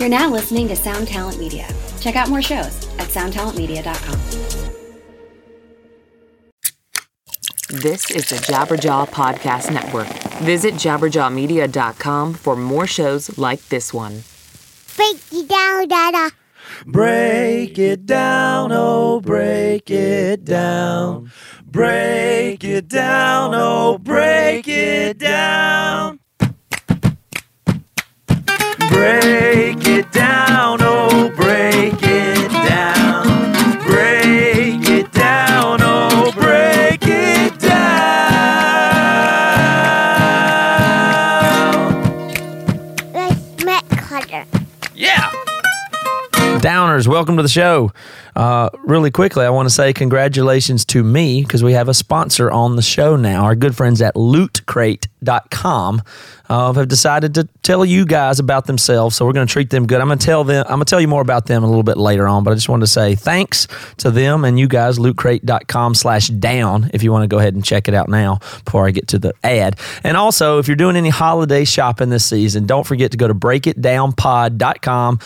You're 0.00 0.08
now 0.08 0.30
listening 0.30 0.66
to 0.68 0.76
Sound 0.76 1.08
Talent 1.08 1.38
Media. 1.38 1.68
Check 2.00 2.16
out 2.16 2.30
more 2.30 2.40
shows 2.40 2.88
at 2.98 3.08
soundtalentmedia.com. 3.08 4.18
This 7.68 8.10
is 8.10 8.30
the 8.30 8.36
Jabberjaw 8.36 9.10
Podcast 9.10 9.70
Network. 9.70 10.08
Visit 10.40 10.72
jabberjawmedia.com 10.72 12.32
for 12.32 12.56
more 12.56 12.86
shows 12.86 13.36
like 13.36 13.60
this 13.68 13.92
one. 13.92 14.22
Break 14.96 15.20
it 15.32 15.46
down, 15.46 15.86
Dada. 15.86 16.34
Break 16.86 17.78
it 17.78 18.06
down, 18.06 18.72
oh, 18.72 19.20
break 19.20 19.90
it 19.90 20.46
down. 20.46 21.30
Break 21.66 22.64
it 22.64 22.88
down, 22.88 23.50
oh, 23.54 23.98
break 23.98 24.66
it 24.66 25.18
down. 25.18 26.19
Break 29.00 29.86
it 29.86 30.12
down, 30.12 30.76
oh, 30.82 31.30
break 31.34 31.94
it 32.02 32.50
down. 32.52 33.24
Break 33.82 34.86
it 34.90 35.10
down, 35.10 35.78
oh, 35.80 36.30
break 36.34 37.00
it 37.06 37.58
down. 37.58 37.80
Let's 43.14 43.64
make 43.64 43.88
color. 43.88 44.44
Yeah. 44.94 45.30
Downers, 46.60 47.06
welcome 47.08 47.38
to 47.38 47.42
the 47.42 47.48
show. 47.48 47.92
Uh, 48.36 48.70
really 48.84 49.10
quickly, 49.10 49.44
I 49.44 49.50
want 49.50 49.66
to 49.66 49.74
say 49.74 49.92
congratulations 49.92 50.84
to 50.86 51.02
me 51.02 51.42
because 51.42 51.62
we 51.62 51.72
have 51.72 51.88
a 51.88 51.94
sponsor 51.94 52.50
on 52.50 52.76
the 52.76 52.82
show 52.82 53.16
now. 53.16 53.44
Our 53.44 53.54
good 53.54 53.76
friends 53.76 54.00
at 54.00 54.14
lootcrate.com 54.14 56.02
uh, 56.48 56.72
have 56.72 56.88
decided 56.88 57.34
to 57.34 57.48
tell 57.62 57.84
you 57.84 58.04
guys 58.04 58.38
about 58.38 58.66
themselves. 58.66 59.16
So 59.16 59.24
we're 59.24 59.32
going 59.32 59.46
to 59.46 59.52
treat 59.52 59.70
them 59.70 59.86
good. 59.86 60.00
I'm 60.00 60.08
going 60.08 60.18
to 60.18 60.26
tell 60.26 60.42
them, 60.44 60.64
I'm 60.66 60.76
going 60.76 60.84
to 60.84 60.90
tell 60.90 61.00
you 61.00 61.08
more 61.08 61.22
about 61.22 61.46
them 61.46 61.62
a 61.62 61.66
little 61.66 61.82
bit 61.82 61.96
later 61.96 62.26
on, 62.26 62.42
but 62.44 62.50
I 62.50 62.54
just 62.54 62.68
wanted 62.68 62.86
to 62.86 62.92
say 62.92 63.14
thanks 63.14 63.68
to 63.98 64.10
them 64.10 64.44
and 64.44 64.58
you 64.58 64.66
guys, 64.66 64.98
lootcrate.com 64.98 65.94
slash 65.94 66.28
down 66.28 66.90
if 66.92 67.02
you 67.02 67.12
want 67.12 67.22
to 67.22 67.28
go 67.28 67.38
ahead 67.38 67.54
and 67.54 67.64
check 67.64 67.88
it 67.88 67.94
out 67.94 68.08
now 68.08 68.40
before 68.64 68.86
I 68.86 68.90
get 68.90 69.08
to 69.08 69.18
the 69.18 69.32
ad. 69.44 69.78
And 70.02 70.16
also, 70.16 70.58
if 70.58 70.66
you're 70.66 70.76
doing 70.76 70.96
any 70.96 71.10
holiday 71.10 71.64
shopping 71.64 72.08
this 72.10 72.24
season, 72.24 72.66
don't 72.66 72.86
forget 72.86 73.12
to 73.12 73.16
go 73.16 73.28
to 73.28 73.34
breakitdownpod.com 73.34 75.20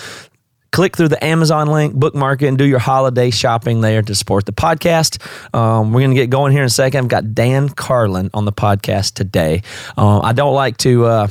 click 0.74 0.96
through 0.96 1.06
the 1.06 1.24
Amazon 1.24 1.68
link, 1.68 1.94
bookmark 1.94 2.42
it, 2.42 2.48
and 2.48 2.58
do 2.58 2.64
your 2.64 2.80
holiday 2.80 3.30
shopping 3.30 3.80
there 3.80 4.02
to 4.02 4.12
support 4.12 4.44
the 4.44 4.52
podcast. 4.52 5.24
Um, 5.54 5.92
we're 5.92 6.00
going 6.00 6.10
to 6.10 6.16
get 6.16 6.30
going 6.30 6.50
here 6.50 6.62
in 6.62 6.66
a 6.66 6.70
second. 6.70 6.98
I've 7.04 7.08
got 7.08 7.32
Dan 7.32 7.68
Carlin 7.68 8.28
on 8.34 8.44
the 8.44 8.52
podcast 8.52 9.14
today. 9.14 9.62
Uh, 9.96 10.18
I 10.18 10.32
don't 10.32 10.54
like 10.54 10.76
to. 10.78 11.06
Uh, 11.06 11.28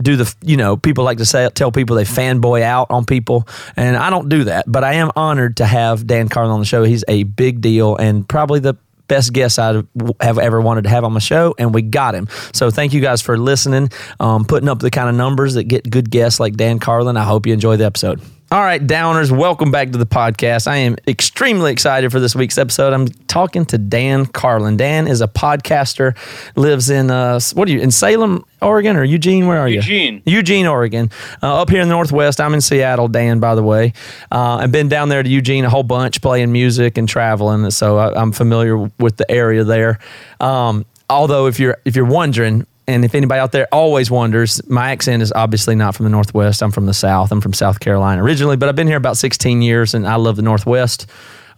do 0.00 0.16
the 0.16 0.34
you 0.42 0.56
know 0.56 0.76
people 0.76 1.04
like 1.04 1.18
to 1.18 1.24
say 1.24 1.48
tell 1.50 1.70
people 1.70 1.94
they 1.94 2.02
fanboy 2.02 2.60
out 2.60 2.88
on 2.90 3.04
people 3.04 3.46
and 3.76 3.96
I 3.96 4.10
don't 4.10 4.28
do 4.28 4.44
that 4.44 4.64
but 4.66 4.82
I 4.82 4.94
am 4.94 5.12
honored 5.14 5.58
to 5.58 5.64
have 5.64 6.08
Dan 6.08 6.28
Carlin 6.28 6.50
on 6.50 6.58
the 6.58 6.66
show 6.66 6.82
he's 6.82 7.04
a 7.06 7.22
big 7.22 7.60
deal 7.60 7.94
and 7.94 8.28
probably 8.28 8.58
the 8.58 8.76
best 9.06 9.32
guest 9.32 9.60
I 9.60 9.82
have 10.20 10.38
ever 10.38 10.60
wanted 10.60 10.84
to 10.84 10.90
have 10.90 11.04
on 11.04 11.12
my 11.12 11.18
show, 11.20 11.54
and 11.58 11.74
we 11.74 11.82
got 11.82 12.14
him. 12.14 12.28
So 12.54 12.70
thank 12.70 12.94
you 12.94 13.02
guys 13.02 13.20
for 13.20 13.36
listening, 13.36 13.90
um, 14.20 14.46
putting 14.46 14.70
up 14.70 14.78
the 14.78 14.90
kind 14.90 15.10
of 15.10 15.14
numbers 15.14 15.54
that 15.54 15.64
get 15.64 15.88
good 15.90 16.10
guests 16.10 16.40
like 16.40 16.54
Dan 16.54 16.78
Carlin. 16.78 17.18
I 17.18 17.24
hope 17.24 17.46
you 17.46 17.52
enjoy 17.52 17.76
the 17.76 17.84
episode. 17.84 18.22
All 18.52 18.60
right, 18.60 18.86
Downers, 18.86 19.34
welcome 19.34 19.70
back 19.70 19.92
to 19.92 19.96
the 19.96 20.04
podcast. 20.04 20.66
I 20.66 20.76
am 20.76 20.96
extremely 21.08 21.72
excited 21.72 22.12
for 22.12 22.20
this 22.20 22.34
week's 22.34 22.58
episode. 22.58 22.92
I'm 22.92 23.08
talking 23.26 23.64
to 23.64 23.78
Dan 23.78 24.26
Carlin. 24.26 24.76
Dan 24.76 25.08
is 25.08 25.22
a 25.22 25.26
podcaster, 25.26 26.14
lives 26.54 26.90
in 26.90 27.10
uh, 27.10 27.40
what 27.54 27.66
are 27.66 27.70
you 27.70 27.80
in 27.80 27.90
Salem, 27.90 28.44
Oregon, 28.60 28.98
or 28.98 29.04
Eugene? 29.04 29.46
Where 29.46 29.58
are 29.58 29.68
you? 29.68 29.76
Eugene. 29.76 30.22
Eugene, 30.26 30.66
Oregon. 30.66 31.08
Uh, 31.42 31.62
up 31.62 31.70
here 31.70 31.80
in 31.80 31.88
the 31.88 31.94
Northwest. 31.94 32.42
I'm 32.42 32.52
in 32.52 32.60
Seattle, 32.60 33.08
Dan, 33.08 33.40
by 33.40 33.54
the 33.54 33.62
way. 33.62 33.94
Uh, 34.30 34.56
I've 34.56 34.70
been 34.70 34.90
down 34.90 35.08
there 35.08 35.22
to 35.22 35.30
Eugene 35.30 35.64
a 35.64 35.70
whole 35.70 35.82
bunch, 35.82 36.20
playing 36.20 36.52
music 36.52 36.98
and 36.98 37.08
traveling, 37.08 37.70
so 37.70 37.96
I, 37.96 38.20
I'm 38.20 38.32
familiar 38.32 38.76
with 38.76 39.16
the 39.16 39.30
area 39.30 39.64
there. 39.64 39.98
Um, 40.40 40.84
although, 41.08 41.46
if 41.46 41.58
you're 41.58 41.78
if 41.86 41.96
you're 41.96 42.04
wondering, 42.04 42.66
and 42.86 43.04
if 43.04 43.14
anybody 43.14 43.38
out 43.38 43.52
there 43.52 43.68
always 43.72 44.10
wonders, 44.10 44.66
my 44.68 44.90
accent 44.90 45.22
is 45.22 45.32
obviously 45.32 45.74
not 45.74 45.94
from 45.94 46.04
the 46.04 46.10
Northwest. 46.10 46.62
I'm 46.62 46.72
from 46.72 46.86
the 46.86 46.94
South. 46.94 47.30
I'm 47.30 47.40
from 47.40 47.52
South 47.52 47.80
Carolina 47.80 48.22
originally, 48.22 48.56
but 48.56 48.68
I've 48.68 48.76
been 48.76 48.88
here 48.88 48.96
about 48.96 49.16
16 49.16 49.62
years 49.62 49.94
and 49.94 50.06
I 50.06 50.16
love 50.16 50.36
the 50.36 50.42
Northwest. 50.42 51.06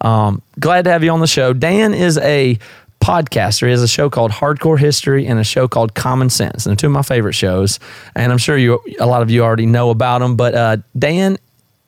Um, 0.00 0.42
glad 0.60 0.84
to 0.84 0.90
have 0.90 1.02
you 1.02 1.10
on 1.10 1.20
the 1.20 1.26
show. 1.26 1.54
Dan 1.54 1.94
is 1.94 2.18
a 2.18 2.58
podcaster. 3.00 3.66
He 3.66 3.70
has 3.70 3.82
a 3.82 3.88
show 3.88 4.10
called 4.10 4.32
Hardcore 4.32 4.78
History 4.78 5.26
and 5.26 5.38
a 5.38 5.44
show 5.44 5.66
called 5.66 5.94
Common 5.94 6.30
Sense. 6.30 6.66
And 6.66 6.70
they're 6.70 6.76
two 6.76 6.86
of 6.88 6.92
my 6.92 7.02
favorite 7.02 7.34
shows. 7.34 7.80
And 8.14 8.30
I'm 8.30 8.38
sure 8.38 8.56
you, 8.56 8.80
a 9.00 9.06
lot 9.06 9.22
of 9.22 9.30
you 9.30 9.42
already 9.42 9.66
know 9.66 9.90
about 9.90 10.18
them. 10.18 10.36
But 10.36 10.54
uh, 10.54 10.76
Dan 10.98 11.38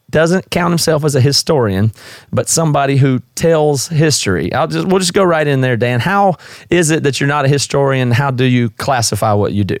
doesn't 0.09 0.49
count 0.51 0.71
himself 0.71 1.03
as 1.03 1.15
a 1.15 1.21
historian, 1.21 1.91
but 2.31 2.47
somebody 2.47 2.97
who 2.97 3.21
tells 3.35 3.87
history. 3.89 4.53
I'll 4.53 4.67
just 4.67 4.87
we'll 4.87 4.99
just 4.99 5.13
go 5.13 5.23
right 5.23 5.45
in 5.45 5.61
there, 5.61 5.75
Dan. 5.77 5.99
How 5.99 6.35
is 6.69 6.91
it 6.91 7.03
that 7.03 7.19
you're 7.19 7.27
not 7.27 7.45
a 7.45 7.49
historian? 7.49 8.11
How 8.11 8.31
do 8.31 8.45
you 8.45 8.69
classify 8.71 9.33
what 9.33 9.51
you 9.53 9.63
do? 9.63 9.77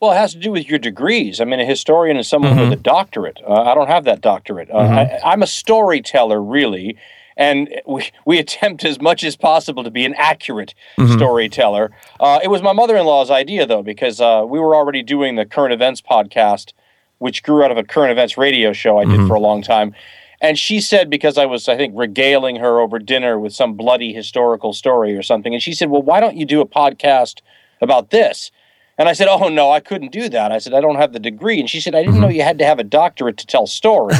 Well, 0.00 0.12
it 0.12 0.16
has 0.16 0.32
to 0.32 0.38
do 0.38 0.50
with 0.50 0.66
your 0.70 0.78
degrees. 0.78 1.40
I 1.42 1.44
mean, 1.44 1.60
a 1.60 1.64
historian 1.66 2.16
is 2.16 2.26
someone 2.26 2.52
Mm-hmm. 2.52 2.70
with 2.70 2.78
a 2.78 2.82
doctorate. 2.82 3.38
Uh, 3.46 3.52
I 3.64 3.74
don't 3.74 3.88
have 3.88 4.04
that 4.04 4.22
doctorate. 4.22 4.70
Uh, 4.70 4.78
I, 4.78 5.20
I'm 5.22 5.42
a 5.42 5.46
storyteller, 5.46 6.42
really, 6.42 6.96
and 7.36 7.68
we, 7.86 8.08
we 8.24 8.38
attempt 8.38 8.82
as 8.86 8.98
much 8.98 9.22
as 9.22 9.36
possible 9.36 9.84
to 9.84 9.90
be 9.90 10.06
an 10.06 10.14
accurate 10.16 10.74
Mm-hmm. 10.96 11.18
storyteller. 11.18 11.90
Uh, 12.18 12.40
it 12.42 12.48
was 12.48 12.62
my 12.62 12.72
mother 12.72 12.96
in 12.96 13.04
law's 13.04 13.30
idea, 13.30 13.66
though, 13.66 13.82
because 13.82 14.22
uh, 14.22 14.42
we 14.48 14.58
were 14.58 14.74
already 14.74 15.02
doing 15.02 15.36
the 15.36 15.44
current 15.44 15.74
events 15.74 16.00
podcast, 16.00 16.72
which 17.20 17.42
grew 17.42 17.62
out 17.62 17.70
of 17.70 17.76
a 17.78 17.84
current 17.84 18.10
events 18.10 18.36
radio 18.36 18.72
show 18.72 18.98
I 18.98 19.04
did 19.04 19.12
Mm-hmm. 19.12 19.28
for 19.28 19.34
a 19.34 19.40
long 19.40 19.62
time. 19.62 19.94
And 20.42 20.58
she 20.58 20.80
said, 20.80 21.08
because 21.10 21.36
I 21.38 21.44
was, 21.44 21.68
I 21.68 21.76
think, 21.76 21.92
regaling 21.96 22.56
her 22.56 22.80
over 22.80 22.98
dinner 22.98 23.38
with 23.38 23.52
some 23.54 23.74
bloody 23.74 24.12
historical 24.12 24.72
story 24.72 25.14
or 25.16 25.22
something, 25.22 25.52
and 25.52 25.62
she 25.62 25.72
said, 25.74 25.90
Well, 25.90 26.02
why 26.02 26.18
don't 26.18 26.36
you 26.36 26.46
do 26.46 26.60
a 26.62 26.66
podcast 26.66 27.42
about 27.82 28.10
this? 28.10 28.50
And 28.96 29.06
I 29.08 29.12
said, 29.12 29.28
Oh, 29.28 29.48
no, 29.48 29.70
I 29.70 29.80
couldn't 29.80 30.12
do 30.12 30.28
that. 30.30 30.50
I 30.50 30.58
said, 30.58 30.72
I 30.74 30.80
don't 30.80 30.96
have 30.96 31.12
the 31.12 31.18
degree. 31.18 31.60
And 31.60 31.68
she 31.68 31.78
said, 31.80 31.94
I 31.94 32.02
didn't 32.02 32.20
know 32.20 32.28
you 32.28 32.42
had 32.42 32.58
to 32.58 32.64
have 32.64 32.78
a 32.78 32.84
doctorate 32.84 33.36
to 33.38 33.46
tell 33.46 33.66
stories. 33.66 34.18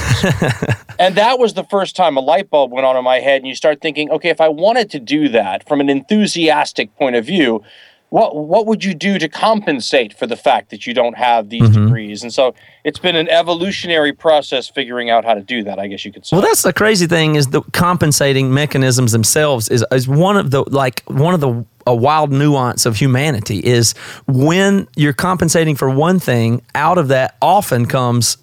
and 0.98 1.14
that 1.16 1.38
was 1.38 1.54
the 1.54 1.64
first 1.64 1.96
time 1.96 2.16
a 2.18 2.20
light 2.20 2.50
bulb 2.50 2.70
went 2.70 2.84
on 2.86 2.96
in 2.98 3.04
my 3.04 3.20
head. 3.20 3.38
And 3.40 3.46
you 3.46 3.54
start 3.54 3.80
thinking, 3.80 4.10
okay, 4.10 4.28
if 4.28 4.40
I 4.42 4.48
wanted 4.48 4.90
to 4.90 4.98
do 5.00 5.28
that 5.30 5.66
from 5.66 5.80
an 5.80 5.88
enthusiastic 5.88 6.94
point 6.96 7.16
of 7.16 7.24
view, 7.24 7.62
what 8.10 8.36
what 8.36 8.66
would 8.66 8.84
you 8.84 8.92
do 8.92 9.18
to 9.18 9.28
compensate 9.28 10.12
for 10.12 10.26
the 10.26 10.36
fact 10.36 10.70
that 10.70 10.86
you 10.86 10.92
don't 10.92 11.16
have 11.16 11.48
these 11.48 11.62
mm-hmm. 11.62 11.86
degrees? 11.86 12.22
And 12.22 12.32
so 12.32 12.54
it's 12.84 12.98
been 12.98 13.16
an 13.16 13.28
evolutionary 13.28 14.12
process 14.12 14.68
figuring 14.68 15.10
out 15.10 15.24
how 15.24 15.34
to 15.34 15.40
do 15.40 15.64
that. 15.64 15.78
I 15.78 15.86
guess 15.86 16.04
you 16.04 16.12
could 16.12 16.26
say. 16.26 16.36
Well, 16.36 16.44
that's 16.44 16.62
the 16.62 16.72
crazy 16.72 17.06
thing 17.06 17.36
is 17.36 17.48
the 17.48 17.62
compensating 17.72 18.52
mechanisms 18.52 19.12
themselves 19.12 19.68
is, 19.68 19.84
is 19.92 20.06
one 20.06 20.36
of 20.36 20.50
the 20.50 20.62
like 20.70 21.02
one 21.06 21.34
of 21.34 21.40
the 21.40 21.64
a 21.86 21.94
wild 21.94 22.30
nuance 22.30 22.84
of 22.84 22.96
humanity 22.96 23.58
is 23.58 23.92
when 24.26 24.86
you're 24.96 25.12
compensating 25.12 25.74
for 25.74 25.88
one 25.88 26.18
thing, 26.18 26.62
out 26.74 26.98
of 26.98 27.08
that 27.08 27.36
often 27.40 27.86
comes 27.86 28.36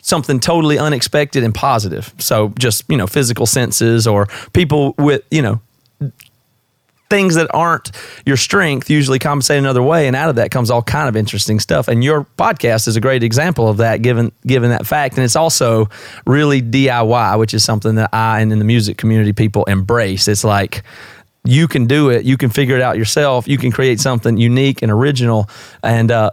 something 0.00 0.38
totally 0.38 0.78
unexpected 0.78 1.42
and 1.42 1.54
positive. 1.54 2.14
So 2.18 2.52
just, 2.58 2.84
you 2.88 2.96
know, 2.96 3.06
physical 3.08 3.44
senses 3.44 4.06
or 4.06 4.26
people 4.52 4.94
with, 4.98 5.22
you 5.30 5.42
know, 5.42 5.60
things 7.08 7.36
that 7.36 7.48
aren't 7.54 7.92
your 8.24 8.36
strength 8.36 8.90
usually 8.90 9.18
compensate 9.18 9.58
another 9.58 9.82
way 9.82 10.06
and 10.06 10.16
out 10.16 10.28
of 10.28 10.36
that 10.36 10.50
comes 10.50 10.70
all 10.70 10.82
kind 10.82 11.08
of 11.08 11.16
interesting 11.16 11.60
stuff. 11.60 11.88
And 11.88 12.02
your 12.02 12.26
podcast 12.36 12.88
is 12.88 12.96
a 12.96 13.00
great 13.00 13.22
example 13.22 13.68
of 13.68 13.76
that 13.78 14.02
given 14.02 14.32
given 14.46 14.70
that 14.70 14.86
fact. 14.86 15.16
And 15.16 15.24
it's 15.24 15.36
also 15.36 15.88
really 16.26 16.60
DIY 16.62 17.38
which 17.38 17.54
is 17.54 17.64
something 17.64 17.94
that 17.96 18.10
I 18.12 18.40
and 18.40 18.52
in 18.52 18.58
the 18.58 18.64
music 18.64 18.96
community 18.96 19.32
people 19.32 19.64
embrace. 19.64 20.28
It's 20.28 20.44
like 20.44 20.82
you 21.44 21.68
can 21.68 21.86
do 21.86 22.10
it. 22.10 22.24
You 22.24 22.36
can 22.36 22.50
figure 22.50 22.74
it 22.74 22.82
out 22.82 22.98
yourself. 22.98 23.46
You 23.46 23.56
can 23.56 23.70
create 23.70 24.00
something 24.00 24.36
unique 24.36 24.82
and 24.82 24.90
original. 24.90 25.48
And 25.82 26.10
uh, 26.10 26.32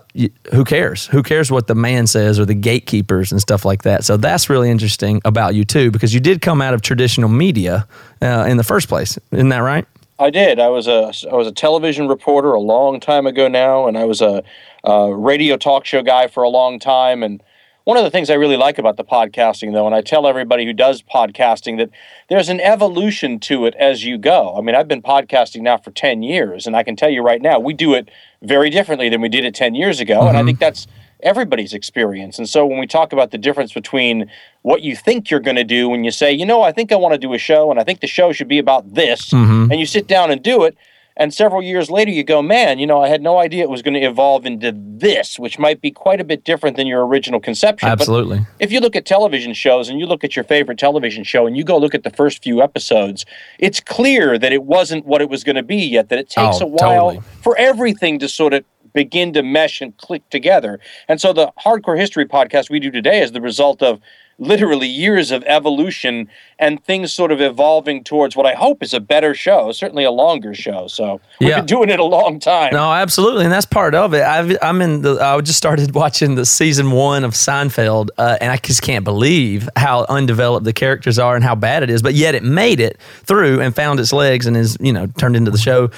who 0.51 0.63
cares? 0.65 1.05
Who 1.05 1.21
cares 1.21 1.51
what 1.51 1.67
the 1.67 1.75
man 1.75 2.07
says 2.07 2.39
or 2.39 2.45
the 2.45 2.55
gatekeepers 2.55 3.31
and 3.31 3.39
stuff 3.39 3.63
like 3.63 3.83
that? 3.83 4.03
So 4.03 4.17
that's 4.17 4.49
really 4.49 4.71
interesting 4.71 5.21
about 5.23 5.53
you 5.53 5.65
too 5.65 5.91
because 5.91 6.15
you 6.15 6.19
did 6.19 6.41
come 6.41 6.63
out 6.63 6.73
of 6.73 6.81
traditional 6.81 7.29
media 7.29 7.87
uh, 8.23 8.45
in 8.49 8.57
the 8.57 8.63
first 8.63 8.89
place. 8.89 9.19
Isn't 9.31 9.49
that 9.49 9.59
right 9.59 9.85
I 10.19 10.29
did. 10.29 10.59
I 10.59 10.69
was 10.69 10.87
a 10.87 11.11
I 11.31 11.35
was 11.35 11.47
a 11.47 11.51
television 11.51 12.07
reporter 12.07 12.53
a 12.53 12.59
long 12.59 12.99
time 12.99 13.25
ago 13.25 13.47
now, 13.47 13.87
and 13.87 13.97
I 13.97 14.05
was 14.05 14.21
a, 14.21 14.43
a 14.83 15.13
radio 15.13 15.57
talk 15.57 15.85
show 15.85 16.01
guy 16.03 16.27
for 16.27 16.43
a 16.43 16.49
long 16.49 16.79
time. 16.79 17.23
And 17.23 17.41
one 17.83 17.97
of 17.97 18.03
the 18.03 18.11
things 18.11 18.29
I 18.29 18.35
really 18.35 18.55
like 18.55 18.77
about 18.77 18.95
the 18.95 19.03
podcasting, 19.03 19.73
though, 19.73 19.85
and 19.85 19.95
I 19.95 20.01
tell 20.01 20.27
everybody 20.27 20.65
who 20.65 20.73
does 20.73 21.01
podcasting 21.01 21.77
that 21.77 21.89
there's 22.29 22.49
an 22.49 22.61
evolution 22.61 23.39
to 23.41 23.65
it 23.65 23.75
as 23.75 24.05
you 24.05 24.17
go. 24.17 24.55
I 24.55 24.61
mean, 24.61 24.75
I've 24.75 24.87
been 24.87 25.01
podcasting 25.01 25.61
now 25.61 25.77
for 25.77 25.91
ten 25.91 26.21
years, 26.21 26.67
and 26.67 26.75
I 26.75 26.83
can 26.83 26.95
tell 26.95 27.09
you 27.09 27.21
right 27.21 27.41
now, 27.41 27.59
we 27.59 27.73
do 27.73 27.93
it 27.93 28.09
very 28.41 28.69
differently 28.69 29.09
than 29.09 29.19
we 29.19 29.29
did 29.29 29.45
it 29.45 29.55
ten 29.55 29.73
years 29.73 29.99
ago, 29.99 30.27
and 30.27 30.37
I 30.37 30.41
mm-hmm. 30.41 30.47
think 30.47 30.59
that's 30.59 30.87
everybody's 31.23 31.73
experience. 31.73 32.37
And 32.37 32.47
so 32.47 32.65
when 32.65 32.79
we 32.79 32.87
talk 32.87 33.13
about 33.13 33.31
the 33.31 33.37
difference 33.37 33.73
between 33.73 34.29
what 34.61 34.81
you 34.81 34.95
think 34.95 35.29
you're 35.31 35.39
going 35.39 35.55
to 35.57 35.63
do 35.63 35.89
when 35.89 36.03
you 36.03 36.11
say, 36.11 36.31
you 36.31 36.45
know, 36.45 36.61
I 36.61 36.71
think 36.71 36.91
I 36.91 36.95
want 36.95 37.13
to 37.13 37.17
do 37.17 37.33
a 37.33 37.37
show 37.37 37.71
and 37.71 37.79
I 37.79 37.83
think 37.83 38.01
the 38.01 38.07
show 38.07 38.31
should 38.31 38.47
be 38.47 38.59
about 38.59 38.93
this, 38.93 39.29
mm-hmm. 39.31 39.71
and 39.71 39.79
you 39.79 39.85
sit 39.85 40.07
down 40.07 40.31
and 40.31 40.41
do 40.43 40.63
it, 40.63 40.77
And 41.15 41.31
several 41.31 41.61
years 41.61 41.91
later, 41.91 42.09
you 42.09 42.23
go, 42.23 42.41
man, 42.41 42.79
you 42.79 42.87
know, 42.87 43.03
I 43.03 43.07
had 43.07 43.21
no 43.21 43.37
idea 43.37 43.61
it 43.61 43.69
was 43.69 43.83
going 43.83 43.93
to 43.93 43.99
evolve 44.01 44.47
into 44.47 44.73
this, 44.75 45.37
which 45.37 45.59
might 45.59 45.79
be 45.79 45.91
quite 45.91 46.19
a 46.19 46.23
bit 46.23 46.43
different 46.43 46.75
than 46.75 46.87
your 46.87 47.05
original 47.05 47.39
conception. 47.39 47.87
But 47.87 48.01
Absolutely. 48.01 48.39
if 48.59 48.71
you 48.71 48.79
look 48.79 48.95
at 48.95 49.05
television 49.05 49.53
shows 49.53 49.89
and 49.89 49.99
you 49.99 50.07
look 50.07 50.23
at 50.23 50.35
your 50.35 50.43
favorite 50.43 50.79
television 50.79 51.23
show 51.23 51.45
and 51.45 51.55
you 51.55 51.63
go 51.63 51.77
look 51.77 51.93
at 51.93 52.01
the 52.03 52.09
first 52.09 52.41
few 52.41 52.63
episodes, 52.63 53.25
it's 53.59 53.79
clear 53.79 54.39
that 54.39 54.51
it 54.51 54.63
wasn't 54.63 55.05
what 55.05 55.21
it 55.21 55.29
was 55.29 55.43
going 55.43 55.55
to 55.55 55.61
be 55.63 55.85
yet, 55.85 56.09
that 56.09 56.17
it 56.17 56.29
takes 56.29 56.57
Oh, 56.61 56.65
a 56.65 56.67
while 56.67 57.11
totally. 57.11 57.19
for 57.43 57.55
everything 57.57 58.17
to 58.17 58.27
sort 58.27 58.53
of 58.55 58.63
begin 58.93 59.33
to 59.33 59.43
mesh 59.43 59.81
and 59.81 59.95
click 59.97 60.27
together. 60.29 60.79
And 61.07 61.19
so 61.19 61.33
the 61.33 61.51
Hardcore 61.63 61.97
History 61.99 62.25
podcast 62.25 62.69
we 62.69 62.79
do 62.79 62.91
today 62.91 63.21
is 63.21 63.31
the 63.31 63.41
result 63.41 63.81
of 63.83 63.99
literally 64.39 64.87
years 64.87 65.29
of 65.29 65.43
evolution 65.45 66.27
and 66.57 66.83
things 66.83 67.13
sort 67.13 67.31
of 67.31 67.39
evolving 67.39 68.03
towards 68.03 68.35
what 68.35 68.47
I 68.47 68.53
hope 68.55 68.81
is 68.81 68.91
a 68.91 68.99
better 68.99 69.35
show, 69.35 69.71
certainly 69.71 70.03
a 70.03 70.09
longer 70.11 70.55
show. 70.55 70.87
So 70.87 71.21
we've 71.39 71.49
Yeah. 71.49 71.57
been 71.57 71.67
doing 71.67 71.89
it 71.91 71.99
a 71.99 72.03
long 72.03 72.39
time. 72.39 72.73
No, 72.73 72.91
absolutely, 72.91 73.43
and 73.43 73.53
that's 73.53 73.67
part 73.67 73.93
of 73.93 74.13
it. 74.15 74.23
I've, 74.23 74.57
I'm 74.61 74.81
in 74.81 75.03
the. 75.03 75.19
I 75.21 75.39
just 75.41 75.57
started 75.59 75.93
watching 75.95 76.33
the 76.33 76.47
season 76.47 76.89
one 76.91 77.23
of 77.23 77.33
Seinfeld, 77.33 78.09
uh, 78.17 78.37
and 78.41 78.51
I 78.51 78.57
just 78.57 78.81
can't 78.81 79.05
believe 79.05 79.69
how 79.75 80.05
undeveloped 80.09 80.65
the 80.65 80.73
characters 80.73 81.19
are 81.19 81.35
and 81.35 81.43
how 81.43 81.53
bad 81.55 81.83
it 81.83 81.91
is. 81.91 82.01
But 82.01 82.15
yet, 82.15 82.33
it 82.33 82.43
made 82.43 82.79
it 82.79 82.97
through 83.25 83.61
and 83.61 83.75
found 83.75 83.99
its 83.99 84.11
legs 84.11 84.47
and 84.47 84.57
is 84.57 84.77
you 84.79 84.91
know 84.93 85.05
turned 85.19 85.35
into 85.35 85.51
the 85.51 85.59
show 85.59 85.91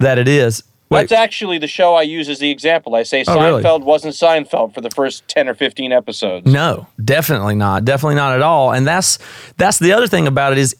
that 0.00 0.18
it 0.18 0.26
is. 0.26 0.64
Wait, 0.90 1.02
That's 1.08 1.12
actually 1.12 1.58
the 1.58 1.68
show 1.68 1.94
I 1.94 2.02
use 2.02 2.28
as 2.28 2.40
the 2.40 2.50
example. 2.50 2.96
I 2.96 3.04
say 3.04 3.22
Oh, 3.28 3.40
really? 3.40 3.62
Seinfeld 3.62 3.84
wasn't 3.84 4.14
Seinfeld 4.14 4.74
for 4.74 4.80
the 4.80 4.90
first 4.90 5.26
10 5.28 5.48
or 5.48 5.54
15 5.54 5.92
episodes. 5.92 6.46
No, 6.46 6.88
definitely 7.04 7.54
not. 7.54 7.84
Definitely 7.84 8.16
not 8.16 8.34
at 8.34 8.42
all. 8.42 8.72
And 8.72 8.84
that's 8.84 9.18
that's 9.56 9.78
the 9.78 9.92
other 9.92 10.08
thing 10.08 10.26
about 10.26 10.50
it 10.50 10.58
is 10.58 10.74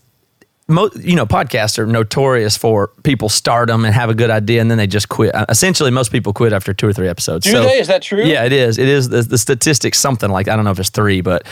mo- 0.66 0.90
you 1.00 1.14
know, 1.14 1.26
podcasts 1.26 1.78
are 1.78 1.86
notorious 1.86 2.56
for 2.56 2.88
people 3.04 3.28
start 3.28 3.68
them 3.68 3.84
and 3.84 3.94
have 3.94 4.10
a 4.10 4.14
good 4.14 4.30
idea 4.30 4.60
and 4.60 4.68
then 4.68 4.78
they 4.78 4.88
just 4.88 5.08
quit. 5.08 5.32
Uh, 5.32 5.46
Essentially, 5.48 5.92
most 5.92 6.10
people 6.10 6.32
quit 6.32 6.52
after 6.52 6.74
two 6.74 6.88
or 6.88 6.92
three 6.92 7.06
episodes. 7.08 7.46
Do 7.46 7.52
they? 7.62 7.78
Is 7.78 7.86
that 7.86 8.02
true? 8.02 8.24
Yeah, 8.24 8.44
it 8.44 8.52
is. 8.52 8.78
It 8.78 8.88
is 8.88 9.10
the, 9.10 9.22
the 9.22 9.38
statistics 9.38 10.00
something 10.00 10.28
like 10.28 10.48
I 10.48 10.56
don't 10.56 10.64
know 10.64 10.72
if 10.72 10.80
it's 10.80 10.90
three, 10.90 11.20
but 11.20 11.44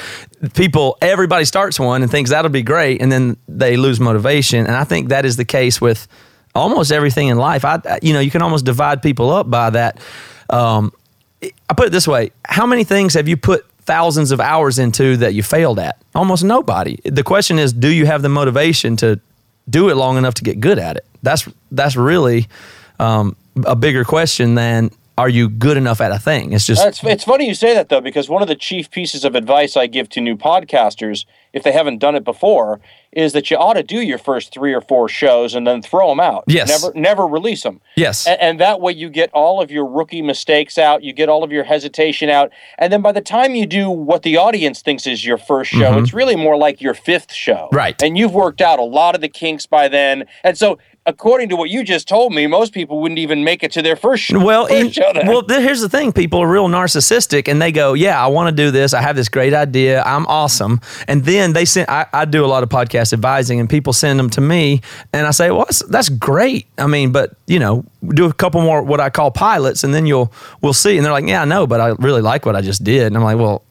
people 0.55 0.99
everybody 1.01 1.45
starts 1.45 1.79
one 1.79 2.03
and 2.03 2.11
thinks 2.11 2.31
that'll 2.31 2.51
be 2.51 2.63
great, 2.63 3.01
and 3.01 3.13
then 3.13 3.37
they 3.47 3.77
lose 3.77 4.01
motivation. 4.01 4.67
And 4.67 4.75
I 4.75 4.83
think 4.83 5.11
that 5.11 5.25
is 5.25 5.37
the 5.37 5.45
case 5.45 5.81
with 5.81 6.09
almost 6.59 6.93
everything 6.93 7.29
in 7.29 7.39
life. 7.39 7.65
I 7.65 7.81
you 8.03 8.13
know 8.13 8.21
you 8.21 8.31
can 8.31 8.43
almost 8.43 8.65
divide 8.65 9.03
people 9.03 9.31
up 9.31 9.51
by 9.51 9.71
that. 9.71 10.01
Um, 10.51 10.93
I 11.43 11.75
put 11.77 11.87
it 11.87 11.93
this 11.93 12.09
way: 12.09 12.33
How 12.45 12.67
many 12.67 12.85
things 12.85 13.15
have 13.15 13.29
you 13.29 13.37
put 13.37 13.65
thousands 13.81 14.33
of 14.33 14.41
hours 14.41 14.79
into 14.79 15.17
that 15.19 15.35
you 15.35 15.43
failed 15.43 15.79
at? 15.79 16.01
Almost 16.15 16.45
nobody. 16.45 16.99
The 17.05 17.23
question 17.23 17.59
is, 17.59 17.73
do 17.73 17.89
you 17.89 18.07
have 18.07 18.23
the 18.23 18.29
motivation 18.29 18.97
to 18.97 19.21
do 19.71 19.89
it 19.89 19.95
long 19.95 20.19
enough 20.19 20.35
to 20.35 20.45
get 20.45 20.61
good 20.61 20.79
at 20.79 20.97
it? 20.97 21.07
That's 21.23 21.49
that's 21.71 21.97
really 21.97 22.49
um, 22.99 23.37
a 23.65 23.77
bigger 23.77 24.05
question 24.05 24.55
than 24.55 24.91
are 25.19 25.29
you 25.29 25.49
good 25.49 25.77
enough 25.77 26.01
at 26.01 26.13
a 26.13 26.19
thing. 26.19 26.53
It's 26.53 26.65
just 26.65 26.85
It's, 26.87 27.03
it's 27.03 27.25
funny 27.25 27.49
you 27.49 27.55
say 27.55 27.75
that, 27.75 27.89
though, 27.89 28.01
because 28.01 28.29
one 28.29 28.41
of 28.41 28.47
the 28.47 28.55
chief 28.55 28.89
pieces 28.89 29.25
of 29.25 29.35
advice 29.35 29.77
I 29.77 29.89
give 29.89 30.09
to 30.11 30.21
new 30.21 30.37
podcasters, 30.37 31.25
if 31.53 31.65
they 31.65 31.73
haven't 31.73 31.99
done 31.99 32.15
it 32.15 32.23
before, 32.23 32.81
is 33.13 33.33
that 33.33 33.51
you 33.51 33.57
ought 33.57 33.75
to 33.75 33.83
do 33.83 34.01
your 34.01 34.19
first 34.19 34.53
three 34.53 34.75
or 34.75 34.81
four 34.81 35.09
shows 35.09 35.55
and 35.55 35.67
then 35.67 35.83
throw 35.83 36.09
them 36.09 36.21
out. 36.21 36.45
Yes. 36.47 36.69
Never, 36.69 36.99
never 36.99 37.27
release 37.27 37.63
them. 37.63 37.81
Yes. 37.97 38.27
And, 38.27 38.41
and 38.41 38.61
that 38.61 38.81
way 38.81 38.93
you 38.93 39.09
get 39.09 39.31
all 39.33 39.61
of 39.61 39.71
your 39.71 39.87
rookie 39.87 40.23
mistakes 40.23 40.79
out, 40.79 41.03
you 41.03 41.13
get 41.13 41.29
all 41.29 41.43
of 41.43 41.51
your 41.51 41.65
hesitation 41.65 42.29
out. 42.29 42.53
And 42.79 42.93
then 42.93 43.03
by 43.03 43.13
the 43.13 43.21
time 43.21 43.55
you 43.55 43.67
do 43.67 43.91
what 43.91 44.23
the 44.23 44.37
audience 44.37 44.83
thinks 44.83 45.07
is 45.07 45.25
your 45.25 45.39
first 45.39 45.71
show, 45.71 45.99
it's 45.99 46.13
really 46.13 46.37
more 46.37 46.57
like 46.57 46.81
your 46.81 46.95
fifth 46.95 47.33
show. 47.33 47.69
Mm-hmm. 47.69 47.77
Right. 47.77 48.03
And 48.03 48.19
you've 48.19 48.35
worked 48.35 48.61
out 48.61 48.79
a 48.79 48.85
lot 48.85 49.15
of 49.15 49.21
the 49.21 49.29
kinks 49.29 49.67
by 49.67 49.89
then. 49.89 50.27
And 50.45 50.57
so, 50.57 50.79
according 51.09 51.49
to 51.49 51.57
what 51.57 51.71
you 51.71 51.83
just 51.83 52.07
told 52.07 52.33
me, 52.33 52.47
most 52.47 52.73
people 52.73 53.01
wouldn't 53.01 53.19
even 53.19 53.43
make 53.43 53.65
it 53.65 53.73
to 53.73 53.83
their 53.83 53.97
first 53.97 54.23
show. 54.23 54.45
Well, 54.45 54.67
first 54.67 54.95
show 54.95 55.11
well, 55.15 55.43
here's 55.49 55.81
the 55.81 55.89
thing: 55.89 56.13
people 56.13 56.41
are 56.41 56.49
real 56.49 56.69
narcissistic, 56.69 57.49
and 57.49 57.61
they 57.61 57.73
go, 57.73 57.95
"Yeah, 57.95 58.23
I 58.23 58.29
want 58.29 58.55
to 58.55 58.63
do 58.63 58.71
this. 58.71 58.95
I 58.95 59.01
have 59.01 59.17
this 59.17 59.29
great 59.29 59.55
idea. 59.55 60.03
I'm 60.03 60.27
awesome." 60.27 60.81
And 61.09 61.25
then 61.25 61.55
they 61.55 61.65
send. 61.65 61.89
I, 61.89 62.07
I 62.13 62.25
do 62.27 62.45
a 62.45 62.47
lot 62.47 62.63
of 62.63 62.69
podcast 62.69 63.13
advising, 63.13 63.59
and 63.59 63.69
people 63.69 63.93
send 63.93 64.19
them 64.19 64.31
to 64.31 64.41
me, 64.41 64.83
and 65.13 65.27
I 65.27 65.31
say, 65.31 65.51
"Well, 65.51 65.65
that's, 65.65 65.83
that's 65.87 66.09
great. 66.11 66.67
I 66.77 66.87
mean, 66.87 67.11
but 67.11 67.37
you 67.47 67.59
know, 67.59 67.85
do 68.09 68.27
a 68.27 68.33
couple 68.33 68.61
more 68.61 68.83
what 68.83 69.01
I 69.01 69.11
call 69.11 69.31
pilots, 69.31 69.83
and 69.83 69.95
then 69.95 70.07
you'll 70.07 70.33
we'll 70.61 70.75
see." 70.75 70.97
And 70.97 71.05
they're 71.05 71.13
like, 71.13 71.27
"Yeah, 71.27 71.43
I 71.43 71.47
know, 71.47 71.67
but 71.67 71.81
I 71.81 71.89
really 71.99 72.23
like 72.23 72.47
what 72.47 72.55
I 72.55 72.61
just 72.61 72.85
did." 72.85 73.07
And 73.07 73.17
I'm 73.17 73.25
like, 73.25 73.39
"Well." 73.39 73.65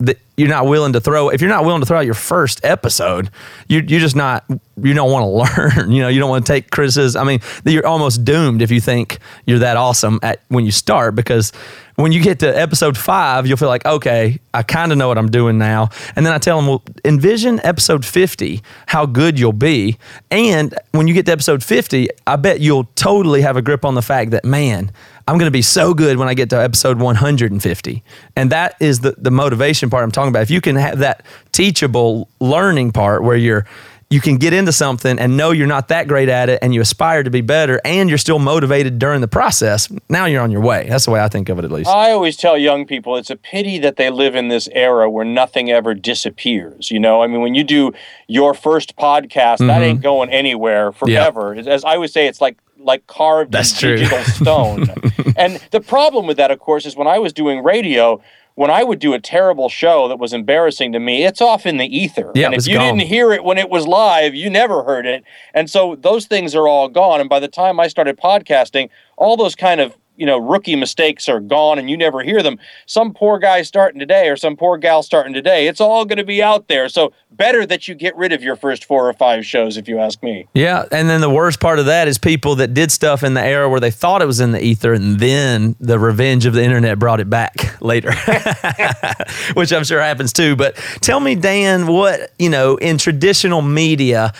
That 0.00 0.18
you're 0.36 0.48
not 0.48 0.66
willing 0.66 0.92
to 0.92 1.00
throw 1.00 1.28
if 1.28 1.40
you're 1.40 1.50
not 1.50 1.64
willing 1.64 1.80
to 1.80 1.86
throw 1.86 1.98
out 1.98 2.04
your 2.04 2.14
first 2.14 2.64
episode 2.64 3.30
you 3.66 3.80
you're 3.80 4.00
just 4.00 4.14
not 4.14 4.44
you 4.80 4.94
don't 4.94 5.10
want 5.10 5.24
to 5.24 5.28
learn 5.76 5.90
you 5.90 6.00
know 6.00 6.08
you 6.08 6.20
don't 6.20 6.30
want 6.30 6.46
to 6.46 6.52
take 6.52 6.70
criticism 6.70 7.20
i 7.20 7.24
mean 7.24 7.40
you're 7.64 7.86
almost 7.86 8.24
doomed 8.24 8.62
if 8.62 8.70
you 8.70 8.80
think 8.80 9.18
you're 9.44 9.58
that 9.58 9.76
awesome 9.76 10.20
at 10.22 10.40
when 10.48 10.64
you 10.64 10.70
start 10.70 11.16
because 11.16 11.50
when 11.96 12.12
you 12.12 12.22
get 12.22 12.38
to 12.38 12.46
episode 12.46 12.96
5 12.96 13.48
you'll 13.48 13.56
feel 13.56 13.68
like 13.68 13.84
okay 13.84 14.38
i 14.54 14.62
kind 14.62 14.92
of 14.92 14.98
know 14.98 15.08
what 15.08 15.18
i'm 15.18 15.30
doing 15.30 15.58
now. 15.58 15.88
And 16.14 16.24
then 16.24 16.32
i 16.32 16.38
tell 16.38 16.58
them 16.58 16.68
well 16.68 16.84
envision 17.04 17.60
episode 17.64 18.04
50 18.04 18.62
how 18.86 19.04
good 19.04 19.38
you'll 19.38 19.52
be. 19.52 19.98
And 20.30 20.74
when 20.92 21.08
you 21.08 21.14
get 21.14 21.26
to 21.26 21.32
episode 21.32 21.64
50 21.64 22.08
i 22.26 22.36
bet 22.36 22.60
you'll 22.60 22.84
totally 22.94 23.42
have 23.42 23.56
a 23.56 23.62
grip 23.62 23.84
on 23.84 23.96
the 23.96 24.02
fact 24.02 24.30
that 24.30 24.44
man 24.44 24.92
I'm 25.28 25.36
going 25.36 25.46
to 25.46 25.50
be 25.50 25.60
so 25.60 25.92
good 25.92 26.16
when 26.16 26.26
I 26.26 26.32
get 26.32 26.48
to 26.50 26.56
episode 26.56 26.98
150. 26.98 28.02
And 28.34 28.50
that 28.50 28.76
is 28.80 29.00
the, 29.00 29.14
the 29.18 29.30
motivation 29.30 29.90
part 29.90 30.02
I'm 30.02 30.10
talking 30.10 30.30
about. 30.30 30.40
If 30.40 30.50
you 30.50 30.62
can 30.62 30.74
have 30.76 31.00
that 31.00 31.22
teachable 31.52 32.30
learning 32.40 32.92
part 32.92 33.22
where 33.22 33.36
you're 33.36 33.66
you 34.10 34.20
can 34.22 34.36
get 34.36 34.54
into 34.54 34.72
something 34.72 35.18
and 35.18 35.36
know 35.36 35.50
you're 35.50 35.66
not 35.66 35.88
that 35.88 36.08
great 36.08 36.30
at 36.30 36.48
it 36.48 36.58
and 36.62 36.72
you 36.72 36.80
aspire 36.80 37.22
to 37.22 37.30
be 37.30 37.42
better 37.42 37.78
and 37.84 38.08
you're 38.08 38.16
still 38.16 38.38
motivated 38.38 38.98
during 38.98 39.20
the 39.20 39.28
process, 39.28 39.88
now 40.08 40.24
you're 40.24 40.40
on 40.40 40.50
your 40.50 40.62
way. 40.62 40.86
That's 40.88 41.04
the 41.04 41.10
way 41.10 41.20
I 41.20 41.28
think 41.28 41.50
of 41.50 41.58
it 41.58 41.64
at 41.64 41.70
least. 41.70 41.90
I 41.90 42.12
always 42.12 42.36
tell 42.36 42.56
young 42.56 42.86
people 42.86 43.16
it's 43.16 43.28
a 43.28 43.36
pity 43.36 43.78
that 43.80 43.96
they 43.96 44.08
live 44.08 44.34
in 44.34 44.48
this 44.48 44.66
era 44.72 45.10
where 45.10 45.26
nothing 45.26 45.70
ever 45.70 45.94
disappears. 45.94 46.90
You 46.90 47.00
know, 47.00 47.22
I 47.22 47.26
mean, 47.26 47.42
when 47.42 47.54
you 47.54 47.64
do 47.64 47.92
your 48.28 48.54
first 48.54 48.96
podcast, 48.96 49.58
that 49.58 49.66
mm-hmm. 49.66 49.82
ain't 49.82 50.00
going 50.00 50.30
anywhere 50.30 50.90
forever. 50.92 51.54
As 51.54 51.84
I 51.84 51.98
would 51.98 52.10
say, 52.10 52.26
it's 52.26 52.40
like 52.40 52.56
like 52.78 53.06
carved 53.08 53.52
That's 53.52 53.82
in 53.82 53.96
digital 53.96 54.22
stone. 54.24 54.86
and 55.36 55.60
the 55.70 55.80
problem 55.80 56.26
with 56.26 56.36
that, 56.38 56.50
of 56.50 56.60
course, 56.60 56.86
is 56.86 56.96
when 56.96 57.08
I 57.08 57.18
was 57.18 57.32
doing 57.32 57.62
radio. 57.62 58.22
When 58.58 58.72
I 58.72 58.82
would 58.82 58.98
do 58.98 59.14
a 59.14 59.20
terrible 59.20 59.68
show 59.68 60.08
that 60.08 60.18
was 60.18 60.32
embarrassing 60.32 60.90
to 60.90 60.98
me, 60.98 61.24
it's 61.24 61.40
off 61.40 61.64
in 61.64 61.76
the 61.76 61.86
ether. 61.96 62.32
Yeah, 62.34 62.46
and 62.46 62.56
if 62.56 62.66
you 62.66 62.74
gone. 62.74 62.98
didn't 62.98 63.08
hear 63.08 63.30
it 63.30 63.44
when 63.44 63.56
it 63.56 63.70
was 63.70 63.86
live, 63.86 64.34
you 64.34 64.50
never 64.50 64.82
heard 64.82 65.06
it. 65.06 65.22
And 65.54 65.70
so 65.70 65.94
those 65.94 66.26
things 66.26 66.56
are 66.56 66.66
all 66.66 66.88
gone. 66.88 67.20
And 67.20 67.30
by 67.30 67.38
the 67.38 67.46
time 67.46 67.78
I 67.78 67.86
started 67.86 68.18
podcasting, 68.18 68.90
all 69.16 69.36
those 69.36 69.54
kind 69.54 69.80
of 69.80 69.96
you 70.18 70.26
know 70.26 70.38
rookie 70.38 70.76
mistakes 70.76 71.28
are 71.28 71.40
gone 71.40 71.78
and 71.78 71.88
you 71.88 71.96
never 71.96 72.22
hear 72.22 72.42
them 72.42 72.58
some 72.86 73.14
poor 73.14 73.38
guy 73.38 73.62
starting 73.62 73.98
today 73.98 74.28
or 74.28 74.36
some 74.36 74.56
poor 74.56 74.76
gal 74.76 75.02
starting 75.02 75.32
today 75.32 75.66
it's 75.66 75.80
all 75.80 76.04
going 76.04 76.18
to 76.18 76.24
be 76.24 76.42
out 76.42 76.68
there 76.68 76.88
so 76.88 77.12
better 77.30 77.64
that 77.64 77.88
you 77.88 77.94
get 77.94 78.14
rid 78.16 78.32
of 78.32 78.42
your 78.42 78.56
first 78.56 78.84
four 78.84 79.08
or 79.08 79.12
five 79.12 79.46
shows 79.46 79.76
if 79.76 79.88
you 79.88 79.98
ask 79.98 80.22
me 80.22 80.46
Yeah, 80.54 80.84
and 80.90 81.08
then 81.08 81.20
the 81.20 81.30
worst 81.30 81.60
part 81.60 81.78
of 81.78 81.86
that 81.86 82.08
is 82.08 82.18
people 82.18 82.56
that 82.56 82.74
did 82.74 82.90
stuff 82.90 83.22
in 83.22 83.34
the 83.34 83.42
era 83.42 83.68
where 83.68 83.80
they 83.80 83.90
thought 83.90 84.22
it 84.22 84.26
was 84.26 84.40
in 84.40 84.52
the 84.52 84.62
ether, 84.62 84.92
and 84.92 85.20
then 85.20 85.76
the 85.80 85.98
revenge 85.98 86.46
of 86.46 86.54
the 86.54 86.62
internet 86.62 86.98
brought 86.98 87.20
it 87.20 87.30
back 87.30 87.80
later, 87.80 88.12
which 89.54 89.72
I'm 89.72 89.84
sure 89.84 90.00
happens 90.00 90.32
too. 90.32 90.56
But 90.56 90.76
tell 91.00 91.20
me, 91.20 91.36
Dan, 91.36 91.86
what 91.86 92.32
you 92.38 92.50
know 92.50 92.76
in 92.76 92.98
traditional 92.98 93.62
media. 93.62 94.32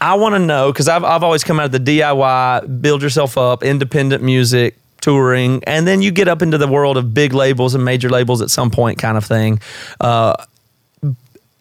I 0.00 0.14
want 0.14 0.34
to 0.34 0.38
know 0.38 0.72
because 0.72 0.88
I've, 0.88 1.04
I've 1.04 1.22
always 1.22 1.44
come 1.44 1.60
out 1.60 1.66
of 1.66 1.72
the 1.72 2.00
DIY, 2.00 2.80
build 2.80 3.02
yourself 3.02 3.36
up, 3.36 3.62
independent 3.62 4.22
music, 4.22 4.76
touring, 5.00 5.62
and 5.64 5.86
then 5.86 6.02
you 6.02 6.10
get 6.10 6.28
up 6.28 6.42
into 6.42 6.58
the 6.58 6.68
world 6.68 6.96
of 6.96 7.12
big 7.12 7.32
labels 7.32 7.74
and 7.74 7.84
major 7.84 8.08
labels 8.08 8.40
at 8.40 8.50
some 8.50 8.70
point, 8.70 8.98
kind 8.98 9.16
of 9.16 9.24
thing. 9.24 9.60
Uh, 10.00 10.34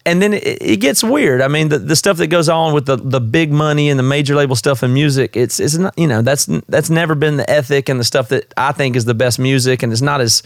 and 0.06 0.22
then 0.22 0.34
it, 0.34 0.62
it 0.62 0.80
gets 0.80 1.04
weird. 1.04 1.42
I 1.42 1.48
mean, 1.48 1.70
the, 1.70 1.80
the 1.80 1.96
stuff 1.96 2.18
that 2.18 2.28
goes 2.28 2.48
on 2.48 2.74
with 2.74 2.86
the, 2.86 2.96
the 2.96 3.20
big 3.20 3.52
money 3.52 3.90
and 3.90 4.00
the 4.00 4.04
major 4.04 4.36
label 4.36 4.56
stuff 4.56 4.84
in 4.84 4.94
music, 4.94 5.36
it's 5.36 5.60
it's 5.60 5.78
not 5.78 5.98
you 5.98 6.08
know 6.08 6.22
that's 6.22 6.46
that's 6.70 6.90
never 6.90 7.16
been 7.16 7.38
the 7.38 7.50
ethic 7.50 7.90
and 7.90 8.00
the 8.00 8.04
stuff 8.04 8.30
that 8.30 8.54
I 8.56 8.72
think 8.72 8.96
is 8.96 9.06
the 9.06 9.16
best 9.16 9.40
music, 9.40 9.84
and 9.84 9.92
it's 9.92 10.02
not 10.02 10.22
as 10.22 10.44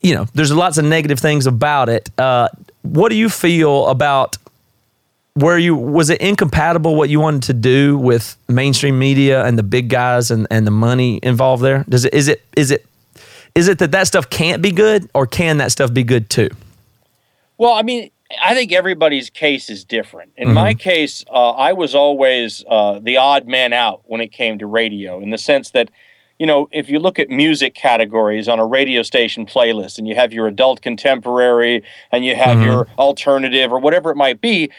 you 0.00 0.14
know. 0.14 0.26
There's 0.34 0.52
lots 0.52 0.78
of 0.78 0.84
negative 0.84 1.18
things 1.18 1.46
about 1.46 1.88
it. 1.88 2.08
Uh, 2.18 2.48
what 2.82 3.08
do 3.08 3.16
you 3.16 3.28
feel 3.28 3.88
about 3.88 4.38
where 5.34 5.58
you 5.58 5.74
was 5.74 6.10
it 6.10 6.20
incompatible 6.20 6.94
what 6.94 7.08
you 7.08 7.20
wanted 7.20 7.42
to 7.44 7.54
do 7.54 7.96
with 7.96 8.36
mainstream 8.48 8.98
media 8.98 9.44
and 9.44 9.58
the 9.58 9.62
big 9.62 9.88
guys 9.88 10.30
and, 10.30 10.46
and 10.50 10.66
the 10.66 10.70
money 10.70 11.20
involved 11.22 11.62
there? 11.62 11.84
Does 11.88 12.04
it 12.04 12.14
is 12.14 12.28
it 12.28 12.42
is 12.56 12.70
it 12.70 12.84
is 13.54 13.68
it 13.68 13.78
that 13.78 13.92
that 13.92 14.06
stuff 14.06 14.30
can't 14.30 14.62
be 14.62 14.72
good 14.72 15.10
or 15.14 15.26
can 15.26 15.58
that 15.58 15.72
stuff 15.72 15.92
be 15.92 16.04
good 16.04 16.30
too? 16.30 16.50
Well, 17.58 17.74
I 17.74 17.82
mean, 17.82 18.10
I 18.42 18.54
think 18.54 18.72
everybody's 18.72 19.30
case 19.30 19.68
is 19.68 19.84
different. 19.84 20.32
In 20.36 20.54
my 20.54 20.74
case, 20.74 21.24
uh, 21.30 21.50
I 21.50 21.74
was 21.74 21.94
always 21.94 22.64
uh, 22.68 22.98
the 22.98 23.16
odd 23.18 23.46
man 23.46 23.72
out 23.72 24.02
when 24.06 24.20
it 24.20 24.32
came 24.32 24.58
to 24.58 24.66
radio, 24.66 25.20
in 25.20 25.30
the 25.30 25.38
sense 25.38 25.70
that, 25.70 25.90
you 26.38 26.46
know, 26.46 26.68
if 26.72 26.88
you 26.88 26.98
look 26.98 27.18
at 27.18 27.28
music 27.28 27.74
categories 27.74 28.48
on 28.48 28.58
a 28.58 28.66
radio 28.66 29.02
station 29.02 29.44
playlist 29.44 29.98
and 29.98 30.08
you 30.08 30.14
have 30.14 30.32
your 30.32 30.46
adult 30.46 30.80
contemporary 30.80 31.84
and 32.10 32.24
you 32.24 32.34
have 32.34 32.60
your 32.62 32.88
alternative 32.98 33.70
or 33.70 33.78
whatever 33.78 34.10
it 34.10 34.16
might 34.16 34.40
be, 34.40 34.70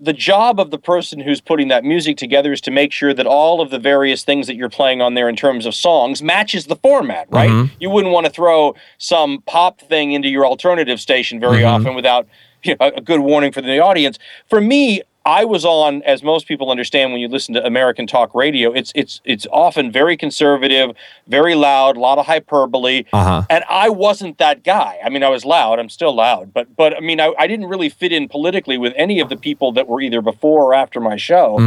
the 0.00 0.12
job 0.14 0.58
of 0.58 0.70
the 0.70 0.78
person 0.78 1.20
who's 1.20 1.40
putting 1.40 1.68
that 1.68 1.84
music 1.84 2.16
together 2.16 2.52
is 2.52 2.60
to 2.62 2.70
make 2.70 2.90
sure 2.90 3.12
that 3.12 3.26
all 3.26 3.60
of 3.60 3.70
the 3.70 3.78
various 3.78 4.24
things 4.24 4.46
that 4.46 4.56
you're 4.56 4.70
playing 4.70 5.02
on 5.02 5.14
there 5.14 5.28
in 5.28 5.36
terms 5.36 5.66
of 5.66 5.74
songs 5.74 6.22
matches 6.22 6.66
the 6.66 6.76
format, 6.76 7.26
right? 7.30 7.50
Mm-hmm. 7.50 7.74
You 7.78 7.90
wouldn't 7.90 8.12
want 8.12 8.26
to 8.26 8.32
throw 8.32 8.74
some 8.96 9.42
pop 9.42 9.80
thing 9.80 10.12
into 10.12 10.28
your 10.28 10.46
alternative 10.46 11.00
station 11.00 11.38
very 11.38 11.58
mm-hmm. 11.58 11.82
often 11.82 11.94
without 11.94 12.26
you 12.62 12.76
know, 12.80 12.90
a 12.96 13.00
good 13.00 13.20
warning 13.20 13.52
for 13.52 13.60
the 13.60 13.78
audience. 13.78 14.18
For 14.48 14.60
me, 14.60 15.02
I 15.30 15.44
was 15.44 15.64
on, 15.64 16.02
as 16.02 16.24
most 16.24 16.48
people 16.48 16.72
understand 16.72 17.12
when 17.12 17.20
you 17.20 17.28
listen 17.28 17.54
to 17.54 17.64
American 17.64 18.08
talk 18.08 18.34
radio, 18.34 18.72
it's 18.72 18.90
it's 18.96 19.20
it's 19.24 19.46
often 19.52 19.92
very 19.92 20.16
conservative, 20.16 20.90
very 21.28 21.54
loud, 21.54 21.96
a 21.96 22.00
lot 22.00 22.18
of 22.18 22.26
hyperbole. 22.26 23.04
Uh-huh. 23.12 23.44
And 23.48 23.62
I 23.70 23.90
wasn't 23.90 24.38
that 24.38 24.64
guy. 24.64 24.98
I 25.04 25.08
mean, 25.08 25.22
I 25.22 25.28
was 25.28 25.44
loud. 25.44 25.78
I'm 25.78 25.88
still 25.88 26.12
loud, 26.12 26.52
but 26.52 26.74
but 26.74 26.96
I 26.96 27.00
mean, 27.00 27.20
I, 27.20 27.32
I 27.38 27.46
didn't 27.46 27.66
really 27.66 27.88
fit 27.88 28.12
in 28.12 28.26
politically 28.26 28.76
with 28.76 28.92
any 28.96 29.20
of 29.20 29.28
the 29.28 29.36
people 29.36 29.70
that 29.70 29.86
were 29.86 30.00
either 30.00 30.20
before 30.20 30.64
or 30.64 30.74
after 30.74 30.98
my 30.98 31.16
show. 31.16 31.58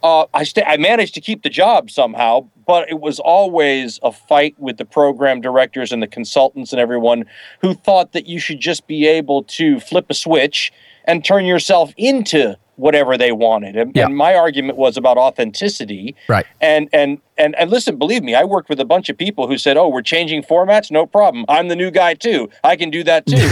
Uh, 0.00 0.26
I 0.32 0.44
sta 0.44 0.62
I 0.64 0.76
managed 0.76 1.14
to 1.14 1.20
keep 1.20 1.42
the 1.42 1.50
job 1.50 1.90
somehow, 1.90 2.46
but 2.68 2.88
it 2.88 3.00
was 3.00 3.18
always 3.18 3.98
a 4.04 4.12
fight 4.12 4.54
with 4.58 4.76
the 4.76 4.84
program 4.84 5.40
directors 5.40 5.90
and 5.90 6.00
the 6.00 6.06
consultants 6.06 6.72
and 6.72 6.80
everyone 6.80 7.24
who 7.62 7.74
thought 7.74 8.12
that 8.12 8.26
you 8.26 8.38
should 8.38 8.60
just 8.60 8.86
be 8.86 9.08
able 9.08 9.42
to 9.58 9.80
flip 9.80 10.06
a 10.08 10.14
switch 10.14 10.72
and 11.04 11.24
turn 11.24 11.44
yourself 11.44 11.92
into 11.96 12.56
whatever 12.78 13.18
they 13.18 13.32
wanted. 13.32 13.76
And, 13.76 13.94
Yeah. 13.94 14.06
and 14.06 14.16
my 14.16 14.34
argument 14.34 14.78
was 14.78 14.96
about 14.96 15.18
authenticity. 15.18 16.14
Right. 16.28 16.46
And 16.60 16.88
and 16.92 17.18
and 17.36 17.54
and 17.56 17.70
listen, 17.70 17.96
believe 17.98 18.22
me, 18.22 18.34
I 18.34 18.44
worked 18.44 18.68
with 18.68 18.80
a 18.80 18.84
bunch 18.84 19.08
of 19.08 19.18
people 19.18 19.46
who 19.48 19.58
said, 19.58 19.76
"Oh, 19.76 19.88
we're 19.88 20.02
changing 20.02 20.42
formats, 20.42 20.90
no 20.90 21.04
problem. 21.06 21.44
I'm 21.48 21.68
the 21.68 21.76
new 21.76 21.90
guy 21.90 22.14
too. 22.14 22.50
I 22.64 22.76
can 22.76 22.90
do 22.90 23.04
that 23.04 23.26
too." 23.26 23.36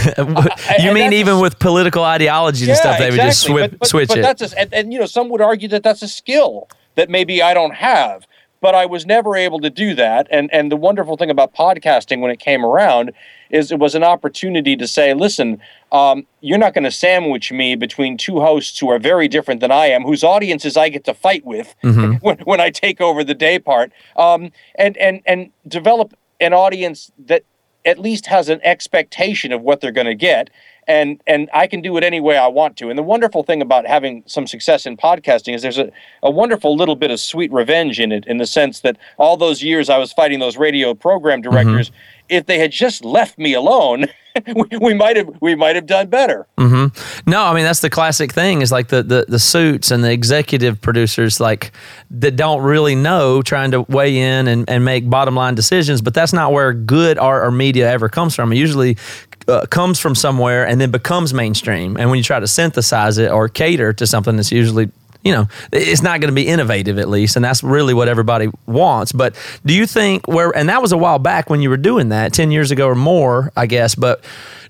You 0.79 0.89
and 0.89 0.93
mean 0.93 1.05
that's 1.05 1.13
a 1.15 1.19
even 1.19 1.39
with 1.39 1.59
political 1.59 2.03
ideologies 2.03 2.67
and 2.67 2.77
stuff, 2.77 2.97
they 2.99 3.09
would 3.09 3.17
just 3.19 3.43
exactly. 3.43 3.53
swip, 3.61 3.71
But- 3.71 3.79
but- 3.79 3.87
switch 3.87 4.07
but 4.09 4.17
it. 4.19 4.21
That's 4.21 4.41
a, 4.53 4.59
and, 4.59 4.73
and 4.73 4.93
you 4.93 4.99
know, 4.99 5.05
some 5.05 5.29
would 5.29 5.41
argue 5.41 5.67
that 5.69 5.83
that's 5.83 6.01
a 6.01 6.07
skill 6.07 6.69
that 6.95 7.09
maybe 7.09 7.41
I 7.41 7.53
don't 7.53 7.75
have. 7.75 8.25
But 8.67 8.75
I 8.75 8.85
was 8.85 9.05
never 9.05 9.37
able 9.37 9.61
to 9.61 9.69
do 9.69 9.95
that. 9.95 10.27
And 10.29 10.53
and 10.53 10.69
the 10.69 10.75
wonderful 10.75 11.15
thing 11.15 11.29
about 11.29 11.55
podcasting 11.55 12.19
when 12.19 12.31
it 12.31 12.39
came 12.41 12.65
around 12.65 13.13
is 13.49 13.71
it 13.71 13.79
was 13.79 13.95
an 13.95 14.03
opportunity 14.03 14.75
to 14.75 14.85
say, 14.85 15.13
listen, 15.13 15.61
um, 15.93 16.27
you're 16.41 16.57
not 16.57 16.73
going 16.73 16.83
to 16.83 16.91
sandwich 16.91 17.49
me 17.49 17.75
between 17.75 18.17
two 18.17 18.41
hosts 18.41 18.77
who 18.77 18.89
are 18.89 18.99
very 18.99 19.29
different 19.29 19.61
than 19.61 19.71
I 19.71 19.85
am, 19.85 20.03
whose 20.03 20.21
audiences 20.21 20.75
I 20.75 20.89
get 20.89 21.05
to 21.05 21.13
fight 21.13 21.45
with 21.45 21.75
when, 21.81 22.39
when 22.39 22.59
I 22.59 22.69
take 22.69 22.99
over 22.99 23.23
the 23.23 23.33
day 23.33 23.57
part, 23.57 23.93
um, 24.17 24.51
and 24.75 24.97
and 24.97 25.21
and 25.25 25.49
develop 25.65 26.13
an 26.41 26.51
audience 26.53 27.09
that 27.17 27.43
at 27.85 27.97
least 27.97 28.25
has 28.25 28.49
an 28.49 28.59
expectation 28.65 29.53
of 29.53 29.61
what 29.61 29.79
they're 29.79 29.93
going 29.93 30.07
to 30.07 30.13
get 30.13 30.49
and 30.87 31.21
and 31.27 31.49
I 31.53 31.67
can 31.67 31.81
do 31.81 31.97
it 31.97 32.03
any 32.03 32.19
way 32.19 32.37
I 32.37 32.47
want 32.47 32.77
to. 32.77 32.89
And 32.89 32.97
the 32.97 33.03
wonderful 33.03 33.43
thing 33.43 33.61
about 33.61 33.85
having 33.85 34.23
some 34.25 34.47
success 34.47 34.85
in 34.85 34.97
podcasting 34.97 35.53
is 35.53 35.61
there's 35.61 35.77
a, 35.77 35.91
a 36.23 36.31
wonderful 36.31 36.75
little 36.75 36.95
bit 36.95 37.11
of 37.11 37.19
sweet 37.19 37.51
revenge 37.51 37.99
in 37.99 38.11
it 38.11 38.25
in 38.27 38.37
the 38.37 38.45
sense 38.45 38.79
that 38.81 38.97
all 39.17 39.37
those 39.37 39.61
years 39.61 39.89
I 39.89 39.97
was 39.97 40.13
fighting 40.13 40.39
those 40.39 40.57
radio 40.57 40.93
program 40.93 41.41
mm-hmm. 41.41 41.51
directors, 41.51 41.91
if 42.29 42.45
they 42.45 42.59
had 42.59 42.71
just 42.71 43.03
left 43.03 43.37
me 43.37 43.53
alone, 43.53 44.05
we, 44.55 44.77
we 44.79 44.93
might 44.93 45.17
have 45.17 45.29
we 45.41 45.55
might 45.55 45.75
have 45.75 45.85
done 45.85 46.07
better. 46.07 46.47
Mm-hmm. 46.57 47.29
No, 47.29 47.43
I 47.43 47.53
mean 47.53 47.63
that's 47.63 47.81
the 47.81 47.89
classic 47.89 48.31
thing 48.31 48.61
is 48.61 48.71
like 48.71 48.87
the, 48.87 49.03
the 49.03 49.25
the 49.27 49.39
suits 49.39 49.91
and 49.91 50.03
the 50.03 50.11
executive 50.11 50.81
producers 50.81 51.39
like 51.39 51.71
that 52.11 52.35
don't 52.35 52.61
really 52.61 52.95
know 52.95 53.41
trying 53.41 53.71
to 53.71 53.81
weigh 53.83 54.17
in 54.17 54.47
and, 54.47 54.69
and 54.69 54.85
make 54.85 55.09
bottom 55.09 55.35
line 55.35 55.55
decisions, 55.55 56.01
but 56.01 56.13
that's 56.13 56.33
not 56.33 56.53
where 56.53 56.73
good 56.73 57.17
art 57.17 57.45
or 57.45 57.51
media 57.51 57.89
ever 57.89 58.09
comes 58.09 58.35
from. 58.35 58.51
It 58.51 58.57
usually 58.57 58.97
uh, 59.47 59.65
comes 59.67 59.99
from 59.99 60.15
somewhere 60.15 60.67
and 60.67 60.79
then 60.79 60.91
becomes 60.91 61.33
mainstream. 61.33 61.97
And 61.97 62.09
when 62.09 62.17
you 62.17 62.23
try 62.23 62.39
to 62.39 62.47
synthesize 62.47 63.17
it 63.17 63.31
or 63.31 63.49
cater 63.49 63.93
to 63.93 64.07
something 64.07 64.35
that's 64.35 64.51
usually 64.51 64.91
you 65.23 65.33
know, 65.33 65.47
it's 65.73 66.01
not 66.01 66.21
going 66.21 66.29
to 66.29 66.35
be 66.35 66.47
innovative 66.47 66.97
at 66.97 67.09
least, 67.09 67.35
and 67.35 67.43
that's 67.43 67.61
really 67.61 67.93
what 67.93 68.07
everybody 68.07 68.49
wants. 68.65 69.11
But 69.11 69.35
do 69.65 69.73
you 69.73 69.85
think 69.85 70.25
where, 70.25 70.55
and 70.55 70.69
that 70.69 70.81
was 70.81 70.93
a 70.93 70.97
while 70.97 71.19
back 71.19 71.49
when 71.49 71.59
you 71.59 71.69
were 71.69 71.75
doing 71.75 72.09
that, 72.09 72.33
10 72.33 72.49
years 72.51 72.71
ago 72.71 72.87
or 72.87 72.95
more, 72.95 73.51
I 73.57 73.65
guess, 73.65 73.93
but 73.93 74.23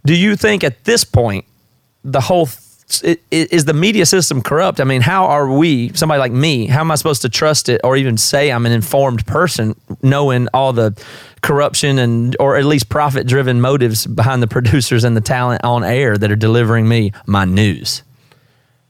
do 0.06 0.16
you 0.16 0.36
think 0.36 0.64
at 0.64 0.84
this 0.86 1.04
point, 1.04 1.46
the 2.04 2.22
whole 2.22 2.48
is 3.32 3.66
the 3.66 3.74
media 3.74 4.06
system 4.06 4.42
corrupt? 4.42 4.80
I 4.80 4.86
mean, 4.86 5.02
how 5.02 5.26
are 5.26 5.52
we, 5.52 5.92
somebody 5.94 6.20
like 6.20 6.32
me, 6.32 6.68
how 6.68 6.80
am 6.80 6.92
I 6.92 6.96
supposed 6.96 7.22
to 7.24 7.30
trust 7.30 7.68
it 7.68 7.82
or 7.84 7.98
even 7.98 8.18
say 8.18 8.50
I'm 8.50 8.66
an 8.66 8.72
informed 8.72 9.26
person 9.26 9.76
knowing 10.02 10.48
all 10.54 10.72
the 10.72 10.98
corruption 11.42 12.00
and 12.00 12.36
or 12.40 12.56
at 12.56 12.66
least 12.66 12.88
profit 12.88 13.28
driven 13.28 13.60
motives 13.60 14.08
behind 14.08 14.42
the 14.42 14.48
producers 14.56 15.04
and 15.04 15.18
the 15.18 15.22
talent 15.22 15.64
on 15.66 15.84
air 15.84 16.18
that 16.18 16.32
are 16.32 16.38
delivering 16.38 16.88
me 16.88 17.12
my 17.26 17.44
news? 17.44 18.04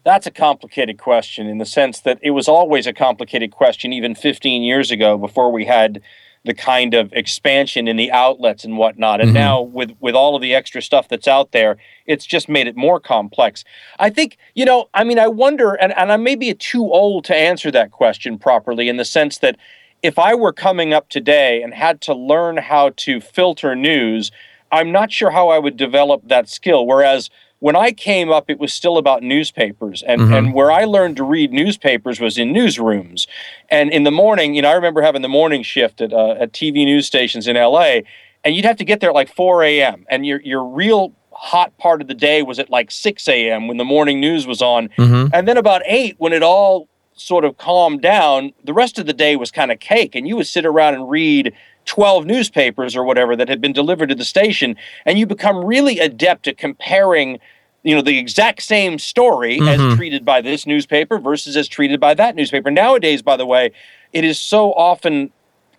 That's 0.03 0.27
a 0.27 0.31
complicated 0.31 0.99
question 0.99 1.47
in 1.47 1.57
the 1.57 1.65
sense 1.65 1.99
that 2.01 2.19
it 2.21 2.31
was 2.31 2.47
always 2.47 2.87
a 2.87 2.93
complicated 2.93 3.51
question 3.51 3.91
even 3.91 4.15
15 4.15 4.61
years 4.61 4.91
ago 4.91 5.17
before 5.17 5.51
we 5.51 5.65
had 5.65 6.01
the 6.45 6.53
kind 6.53 6.93
of 6.93 7.11
expansion 7.13 7.87
in 7.87 7.97
the 7.97 8.11
outlets 8.11 8.63
and 8.63 8.77
whatnot. 8.77 9.19
And 9.19 9.29
mm-hmm. 9.29 9.37
now 9.37 9.61
with 9.61 9.91
with 9.99 10.15
all 10.15 10.35
of 10.35 10.41
the 10.41 10.53
extra 10.53 10.81
stuff 10.81 11.07
that's 11.07 11.27
out 11.27 11.51
there, 11.51 11.77
it's 12.05 12.25
just 12.25 12.47
made 12.47 12.67
it 12.67 12.75
more 12.75 12.99
complex. 12.99 13.63
I 13.99 14.09
think, 14.09 14.37
you 14.55 14.65
know, 14.65 14.89
I 14.93 15.03
mean, 15.03 15.19
I 15.19 15.27
wonder, 15.27 15.73
and, 15.73 15.95
and 15.97 16.11
I 16.11 16.17
may 16.17 16.35
be 16.35 16.53
too 16.53 16.83
old 16.83 17.25
to 17.25 17.35
answer 17.35 17.71
that 17.71 17.91
question 17.91 18.37
properly 18.37 18.87
in 18.89 18.97
the 18.97 19.05
sense 19.05 19.39
that 19.39 19.57
if 20.03 20.19
I 20.19 20.35
were 20.35 20.53
coming 20.53 20.93
up 20.93 21.09
today 21.09 21.61
and 21.61 21.73
had 21.73 22.01
to 22.01 22.13
learn 22.13 22.57
how 22.57 22.91
to 22.97 23.19
filter 23.19 23.75
news, 23.75 24.31
I'm 24.71 24.91
not 24.91 25.11
sure 25.11 25.31
how 25.31 25.49
I 25.49 25.59
would 25.59 25.77
develop 25.77 26.27
that 26.27 26.49
skill. 26.49 26.85
Whereas 26.85 27.29
when 27.59 27.75
I 27.75 27.91
came 27.91 28.31
up, 28.31 28.49
it 28.49 28.59
was 28.59 28.71
still 28.73 28.97
about 28.97 29.23
newspapers. 29.23 30.03
And, 30.03 30.21
and 30.37 30.53
where 30.53 30.71
I 30.71 30.85
learned 30.85 31.17
to 31.17 31.23
read 31.23 31.51
newspapers 31.51 32.19
was 32.19 32.37
in 32.37 32.53
newsrooms. 32.53 33.27
And 33.69 33.89
in 33.89 34.03
the 34.03 34.11
morning, 34.11 34.53
you 34.53 34.61
know, 34.61 34.69
I 34.69 34.73
remember 34.73 35.01
having 35.01 35.23
the 35.23 35.27
morning 35.29 35.63
shift 35.63 36.01
at, 36.01 36.13
uh, 36.13 36.35
at 36.39 36.51
TV 36.51 36.85
news 36.85 37.07
stations 37.07 37.47
in 37.47 37.55
LA, 37.55 37.99
and 38.43 38.55
you'd 38.55 38.65
have 38.65 38.77
to 38.77 38.85
get 38.85 38.99
there 38.99 39.09
at 39.09 39.15
like 39.15 39.33
4 39.33 39.63
a.m. 39.63 40.05
And 40.09 40.25
your, 40.25 40.39
your 40.41 40.63
real 40.63 41.13
hot 41.31 41.75
part 41.77 42.01
of 42.01 42.07
the 42.07 42.13
day 42.13 42.41
was 42.43 42.59
at 42.59 42.69
like 42.69 42.91
6 42.91 43.27
a.m. 43.27 43.67
when 43.67 43.77
the 43.77 43.83
morning 43.85 44.19
news 44.19 44.45
was 44.45 44.61
on. 44.61 44.89
And 45.33 45.47
then 45.47 45.57
about 45.57 45.81
8, 45.85 46.15
when 46.19 46.33
it 46.33 46.43
all 46.43 46.87
sort 47.13 47.43
of 47.43 47.57
calmed 47.57 48.01
down, 48.03 48.53
the 48.63 48.73
rest 48.73 48.99
of 48.99 49.07
the 49.07 49.13
day 49.13 49.35
was 49.35 49.49
kind 49.49 49.71
of 49.71 49.79
cake. 49.79 50.13
And 50.13 50.27
you 50.27 50.35
would 50.35 50.45
sit 50.47 50.65
around 50.65 50.93
and 50.93 51.09
read 51.09 51.53
12 51.87 52.25
newspapers 52.25 52.95
or 52.95 53.03
whatever 53.03 53.35
that 53.35 53.49
had 53.49 53.59
been 53.59 53.73
delivered 53.73 54.09
to 54.09 54.15
the 54.15 54.25
station. 54.25 54.75
And 55.05 55.17
you 55.17 55.25
become 55.25 55.65
really 55.65 55.99
adept 55.99 56.47
at 56.47 56.57
comparing, 56.57 57.39
you 57.83 57.95
know, 57.95 58.01
the 58.01 58.19
exact 58.19 58.61
same 58.61 58.99
story 58.99 59.55
as 59.61 59.79
mm-hmm. 59.79 59.95
treated 59.95 60.23
by 60.23 60.41
this 60.41 60.67
newspaper 60.67 61.17
versus 61.17 61.57
as 61.57 61.67
treated 61.67 61.99
by 61.99 62.13
that 62.13 62.35
newspaper. 62.35 62.69
Nowadays, 62.69 63.21
by 63.21 63.37
the 63.37 63.45
way, 63.45 63.71
it 64.13 64.23
is 64.23 64.37
so 64.37 64.73
often 64.73 65.31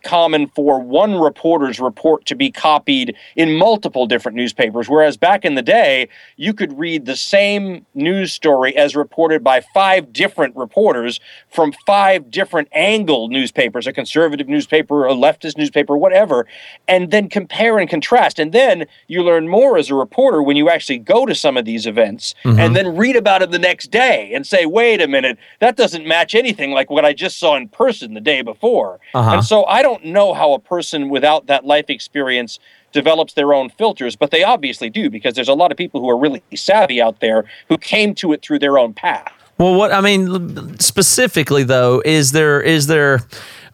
common 0.02 0.47
for 0.49 0.81
one 0.81 1.14
reporter's 1.19 1.81
report 1.81 2.25
to 2.26 2.35
be 2.35 2.50
copied 2.50 3.14
in 3.37 3.57
multiple 3.57 4.07
different 4.07 4.37
newspapers 4.37 4.88
whereas 4.88 5.17
back 5.17 5.45
in 5.45 5.55
the 5.55 5.62
day 5.62 6.09
you 6.37 6.52
could 6.52 6.78
read 6.78 7.07
the 7.07 7.17
same 7.17 7.85
news 7.95 8.33
story 8.33 8.76
as 8.76 8.95
reported 8.95 9.43
by 9.43 9.61
five 9.61 10.12
different 10.12 10.55
reporters 10.57 11.21
from 11.50 11.73
five 11.87 12.31
different 12.31 12.69
angled 12.73 13.31
newspapers 13.31 13.87
a 13.87 13.93
conservative 13.93 14.49
newspaper 14.49 15.07
a 15.07 15.12
leftist 15.12 15.57
newspaper 15.57 15.97
whatever 15.97 16.47
and 16.87 17.11
then 17.11 17.28
compare 17.28 17.78
and 17.78 17.88
contrast. 17.88 18.38
And 18.38 18.52
then 18.52 18.87
you 19.07 19.23
learn 19.23 19.49
more 19.49 19.78
as 19.78 19.90
a 19.90 19.95
reporter 19.95 20.43
when 20.43 20.57
you 20.57 20.69
actually 20.71 20.99
go 20.99 21.26
to 21.26 21.35
some 21.35 21.57
of 21.57 21.64
these 21.64 21.87
events 21.87 22.35
and 22.45 22.76
then 22.76 22.97
read 22.97 23.17
about 23.17 23.43
it 23.43 23.50
the 23.50 23.59
next 23.59 23.90
day 23.90 24.33
and 24.35 24.47
say 24.47 24.67
wait 24.67 25.00
a 25.00 25.09
minute 25.09 25.38
that 25.61 25.76
doesn't 25.76 26.07
match 26.07 26.35
anything 26.35 26.73
like 26.73 26.90
what 26.90 27.05
I 27.05 27.12
just 27.12 27.38
saw 27.38 27.57
in 27.57 27.69
person 27.69 28.14
the 28.14 28.21
day 28.21 28.43
before. 28.43 29.00
Uh-huh. 29.14 29.35
and 29.35 29.45
so 29.45 29.64
I 29.67 29.83
don't 29.83 29.88
know 30.04 30.35
how 30.35 30.52
a 30.52 30.59
person 30.59 31.09
without 31.09 31.47
that 31.47 31.64
life 31.64 31.88
experience 31.88 32.59
develops 32.92 33.35
their 33.35 33.52
own 33.52 33.68
filters, 33.71 34.16
but 34.16 34.30
they 34.30 34.42
obviously 34.42 34.90
do 34.90 35.11
because 35.11 35.35
there's 35.35 35.49
a 35.49 35.54
lot 35.54 35.71
of 35.71 35.76
people 35.76 36.00
who 36.00 36.09
are 36.09 36.16
really 36.16 36.42
savvy 36.54 37.00
out 37.00 37.21
there 37.21 37.45
who 37.68 37.76
came 37.78 38.14
to 38.16 38.33
it 38.33 38.42
through 38.42 38.59
their 38.59 38.78
own 38.78 38.95
path. 38.95 39.33
Well, 39.59 39.75
what 39.75 39.92
I 39.92 40.00
mean 40.00 40.78
specifically 40.78 41.64
though 41.64 42.00
is 42.04 42.33
there 42.33 42.61
is 42.61 42.87
there 42.87 43.21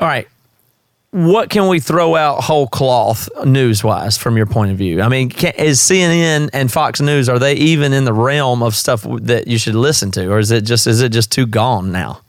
all 0.00 0.08
right. 0.08 0.28
What 1.10 1.48
can 1.48 1.68
we 1.68 1.78
throw 1.78 2.16
out 2.16 2.42
whole 2.42 2.66
cloth 2.66 3.28
news 3.44 3.84
wise 3.84 4.18
from 4.18 4.36
your 4.36 4.46
point 4.46 4.72
of 4.72 4.78
view? 4.78 5.00
I 5.00 5.08
mean, 5.08 5.28
can, 5.28 5.52
is 5.56 5.78
CNN 5.78 6.50
and 6.52 6.72
Fox 6.72 7.00
News 7.00 7.28
are 7.28 7.38
they 7.38 7.54
even 7.54 7.92
in 7.92 8.04
the 8.04 8.12
realm 8.12 8.64
of 8.64 8.74
stuff 8.74 9.06
that 9.20 9.46
you 9.46 9.56
should 9.56 9.76
listen 9.76 10.10
to, 10.12 10.28
or 10.32 10.40
is 10.40 10.50
it 10.50 10.62
just 10.62 10.88
is 10.88 11.00
it 11.00 11.10
just 11.10 11.30
too 11.30 11.46
gone 11.46 11.92
now? 11.92 12.20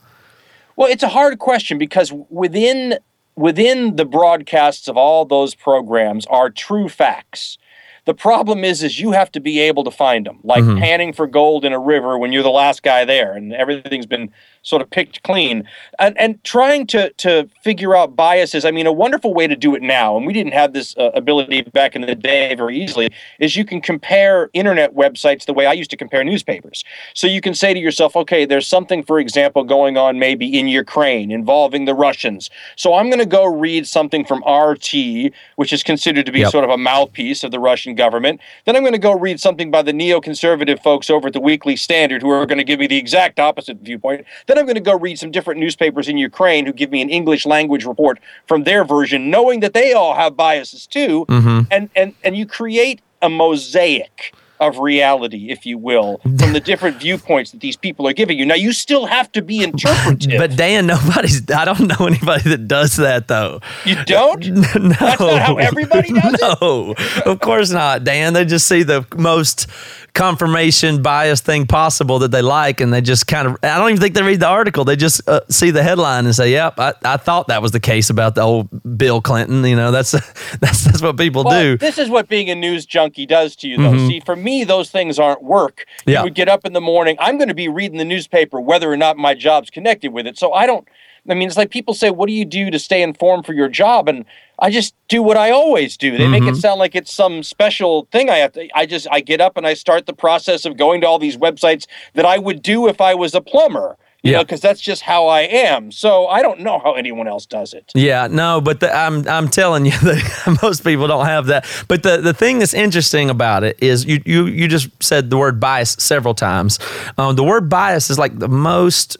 Well, 0.76 0.88
it's 0.88 1.02
a 1.02 1.08
hard 1.08 1.38
question 1.38 1.78
because 1.78 2.12
within 2.12 2.98
within 3.36 3.96
the 3.96 4.04
broadcasts 4.04 4.88
of 4.88 4.96
all 4.96 5.24
those 5.24 5.54
programs 5.54 6.26
are 6.26 6.50
true 6.50 6.88
facts. 6.88 7.58
The 8.06 8.14
problem 8.14 8.64
is, 8.64 8.82
is 8.82 9.00
you 9.00 9.12
have 9.12 9.30
to 9.32 9.40
be 9.40 9.58
able 9.60 9.84
to 9.84 9.90
find 9.90 10.24
them, 10.24 10.38
like 10.44 10.64
panning 10.78 11.12
for 11.12 11.26
gold 11.26 11.64
in 11.64 11.72
a 11.72 11.78
river 11.78 12.16
when 12.16 12.32
you're 12.32 12.44
the 12.44 12.50
last 12.50 12.82
guy 12.82 13.04
there, 13.04 13.32
and 13.32 13.52
everything's 13.52 14.06
been 14.06 14.30
sort 14.62 14.80
of 14.80 14.90
picked 14.90 15.22
clean. 15.22 15.68
And 15.98 16.16
and 16.18 16.42
trying 16.44 16.86
to 16.88 17.10
to 17.14 17.48
figure 17.62 17.96
out 17.96 18.14
biases. 18.16 18.64
I 18.64 18.70
mean, 18.70 18.86
a 18.86 18.92
wonderful 18.92 19.34
way 19.34 19.48
to 19.48 19.56
do 19.56 19.74
it 19.74 19.82
now, 19.82 20.16
and 20.16 20.24
we 20.24 20.32
didn't 20.32 20.52
have 20.52 20.72
this 20.72 20.96
uh, 20.96 21.10
ability 21.14 21.62
back 21.62 21.96
in 21.96 22.02
the 22.02 22.14
day 22.14 22.54
very 22.54 22.80
easily, 22.80 23.10
is 23.40 23.56
you 23.56 23.64
can 23.64 23.80
compare 23.80 24.50
internet 24.52 24.94
websites 24.94 25.44
the 25.44 25.52
way 25.52 25.66
I 25.66 25.72
used 25.72 25.90
to 25.90 25.96
compare 25.96 26.22
newspapers. 26.22 26.84
So 27.14 27.26
you 27.26 27.40
can 27.40 27.54
say 27.54 27.74
to 27.74 27.80
yourself, 27.80 28.14
okay, 28.14 28.44
there's 28.44 28.68
something, 28.68 29.02
for 29.02 29.18
example, 29.18 29.64
going 29.64 29.96
on 29.96 30.20
maybe 30.20 30.56
in 30.58 30.68
Ukraine 30.68 31.32
involving 31.32 31.86
the 31.86 31.94
Russians. 31.94 32.50
So 32.76 32.94
I'm 32.94 33.08
going 33.10 33.18
to 33.18 33.26
go 33.26 33.44
read 33.44 33.86
something 33.88 34.24
from 34.24 34.44
RT, 34.46 35.32
which 35.56 35.72
is 35.72 35.82
considered 35.82 36.26
to 36.26 36.32
be 36.32 36.40
Yep. 36.40 36.52
sort 36.52 36.64
of 36.64 36.70
a 36.70 36.76
mouthpiece 36.76 37.42
of 37.42 37.50
the 37.50 37.58
Russian 37.58 37.95
government. 37.96 38.40
Then 38.64 38.76
I'm 38.76 38.82
going 38.82 38.92
to 38.92 38.98
go 38.98 39.12
read 39.12 39.40
something 39.40 39.70
by 39.70 39.82
the 39.82 39.92
neoconservative 39.92 40.82
folks 40.82 41.10
over 41.10 41.28
at 41.28 41.32
the 41.32 41.40
Weekly 41.40 41.76
Standard 41.76 42.22
who 42.22 42.30
are 42.30 42.46
going 42.46 42.58
to 42.58 42.64
give 42.64 42.78
me 42.78 42.86
the 42.86 42.96
exact 42.96 43.40
opposite 43.40 43.78
viewpoint. 43.78 44.26
Then 44.46 44.58
I'm 44.58 44.66
going 44.66 44.76
to 44.76 44.80
go 44.80 44.96
read 44.96 45.18
some 45.18 45.30
different 45.30 45.58
newspapers 45.60 46.08
in 46.08 46.18
Ukraine 46.18 46.66
who 46.66 46.72
give 46.72 46.90
me 46.90 47.02
an 47.02 47.10
English 47.10 47.46
language 47.46 47.84
report 47.84 48.20
from 48.46 48.64
their 48.64 48.84
version, 48.84 49.30
knowing 49.30 49.60
that 49.60 49.74
they 49.74 49.92
all 49.92 50.14
have 50.14 50.36
biases 50.36 50.86
too. 50.86 51.26
Mm-hmm. 51.28 51.60
And 51.70 51.90
and 51.96 52.14
and 52.22 52.36
you 52.36 52.46
create 52.46 53.00
a 53.22 53.28
mosaic 53.28 54.34
of 54.60 54.78
reality, 54.78 55.50
if 55.50 55.66
you 55.66 55.78
will, 55.78 56.18
from 56.22 56.52
the 56.52 56.60
different 56.60 56.98
viewpoints 56.98 57.50
that 57.52 57.60
these 57.60 57.76
people 57.76 58.06
are 58.08 58.12
giving 58.12 58.38
you. 58.38 58.46
Now 58.46 58.54
you 58.54 58.72
still 58.72 59.06
have 59.06 59.30
to 59.32 59.42
be 59.42 59.62
interpretive. 59.62 60.38
But 60.38 60.56
Dan, 60.56 60.86
nobody's. 60.86 61.48
I 61.50 61.64
don't 61.64 61.86
know 61.88 62.06
anybody 62.06 62.50
that 62.50 62.66
does 62.68 62.96
that 62.96 63.28
though. 63.28 63.60
you 63.84 63.96
don't? 64.04 64.46
no, 64.76 64.88
That's 64.88 65.20
not 65.20 65.42
how 65.42 65.56
everybody 65.56 66.12
does 66.12 66.34
it? 66.40 66.58
no, 66.60 66.94
of 67.24 67.40
course 67.40 67.70
not, 67.70 68.04
Dan. 68.04 68.32
They 68.32 68.44
just 68.44 68.66
see 68.66 68.82
the 68.82 69.06
most 69.16 69.66
confirmation 70.14 71.02
bias 71.02 71.42
thing 71.42 71.66
possible 71.66 72.18
that 72.20 72.30
they 72.30 72.40
like, 72.42 72.80
and 72.80 72.92
they 72.92 73.00
just 73.02 73.26
kind 73.26 73.46
of. 73.46 73.56
I 73.62 73.76
don't 73.78 73.90
even 73.90 74.00
think 74.00 74.14
they 74.14 74.22
read 74.22 74.40
the 74.40 74.46
article. 74.48 74.84
They 74.84 74.96
just 74.96 75.26
uh, 75.28 75.40
see 75.50 75.70
the 75.70 75.82
headline 75.82 76.24
and 76.24 76.34
say, 76.34 76.50
"Yep, 76.52 76.80
I, 76.80 76.94
I 77.04 77.16
thought 77.18 77.48
that 77.48 77.60
was 77.62 77.72
the 77.72 77.80
case 77.80 78.08
about 78.10 78.34
the 78.34 78.40
old 78.40 78.68
Bill 78.98 79.20
Clinton." 79.20 79.64
You 79.64 79.76
know, 79.76 79.90
that's 79.90 80.12
that's 80.60 80.84
that's 80.84 81.02
what 81.02 81.16
people 81.18 81.44
Well, 81.44 81.60
do. 81.60 81.76
this 81.76 81.98
is 81.98 82.08
what 82.08 82.28
being 82.28 82.48
a 82.50 82.54
news 82.54 82.86
junkie 82.86 83.26
does 83.26 83.54
to 83.56 83.68
you, 83.68 83.76
though. 83.76 83.96
See, 84.08 84.20
for 84.20 84.34
me, 84.36 84.45
those 84.64 84.90
things 84.90 85.18
aren't 85.18 85.42
work. 85.42 85.84
Yeah. 86.06 86.20
You 86.20 86.24
would 86.24 86.34
get 86.34 86.48
up 86.48 86.64
in 86.64 86.72
the 86.72 86.80
morning. 86.80 87.16
I'm 87.18 87.36
going 87.38 87.48
to 87.48 87.54
be 87.54 87.68
reading 87.68 87.98
the 87.98 88.04
newspaper, 88.04 88.60
whether 88.60 88.90
or 88.90 88.96
not 88.96 89.16
my 89.16 89.34
job's 89.34 89.70
connected 89.70 90.12
with 90.12 90.26
it. 90.26 90.38
So 90.38 90.52
I 90.52 90.66
don't. 90.66 90.86
I 91.28 91.34
mean, 91.34 91.48
it's 91.48 91.56
like 91.56 91.70
people 91.70 91.92
say, 91.92 92.10
"What 92.10 92.28
do 92.28 92.32
you 92.32 92.44
do 92.44 92.70
to 92.70 92.78
stay 92.78 93.02
informed 93.02 93.46
for 93.46 93.52
your 93.52 93.68
job?" 93.68 94.08
And 94.08 94.24
I 94.58 94.70
just 94.70 94.94
do 95.08 95.22
what 95.22 95.36
I 95.36 95.50
always 95.50 95.96
do. 95.96 96.16
They 96.16 96.28
make 96.28 96.42
it 96.42 96.46
mm-hmm. 96.46 96.54
sound 96.54 96.78
like 96.78 96.94
it's 96.94 97.12
some 97.12 97.42
special 97.42 98.06
thing. 98.12 98.30
I 98.30 98.36
have 98.36 98.52
to. 98.52 98.68
I 98.76 98.86
just 98.86 99.08
I 99.10 99.20
get 99.20 99.40
up 99.40 99.56
and 99.56 99.66
I 99.66 99.74
start 99.74 100.06
the 100.06 100.12
process 100.12 100.64
of 100.64 100.76
going 100.76 101.00
to 101.00 101.08
all 101.08 101.18
these 101.18 101.36
websites 101.36 101.86
that 102.14 102.24
I 102.24 102.38
would 102.38 102.62
do 102.62 102.86
if 102.86 103.00
I 103.00 103.14
was 103.14 103.34
a 103.34 103.40
plumber. 103.40 103.96
You 104.26 104.32
Yeah. 104.32 104.38
know, 104.38 104.44
because 104.44 104.60
that's 104.60 104.80
just 104.80 105.02
how 105.02 105.28
I 105.28 105.42
am. 105.42 105.92
So 105.92 106.26
I 106.26 106.42
don't 106.42 106.60
know 106.60 106.80
how 106.80 106.94
anyone 106.94 107.28
else 107.28 107.46
does 107.46 107.72
it. 107.72 107.92
Yeah, 107.94 108.26
no, 108.28 108.60
but 108.60 108.80
the, 108.80 108.92
I'm 108.94 109.26
I'm 109.28 109.48
telling 109.48 109.86
you 109.86 109.92
that 110.02 110.58
most 110.62 110.82
people 110.82 111.06
don't 111.06 111.26
have 111.26 111.46
that. 111.46 111.64
But 111.88 112.02
the 112.02 112.16
the 112.18 112.34
thing 112.34 112.58
that's 112.58 112.74
interesting 112.74 113.30
about 113.30 113.62
it 113.64 113.76
is 113.80 114.04
you 114.04 114.20
you 114.26 114.46
you 114.46 114.66
just 114.68 114.88
said 115.02 115.30
the 115.30 115.36
word 115.36 115.60
bias 115.60 115.92
several 116.00 116.34
times. 116.34 116.78
Um, 117.18 117.36
the 117.36 117.44
word 117.44 117.68
bias 117.68 118.10
is 118.10 118.18
like 118.18 118.36
the 118.38 118.48
most 118.48 119.16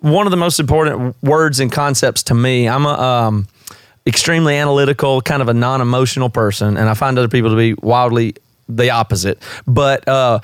one 0.00 0.26
of 0.26 0.30
the 0.30 0.36
most 0.36 0.60
important 0.60 1.16
words 1.22 1.58
and 1.58 1.72
concepts 1.72 2.22
to 2.24 2.34
me. 2.34 2.68
I'm 2.68 2.84
a 2.84 2.92
um, 2.92 3.48
extremely 4.06 4.56
analytical, 4.56 5.20
kind 5.22 5.40
of 5.42 5.48
a 5.48 5.54
non-emotional 5.54 6.28
person, 6.30 6.76
and 6.76 6.88
I 6.88 6.94
find 6.94 7.18
other 7.18 7.28
people 7.28 7.50
to 7.50 7.56
be 7.56 7.74
wildly 7.82 8.34
the 8.68 8.90
opposite. 8.90 9.38
But 9.66 10.06
uh, 10.06 10.40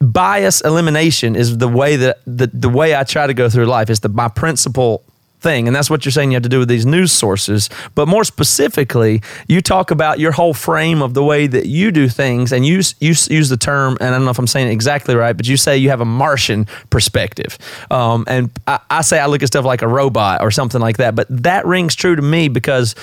bias 0.00 0.60
elimination 0.60 1.36
is 1.36 1.58
the 1.58 1.68
way 1.68 1.96
that 1.96 2.18
the, 2.26 2.48
the 2.48 2.68
way 2.68 2.94
I 2.94 3.04
try 3.04 3.26
to 3.26 3.34
go 3.34 3.48
through 3.48 3.66
life. 3.66 3.90
Is 3.90 4.00
the 4.00 4.08
my 4.08 4.28
principal 4.28 5.02
thing. 5.40 5.66
And 5.66 5.76
that's 5.76 5.90
what 5.90 6.04
you're 6.04 6.12
saying 6.12 6.30
you 6.30 6.36
have 6.36 6.42
to 6.42 6.48
do 6.48 6.58
with 6.58 6.68
these 6.68 6.86
news 6.86 7.12
sources. 7.12 7.68
But 7.94 8.08
more 8.08 8.24
specifically 8.24 9.22
you 9.46 9.60
talk 9.60 9.90
about 9.90 10.18
your 10.18 10.32
whole 10.32 10.54
frame 10.54 11.02
of 11.02 11.14
the 11.14 11.22
way 11.22 11.46
that 11.46 11.66
you 11.66 11.92
do 11.92 12.08
things. 12.08 12.52
And 12.52 12.66
you 12.66 12.80
you 13.00 13.14
use 13.40 13.48
the 13.48 13.56
term 13.56 13.96
and 14.00 14.14
I 14.14 14.18
don't 14.18 14.24
know 14.24 14.30
if 14.30 14.38
I'm 14.38 14.46
saying 14.46 14.68
it 14.68 14.72
exactly 14.72 15.14
right 15.14 15.36
but 15.36 15.46
you 15.46 15.56
say 15.56 15.76
you 15.76 15.90
have 15.90 16.00
a 16.00 16.06
Martian 16.06 16.66
perspective. 16.90 17.58
Um, 17.90 18.24
and 18.26 18.50
I, 18.66 18.80
I 18.90 19.02
say 19.02 19.18
I 19.18 19.26
look 19.26 19.42
at 19.42 19.48
stuff 19.48 19.64
like 19.64 19.82
a 19.82 19.88
robot 19.88 20.42
or 20.42 20.50
something 20.50 20.80
like 20.80 20.96
that. 20.96 21.14
But 21.14 21.26
that 21.30 21.66
rings 21.66 21.94
true 21.94 22.16
to 22.16 22.22
me 22.22 22.48
because 22.48 22.94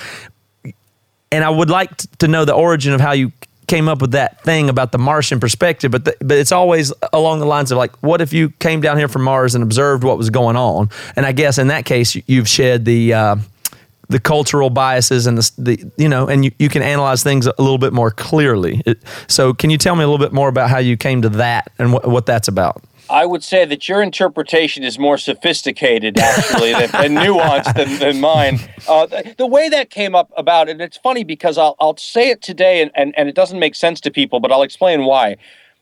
and 1.32 1.44
I 1.44 1.50
would 1.50 1.70
like 1.70 1.96
to 2.20 2.28
know 2.28 2.46
the 2.46 2.54
origin 2.54 2.94
of 2.94 3.02
how 3.02 3.14
you 3.14 3.32
came 3.68 3.88
up 3.88 4.02
with 4.02 4.12
that 4.12 4.42
thing 4.44 4.70
about 4.70 4.92
the 4.92 4.98
Martian 4.98 5.40
perspective, 5.40 5.92
but 5.92 6.06
the, 6.06 6.16
but 6.20 6.38
it's 6.38 6.52
always 6.52 6.94
along 7.12 7.40
the 7.40 7.46
lines 7.46 7.72
of 7.72 7.78
like, 7.78 7.96
what 8.04 8.22
if 8.22 8.34
you 8.34 8.50
came 8.60 8.82
down 8.82 8.98
here 8.98 9.08
from 9.08 9.24
Mars 9.24 9.56
and 9.56 9.64
observed 9.64 10.04
what 10.04 10.18
was 10.18 10.30
going 10.30 10.56
on? 10.56 10.90
And 11.16 11.26
I 11.26 11.32
guess 11.32 11.58
in 11.58 11.68
that 11.68 11.86
case, 11.86 12.16
you- 12.16 12.24
you've 12.28 12.48
shed 12.50 12.86
the 12.86 13.14
uh, 13.14 13.36
the 14.10 14.20
cultural 14.20 14.70
biases 14.70 15.28
and 15.28 15.38
the, 15.38 15.52
the 15.58 15.92
you 15.98 16.10
know, 16.10 16.28
and 16.28 16.44
you, 16.46 16.52
you 16.60 16.70
can 16.70 16.82
analyze 16.82 17.24
things 17.24 17.48
a 17.48 17.54
little 17.58 17.78
bit 17.78 17.94
more 17.94 18.12
clearly. 18.12 18.82
It, 18.86 19.00
so, 19.28 19.54
can 19.54 19.70
you 19.70 19.78
tell 19.78 19.96
me 19.96 20.04
a 20.04 20.08
little 20.08 20.24
bit 20.24 20.34
more 20.34 20.50
about 20.50 20.70
how 20.70 20.78
you 20.80 20.98
came 20.98 21.22
to 21.24 21.30
that 21.30 21.72
and 21.80 21.94
what 21.94 22.26
that's 22.26 22.48
about? 22.50 22.84
I 23.10 23.26
would 23.26 23.44
say 23.44 23.66
that 23.66 23.88
your 23.88 24.02
interpretation 24.02 24.84
is 24.84 24.98
more 24.98 25.18
sophisticated, 25.18 26.18
actually, 26.18 26.72
than, 26.72 26.90
and 26.94 27.18
nuanced 27.18 27.76
than, 27.76 28.00
than 28.00 28.22
mine. 28.22 28.60
Uh, 28.88 29.06
the, 29.06 29.36
the 29.38 29.48
way 29.48 29.70
that 29.70 29.90
came 29.90 30.16
up 30.16 30.32
about 30.38 30.70
it, 30.70 30.80
it's 30.80 30.98
funny 30.98 31.24
because 31.24 31.58
I'll, 31.58 31.76
I'll 31.80 31.98
say 31.98 32.30
it 32.30 32.42
today 32.42 32.82
and, 32.82 32.92
and, 32.96 33.14
and 33.18 33.28
it 33.28 33.36
doesn't 33.36 33.60
make 33.60 33.76
sense 33.76 34.00
to 34.02 34.12
people, 34.12 34.40
but 34.40 34.52
I'll 34.52 34.64
explain 34.64 35.06
why. 35.06 35.38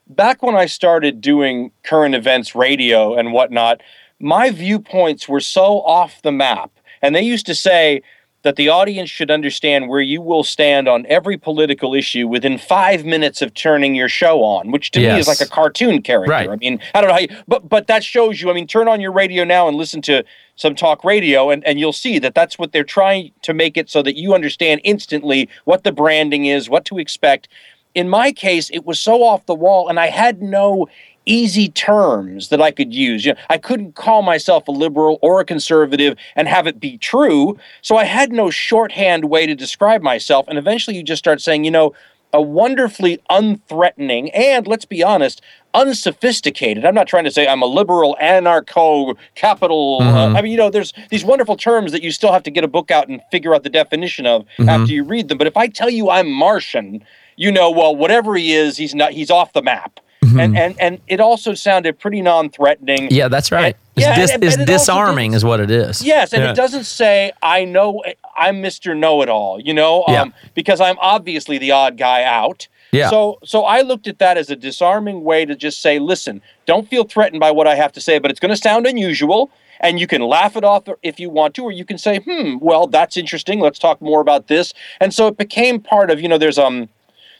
Back 0.08 0.44
when 0.44 0.56
I 0.56 0.66
started 0.66 1.22
doing 1.22 1.72
current 1.84 2.16
events 2.16 2.56
radio 2.56 3.16
and 3.16 3.32
whatnot, 3.32 3.82
my 4.20 4.50
viewpoints 4.50 5.30
were 5.30 5.40
so 5.40 5.82
off 5.82 6.22
the 6.22 6.32
map. 6.32 6.72
And 7.02 7.16
they 7.16 7.22
used 7.22 7.46
to 7.48 7.56
say, 7.56 8.02
that 8.44 8.56
the 8.56 8.70
audience 8.70 9.10
should 9.10 9.30
understand 9.30 9.88
where 9.88 10.02
you 10.02 10.22
will 10.22 10.44
stand 10.44 10.88
on 10.88 11.06
every 11.08 11.38
political 11.38 11.94
issue 11.94 12.28
within 12.28 12.58
five 12.58 13.06
minutes 13.06 13.42
of 13.42 13.54
turning 13.54 13.94
your 13.94 14.10
show 14.10 14.44
on, 14.44 14.72
which 14.72 14.92
to 14.92 15.00
me 15.00 15.20
is 15.20 15.28
like 15.28 15.42
a 15.42 15.46
cartoon 15.46 16.02
character. 16.02 16.32
Right. 16.32 16.50
I 16.50 16.56
mean, 16.56 16.80
I 16.96 17.02
don't 17.02 17.10
know 17.10 17.14
how 17.14 17.20
you, 17.20 17.30
but 17.48 17.70
but 17.70 17.88
that 17.88 18.04
shows 18.04 18.42
you. 18.42 18.50
I 18.50 18.54
mean, 18.54 18.68
turn 18.68 18.88
on 18.88 19.00
your 19.00 19.12
radio 19.12 19.44
now 19.44 19.68
and 19.68 19.78
listen 19.78 20.02
to 20.04 20.24
some 20.56 20.76
talk 20.76 21.04
radio, 21.04 21.50
and 21.50 21.66
and 21.66 21.80
you'll 21.80 21.94
see 21.94 22.18
that 22.20 22.34
that's 22.34 22.58
what 22.58 22.72
they're 22.72 22.84
trying 22.84 23.32
to 23.44 23.54
make 23.54 23.78
it 23.78 23.90
so 23.90 24.02
that 24.02 24.18
you 24.18 24.34
understand 24.34 24.82
instantly 24.84 25.48
what 25.66 25.84
the 25.84 25.92
branding 25.92 26.46
is, 26.46 26.70
what 26.70 26.86
to 26.86 26.98
expect. 26.98 27.48
In 27.94 28.08
my 28.10 28.32
case, 28.32 28.70
it 28.70 28.86
was 28.86 29.00
so 29.00 29.22
off 29.22 29.46
the 29.46 29.56
wall, 29.56 29.90
and 29.90 30.00
I 30.00 30.08
had 30.08 30.42
no 30.42 30.88
easy 31.26 31.70
terms 31.70 32.50
that 32.50 32.62
I 32.62 32.72
could 32.72 32.94
use. 32.94 33.26
You 33.26 33.34
know, 33.34 33.40
I 33.50 33.58
couldn't 33.58 33.96
call 33.96 34.22
myself 34.22 34.68
a 34.68 34.72
liberal 34.72 35.20
or 35.22 35.40
a 35.40 35.46
conservative 35.46 36.18
and 36.36 36.48
have 36.48 36.68
it 36.68 36.80
be 36.80 36.98
true. 36.98 37.58
So 37.82 37.98
I 37.98 38.06
had 38.06 38.32
no 38.32 38.50
shorthand 38.50 39.26
way 39.26 39.46
to 39.46 39.56
describe 39.56 40.02
myself. 40.02 40.48
And 40.48 40.58
eventually 40.58 40.98
you 40.98 41.04
just 41.04 41.20
start 41.20 41.42
saying, 41.42 41.64
you 41.64 41.72
know, 41.72 41.94
a 42.34 42.42
wonderfully 42.42 43.20
unthreatening 43.30 44.32
and, 44.34 44.66
let's 44.66 44.86
be 44.86 45.04
honest, 45.04 45.42
unsophisticated. 45.74 46.86
I'm 46.86 46.96
not 46.96 47.08
trying 47.08 47.26
to 47.26 47.32
say 47.32 47.46
I'm 47.46 47.62
a 47.62 47.66
liberal, 47.66 48.18
anarcho, 48.22 49.18
capital. 49.36 49.98
Uh, 50.02 50.34
I 50.34 50.42
mean, 50.42 50.52
you 50.52 50.58
know, 50.58 50.70
there's 50.70 50.94
these 51.10 51.26
wonderful 51.26 51.58
terms 51.58 51.92
that 51.92 52.02
you 52.02 52.12
still 52.12 52.32
have 52.32 52.44
to 52.44 52.52
get 52.52 52.64
a 52.64 52.70
book 52.70 52.90
out 52.90 53.10
and 53.10 53.22
figure 53.32 53.54
out 53.54 53.64
the 53.64 53.70
definition 53.70 54.26
of 54.26 54.46
after 54.60 54.94
you 54.94 55.04
read 55.04 55.28
them. 55.28 55.38
But 55.38 55.48
if 55.48 55.58
I 55.58 55.68
tell 55.68 55.90
you 55.90 56.10
I'm 56.10 56.32
Martian, 56.32 57.04
you 57.36 57.52
know, 57.52 57.70
well, 57.70 57.96
whatever 57.96 58.36
he 58.36 58.54
is, 58.54 58.78
he's 58.78 58.96
not. 58.96 59.12
He's 59.12 59.30
off 59.30 59.54
the 59.54 59.62
map. 59.62 60.00
And 60.40 60.58
and 60.58 60.76
and 60.80 61.00
it 61.08 61.20
also 61.20 61.54
sounded 61.54 62.00
pretty 62.00 62.22
non-threatening. 62.22 63.10
Yeah, 63.12 63.28
that's 63.28 63.52
right. 63.52 63.76
And- 63.76 63.76
It's, 63.98 64.06
yeah, 64.06 64.16
dis- 64.16 64.32
and- 64.32 64.44
it's 64.44 64.56
it 64.58 64.66
disarming, 64.66 65.34
is 65.34 65.44
what 65.44 65.60
it 65.60 65.70
is. 65.70 66.02
Yes, 66.04 66.32
and 66.34 66.44
Yeah. 66.44 66.52
it 66.52 66.56
doesn't 66.56 66.86
say 66.86 67.32
I 67.44 67.66
know 67.66 68.02
I'm 68.38 68.62
Mr. 68.64 68.98
Know-it-all, 68.98 69.60
you 69.60 69.74
know, 69.74 70.06
Yeah. 70.08 70.22
um, 70.22 70.34
because 70.56 70.80
I'm 70.80 70.96
obviously 71.02 71.58
the 71.58 71.72
odd 71.72 71.98
guy 71.98 72.24
out. 72.24 72.68
Yeah. 72.94 73.10
So 73.10 73.40
so 73.44 73.64
I 73.66 73.82
looked 73.82 74.08
at 74.08 74.20
that 74.20 74.38
as 74.38 74.50
a 74.50 74.56
disarming 74.56 75.24
way 75.24 75.46
to 75.46 75.56
just 75.56 75.82
say, 75.82 76.00
listen, 76.00 76.42
don't 76.66 76.88
feel 76.90 77.04
threatened 77.04 77.40
by 77.42 77.52
what 77.52 77.68
I 77.68 77.76
have 77.76 77.92
to 77.94 78.02
say, 78.02 78.18
but 78.20 78.32
it's 78.32 78.40
going 78.40 78.50
to 78.54 78.58
sound 78.62 78.86
unusual. 78.88 79.50
And 79.84 80.00
you 80.00 80.06
can 80.06 80.22
laugh 80.22 80.56
it 80.56 80.64
off 80.64 80.84
if 81.02 81.20
you 81.20 81.32
want 81.32 81.56
to, 81.56 81.64
or 81.64 81.72
you 81.72 81.86
can 81.86 81.98
say, 81.98 82.20
hmm, 82.20 82.58
well, 82.62 82.86
that's 82.86 83.18
interesting. 83.18 83.60
Let's 83.60 83.80
talk 83.80 84.00
more 84.00 84.22
about 84.22 84.48
this. 84.48 84.74
And 85.00 85.12
so 85.12 85.26
it 85.26 85.38
became 85.38 85.80
part 85.80 86.12
of, 86.12 86.22
you 86.22 86.28
know, 86.28 86.38
there's 86.38 86.60
um 86.60 86.88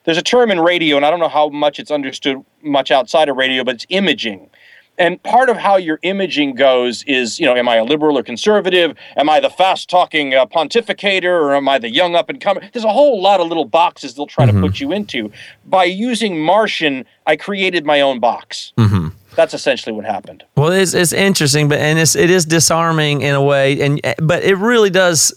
there's 0.04 0.18
a 0.18 0.24
term 0.24 0.52
in 0.52 0.60
radio, 0.60 0.96
and 0.98 1.06
I 1.06 1.10
don't 1.10 1.20
know 1.20 1.30
how 1.30 1.50
much 1.50 1.80
it's 1.80 1.92
understood 1.92 2.44
much 2.64 2.92
outside 2.92 3.30
of 3.30 3.38
radio, 3.38 3.64
but 3.64 3.76
it's 3.76 3.86
imaging. 3.90 4.50
And 4.98 5.22
part 5.24 5.50
of 5.50 5.58
how 5.58 5.78
your 5.78 6.00
imaging 6.04 6.54
goes 6.54 7.04
is, 7.04 7.40
you 7.40 7.46
know, 7.46 7.56
am 7.56 7.68
I 7.68 7.78
a 7.78 7.84
liberal 7.84 8.18
or 8.18 8.24
conservative? 8.24 8.96
Am 9.16 9.30
I 9.30 9.40
the 9.40 9.50
fast 9.50 9.90
talking 9.90 10.36
uh, 10.36 10.46
pontificator 10.46 11.24
or 11.24 11.56
am 11.56 11.68
I 11.68 11.80
the 11.80 11.90
young 11.90 12.16
up 12.16 12.30
and 12.30 12.40
coming? 12.40 12.70
There's 12.72 12.86
a 12.86 12.92
whole 12.92 13.22
lot 13.22 13.40
of 13.40 13.48
little 13.48 13.66
boxes 13.66 14.14
they'll 14.14 14.28
try 14.28 14.46
to 14.46 14.54
put 14.54 14.80
you 14.80 14.92
into. 14.92 15.32
By 15.66 15.86
using 15.86 16.40
Martian, 16.40 17.06
I 17.26 17.36
created 17.36 17.86
my 17.86 18.02
own 18.02 18.20
box. 18.20 18.74
Mm-hmm. 18.78 19.08
That's 19.36 19.54
essentially 19.54 19.94
what 19.96 20.06
happened. 20.06 20.44
Well, 20.56 20.72
it's 20.72 20.94
it's 20.94 21.14
interesting, 21.14 21.70
but 21.70 21.80
and 21.80 21.98
it's 21.98 22.16
it 22.16 22.30
is 22.30 22.46
disarming 22.46 23.22
in 23.22 23.34
a 23.34 23.42
way, 23.42 23.80
and 23.82 24.02
but 24.22 24.44
it 24.44 24.56
really 24.56 24.90
does, 24.90 25.34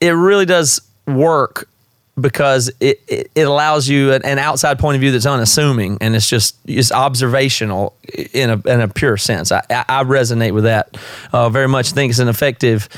it 0.00 0.10
really 0.10 0.46
does 0.46 0.80
work 1.08 1.68
because 2.20 2.70
it, 2.80 3.02
it, 3.08 3.30
it 3.34 3.42
allows 3.42 3.88
you 3.88 4.12
an, 4.12 4.24
an 4.24 4.38
outside 4.38 4.78
point 4.78 4.94
of 4.94 5.00
view 5.00 5.10
that's 5.10 5.26
unassuming 5.26 5.98
and 6.00 6.14
it's 6.14 6.28
just 6.28 6.56
it's 6.64 6.92
observational 6.92 7.96
in 8.32 8.50
a 8.50 8.68
in 8.68 8.80
a 8.80 8.88
pure 8.88 9.16
sense. 9.16 9.50
I, 9.50 9.62
I 9.70 10.04
resonate 10.04 10.52
with 10.52 10.64
that 10.64 10.96
uh, 11.32 11.48
very 11.48 11.68
much. 11.68 11.92
I 11.92 11.94
think 11.94 12.10
it's 12.10 12.20
an 12.20 12.28
effective. 12.28 12.88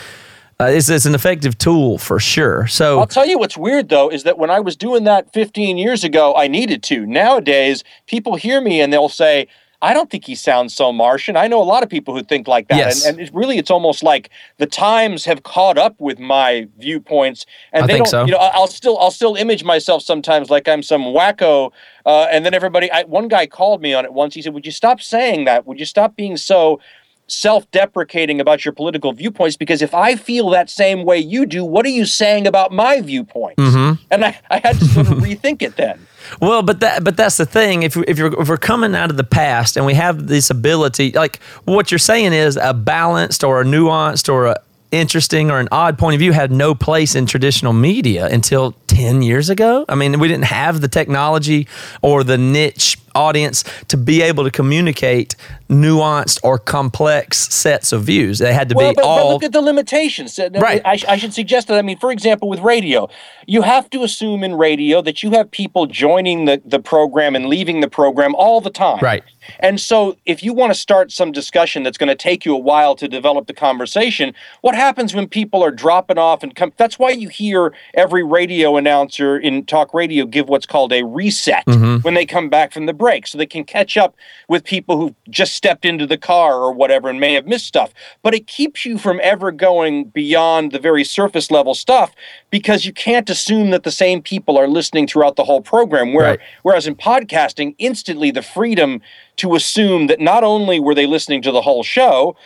Uh, 0.58 0.64
it's, 0.64 0.88
it's 0.88 1.04
an 1.04 1.14
effective 1.14 1.58
tool 1.58 1.98
for 1.98 2.18
sure. 2.18 2.66
So 2.66 2.98
I'll 2.98 3.06
tell 3.06 3.26
you 3.26 3.38
what's 3.38 3.58
weird 3.58 3.90
though 3.90 4.10
is 4.10 4.22
that 4.22 4.38
when 4.38 4.50
I 4.50 4.60
was 4.60 4.74
doing 4.74 5.04
that 5.04 5.32
15 5.32 5.76
years 5.76 6.02
ago, 6.02 6.34
I 6.34 6.48
needed 6.48 6.82
to. 6.84 7.04
Nowadays, 7.04 7.84
people 8.06 8.36
hear 8.36 8.60
me 8.60 8.80
and 8.80 8.90
they'll 8.90 9.10
say, 9.10 9.48
I 9.82 9.94
don't 9.94 10.10
think 10.10 10.24
he 10.24 10.34
sounds 10.34 10.74
so 10.74 10.92
Martian. 10.92 11.36
I 11.36 11.48
know 11.48 11.62
a 11.62 11.64
lot 11.64 11.82
of 11.82 11.88
people 11.88 12.14
who 12.14 12.22
think 12.22 12.48
like 12.48 12.68
that. 12.68 12.78
Yes. 12.78 13.04
And, 13.04 13.18
and 13.18 13.28
it 13.28 13.34
really, 13.34 13.58
it's 13.58 13.70
almost 13.70 14.02
like 14.02 14.30
the 14.58 14.66
times 14.66 15.24
have 15.24 15.42
caught 15.42 15.78
up 15.78 15.94
with 15.98 16.18
my 16.18 16.68
viewpoints. 16.78 17.46
And 17.72 17.84
I 17.84 17.86
they 17.86 17.92
think 17.94 18.06
don't, 18.06 18.10
so. 18.10 18.24
you 18.24 18.32
know, 18.32 18.38
I'll 18.38 18.66
still, 18.66 18.98
I'll 18.98 19.10
still 19.10 19.36
image 19.36 19.64
myself 19.64 20.02
sometimes 20.02 20.50
like 20.50 20.66
I'm 20.68 20.82
some 20.82 21.02
wacko. 21.02 21.72
Uh, 22.04 22.26
and 22.30 22.44
then 22.44 22.54
everybody, 22.54 22.90
I, 22.90 23.02
one 23.04 23.28
guy 23.28 23.46
called 23.46 23.82
me 23.82 23.92
on 23.92 24.04
it 24.04 24.12
once. 24.12 24.34
He 24.34 24.42
said, 24.42 24.54
Would 24.54 24.66
you 24.66 24.72
stop 24.72 25.00
saying 25.00 25.44
that? 25.44 25.66
Would 25.66 25.78
you 25.78 25.86
stop 25.86 26.16
being 26.16 26.36
so 26.36 26.80
self-deprecating 27.28 28.40
about 28.40 28.64
your 28.64 28.72
political 28.72 29.12
viewpoints 29.12 29.56
because 29.56 29.82
if 29.82 29.92
I 29.94 30.14
feel 30.14 30.48
that 30.50 30.70
same 30.70 31.04
way 31.04 31.18
you 31.18 31.44
do, 31.44 31.64
what 31.64 31.84
are 31.84 31.90
you 31.90 32.06
saying 32.06 32.46
about 32.46 32.72
my 32.72 33.00
viewpoints? 33.00 33.60
Mm-hmm. 33.60 34.02
And 34.10 34.24
I, 34.24 34.40
I 34.48 34.58
had 34.58 34.78
to 34.78 34.84
sort 34.84 35.08
of 35.08 35.18
rethink 35.18 35.62
it 35.62 35.76
then. 35.76 36.06
Well, 36.40 36.62
but 36.62 36.80
that 36.80 37.04
but 37.04 37.16
that's 37.16 37.36
the 37.36 37.46
thing. 37.46 37.82
If 37.82 37.96
if 37.96 38.18
you're 38.18 38.40
if 38.40 38.48
we're 38.48 38.56
coming 38.56 38.94
out 38.94 39.10
of 39.10 39.16
the 39.16 39.24
past 39.24 39.76
and 39.76 39.86
we 39.86 39.94
have 39.94 40.26
this 40.26 40.50
ability, 40.50 41.12
like 41.12 41.40
what 41.64 41.90
you're 41.90 41.98
saying 41.98 42.32
is 42.32 42.56
a 42.56 42.74
balanced 42.74 43.44
or 43.44 43.60
a 43.60 43.64
nuanced 43.64 44.32
or 44.32 44.46
a 44.46 44.60
interesting 44.92 45.50
or 45.50 45.58
an 45.58 45.68
odd 45.72 45.98
point 45.98 46.14
of 46.14 46.20
view 46.20 46.32
had 46.32 46.50
no 46.50 46.74
place 46.74 47.14
in 47.14 47.26
traditional 47.26 47.72
media 47.72 48.26
until 48.26 48.72
10 48.86 49.22
years 49.22 49.50
ago. 49.50 49.84
I 49.88 49.94
mean, 49.94 50.18
we 50.18 50.28
didn't 50.28 50.44
have 50.44 50.80
the 50.80 50.88
technology 50.88 51.66
or 52.02 52.24
the 52.24 52.38
niche 52.38 52.96
audience 53.16 53.64
to 53.88 53.96
be 53.96 54.22
able 54.22 54.44
to 54.44 54.50
communicate 54.50 55.34
nuanced 55.68 56.38
or 56.42 56.58
complex 56.58 57.52
sets 57.52 57.92
of 57.92 58.04
views. 58.04 58.38
They 58.38 58.52
had 58.52 58.68
to 58.68 58.74
Well, 58.74 58.92
be 58.92 58.96
but, 58.96 59.02
but 59.02 59.28
look 59.32 59.42
at 59.42 59.52
the 59.52 59.60
limitations. 59.60 60.38
Right. 60.38 60.80
I, 60.84 60.98
I 61.08 61.16
should 61.16 61.34
suggest 61.34 61.68
that. 61.68 61.78
I 61.78 61.82
mean, 61.82 61.98
for 61.98 62.12
example, 62.12 62.48
with 62.48 62.60
radio, 62.60 63.08
you 63.46 63.62
have 63.62 63.90
to 63.90 64.02
assume 64.02 64.44
in 64.44 64.54
radio 64.54 65.02
that 65.02 65.22
you 65.22 65.32
have 65.32 65.50
people 65.50 65.86
joining 65.86 66.44
the, 66.44 66.62
the 66.64 66.78
program 66.78 67.34
and 67.34 67.46
leaving 67.46 67.80
the 67.80 67.88
program 67.88 68.34
all 68.34 68.60
the 68.60 68.70
time. 68.70 69.00
Right. 69.00 69.24
And 69.60 69.80
so, 69.80 70.16
if 70.24 70.42
you 70.42 70.52
want 70.52 70.72
to 70.72 70.78
start 70.78 71.12
some 71.12 71.32
discussion 71.32 71.82
that's 71.82 71.98
going 71.98 72.08
to 72.08 72.16
take 72.16 72.44
you 72.44 72.54
a 72.54 72.58
while 72.58 72.96
to 72.96 73.06
develop 73.06 73.46
the 73.46 73.54
conversation, 73.54 74.34
what 74.60 74.74
happens 74.74 75.14
when 75.14 75.28
people 75.28 75.62
are 75.62 75.70
dropping 75.70 76.18
off 76.18 76.42
and 76.42 76.54
come? 76.54 76.72
That's 76.76 76.98
why 76.98 77.10
you 77.10 77.28
hear 77.28 77.72
every 77.94 78.24
radio 78.24 78.76
announcer 78.76 79.36
in 79.36 79.64
talk 79.64 79.94
radio 79.94 80.26
give 80.26 80.48
what's 80.48 80.66
called 80.66 80.92
a 80.92 81.04
reset 81.04 81.64
mm-hmm. 81.66 81.98
when 81.98 82.14
they 82.14 82.26
come 82.26 82.48
back 82.48 82.72
from 82.72 82.86
the 82.86 82.92
break, 82.92 83.05
so 83.26 83.38
they 83.38 83.46
can 83.46 83.64
catch 83.64 83.96
up 83.96 84.14
with 84.48 84.64
people 84.64 84.96
who 84.98 85.14
just 85.30 85.54
stepped 85.54 85.84
into 85.84 86.06
the 86.06 86.18
car 86.18 86.54
or 86.54 86.72
whatever 86.72 87.08
and 87.08 87.20
may 87.20 87.34
have 87.34 87.46
missed 87.46 87.66
stuff. 87.66 87.92
But 88.22 88.34
it 88.34 88.46
keeps 88.46 88.84
you 88.84 88.98
from 88.98 89.20
ever 89.22 89.50
going 89.52 90.04
beyond 90.04 90.72
the 90.72 90.78
very 90.78 91.04
surface 91.04 91.50
level 91.50 91.74
stuff 91.74 92.14
because 92.50 92.84
you 92.84 92.92
can't 92.92 93.30
assume 93.30 93.70
that 93.70 93.82
the 93.82 93.90
same 93.90 94.22
people 94.22 94.58
are 94.58 94.68
listening 94.68 95.06
throughout 95.06 95.36
the 95.36 95.44
whole 95.44 95.62
program. 95.62 96.12
Where, 96.12 96.26
Right. 96.26 96.40
Whereas 96.62 96.86
in 96.86 96.96
podcasting, 96.96 97.74
instantly 97.78 98.30
the 98.30 98.42
freedom 98.42 99.00
to 99.36 99.54
assume 99.54 100.06
that 100.06 100.20
not 100.20 100.42
only 100.44 100.80
were 100.80 100.94
they 100.94 101.06
listening 101.06 101.42
to 101.42 101.52
the 101.52 101.60
whole 101.62 101.82
show, 101.82 102.36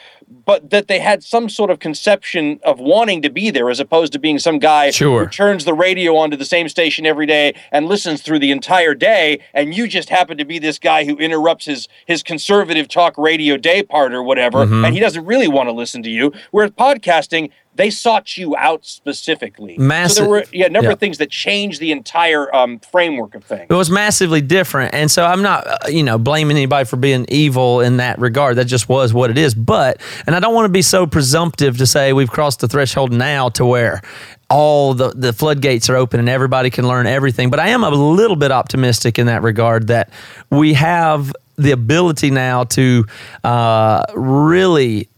but 0.45 0.71
that 0.71 0.87
they 0.87 1.01
had 1.01 1.25
some 1.25 1.49
sort 1.49 1.71
of 1.71 1.81
conception 1.81 2.61
of 2.63 2.79
wanting 2.79 3.21
to 3.23 3.29
be 3.31 3.51
there 3.51 3.69
as 3.69 3.81
opposed 3.81 4.13
to 4.13 4.19
being 4.19 4.39
some 4.39 4.59
guy 4.61 4.91
Sure. 4.93 5.25
who 5.25 5.31
turns 5.31 5.65
the 5.65 5.75
radio 5.75 6.17
onto 6.17 6.37
the 6.37 6.45
same 6.45 6.69
station 6.69 7.05
every 7.05 7.27
day 7.27 7.53
and 7.73 7.87
listens 7.87 8.23
through 8.23 8.39
the 8.39 8.53
entire 8.53 8.95
day 8.95 9.41
and 9.55 9.75
you 9.75 9.89
just 9.89 10.09
happen 10.09 10.39
to 10.39 10.45
be 10.45 10.61
this 10.61 10.79
guy 10.79 11.05
who 11.05 11.17
interrupts 11.17 11.67
his 11.67 11.89
his 12.07 12.23
conservative 12.23 12.87
talk 12.87 13.19
radio 13.19 13.57
day 13.57 13.83
part 13.83 14.13
or 14.15 14.23
whatever 14.23 14.59
Mm-hmm. 14.67 14.85
and 14.85 14.95
he 14.95 15.01
doesn't 15.01 15.25
really 15.27 15.49
want 15.49 15.69
to 15.69 15.73
listen 15.73 16.01
to 16.05 16.11
you 16.11 16.33
whereas 16.53 16.71
podcasting 16.73 17.51
they 17.75 17.91
sought 17.91 18.37
you 18.37 18.57
out 18.57 18.85
specifically 18.85 19.77
so 19.77 19.83
Massive- 19.83 20.23
there 20.23 20.29
were 20.29 20.45
yeah, 20.53 20.67
a 20.67 20.71
number 20.71 20.89
yeah. 20.89 20.95
of 20.95 21.01
things 21.01 21.19
that 21.19 21.31
changed 21.31 21.81
the 21.81 21.93
entire 21.93 22.55
um, 22.55 22.79
framework 22.81 23.35
of 23.35 23.45
things 23.45 23.67
It 23.69 23.75
was 23.75 23.91
massively 23.91 24.41
different. 24.41 24.95
And 24.95 25.11
so 25.11 25.25
I'm 25.25 25.43
not, 25.43 25.67
uh, 25.67 25.89
you 25.89 26.03
know, 26.03 26.19
blaming 26.19 26.57
anybody 26.57 26.85
for 26.85 26.97
being 26.97 27.27
evil 27.29 27.81
in 27.81 27.99
that 27.99 28.19
regard. 28.19 28.57
That 28.57 28.67
just 28.67 28.89
was 28.89 29.15
what 29.15 29.31
it 29.31 29.39
is. 29.39 29.55
But, 29.55 30.01
and 30.27 30.35
I 30.35 30.41
don't 30.41 30.55
want 30.55 30.67
to 30.67 30.73
be 30.73 30.83
so 30.83 31.07
presumptive 31.07 31.79
to 31.79 31.87
say 31.87 32.13
we've 32.13 32.31
crossed 32.31 32.61
the 32.61 32.69
threshold 32.69 33.13
now 33.13 33.49
to 33.51 33.65
where 33.65 34.03
all 34.49 34.95
the, 34.95 35.11
the 35.11 35.33
floodgates 35.33 35.89
are 35.89 35.97
open 35.97 36.19
and 36.21 36.29
everybody 36.29 36.71
can 36.71 36.87
learn 36.87 37.07
everything. 37.07 37.51
But 37.51 37.61
I 37.61 37.69
am 37.69 37.85
a 37.85 37.91
little 37.91 38.37
bit 38.37 38.51
optimistic 38.51 39.19
in 39.19 39.27
that 39.27 39.43
regard 39.43 39.87
that 39.87 40.11
we 40.51 40.75
have 40.75 41.33
the 41.57 41.71
ability 41.71 42.31
now 42.31 42.65
to 42.65 43.05
uh, 43.45 44.05
really 44.15 45.09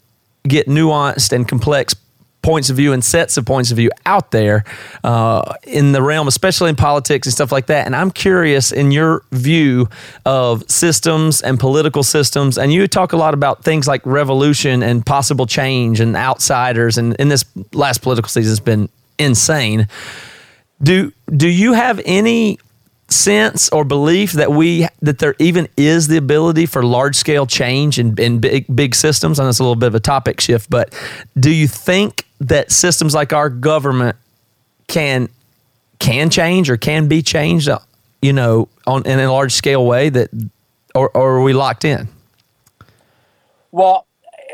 get 0.46 0.66
nuanced 0.66 1.32
and 1.32 1.46
complex 1.46 1.94
points 2.42 2.70
of 2.70 2.76
view 2.76 2.92
and 2.92 3.04
sets 3.04 3.36
of 3.36 3.46
points 3.46 3.70
of 3.70 3.76
view 3.76 3.90
out 4.04 4.32
there 4.32 4.64
uh, 5.04 5.54
in 5.62 5.92
the 5.92 6.02
realm, 6.02 6.28
especially 6.28 6.68
in 6.68 6.76
politics 6.76 7.26
and 7.26 7.32
stuff 7.32 7.52
like 7.52 7.66
that. 7.66 7.86
And 7.86 7.94
I'm 7.94 8.10
curious 8.10 8.72
in 8.72 8.90
your 8.90 9.22
view 9.30 9.88
of 10.26 10.68
systems 10.68 11.40
and 11.40 11.58
political 11.58 12.02
systems. 12.02 12.58
And 12.58 12.72
you 12.72 12.86
talk 12.88 13.12
a 13.12 13.16
lot 13.16 13.32
about 13.32 13.64
things 13.64 13.86
like 13.86 14.04
revolution 14.04 14.82
and 14.82 15.06
possible 15.06 15.46
change 15.46 16.00
and 16.00 16.16
outsiders. 16.16 16.98
And 16.98 17.14
in 17.16 17.28
this 17.28 17.44
last 17.72 18.02
political 18.02 18.28
season, 18.28 18.50
it's 18.50 18.60
been 18.60 18.88
insane. 19.18 19.88
Do 20.82 21.12
do 21.34 21.48
you 21.48 21.74
have 21.74 22.00
any 22.04 22.58
sense 23.08 23.68
or 23.68 23.84
belief 23.84 24.32
that 24.32 24.50
we 24.50 24.88
that 25.00 25.18
there 25.18 25.34
even 25.38 25.68
is 25.76 26.08
the 26.08 26.16
ability 26.16 26.66
for 26.66 26.82
large 26.82 27.14
scale 27.14 27.46
change 27.46 27.98
in, 27.98 28.18
in 28.18 28.40
big 28.40 28.74
big 28.74 28.94
systems? 28.94 29.38
I 29.38 29.44
know 29.44 29.50
it's 29.50 29.58
a 29.58 29.62
little 29.62 29.76
bit 29.76 29.88
of 29.88 29.94
a 29.94 30.00
topic 30.00 30.40
shift, 30.40 30.68
but 30.70 30.94
do 31.38 31.50
you 31.50 31.68
think 31.68 32.26
that 32.42 32.72
systems 32.72 33.14
like 33.14 33.32
our 33.32 33.48
government 33.48 34.16
can 34.88 35.28
can 35.98 36.30
change 36.30 36.68
or 36.68 36.76
can 36.76 37.06
be 37.06 37.22
changed, 37.22 37.68
uh, 37.68 37.78
you 38.20 38.32
know, 38.32 38.68
on 38.86 39.06
in 39.06 39.20
a 39.20 39.30
large 39.30 39.52
scale 39.52 39.86
way 39.86 40.08
that, 40.08 40.30
or, 40.94 41.10
or 41.16 41.36
are 41.36 41.42
we 41.42 41.52
locked 41.52 41.84
in? 41.84 42.08
Well, 43.70 44.06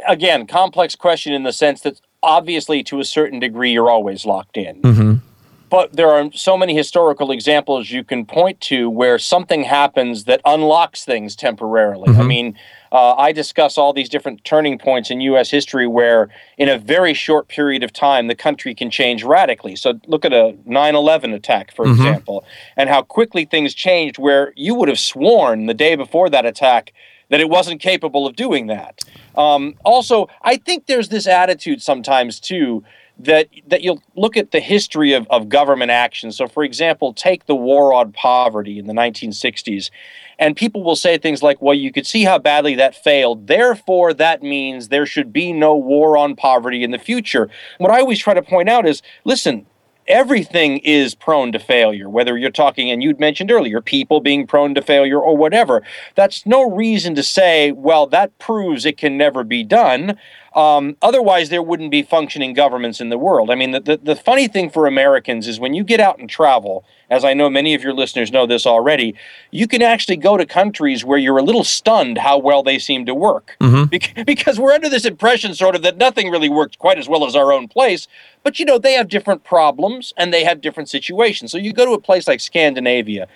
again, 0.07 0.47
complex 0.47 0.95
question 0.95 1.33
in 1.33 1.43
the 1.43 1.53
sense 1.53 1.81
that 1.81 2.01
obviously 2.23 2.83
to 2.85 3.01
a 3.01 3.05
certain 3.05 3.41
degree 3.41 3.73
you're 3.73 3.91
always 3.91 4.27
locked 4.27 4.57
in. 4.57 5.23
But 5.71 5.95
there 5.95 6.11
are 6.11 6.31
so 6.33 6.57
many 6.57 6.75
historical 6.75 7.31
examples 7.31 7.91
you 7.91 8.03
can 8.03 8.25
point 8.25 8.61
to 8.63 8.89
where 8.89 9.19
something 9.19 9.65
happens 9.65 10.25
that 10.25 10.41
unlocks 10.45 11.05
things 11.05 11.37
temporarily. 11.37 12.09
I 12.09 12.23
mean, 12.23 12.59
uh, 12.93 13.15
I 13.15 13.33
discuss 13.33 13.77
all 13.79 13.93
these 13.93 14.09
different 14.09 14.45
turning 14.45 14.79
points 14.79 15.11
in 15.11 15.21
U.S. 15.23 15.51
history 15.51 15.87
where, 15.87 16.29
in 16.57 16.69
a 16.69 16.79
very 16.79 17.15
short 17.15 17.49
period 17.49 17.83
of 17.83 17.93
time, 17.93 18.29
the 18.29 18.35
country 18.35 18.75
can 18.75 18.91
change 18.91 19.25
radically. 19.25 19.77
So, 19.77 20.01
look 20.07 20.25
at 20.25 20.33
a 20.33 20.57
9 20.65 20.95
11 20.95 21.33
attack, 21.33 21.75
for 21.75 21.87
example, 21.87 22.45
and 22.77 22.89
how 22.89 23.03
quickly 23.03 23.45
things 23.45 23.75
changed, 23.75 24.19
where 24.19 24.53
you 24.57 24.75
would 24.75 24.89
have 24.89 24.99
sworn 24.99 25.67
the 25.67 25.75
day 25.75 25.97
before 25.97 26.31
that 26.31 26.47
attack 26.47 26.93
that 27.31 27.41
it 27.41 27.49
wasn't 27.49 27.81
capable 27.81 28.27
of 28.27 28.37
doing 28.37 28.69
that. 28.69 29.03
Um, 29.37 29.75
also, 29.85 30.29
I 30.43 30.57
think 30.57 30.87
there's 30.87 31.11
this 31.11 31.27
attitude 31.27 31.83
sometimes 31.83 32.41
too 32.41 32.85
that 33.19 33.49
that 33.67 33.83
you'll 33.83 34.03
look 34.15 34.37
at 34.37 34.53
the 34.53 34.61
history 34.61 35.13
of, 35.13 35.27
of 35.29 35.49
government 35.49 35.91
action. 35.91 36.31
So, 36.33 36.47
for 36.47 36.63
example, 36.63 37.13
take 37.13 37.47
the 37.47 37.57
war 37.57 37.93
on 37.93 38.13
poverty 38.13 38.79
in 38.79 38.87
the 38.87 38.93
1960s, 38.93 39.91
and 40.39 40.57
people 40.57 40.85
will 40.85 40.97
say 40.97 41.19
things 41.19 41.43
like, 41.43 41.61
"Well, 41.61 41.75
you 41.75 41.93
could 41.93 42.07
see 42.07 42.25
how 42.25 42.39
badly 42.39 42.75
that 42.77 42.95
failed. 42.95 43.47
Therefore, 43.47 44.15
that 44.15 44.43
means 44.43 44.89
there 44.89 45.07
should 45.07 45.33
be 45.33 45.53
no 45.53 45.75
war 45.75 46.17
on 46.17 46.37
poverty 46.37 46.85
in 46.85 46.91
the 46.91 46.99
future." 46.99 47.49
What 47.79 47.91
I 47.91 48.01
always 48.01 48.19
try 48.19 48.35
to 48.35 48.43
point 48.43 48.69
out 48.69 48.87
is, 48.87 49.03
listen, 49.25 49.67
everything 50.09 50.79
is 50.79 51.15
prone 51.15 51.53
to 51.53 51.59
failure, 51.59 52.09
whether 52.09 52.37
you're 52.37 52.51
talking, 52.51 52.91
and 52.91 53.03
you'd 53.03 53.21
mentioned 53.21 53.51
earlier, 53.51 53.81
people 53.81 54.21
being 54.21 54.47
prone 54.47 54.75
to 54.75 54.83
failure 54.83 55.21
or 55.21 55.37
whatever. 55.37 55.83
That's 56.15 56.47
no 56.47 56.69
reason 56.71 57.15
to 57.15 57.23
say, 57.23 57.73
well, 57.73 58.07
that 58.09 58.37
proves 58.39 58.87
it 58.87 58.97
can 58.97 59.17
never 59.17 59.45
be 59.45 59.63
done. 59.63 60.19
Um, 60.55 60.97
otherwise, 61.03 61.51
there 61.51 61.63
wouldn't 61.63 61.91
be 61.91 62.03
functioning 62.03 62.55
governments 62.55 63.01
in 63.01 63.11
the 63.11 63.19
world. 63.19 63.51
I 63.51 63.55
mean, 63.55 63.73
the, 63.73 63.81
the, 63.81 63.97
the 63.97 64.17
funny 64.17 64.49
thing 64.49 64.71
for 64.71 64.87
Americans 64.87 65.47
is 65.47 65.61
when 65.61 65.75
you 65.75 65.85
get 65.85 66.01
out 66.01 66.19
and 66.19 66.29
travel, 66.29 66.85
as 67.11 67.25
I 67.25 67.35
know 67.35 67.49
many 67.51 67.75
of 67.75 67.83
your 67.83 67.93
listeners 67.93 68.33
know 68.33 68.47
this 68.47 68.67
already, 68.67 69.15
you 69.51 69.67
can 69.67 69.83
actually 69.83 70.17
go 70.17 70.37
to 70.37 70.47
countries 70.47 71.05
where 71.05 71.19
you're 71.19 71.39
a 71.39 71.43
little 71.43 71.65
stunned 71.65 72.19
how 72.19 72.39
well 72.39 72.63
they 72.63 72.79
seem 72.79 73.07
to 73.07 73.15
work. 73.15 73.57
Bec- 73.87 74.27
because 74.27 74.59
we're 74.59 74.73
under 74.73 74.89
this 74.89 75.05
impression, 75.05 75.55
sort 75.55 75.75
of, 75.75 75.83
that 75.83 75.97
nothing 75.97 76.31
really 76.31 76.49
works 76.49 76.77
quite 76.77 76.99
as 76.99 77.09
well 77.09 77.27
as 77.27 77.37
our 77.37 77.53
own 77.53 77.69
place. 77.69 78.09
But, 78.43 78.59
you 78.59 78.65
know, 78.65 78.79
they 78.79 78.95
have 78.95 79.09
different 79.09 79.45
problems 79.45 80.13
and 80.17 80.33
they 80.33 80.45
have 80.45 80.61
different 80.61 80.89
situations. 80.89 81.53
So 81.53 81.59
you 81.59 81.73
go 81.73 81.85
to 81.85 81.93
a 81.93 82.01
place 82.01 82.27
like 82.27 82.41
Scandinavia, 82.41 83.29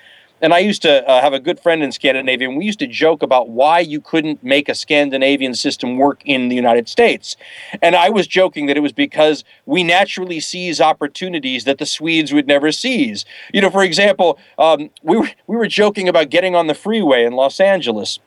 and 0.42 0.52
I 0.52 0.58
used 0.58 0.82
to 0.82 1.08
uh, 1.08 1.20
have 1.20 1.32
a 1.32 1.38
good 1.38 1.60
friend 1.60 1.84
in 1.84 1.92
Scandinavia, 1.92 2.48
and 2.48 2.58
we 2.58 2.64
used 2.64 2.80
to 2.80 2.88
joke 2.88 3.22
about 3.22 3.48
why 3.48 3.78
you 3.78 4.00
couldn't 4.00 4.42
make 4.42 4.68
a 4.68 4.74
Scandinavian 4.74 5.54
system 5.54 5.96
work 5.96 6.20
in 6.24 6.48
the 6.48 6.56
United 6.56 6.88
States. 6.88 7.36
And 7.80 7.94
I 7.94 8.10
was 8.10 8.26
joking 8.26 8.66
that 8.66 8.76
it 8.76 8.80
was 8.80 8.92
because 8.92 9.44
we 9.66 9.84
naturally 9.84 10.40
seize 10.40 10.80
opportunities 10.80 11.64
that 11.64 11.78
the 11.78 11.86
Swedes 11.86 12.32
would 12.32 12.48
never 12.48 12.72
seize. 12.72 13.24
You 13.54 13.60
know, 13.60 13.70
for 13.70 13.84
example, 13.84 14.38
um, 14.58 14.90
we 15.02 15.16
were 15.16 15.30
we 15.46 15.56
were 15.56 15.68
joking 15.68 16.08
about 16.08 16.28
getting 16.28 16.56
on 16.56 16.66
the 16.66 16.74
freeway 16.74 17.24
in 17.24 17.34
Los 17.34 17.60
Angeles. 17.60 18.18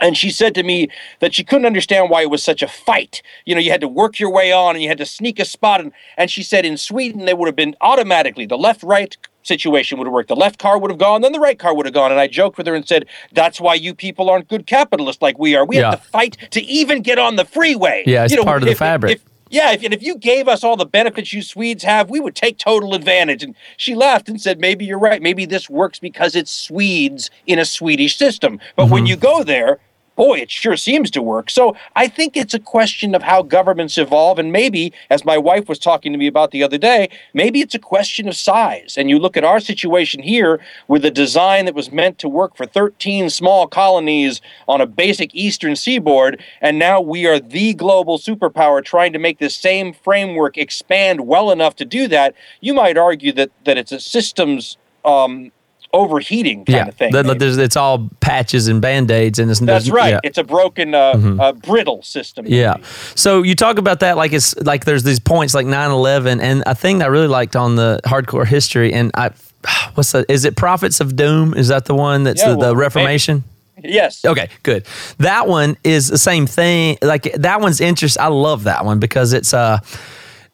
And 0.00 0.16
she 0.16 0.30
said 0.30 0.54
to 0.54 0.62
me 0.62 0.88
that 1.18 1.34
she 1.34 1.44
couldn't 1.44 1.66
understand 1.66 2.08
why 2.08 2.22
it 2.22 2.30
was 2.30 2.42
such 2.42 2.62
a 2.62 2.68
fight. 2.68 3.20
You 3.44 3.54
know, 3.54 3.60
you 3.60 3.70
had 3.70 3.82
to 3.82 3.88
work 3.88 4.18
your 4.18 4.30
way 4.30 4.50
on 4.50 4.74
and 4.74 4.82
you 4.82 4.88
had 4.88 4.96
to 4.96 5.04
sneak 5.04 5.38
a 5.38 5.44
spot. 5.44 5.82
And, 5.82 5.92
and 6.16 6.30
she 6.30 6.42
said 6.42 6.64
in 6.64 6.78
Sweden, 6.78 7.26
they 7.26 7.34
would 7.34 7.48
have 7.48 7.56
been 7.56 7.76
automatically 7.82 8.46
the 8.46 8.56
left 8.56 8.82
right 8.82 9.14
situation 9.50 9.98
would 9.98 10.06
have 10.06 10.12
worked. 10.12 10.28
The 10.28 10.36
left 10.36 10.58
car 10.58 10.78
would 10.78 10.90
have 10.90 10.98
gone, 10.98 11.22
then 11.22 11.32
the 11.32 11.40
right 11.40 11.58
car 11.58 11.74
would 11.74 11.86
have 11.86 11.94
gone. 11.94 12.10
And 12.12 12.20
I 12.20 12.28
joked 12.28 12.56
with 12.56 12.66
her 12.66 12.74
and 12.74 12.86
said, 12.86 13.06
That's 13.32 13.60
why 13.60 13.74
you 13.74 13.94
people 13.94 14.30
aren't 14.30 14.48
good 14.48 14.66
capitalists 14.66 15.20
like 15.20 15.38
we 15.38 15.56
are. 15.56 15.64
We 15.64 15.78
Yeah. 15.78 15.90
have 15.90 16.02
to 16.02 16.08
fight 16.08 16.36
to 16.52 16.62
even 16.62 17.02
get 17.02 17.18
on 17.18 17.36
the 17.36 17.44
freeway. 17.44 18.04
Yeah, 18.06 18.24
it's 18.24 18.32
You 18.32 18.38
know, 18.38 18.44
part 18.44 18.62
of 18.62 18.68
the 18.68 18.74
fabric. 18.74 19.16
if- 19.16 19.24
yeah, 19.50 19.72
if, 19.72 19.82
and 19.82 19.92
if 19.92 20.00
you 20.00 20.16
gave 20.16 20.46
us 20.46 20.62
all 20.62 20.76
the 20.76 20.86
benefits 20.86 21.32
you 21.32 21.42
Swedes 21.42 21.82
have, 21.82 22.08
we 22.08 22.20
would 22.20 22.36
take 22.36 22.56
total 22.56 22.94
advantage. 22.94 23.42
And 23.42 23.56
she 23.76 23.96
laughed 23.96 24.28
and 24.28 24.40
said, 24.40 24.60
maybe 24.60 24.84
you're 24.84 24.98
right. 24.98 25.20
Maybe 25.20 25.44
this 25.44 25.68
works 25.68 25.98
because 25.98 26.36
it's 26.36 26.52
Swedes 26.52 27.30
in 27.48 27.58
a 27.58 27.64
Swedish 27.64 28.16
system. 28.16 28.60
But 28.76 28.90
when 28.90 29.02
mm-hmm. 29.02 29.10
you 29.10 29.16
go 29.16 29.42
there, 29.42 29.80
boy, 30.20 30.38
it 30.38 30.50
sure 30.50 30.76
seems 30.76 31.10
to 31.10 31.22
work. 31.22 31.48
So 31.48 31.74
I 31.96 32.06
think 32.06 32.36
it's 32.36 32.52
a 32.52 32.58
question 32.58 33.14
of 33.14 33.22
how 33.22 33.40
governments 33.40 33.96
evolve. 33.96 34.38
And 34.38 34.52
maybe, 34.52 34.92
as 35.08 35.24
my 35.24 35.38
wife 35.38 35.66
was 35.66 35.78
talking 35.78 36.12
to 36.12 36.18
me 36.18 36.26
about 36.26 36.50
the 36.50 36.62
other 36.62 36.76
day, 36.76 37.08
maybe 37.32 37.62
it's 37.62 37.74
a 37.74 37.78
question 37.78 38.28
of 38.28 38.36
size. 38.36 38.98
And 38.98 39.08
you 39.08 39.18
look 39.18 39.38
at 39.38 39.44
our 39.44 39.60
situation 39.60 40.22
here 40.22 40.60
with 40.88 41.06
a 41.06 41.10
design 41.10 41.64
that 41.64 41.74
was 41.74 41.90
meant 41.90 42.18
to 42.18 42.28
work 42.28 42.54
for 42.54 42.66
13 42.66 43.30
small 43.30 43.66
colonies 43.66 44.42
on 44.68 44.82
a 44.82 44.86
basic 44.86 45.34
eastern 45.34 45.74
seaboard. 45.74 46.42
And 46.60 46.78
now 46.78 47.00
we 47.00 47.26
are 47.26 47.40
the 47.40 47.72
global 47.72 48.18
superpower 48.18 48.84
trying 48.84 49.14
to 49.14 49.18
make 49.18 49.38
this 49.38 49.56
same 49.56 49.94
framework 49.94 50.58
expand 50.58 51.26
well 51.26 51.50
enough 51.50 51.76
to 51.76 51.86
do 51.86 52.06
that. 52.08 52.34
You 52.60 52.74
might 52.74 52.98
argue 52.98 53.32
that, 53.32 53.52
that 53.64 53.78
it's 53.78 53.90
a 53.90 53.98
systems. 53.98 54.76
Um, 55.02 55.50
overheating 55.92 56.64
kind 56.64 56.76
yeah, 56.76 56.88
of 56.88 56.94
thing 56.94 57.12
maybe. 57.12 57.34
there's, 57.34 57.56
it's 57.58 57.76
all 57.76 58.08
patches 58.20 58.68
and 58.68 58.80
band 58.80 59.10
aids, 59.10 59.38
and 59.38 59.50
it's 59.50 59.60
That's 59.60 59.88
right. 59.88 60.10
yeah. 60.10 60.20
It's 60.22 60.38
a 60.38 60.44
broken, 60.44 60.94
uh, 60.94 61.36
uh, 61.40 61.52
brittle 61.52 62.02
system. 62.02 62.46
Yeah. 62.48 62.76
So 63.14 63.42
you 63.42 63.54
talk 63.54 63.78
about 63.78 64.00
that 64.00 64.16
like 64.16 64.32
it's 64.32 64.56
like 64.56 64.84
there's 64.84 65.02
these 65.02 65.20
points 65.20 65.54
like 65.54 65.66
9/11 65.66 66.40
and 66.40 66.62
a 66.66 66.74
thing 66.74 66.98
that 66.98 67.06
I 67.06 67.08
really 67.08 67.28
liked 67.28 67.56
on 67.56 67.76
the 67.76 68.00
hardcore 68.04 68.46
history 68.46 68.92
and 68.92 69.10
I 69.14 69.30
what's 69.94 70.12
that 70.12 70.26
is 70.28 70.44
it 70.44 70.56
Prophets 70.56 71.00
of 71.00 71.16
Doom 71.16 71.54
is 71.54 71.68
that 71.68 71.84
the 71.84 71.94
one 71.94 72.24
that's 72.24 72.40
Yeah, 72.40 72.50
the, 72.50 72.58
well, 72.58 72.68
the 72.70 72.76
Reformation? 72.76 73.44
Yes. 73.82 74.24
Okay, 74.24 74.48
good. 74.62 74.86
That 75.18 75.48
one 75.48 75.76
is 75.84 76.08
the 76.08 76.18
same 76.18 76.46
thing. 76.46 76.98
Like 77.00 77.32
that 77.34 77.60
one's 77.60 77.80
interesting. 77.80 78.22
I 78.22 78.28
love 78.28 78.64
that 78.64 78.84
one 78.84 78.98
because 78.98 79.32
it's 79.32 79.54
uh 79.54 79.78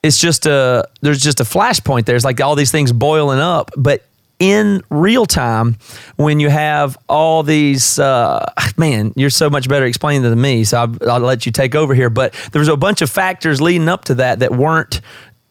it's 0.03 0.20
just 0.20 0.46
a 0.46 0.88
there's 1.01 1.20
just 1.20 1.40
a 1.40 1.44
flashpoint. 1.44 2.05
There's 2.05 2.25
like 2.25 2.40
all 2.40 2.55
these 2.55 2.70
things 2.70 2.92
boiling 2.92 3.40
up, 3.40 3.70
but 3.77 4.06
in 4.38 4.83
real 4.90 5.25
time 5.25 5.77
when 6.16 6.40
you 6.40 6.51
have 6.51 6.99
all 7.09 7.42
these 7.42 7.99
uh, 7.99 8.53
man 8.77 9.12
you're 9.16 9.31
so 9.31 9.49
much 9.49 9.68
better 9.68 9.87
explaining 9.87 10.22
than 10.22 10.38
me 10.40 10.64
so 10.64 10.79
I'll, 10.79 11.11
I'll 11.11 11.20
let 11.20 11.46
you 11.46 11.53
take 11.53 11.75
over 11.75 11.94
here. 11.94 12.11
But 12.11 12.35
there 12.53 12.61
was 12.61 12.68
a 12.68 12.77
bunch 12.77 13.03
of 13.03 13.11
factors 13.11 13.61
leading 13.61 13.88
up 13.88 14.05
to 14.07 14.14
that 14.16 14.40
that 14.40 14.53
weren't 14.53 15.01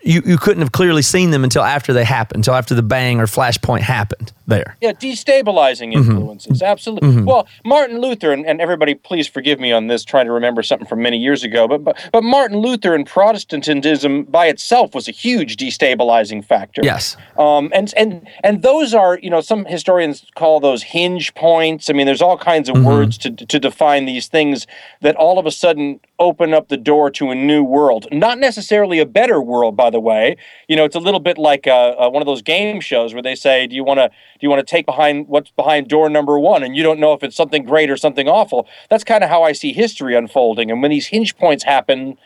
you, 0.06 0.22
you 0.26 0.38
couldn't 0.38 0.62
have 0.62 0.72
clearly 0.72 1.02
seen 1.02 1.32
them 1.32 1.44
until 1.44 1.64
after 1.64 1.92
they 1.92 2.06
happened 2.06 2.38
until 2.38 2.54
after 2.54 2.74
the 2.76 2.84
bang 2.84 3.20
or 3.20 3.26
flashpoint 3.26 3.82
happened 3.82 4.32
there 4.48 4.78
Yeah, 4.82 4.94
destabilizing 4.94 5.94
Mm-hmm. 5.94 6.12
influences. 6.12 6.62
Absolutely. 6.62 7.24
Well, 7.24 7.48
Martin 7.64 8.00
Luther, 8.00 8.32
and, 8.32 8.46
and 8.46 8.62
everybody, 8.62 8.94
please 8.94 9.28
forgive 9.28 9.60
me 9.60 9.72
on 9.72 9.88
this, 9.88 10.04
trying 10.04 10.26
to 10.28 10.32
remember 10.32 10.62
something 10.64 10.88
from 10.88 11.02
many 11.02 11.18
years 11.18 11.44
ago, 11.44 11.68
but, 11.68 11.84
but 11.84 12.10
but 12.12 12.24
Martin 12.24 12.58
Luther 12.60 12.94
and 12.94 13.06
Protestantism 13.08 14.24
by 14.24 14.48
itself 14.48 14.94
was 14.94 15.08
a 15.08 15.12
huge 15.12 15.58
destabilizing 15.58 16.44
factor. 16.44 16.82
yes 16.84 17.18
Um, 17.38 17.72
and 17.74 17.94
and 17.98 18.28
and 18.44 18.62
those 18.62 18.94
are, 18.94 19.18
you 19.20 19.30
know, 19.30 19.42
some 19.42 19.66
historians 19.66 20.26
call 20.36 20.60
those 20.60 20.84
hinge 20.84 21.34
points. 21.34 21.90
I 21.90 21.94
mean, 21.94 22.06
there's 22.06 22.22
all 22.22 22.38
kinds 22.38 22.70
of 22.70 22.84
words 22.84 23.18
to 23.20 23.32
to 23.32 23.60
define 23.60 24.06
these 24.06 24.28
things 24.28 24.68
that 25.02 25.16
all 25.16 25.40
of 25.40 25.46
a 25.46 25.52
sudden 25.52 26.00
open 26.20 26.54
up 26.54 26.70
the 26.70 26.78
door 26.78 27.10
to 27.12 27.30
a 27.32 27.36
new 27.36 27.64
world. 27.64 28.08
Not 28.12 28.38
necessarily 28.40 29.00
a 29.00 29.06
better 29.06 29.42
world, 29.42 29.76
by 29.76 29.90
the 29.90 29.95
way. 30.00 30.38
You 30.68 30.76
know, 30.76 30.86
it's 30.86 30.96
a 30.96 31.00
little 31.00 31.20
bit 31.20 31.38
like 31.38 31.68
uh, 31.68 31.96
uh, 31.98 32.10
one 32.10 32.22
of 32.22 32.26
those 32.26 32.42
game 32.42 32.80
shows 32.82 33.14
where 33.14 33.24
they 33.24 33.36
say, 33.36 33.68
"Do 33.68 33.76
you 33.76 33.84
want 33.84 34.00
to 34.00 34.08
do 34.10 34.40
you 34.42 34.50
want 34.50 34.66
to 34.66 34.70
take 34.70 34.86
behind 34.86 35.28
what's 35.28 35.52
behind 35.52 35.88
door 35.88 36.10
number 36.10 36.40
one?" 36.40 36.64
And 36.64 36.76
you 36.76 36.84
don't 36.84 37.00
know 37.00 37.14
if 37.14 37.24
it's 37.24 37.36
something 37.36 37.64
great 37.64 37.90
or 37.90 37.98
something 37.98 38.28
awful. 38.28 38.68
That's 38.90 39.04
kind 39.04 39.24
of 39.24 39.30
how 39.30 39.44
I 39.44 39.52
see 39.52 39.74
history 39.74 40.16
unfolding. 40.16 40.72
And 40.72 40.82
when 40.82 40.92
these 40.92 41.08
hinge 41.08 41.38
points 41.38 41.64
happen, 41.64 42.18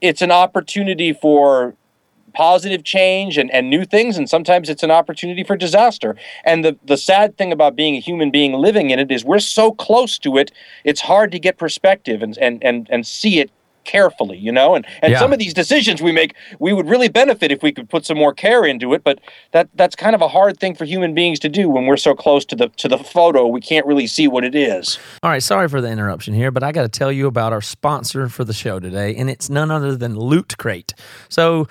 it's 0.00 0.22
an 0.22 0.30
opportunity 0.30 1.12
for 1.12 1.74
positive 2.34 2.84
change 2.84 3.38
and, 3.38 3.50
and 3.50 3.68
new 3.68 3.84
things 3.84 4.16
and 4.16 4.28
sometimes 4.28 4.68
it's 4.68 4.82
an 4.82 4.90
opportunity 4.90 5.44
for 5.44 5.56
disaster 5.56 6.16
and 6.44 6.64
the, 6.64 6.76
the 6.84 6.96
sad 6.96 7.36
thing 7.36 7.52
about 7.52 7.76
being 7.76 7.94
a 7.94 8.00
human 8.00 8.30
being 8.30 8.54
living 8.54 8.90
in 8.90 8.98
it 8.98 9.10
is 9.10 9.24
we're 9.24 9.38
so 9.38 9.72
close 9.72 10.18
to 10.18 10.36
it 10.36 10.50
it's 10.84 11.02
hard 11.02 11.30
to 11.30 11.38
get 11.38 11.58
perspective 11.58 12.22
and 12.22 12.38
and 12.38 12.62
and, 12.64 12.88
and 12.90 13.06
see 13.06 13.38
it 13.38 13.50
carefully 13.84 14.38
you 14.38 14.52
know 14.52 14.74
and 14.74 14.86
and 15.02 15.12
Yeah. 15.12 15.18
some 15.18 15.32
of 15.32 15.38
these 15.38 15.54
decisions 15.54 16.00
we 16.02 16.12
make 16.12 16.34
we 16.58 16.72
would 16.72 16.88
really 16.88 17.08
benefit 17.08 17.50
if 17.52 17.62
we 17.62 17.72
could 17.72 17.88
put 17.88 18.04
some 18.06 18.18
more 18.18 18.32
care 18.34 18.64
into 18.64 18.94
it 18.94 19.02
but 19.04 19.20
that 19.52 19.68
that's 19.74 19.96
kind 19.96 20.14
of 20.14 20.22
a 20.22 20.28
hard 20.28 20.58
thing 20.60 20.74
for 20.74 20.84
human 20.84 21.14
beings 21.14 21.38
to 21.40 21.48
do 21.48 21.68
when 21.68 21.86
we're 21.86 21.96
so 21.96 22.14
close 22.14 22.44
to 22.44 22.56
the 22.56 22.68
to 22.76 22.88
the 22.88 22.98
photo 22.98 23.46
we 23.46 23.60
can't 23.60 23.86
really 23.86 24.06
see 24.06 24.26
what 24.28 24.44
it 24.44 24.54
is 24.54 24.98
All 25.22 25.30
right, 25.30 25.42
sorry 25.42 25.68
for 25.68 25.80
the 25.80 25.88
interruption 25.88 26.34
here, 26.34 26.50
but 26.50 26.62
I 26.62 26.72
got 26.72 26.82
to 26.82 26.88
tell 26.88 27.12
you 27.12 27.26
about 27.26 27.52
our 27.52 27.60
sponsor 27.60 28.28
for 28.28 28.44
the 28.44 28.52
show 28.52 28.80
today, 28.80 29.14
and 29.16 29.28
it's 29.30 29.48
none 29.48 29.70
other 29.70 29.96
than 29.96 30.16
Loot 30.18 30.56
Crate. 30.58 30.94
So, 31.28 31.68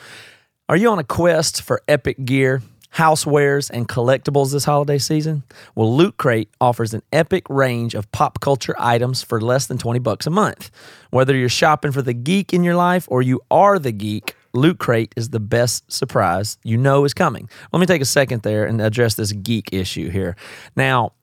are 0.70 0.78
you 0.78 0.90
on 0.90 1.00
a 1.00 1.04
quest 1.04 1.62
for 1.62 1.82
epic 1.88 2.24
gear, 2.26 2.62
housewares, 2.96 3.70
and 3.70 3.88
collectibles 3.88 4.52
this 4.52 4.66
holiday 4.66 4.98
season? 4.98 5.44
Well, 5.76 5.96
Loot 5.96 6.18
Crate 6.18 6.50
offers 6.60 6.94
an 6.94 7.02
epic 7.14 7.50
range 7.50 7.96
of 7.96 8.12
pop 8.12 8.40
culture 8.40 8.76
items 8.78 9.24
for 9.24 9.40
less 9.40 9.68
than 9.68 9.78
20 9.78 10.00
bucks 10.00 10.28
a 10.28 10.30
month. 10.30 10.72
Whether 11.10 11.36
you're 11.36 11.50
shopping 11.50 11.92
for 11.92 12.02
the 12.02 12.14
geek 12.14 12.54
in 12.54 12.64
your 12.64 12.76
life 12.76 13.08
or 13.10 13.22
you 13.22 13.42
are 13.50 13.80
the 13.80 13.92
geek, 13.92 14.36
Loot 14.54 14.80
Crate 14.80 15.14
is 15.16 15.30
the 15.30 15.40
best 15.40 15.90
surprise 15.92 16.58
you 16.64 16.78
know 16.78 17.06
is 17.06 17.14
coming. 17.14 17.50
Let 17.72 17.80
me 17.80 17.86
take 17.86 18.02
a 18.02 18.06
second 18.06 18.42
there 18.42 18.66
and 18.66 18.82
address 18.82 19.16
this 19.16 19.32
geek 19.32 19.70
issue 19.72 20.10
here. 20.10 20.36
Now, 20.76 21.14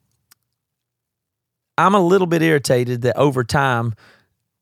I'm 1.77 1.95
a 1.95 2.01
little 2.01 2.27
bit 2.27 2.41
irritated 2.41 3.03
that 3.03 3.15
over 3.15 3.43
time 3.43 3.93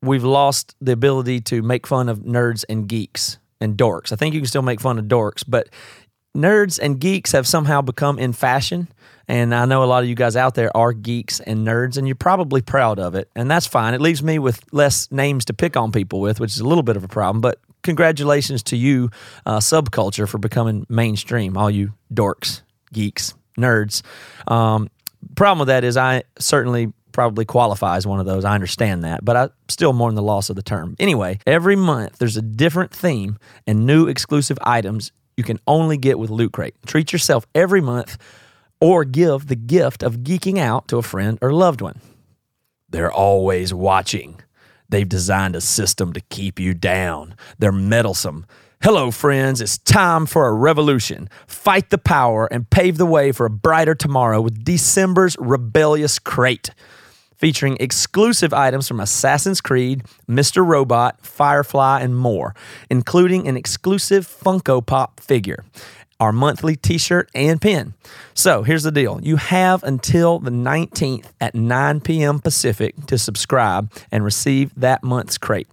we've 0.02 0.24
lost 0.24 0.76
the 0.80 0.92
ability 0.92 1.40
to 1.40 1.62
make 1.62 1.86
fun 1.86 2.08
of 2.08 2.20
nerds 2.20 2.64
and 2.68 2.88
geeks 2.88 3.38
and 3.60 3.76
dorks. 3.76 4.12
I 4.12 4.16
think 4.16 4.34
you 4.34 4.40
can 4.40 4.46
still 4.46 4.62
make 4.62 4.80
fun 4.80 4.98
of 4.98 5.06
dorks, 5.06 5.42
but 5.46 5.68
nerds 6.38 6.78
and 6.80 7.00
geeks 7.00 7.32
have 7.32 7.46
somehow 7.46 7.82
become 7.82 8.18
in 8.18 8.32
fashion. 8.32 8.88
And 9.26 9.54
I 9.54 9.66
know 9.66 9.84
a 9.84 9.86
lot 9.86 10.02
of 10.02 10.08
you 10.08 10.14
guys 10.14 10.36
out 10.36 10.54
there 10.54 10.74
are 10.74 10.94
geeks 10.94 11.40
and 11.40 11.66
nerds, 11.66 11.98
and 11.98 12.08
you're 12.08 12.16
probably 12.16 12.62
proud 12.62 12.98
of 12.98 13.14
it. 13.14 13.28
And 13.36 13.50
that's 13.50 13.66
fine. 13.66 13.92
It 13.92 14.00
leaves 14.00 14.22
me 14.22 14.38
with 14.38 14.62
less 14.72 15.12
names 15.12 15.44
to 15.46 15.52
pick 15.52 15.76
on 15.76 15.92
people 15.92 16.20
with, 16.20 16.40
which 16.40 16.52
is 16.52 16.60
a 16.60 16.66
little 16.66 16.82
bit 16.82 16.96
of 16.96 17.04
a 17.04 17.08
problem. 17.08 17.42
But 17.42 17.60
congratulations 17.82 18.62
to 18.64 18.76
you, 18.76 19.10
uh, 19.44 19.58
subculture, 19.58 20.26
for 20.26 20.38
becoming 20.38 20.86
mainstream, 20.88 21.58
all 21.58 21.70
you 21.70 21.92
dorks, 22.12 22.62
geeks, 22.90 23.34
nerds. 23.58 24.00
Um, 24.50 24.88
problem 25.36 25.58
with 25.58 25.68
that 25.68 25.84
is 25.84 25.98
I 25.98 26.22
certainly 26.38 26.92
probably 27.12 27.44
qualify 27.44 27.96
as 27.96 28.06
one 28.06 28.20
of 28.20 28.26
those. 28.26 28.44
I 28.44 28.54
understand 28.54 29.04
that, 29.04 29.24
but 29.24 29.36
I 29.36 29.48
still 29.68 29.92
mourn 29.92 30.14
the 30.14 30.22
loss 30.22 30.50
of 30.50 30.56
the 30.56 30.62
term. 30.62 30.96
Anyway, 31.00 31.38
every 31.46 31.76
month 31.76 32.18
there's 32.18 32.36
a 32.36 32.42
different 32.42 32.92
theme 32.94 33.38
and 33.66 33.84
new 33.84 34.06
exclusive 34.06 34.56
items 34.62 35.10
you 35.38 35.44
can 35.44 35.60
only 35.68 35.96
get 35.96 36.18
with 36.18 36.30
Loot 36.30 36.52
Crate. 36.52 36.74
Treat 36.84 37.12
yourself 37.12 37.46
every 37.54 37.80
month 37.80 38.18
or 38.80 39.04
give 39.04 39.46
the 39.46 39.54
gift 39.54 40.02
of 40.02 40.18
geeking 40.18 40.58
out 40.58 40.88
to 40.88 40.98
a 40.98 41.02
friend 41.02 41.38
or 41.40 41.52
loved 41.52 41.80
one. 41.80 42.00
They're 42.90 43.12
always 43.12 43.72
watching. 43.72 44.40
They've 44.88 45.08
designed 45.08 45.54
a 45.54 45.60
system 45.60 46.12
to 46.14 46.20
keep 46.22 46.58
you 46.58 46.74
down. 46.74 47.36
They're 47.56 47.70
meddlesome. 47.70 48.46
Hello, 48.82 49.12
friends. 49.12 49.60
It's 49.60 49.78
time 49.78 50.26
for 50.26 50.48
a 50.48 50.52
revolution. 50.52 51.28
Fight 51.46 51.90
the 51.90 51.98
power 51.98 52.46
and 52.46 52.68
pave 52.68 52.98
the 52.98 53.06
way 53.06 53.30
for 53.30 53.46
a 53.46 53.50
brighter 53.50 53.94
tomorrow 53.94 54.40
with 54.40 54.64
December's 54.64 55.36
Rebellious 55.38 56.18
Crate. 56.18 56.70
Featuring 57.38 57.76
exclusive 57.78 58.52
items 58.52 58.88
from 58.88 59.00
Assassin's 59.00 59.60
Creed, 59.60 60.02
Mr. 60.28 60.66
Robot, 60.66 61.24
Firefly, 61.24 62.00
and 62.00 62.16
more, 62.16 62.54
including 62.90 63.46
an 63.46 63.56
exclusive 63.56 64.26
Funko 64.26 64.84
Pop 64.84 65.20
figure 65.20 65.64
our 66.20 66.32
monthly 66.32 66.76
t 66.76 66.98
shirt 66.98 67.30
and 67.34 67.60
pin. 67.60 67.94
So 68.34 68.62
here's 68.62 68.82
the 68.82 68.92
deal 68.92 69.20
you 69.22 69.36
have 69.36 69.82
until 69.84 70.38
the 70.38 70.50
19th 70.50 71.26
at 71.40 71.54
9 71.54 72.00
p.m. 72.00 72.40
Pacific 72.40 72.94
to 73.06 73.18
subscribe 73.18 73.92
and 74.10 74.24
receive 74.24 74.74
that 74.76 75.02
month's 75.02 75.38
crate. 75.38 75.68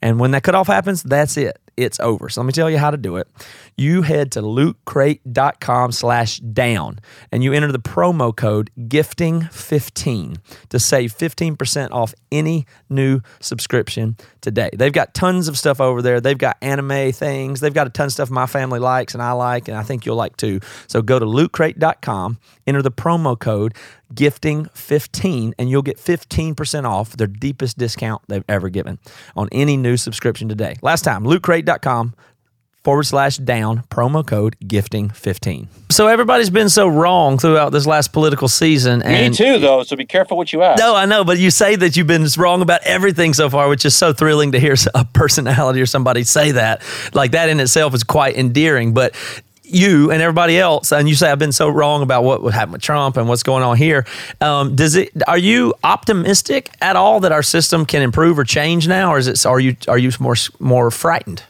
And 0.00 0.20
when 0.20 0.30
that 0.30 0.42
cutoff 0.42 0.68
happens, 0.68 1.02
that's 1.02 1.36
it. 1.36 1.58
It's 1.78 2.00
over. 2.00 2.28
So 2.28 2.40
let 2.40 2.46
me 2.46 2.52
tell 2.52 2.68
you 2.68 2.78
how 2.78 2.90
to 2.90 2.96
do 2.96 3.16
it. 3.16 3.28
You 3.76 4.02
head 4.02 4.32
to 4.32 4.42
lootcrate.com 4.42 5.92
slash 5.92 6.40
down 6.40 6.98
and 7.30 7.44
you 7.44 7.52
enter 7.52 7.70
the 7.70 7.78
promo 7.78 8.34
code 8.34 8.70
gifting15 8.78 10.36
to 10.68 10.78
save 10.80 11.16
15% 11.16 11.90
off 11.92 12.14
any 12.32 12.66
new 12.90 13.20
subscription 13.40 14.16
today. 14.40 14.70
They've 14.74 14.92
got 14.92 15.14
tons 15.14 15.46
of 15.46 15.56
stuff 15.56 15.80
over 15.80 16.02
there. 16.02 16.20
They've 16.20 16.36
got 16.36 16.56
anime 16.60 17.12
things. 17.12 17.60
They've 17.60 17.72
got 17.72 17.86
a 17.86 17.90
ton 17.90 18.06
of 18.06 18.12
stuff 18.12 18.30
my 18.30 18.46
family 18.46 18.80
likes 18.80 19.14
and 19.14 19.22
I 19.22 19.32
like, 19.32 19.68
and 19.68 19.76
I 19.76 19.84
think 19.84 20.04
you'll 20.04 20.16
like 20.16 20.36
too. 20.36 20.60
So 20.88 21.00
go 21.00 21.18
to 21.18 21.24
lootcrate.com, 21.24 22.38
enter 22.66 22.82
the 22.82 22.90
promo 22.90 23.38
code 23.38 23.74
gifting15 24.14 25.52
and 25.58 25.70
you'll 25.70 25.82
get 25.82 25.98
15% 25.98 26.84
off 26.84 27.16
their 27.16 27.26
deepest 27.26 27.78
discount 27.78 28.22
they've 28.28 28.44
ever 28.48 28.68
given 28.68 28.98
on 29.36 29.48
any 29.52 29.76
new 29.76 29.96
subscription 29.96 30.48
today. 30.48 30.76
Last 30.82 31.02
time, 31.02 31.24
lootcrate.com 31.24 32.14
forward 32.84 33.02
slash 33.02 33.36
down 33.38 33.82
promo 33.90 34.24
code 34.26 34.56
gifting 34.66 35.10
15 35.10 35.68
so 35.90 36.06
everybody's 36.06 36.48
been 36.48 36.68
so 36.68 36.86
wrong 36.86 37.36
throughout 37.36 37.70
this 37.70 37.86
last 37.86 38.12
political 38.12 38.46
season 38.48 39.02
and 39.02 39.32
Me 39.32 39.36
too, 39.36 39.58
though. 39.58 39.82
So 39.82 39.96
be 39.96 40.06
careful 40.06 40.36
what 40.36 40.52
you 40.52 40.62
ask. 40.62 40.78
no 40.78 40.94
i 40.94 41.04
know 41.04 41.24
but 41.24 41.38
you 41.38 41.50
say 41.50 41.74
that 41.74 41.96
you've 41.96 42.06
been 42.06 42.24
wrong 42.38 42.62
about 42.62 42.80
everything 42.84 43.34
so 43.34 43.50
far 43.50 43.68
which 43.68 43.84
is 43.84 43.96
so 43.96 44.12
thrilling 44.12 44.52
to 44.52 44.60
hear 44.60 44.74
a 44.94 45.04
personality 45.04 45.82
or 45.82 45.86
somebody 45.86 46.22
say 46.22 46.52
that 46.52 46.80
like 47.12 47.32
that 47.32 47.48
in 47.50 47.58
itself 47.60 47.94
is 47.94 48.04
quite 48.04 48.36
endearing 48.36 48.94
but 48.94 49.14
you 49.68 50.10
and 50.10 50.22
everybody 50.22 50.58
else, 50.58 50.92
and 50.92 51.08
you 51.08 51.14
say 51.14 51.30
I've 51.30 51.38
been 51.38 51.52
so 51.52 51.68
wrong 51.68 52.02
about 52.02 52.24
what 52.24 52.42
would 52.42 52.54
happen 52.54 52.72
with 52.72 52.82
Trump 52.82 53.16
and 53.16 53.28
what's 53.28 53.42
going 53.42 53.62
on 53.62 53.76
here. 53.76 54.06
Um, 54.40 54.74
does 54.74 54.96
it? 54.96 55.10
Are 55.26 55.38
you 55.38 55.74
optimistic 55.84 56.70
at 56.80 56.96
all 56.96 57.20
that 57.20 57.32
our 57.32 57.42
system 57.42 57.86
can 57.86 58.02
improve 58.02 58.38
or 58.38 58.44
change 58.44 58.88
now, 58.88 59.12
or 59.12 59.18
is 59.18 59.28
it? 59.28 59.44
Are 59.46 59.60
you 59.60 59.76
are 59.86 59.98
you 59.98 60.10
more 60.20 60.36
more 60.58 60.90
frightened? 60.90 61.42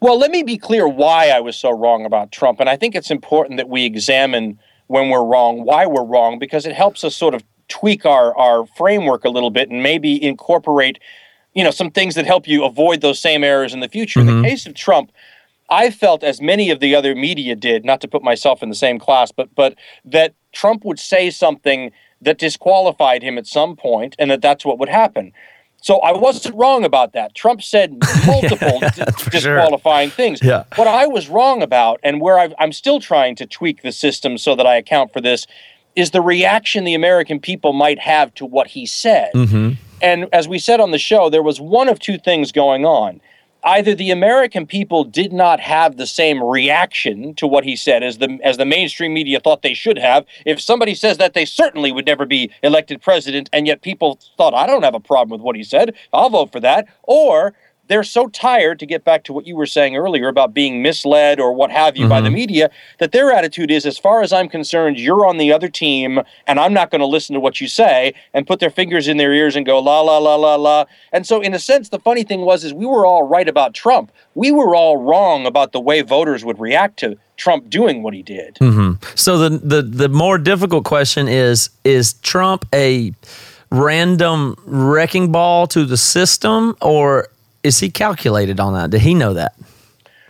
Well, 0.00 0.18
let 0.18 0.30
me 0.30 0.42
be 0.42 0.58
clear 0.58 0.86
why 0.86 1.28
I 1.30 1.40
was 1.40 1.56
so 1.56 1.70
wrong 1.70 2.04
about 2.04 2.30
Trump. 2.30 2.60
And 2.60 2.68
I 2.68 2.76
think 2.76 2.94
it's 2.94 3.10
important 3.10 3.56
that 3.56 3.68
we 3.68 3.84
examine 3.84 4.58
when 4.86 5.10
we're 5.10 5.24
wrong, 5.24 5.64
why 5.64 5.86
we're 5.86 6.04
wrong, 6.04 6.38
because 6.38 6.66
it 6.66 6.74
helps 6.74 7.02
us 7.02 7.16
sort 7.16 7.34
of 7.34 7.42
tweak 7.68 8.06
our, 8.06 8.36
our 8.38 8.66
framework 8.76 9.24
a 9.24 9.28
little 9.28 9.50
bit 9.50 9.70
and 9.70 9.82
maybe 9.82 10.22
incorporate, 10.22 10.98
you 11.52 11.64
know, 11.64 11.70
some 11.70 11.90
things 11.90 12.14
that 12.14 12.26
help 12.26 12.46
you 12.46 12.64
avoid 12.64 13.00
those 13.00 13.18
same 13.18 13.42
errors 13.42 13.74
in 13.74 13.80
the 13.80 13.88
future. 13.88 14.20
In 14.20 14.26
the 14.26 14.48
case 14.48 14.66
of 14.66 14.74
Trump, 14.74 15.10
I 15.70 15.90
felt 15.90 16.22
as 16.24 16.40
many 16.40 16.70
of 16.70 16.80
the 16.80 16.94
other 16.94 17.14
media 17.14 17.54
did, 17.54 17.84
not 17.84 18.00
to 18.00 18.08
put 18.08 18.22
myself 18.22 18.62
in 18.62 18.68
the 18.68 18.74
same 18.74 18.98
class, 18.98 19.32
but 19.32 19.54
but 19.54 19.74
that 20.04 20.34
Trump 20.52 20.84
would 20.84 20.98
say 20.98 21.30
something 21.30 21.92
that 22.20 22.38
disqualified 22.38 23.22
him 23.22 23.38
at 23.38 23.46
some 23.46 23.76
point 23.76 24.16
and 24.18 24.30
that 24.30 24.42
that's 24.42 24.64
what 24.64 24.78
would 24.78 24.88
happen. 24.88 25.32
So 25.80 25.98
I 26.00 26.10
wasn't 26.10 26.56
wrong 26.56 26.84
about 26.84 27.12
that. 27.12 27.36
Trump 27.36 27.62
said 27.62 27.92
multiple 28.26 28.78
Yeah, 28.82 28.90
di- 28.90 29.04
for 29.12 29.30
sure. 29.30 29.54
disqualifying 29.56 30.10
things. 30.10 30.42
Yeah. 30.42 30.64
What 30.74 30.88
I 30.88 31.06
was 31.06 31.28
wrong 31.28 31.62
about, 31.62 32.00
and 32.02 32.20
where 32.20 32.36
I've, 32.36 32.52
I'm 32.58 32.72
still 32.72 32.98
trying 32.98 33.36
to 33.36 33.46
tweak 33.46 33.82
the 33.82 33.92
system 33.92 34.36
so 34.38 34.56
that 34.56 34.66
I 34.66 34.74
account 34.76 35.12
for 35.12 35.20
this, 35.20 35.46
is 35.94 36.10
the 36.10 36.20
reaction 36.20 36.82
the 36.82 36.94
American 36.94 37.38
people 37.38 37.72
might 37.72 38.00
have 38.00 38.34
to 38.34 38.44
what 38.44 38.66
he 38.68 38.86
said. 38.86 39.30
Mm-hmm. 39.34 39.74
And 40.02 40.26
as 40.32 40.48
we 40.48 40.58
said 40.58 40.80
on 40.80 40.90
the 40.90 40.98
show, 40.98 41.30
there 41.30 41.42
was 41.44 41.60
one 41.60 41.88
of 41.88 42.00
two 42.00 42.18
things 42.18 42.50
going 42.50 42.84
on. 42.84 43.20
Either 43.64 43.94
the 43.94 44.10
American 44.10 44.66
people 44.66 45.04
did 45.04 45.32
not 45.32 45.60
have 45.60 45.96
the 45.96 46.06
same 46.06 46.42
reaction 46.42 47.34
to 47.34 47.46
what 47.46 47.64
he 47.64 47.74
said 47.74 48.02
as 48.02 48.18
the 48.18 48.38
as 48.42 48.56
the 48.56 48.64
mainstream 48.64 49.12
media 49.12 49.40
thought 49.40 49.62
they 49.62 49.74
should 49.74 49.98
have. 49.98 50.24
If 50.46 50.60
somebody 50.60 50.94
says 50.94 51.18
that, 51.18 51.34
they 51.34 51.44
certainly 51.44 51.90
would 51.90 52.06
never 52.06 52.24
be 52.24 52.50
elected 52.62 53.02
president, 53.02 53.50
and 53.52 53.66
yet 53.66 53.82
people 53.82 54.18
thought, 54.36 54.54
I 54.54 54.66
don't 54.66 54.84
have 54.84 54.94
a 54.94 55.00
problem 55.00 55.30
with 55.30 55.44
what 55.44 55.56
he 55.56 55.64
said. 55.64 55.94
I'll 56.12 56.30
vote 56.30 56.52
for 56.52 56.60
that. 56.60 56.86
Or 57.02 57.54
they're 57.88 58.04
so 58.04 58.28
tired 58.28 58.78
to 58.78 58.86
get 58.86 59.04
back 59.04 59.24
to 59.24 59.32
what 59.32 59.46
you 59.46 59.56
were 59.56 59.66
saying 59.66 59.96
earlier 59.96 60.28
about 60.28 60.54
being 60.54 60.82
misled 60.82 61.40
or 61.40 61.52
what 61.52 61.70
have 61.70 61.96
you 61.96 62.06
by 62.08 62.20
the 62.20 62.28
mm-hmm. 62.28 62.34
media 62.34 62.70
that 62.98 63.12
their 63.12 63.32
attitude 63.32 63.70
is 63.70 63.84
as 63.84 63.98
far 63.98 64.22
as 64.22 64.32
I'm 64.32 64.48
concerned 64.48 64.98
you're 64.98 65.26
on 65.26 65.38
the 65.38 65.52
other 65.52 65.68
team 65.68 66.20
and 66.46 66.60
I'm 66.60 66.72
not 66.72 66.90
going 66.90 67.00
to 67.00 67.06
listen 67.06 67.34
to 67.34 67.40
what 67.40 67.60
you 67.60 67.68
say 67.68 68.14
and 68.32 68.46
put 68.46 68.60
their 68.60 68.70
fingers 68.70 69.08
in 69.08 69.16
their 69.16 69.32
ears 69.32 69.56
and 69.56 69.66
go 69.66 69.78
la 69.78 70.00
la 70.00 70.18
la 70.18 70.36
la 70.36 70.54
la. 70.54 70.84
And 71.12 71.26
so 71.26 71.40
in 71.40 71.54
a 71.54 71.58
sense 71.58 71.88
the 71.88 71.98
funny 71.98 72.22
thing 72.22 72.42
was 72.42 72.64
is 72.64 72.72
we 72.72 72.86
were 72.86 73.06
all 73.06 73.26
right 73.26 73.48
about 73.48 73.74
Trump. 73.74 74.12
We 74.34 74.52
were 74.52 74.76
all 74.76 74.96
wrong 74.96 75.46
about 75.46 75.72
the 75.72 75.80
way 75.80 76.02
voters 76.02 76.44
would 76.44 76.60
react 76.60 76.98
to 77.00 77.18
Trump 77.36 77.70
doing 77.70 78.02
what 78.02 78.14
he 78.14 78.22
did. 78.22 78.56
Mm-hmm. 78.56 79.04
So 79.14 79.38
the 79.38 79.58
the 79.58 79.82
the 79.82 80.08
more 80.08 80.38
difficult 80.38 80.84
question 80.84 81.28
is: 81.28 81.70
Is 81.84 82.14
Trump 82.14 82.66
a 82.74 83.12
random 83.70 84.56
wrecking 84.66 85.32
ball 85.32 85.66
to 85.68 85.84
the 85.84 85.96
system, 85.96 86.76
or 86.82 87.28
is 87.62 87.78
he 87.78 87.90
calculated 87.90 88.60
on 88.60 88.74
that? 88.74 88.90
Did 88.90 89.00
he 89.00 89.14
know 89.14 89.34
that? 89.34 89.54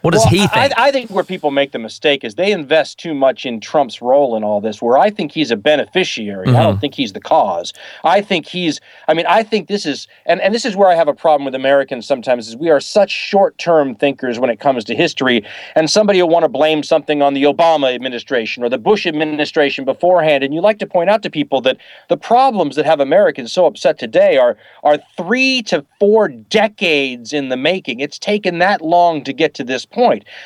What 0.08 0.14
does 0.14 0.24
Well, 0.24 0.30
he 0.30 0.40
I- 0.44 0.68
think? 0.68 0.78
I, 0.78 0.88
I 0.88 0.90
think 0.90 1.10
where 1.10 1.22
people 1.22 1.50
make 1.50 1.72
the 1.72 1.78
mistake 1.78 2.24
is 2.24 2.36
they 2.36 2.50
invest 2.50 2.96
too 2.98 3.12
much 3.12 3.44
in 3.44 3.60
Trump's 3.60 4.00
role 4.00 4.36
in 4.36 4.42
all 4.42 4.58
this, 4.58 4.80
where 4.80 4.96
I 4.96 5.10
think 5.10 5.32
he's 5.32 5.50
a 5.50 5.56
beneficiary. 5.56 6.46
I 6.48 6.52
Mm-hmm. 6.52 6.62
don't 6.62 6.80
think 6.80 6.94
he's 6.94 7.12
the 7.12 7.20
cause. 7.20 7.74
I 8.04 8.22
think 8.22 8.46
he's, 8.46 8.80
I 9.06 9.12
mean, 9.12 9.26
I 9.26 9.42
think 9.42 9.68
this 9.68 9.84
is, 9.84 10.08
and, 10.24 10.40
and 10.40 10.54
this 10.54 10.64
is 10.64 10.74
where 10.76 10.88
I 10.88 10.94
have 10.94 11.08
a 11.08 11.12
problem 11.12 11.44
with 11.44 11.54
Americans 11.54 12.06
sometimes, 12.06 12.48
is 12.48 12.56
we 12.56 12.70
are 12.70 12.80
such 12.80 13.10
short 13.10 13.58
term 13.58 13.94
thinkers 13.94 14.38
when 14.38 14.48
it 14.48 14.60
comes 14.60 14.82
to 14.84 14.94
history. 14.94 15.44
And 15.74 15.90
somebody 15.90 16.22
will 16.22 16.30
want 16.30 16.44
to 16.44 16.48
blame 16.48 16.82
something 16.82 17.20
on 17.20 17.34
the 17.34 17.42
Obama 17.42 17.94
administration 17.94 18.64
or 18.64 18.70
the 18.70 18.78
Bush 18.78 19.06
administration 19.06 19.84
beforehand. 19.84 20.42
And 20.42 20.54
you 20.54 20.62
like 20.62 20.78
to 20.78 20.86
point 20.86 21.10
out 21.10 21.22
to 21.24 21.28
people 21.28 21.60
that 21.60 21.76
the 22.08 22.16
problems 22.16 22.76
that 22.76 22.86
have 22.86 22.98
Americans 23.00 23.52
so 23.52 23.66
upset 23.66 23.98
today 23.98 24.38
are, 24.38 24.56
are 24.84 24.98
three 25.18 25.60
to 25.64 25.84
four 26.00 26.28
decades 26.28 27.34
in 27.34 27.50
the 27.50 27.58
making. 27.58 28.00
It's 28.00 28.18
taken 28.18 28.58
that 28.60 28.80
long 28.80 29.22
to 29.24 29.34
get 29.34 29.52
to 29.52 29.64
this 29.64 29.84
point. 29.84 29.97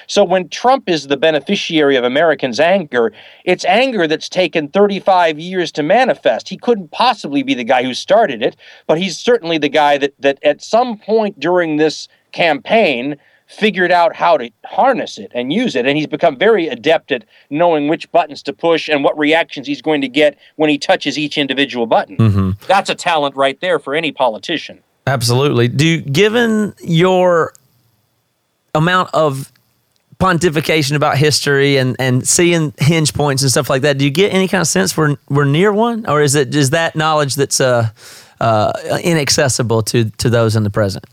So 0.06 0.24
when 0.24 0.48
Trump 0.48 0.88
is 0.88 1.06
the 1.06 1.16
beneficiary 1.16 1.96
of 1.96 2.04
Americans' 2.04 2.60
anger, 2.60 3.12
it's 3.44 3.64
anger 3.64 4.06
that's 4.06 4.28
taken 4.28 4.68
35 4.68 5.38
years 5.38 5.72
to 5.72 5.82
manifest. 5.82 6.48
He 6.48 6.56
couldn't 6.56 6.90
possibly 6.90 7.42
be 7.42 7.54
the 7.54 7.64
guy 7.64 7.82
who 7.82 7.94
started 7.94 8.42
it, 8.42 8.56
but 8.86 8.98
he's 8.98 9.18
certainly 9.18 9.58
the 9.58 9.68
guy 9.68 9.98
that 9.98 10.14
that 10.18 10.38
at 10.42 10.62
some 10.62 10.98
point 10.98 11.38
during 11.38 11.76
this 11.76 12.08
campaign 12.32 13.16
figured 13.46 13.92
out 13.92 14.16
how 14.16 14.38
to 14.38 14.50
harness 14.64 15.18
it 15.18 15.30
and 15.34 15.52
use 15.52 15.76
it 15.76 15.86
and 15.86 15.98
he's 15.98 16.06
become 16.06 16.38
very 16.38 16.68
adept 16.68 17.12
at 17.12 17.24
knowing 17.50 17.86
which 17.86 18.10
buttons 18.10 18.42
to 18.42 18.52
push 18.52 18.88
and 18.88 19.04
what 19.04 19.16
reactions 19.18 19.66
he's 19.66 19.82
going 19.82 20.00
to 20.00 20.08
get 20.08 20.38
when 20.56 20.70
he 20.70 20.78
touches 20.78 21.18
each 21.18 21.36
individual 21.36 21.86
button. 21.86 22.16
Mm-hmm. 22.16 22.50
That's 22.66 22.88
a 22.88 22.94
talent 22.94 23.36
right 23.36 23.60
there 23.60 23.78
for 23.78 23.94
any 23.94 24.10
politician. 24.10 24.82
Absolutely. 25.06 25.68
Do 25.68 26.00
given 26.00 26.74
your 26.82 27.52
amount 28.74 29.10
of 29.12 29.52
pontification 30.18 30.94
about 30.94 31.18
history 31.18 31.76
and, 31.76 31.96
and 31.98 32.26
seeing 32.26 32.72
hinge 32.78 33.12
points 33.12 33.42
and 33.42 33.50
stuff 33.50 33.68
like 33.68 33.82
that, 33.82 33.98
do 33.98 34.04
you 34.04 34.10
get 34.10 34.32
any 34.32 34.48
kind 34.48 34.60
of 34.60 34.68
sense 34.68 34.96
we're 34.96 35.16
we're 35.28 35.44
near 35.44 35.72
one, 35.72 36.08
or 36.08 36.22
is 36.22 36.34
it 36.34 36.54
is 36.54 36.70
that 36.70 36.94
knowledge 36.94 37.34
that's 37.34 37.60
uh, 37.60 37.88
uh, 38.40 38.72
inaccessible 39.02 39.82
to 39.82 40.10
to 40.10 40.30
those 40.30 40.56
in 40.56 40.62
the 40.62 40.70
present? 40.70 41.04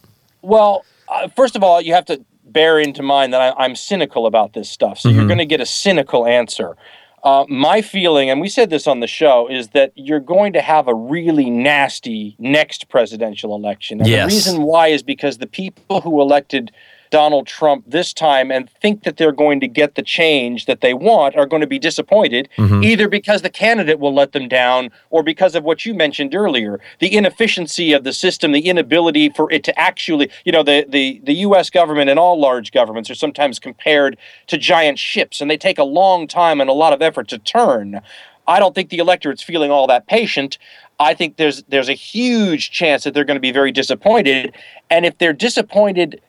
Well, 0.41 0.85
uh, 1.07 1.27
first 1.29 1.55
of 1.55 1.63
all, 1.63 1.81
you 1.81 1.93
have 1.93 2.05
to 2.05 2.23
bear 2.45 2.79
into 2.79 3.03
mind 3.03 3.33
that 3.33 3.41
I, 3.41 3.63
I'm 3.63 3.75
cynical 3.75 4.25
about 4.25 4.53
this 4.53 4.69
stuff. 4.69 4.99
So 4.99 5.09
you're 5.09 5.27
going 5.27 5.37
to 5.39 5.45
get 5.45 5.61
a 5.61 5.65
cynical 5.65 6.25
answer. 6.25 6.75
Uh, 7.21 7.45
my 7.49 7.81
feeling, 7.81 8.29
and 8.29 8.39
we 8.39 8.47
said 8.47 8.69
this 8.69 8.87
on 8.87 9.01
the 9.01 9.07
show, 9.07 9.47
is 9.49 9.69
that 9.69 9.91
you're 9.95 10.21
going 10.21 10.53
to 10.53 10.61
have 10.61 10.87
a 10.87 10.95
really 10.95 11.49
nasty 11.49 12.35
next 12.39 12.87
presidential 12.87 13.53
election. 13.53 13.99
And 13.99 14.07
Yes. 14.09 14.29
the 14.31 14.35
reason 14.35 14.61
why 14.63 14.87
is 14.87 15.03
because 15.03 15.37
the 15.37 15.45
people 15.45 16.01
who 16.01 16.21
elected 16.21 16.71
Donald 17.09 17.47
Trump 17.47 17.83
this 17.87 18.13
time 18.13 18.51
and 18.51 18.69
think 18.69 19.03
that 19.03 19.17
they're 19.17 19.31
going 19.31 19.59
to 19.59 19.67
get 19.67 19.95
the 19.95 20.01
change 20.01 20.65
that 20.65 20.81
they 20.81 20.93
want 20.93 21.35
are 21.35 21.45
going 21.45 21.61
to 21.61 21.67
be 21.67 21.79
disappointed, 21.79 22.49
mm-hmm. 22.57 22.83
either 22.83 23.07
because 23.07 23.41
the 23.41 23.49
candidate 23.49 23.99
will 23.99 24.13
let 24.13 24.31
them 24.31 24.47
down 24.47 24.91
or 25.09 25.23
because 25.23 25.55
of 25.55 25.63
what 25.63 25.85
you 25.85 25.93
mentioned 25.93 26.35
earlier 26.35 26.79
the 26.99 27.15
inefficiency 27.15 27.93
of 27.93 28.03
the 28.03 28.13
system, 28.13 28.51
the 28.51 28.67
inability 28.67 29.29
for 29.29 29.51
it 29.51 29.63
to 29.63 29.79
actually, 29.79 30.29
you 30.45 30.51
know, 30.51 30.63
the, 30.63 30.85
the, 30.87 31.21
the 31.23 31.33
U.S. 31.33 31.69
government 31.69 32.09
and 32.09 32.19
all 32.19 32.39
large 32.39 32.71
governments 32.71 33.09
are 33.09 33.15
sometimes 33.15 33.59
compared 33.59 34.17
to 34.47 34.57
giant 34.57 34.99
ships, 34.99 35.41
and 35.41 35.49
they 35.49 35.57
take 35.57 35.77
a 35.77 35.83
long 35.83 36.27
time 36.27 36.61
and 36.61 36.69
a 36.69 36.73
lot 36.73 36.93
of 36.93 37.01
effort 37.01 37.27
to 37.29 37.37
turn. 37.37 38.01
I 38.47 38.59
don't 38.59 38.73
think 38.73 38.89
the 38.89 38.97
electorate's 38.97 39.43
feeling 39.43 39.71
all 39.71 39.87
that 39.87 40.07
patient. 40.07 40.57
I 40.99 41.13
think 41.13 41.37
there's 41.37 41.63
there's 41.63 41.87
a 41.87 41.93
huge 41.93 42.71
chance 42.71 43.03
that 43.03 43.13
they're 43.13 43.23
going 43.23 43.35
to 43.35 43.41
be 43.41 43.51
very 43.51 43.71
disappointed, 43.71 44.53
and 44.89 45.05
if 45.05 45.17
they're 45.17 45.33
disappointed 45.33 46.21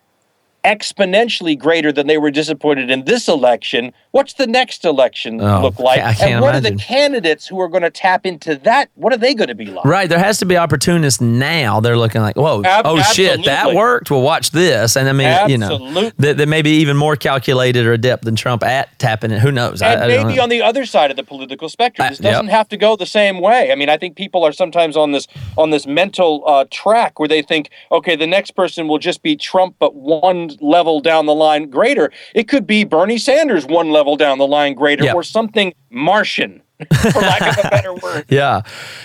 exponentially 0.65 1.59
greater 1.59 1.93
than 1.93 2.07
they 2.07 2.19
were 2.19 2.31
disappointed 2.31 2.91
in 2.91 3.05
this 3.05 3.29
election, 3.29 3.93
what's 4.11 4.35
the 4.35 4.47
next 4.47 4.85
election 4.85 5.41
Oh, 5.41 5.63
look 5.63 5.79
like? 5.79 6.01
I 6.01 6.15
and 6.27 6.41
what 6.41 6.55
are 6.55 6.61
the 6.61 6.75
candidates 6.77 7.47
who 7.47 7.61
are 7.61 7.69
going 7.69 7.83
to 7.83 7.91
tap 7.91 8.27
into 8.27 8.57
that? 8.57 8.91
What 8.95 9.13
are 9.13 9.17
they 9.17 9.35
going 9.35 9.49
to 9.49 9.55
be 9.55 9.67
like? 9.67 9.85
Right, 9.85 10.09
there 10.09 10.19
has 10.19 10.39
to 10.39 10.45
be 10.47 10.57
opportunists 10.57 11.21
now. 11.21 11.81
They're 11.81 11.97
looking 11.97 12.21
like, 12.21 12.37
whoa, 12.37 12.63
Ab- 12.65 12.87
oh 12.87 13.01
shit, 13.03 13.45
that 13.45 13.49
absolutely. 13.49 13.77
worked. 13.79 14.11
Well, 14.11 14.23
watch 14.23 14.51
this, 14.51 14.97
and 14.97 15.09
I 15.09 15.13
mean, 15.13 15.51
you 15.51 15.59
know, 15.59 16.11
that, 16.19 16.37
that 16.37 16.49
may 16.49 16.63
be 16.63 16.71
even 16.79 16.97
more 16.97 17.17
calculated 17.17 17.87
or 17.87 17.93
adept 17.93 18.25
than 18.25 18.37
Trump 18.37 18.63
at 18.63 18.99
tapping 18.99 19.31
it. 19.31 19.41
Who 19.41 19.53
knows? 19.53 19.83
And 19.83 20.01
I 20.01 20.09
don't 20.09 20.27
maybe 20.27 20.37
know. 20.37 20.43
on 20.43 20.49
the 20.49 20.63
other 20.63 20.85
side 20.85 21.11
of 21.11 21.17
the 21.17 21.25
political 21.25 21.69
spectrum, 21.69 22.07
Uh, 22.07 22.11
this 22.11 22.19
doesn't 22.19 22.47
yep. 22.47 22.55
have 22.55 22.69
to 22.69 22.77
go 22.77 22.97
the 22.97 23.07
same 23.07 23.41
way. 23.41 23.73
I 23.73 23.75
mean, 23.75 23.89
I 23.89 23.97
think 23.97 24.17
people 24.17 24.45
are 24.45 24.53
sometimes 24.53 24.97
on 24.97 25.13
this 25.13 25.27
on 25.57 25.71
this 25.71 25.87
mental 25.87 26.43
uh, 26.47 26.65
track 26.71 27.19
where 27.19 27.29
they 27.29 27.43
think, 27.43 27.71
okay, 27.91 28.17
the 28.17 28.27
next 28.27 28.53
person 28.53 28.89
will 28.89 28.99
just 28.99 29.23
be 29.23 29.37
Trump, 29.37 29.77
but 29.79 29.95
one 29.95 30.50
one 30.59 30.71
level 30.71 31.01
down 31.01 31.27
the 31.27 31.35
line 31.35 31.71
greater. 31.71 32.11
It 32.35 32.49
could 32.49 32.67
be 32.67 32.85
Bernie 32.85 33.19
Sanders 33.19 33.67
one 33.67 33.91
level 33.91 34.17
down 34.17 34.39
the 34.39 34.47
line 34.47 34.75
greater 34.75 35.05
Yeah. 35.05 35.15
or 35.15 35.23
something 35.23 35.73
Martian, 35.91 36.63
for 37.03 37.21
lack 37.21 37.59
of 37.59 37.65
a 37.65 37.69
better 37.71 37.95
word. 38.03 38.25
Yeah, 38.29 38.63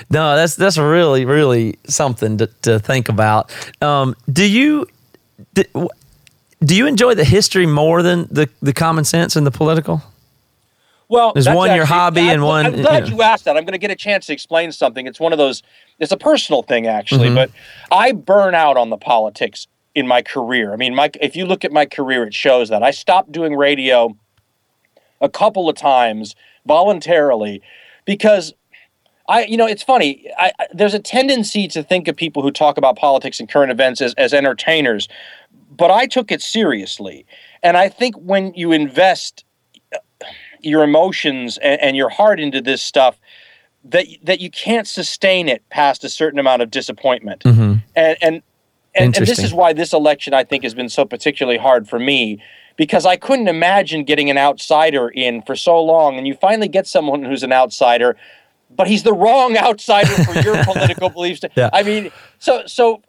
no, 0.09 0.36
that's 0.36 0.55
that's 0.55 0.78
really 0.78 1.26
really 1.26 1.78
something 1.88 2.38
to, 2.38 2.47
to 2.63 2.80
think 2.80 3.09
about. 3.09 3.51
Um, 3.82 4.15
do 4.32 4.49
you 4.49 4.88
do, 5.53 5.63
do 6.63 6.76
you 6.76 6.88
enjoy 6.88 7.13
the 7.15 7.26
history 7.26 7.65
more 7.65 8.01
than 8.01 8.28
the 8.32 8.49
the 8.61 8.74
common 8.74 9.03
sense 9.03 9.36
and 9.36 9.45
the 9.45 9.51
political? 9.51 10.01
Well, 11.07 11.34
There's 11.34 11.45
that's 11.45 11.55
one 11.55 11.70
your 11.76 11.84
actually- 11.84 11.95
hobby 11.95 12.22
I'm- 12.22 12.30
and 12.32 12.43
one, 12.43 12.65
I'm 12.65 12.72
glad 12.82 13.03
you 13.05 13.11
know. 13.11 13.17
you 13.17 13.22
asked 13.22 13.45
that. 13.45 13.55
I'm 13.55 13.63
going 13.63 13.74
to 13.74 13.78
get 13.78 13.91
a 13.91 13.95
chance 13.95 14.26
to 14.26 14.34
explain 14.34 14.72
something. 14.72 15.05
It's 15.05 15.20
one 15.20 15.34
of 15.34 15.38
those. 15.38 15.61
It's 15.99 16.11
a 16.11 16.17
personal 16.17 16.63
thing, 16.63 16.88
actually, 16.88 17.28
Mm-hmm. 17.28 17.36
but 17.36 17.51
I 17.91 18.11
burn 18.11 18.55
out 18.55 18.76
on 18.76 18.89
the 18.89 18.97
politics 18.97 19.67
in 19.96 20.08
my 20.08 20.22
career. 20.22 20.74
I 20.74 20.76
mean, 20.76 20.93
my 20.93 21.10
if 21.22 21.36
you 21.36 21.46
look 21.46 21.66
at 21.66 21.72
my 21.72 21.86
career, 21.86 22.24
it 22.26 22.34
shows 22.34 22.70
that 22.70 22.84
I 22.84 22.91
stopped 22.91 23.32
doing 23.32 23.56
radio 23.56 24.16
a 25.22 25.30
couple 25.30 25.70
of 25.70 25.76
times 25.76 26.36
voluntarily 26.66 27.62
because 28.04 28.54
I, 29.28 29.46
you 29.46 29.58
know, 29.58 29.66
it's 29.66 29.82
funny. 29.82 30.30
I, 30.38 30.52
I, 30.60 30.68
there's 30.74 30.93
a 30.93 31.00
tendency 31.00 31.68
to 31.70 31.82
think 31.82 32.08
of 32.08 32.16
people 32.16 32.43
who 32.43 32.52
talk 32.52 32.78
about 32.78 32.96
politics 32.96 33.39
and 33.39 33.50
current 33.50 33.72
events 33.72 34.02
as, 34.02 34.14
as 34.16 34.34
entertainers, 34.34 35.08
but 35.76 35.89
I 35.89 36.06
took 36.06 36.32
it 36.32 36.41
seriously. 36.41 37.26
And 37.64 37.76
I 37.76 37.89
think 37.89 38.16
when 38.18 38.54
you 38.54 38.72
invest 38.72 39.46
uh, 39.93 39.98
your 40.62 40.84
emotions 40.84 41.58
and, 41.58 41.82
and 41.82 41.98
your 41.98 42.10
heart 42.10 42.39
into 42.39 42.62
this 42.62 42.82
stuff, 42.82 43.20
that 43.86 44.08
that 44.24 44.41
you 44.41 44.50
can't 44.50 44.88
sustain 44.88 45.48
it 45.48 45.68
past 45.70 46.04
a 46.04 46.10
certain 46.10 46.39
amount 46.39 46.62
of 46.62 46.70
disappointment. 46.70 47.43
And 47.96 48.18
and 48.22 48.41
and, 48.96 49.16
and 49.18 49.28
this 49.28 49.39
is 49.39 49.54
why 49.54 49.74
this 49.74 49.93
election 49.93 50.34
I 50.34 50.43
think 50.43 50.64
has 50.64 50.74
been 50.74 50.89
so 50.89 51.06
particularly 51.06 51.58
hard 51.58 51.88
for 51.88 52.00
me 52.00 52.41
because 52.78 53.06
I 53.06 53.16
couldn't 53.16 53.48
imagine 53.48 54.04
getting 54.04 54.30
an 54.30 54.38
outsider 54.38 55.10
in 55.10 55.41
for 55.41 55.56
so 55.56 55.82
long 55.82 56.18
and 56.18 56.28
you 56.28 56.34
finally 56.36 56.68
get 56.68 56.88
someone 56.88 57.24
who's 57.24 57.43
an 57.43 57.52
outsider 57.52 58.16
but 58.70 58.88
he's 58.88 59.04
the 59.04 59.14
wrong 59.14 59.58
outsider 59.58 60.24
for 60.24 60.34
your 60.39 60.64
political 60.66 61.10
beliefs. 61.10 61.41
Yeah. 61.56 61.70
I 61.72 61.84
mean, 61.84 62.12
so 62.39 62.64
so 62.66 63.02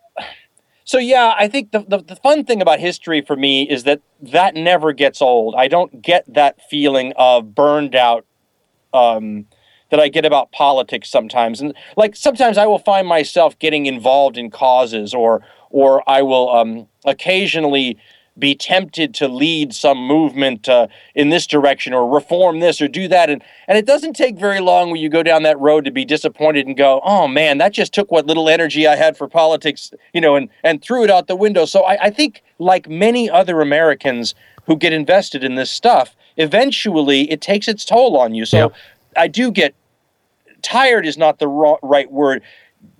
so 0.85 0.99
yeah, 0.99 1.35
I 1.37 1.49
think 1.49 1.73
the, 1.73 1.81
the 1.81 1.99
the 1.99 2.17
fun 2.17 2.45
thing 2.45 2.63
about 2.63 2.81
history 2.81 3.21
for 3.21 3.37
me 3.37 3.69
is 3.69 3.85
that 3.85 4.01
that 4.23 4.55
never 4.55 4.93
gets 4.93 5.21
old. 5.21 5.55
I 5.57 5.69
don't 5.69 6.03
get 6.03 6.25
that 6.33 6.61
feeling 6.71 7.13
of 7.17 7.55
burned 7.55 7.95
out 7.95 8.25
um, 8.93 9.47
that 9.91 10.01
I 10.01 10.09
get 10.09 10.25
about 10.25 10.53
politics 10.53 11.09
sometimes. 11.09 11.61
And 11.61 11.75
like 11.97 12.17
sometimes 12.17 12.59
I 12.59 12.67
will 12.67 12.79
find 12.79 13.07
myself 13.07 13.59
getting 13.59 13.87
involved 13.87 14.37
in 14.37 14.51
causes 14.51 15.15
or 15.15 15.43
or 15.71 16.09
I 16.09 16.23
will 16.23 16.49
um, 16.51 16.89
occasionally 17.05 17.99
be 18.39 18.55
tempted 18.55 19.15
to 19.15 19.29
lead 19.29 19.75
some 19.75 19.99
movement 19.99 20.69
uh, 20.69 20.87
in 21.15 21.31
this 21.31 21.47
direction 21.47 21.93
or 21.93 22.09
reform 22.09 22.61
this 22.61 22.81
or 22.81 22.89
do 22.89 23.09
that 23.09 23.31
and 23.31 23.43
and 23.67 23.79
it 23.79 23.87
doesn't 23.87 24.13
take 24.13 24.39
very 24.39 24.61
long 24.61 24.91
when 24.91 25.01
you 25.01 25.09
go 25.09 25.23
down 25.23 25.43
that 25.43 25.59
road 25.59 25.85
to 25.85 25.91
be 25.91 26.05
disappointed 26.05 26.67
and 26.67 26.77
go 26.77 27.01
oh 27.05 27.27
man 27.27 27.59
that 27.59 27.73
just 27.73 27.95
took 27.95 28.11
what 28.11 28.27
little 28.27 28.49
energy 28.49 28.87
I 28.87 28.97
had 28.97 29.17
for 29.17 29.27
politics 29.27 29.93
you 30.13 30.21
know 30.21 30.37
and 30.37 30.49
and 30.63 30.83
threw 30.83 31.03
it 31.03 31.11
out 31.11 31.29
the 31.29 31.37
window 31.37 31.65
so 31.65 31.83
I, 31.85 32.05
I 32.05 32.11
think 32.11 32.43
like 32.59 32.89
many 32.89 33.31
other 33.31 33.61
Americans 33.61 34.35
who 34.67 34.77
get 34.77 34.93
invested 34.93 35.43
in 35.43 35.55
this 35.55 35.71
stuff 35.71 36.15
eventually 36.37 37.31
it 37.31 37.41
takes 37.41 37.69
its 37.69 37.85
toll 37.85 38.17
on 38.19 38.35
you 38.35 38.45
so 38.45 38.59
Yep. 38.59 38.75
I 39.17 39.29
do 39.29 39.51
get 39.51 39.75
tired 40.63 41.07
is 41.07 41.17
not 41.19 41.39
the 41.39 41.49
right 41.49 42.11
word 42.11 42.43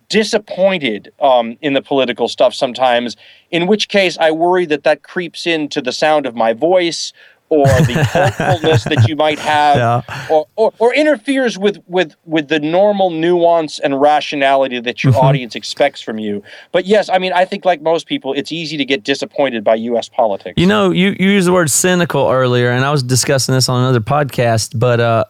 disappointed 0.09 1.13
um, 1.21 1.57
in 1.61 1.73
the 1.75 1.83
political 1.83 2.29
stuff 2.29 2.55
sometimes 2.55 3.17
in 3.51 3.67
which 3.67 3.89
case 3.89 4.17
i 4.19 4.31
worry 4.31 4.65
that 4.65 4.85
that 4.85 5.03
creeps 5.03 5.47
into 5.47 5.83
the 5.83 5.91
sound 5.93 6.27
of 6.27 6.35
my 6.37 6.53
voice 6.53 7.13
or 7.49 7.65
the 7.67 8.05
hopefulness 8.13 8.85
that 8.85 9.09
you 9.09 9.17
might 9.17 9.39
have 9.41 9.77
Yeah. 9.77 10.27
or, 10.31 10.47
or, 10.57 10.73
or 10.79 10.95
interferes 10.95 11.57
with, 11.59 11.79
with, 11.87 12.15
with 12.25 12.49
the 12.49 12.59
normal 12.61 13.11
nuance 13.11 13.79
and 13.81 14.01
rationality 14.01 14.79
that 14.81 14.97
Mm-hmm. 14.97 15.09
your 15.09 15.25
audience 15.25 15.57
expects 15.57 16.01
from 16.01 16.19
you 16.21 16.41
but 16.71 16.87
yes 16.87 17.09
i 17.09 17.19
mean 17.19 17.33
i 17.33 17.45
think 17.45 17.65
like 17.65 17.83
most 17.83 18.07
people 18.07 18.33
it's 18.33 18.53
easy 18.53 18.77
to 18.77 18.85
get 18.85 19.03
disappointed 19.03 19.65
by 19.65 19.77
us 19.77 20.09
politics 20.09 20.55
You 20.57 20.67
know, 20.67 20.91
you, 20.93 21.17
you 21.19 21.31
used 21.31 21.49
the 21.49 21.53
word 21.53 21.69
cynical 21.71 22.29
earlier, 22.29 22.71
and 22.71 22.85
I 22.85 22.93
was 22.93 23.03
discussing 23.03 23.55
this 23.57 23.69
on 23.69 23.83
another 23.83 24.01
podcast, 24.01 24.79
but 24.79 25.01
uh, 25.01 25.25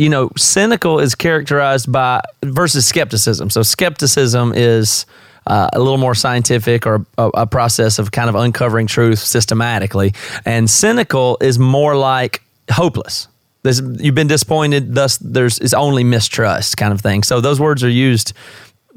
you 0.00 0.08
know, 0.08 0.30
cynical 0.34 0.98
is 0.98 1.14
characterized 1.14 1.92
by 1.92 2.22
versus 2.42 2.86
skepticism. 2.86 3.50
So 3.50 3.62
skepticism 3.62 4.54
is 4.56 5.04
uh, 5.46 5.68
a 5.74 5.78
little 5.78 5.98
more 5.98 6.14
scientific 6.14 6.86
or 6.86 7.04
a, 7.18 7.28
a 7.34 7.46
process 7.46 7.98
of 7.98 8.10
kind 8.10 8.30
of 8.30 8.34
uncovering 8.34 8.86
truth 8.86 9.18
systematically, 9.18 10.14
and 10.46 10.70
cynical 10.70 11.36
is 11.42 11.58
more 11.58 11.96
like 11.96 12.42
hopeless. 12.70 13.28
There's, 13.62 13.80
you've 13.80 14.14
been 14.14 14.26
disappointed, 14.26 14.94
thus 14.94 15.18
there's 15.18 15.58
is 15.58 15.74
only 15.74 16.02
mistrust 16.02 16.78
kind 16.78 16.94
of 16.94 17.02
thing. 17.02 17.22
So 17.22 17.42
those 17.42 17.60
words 17.60 17.84
are 17.84 17.90
used 17.90 18.32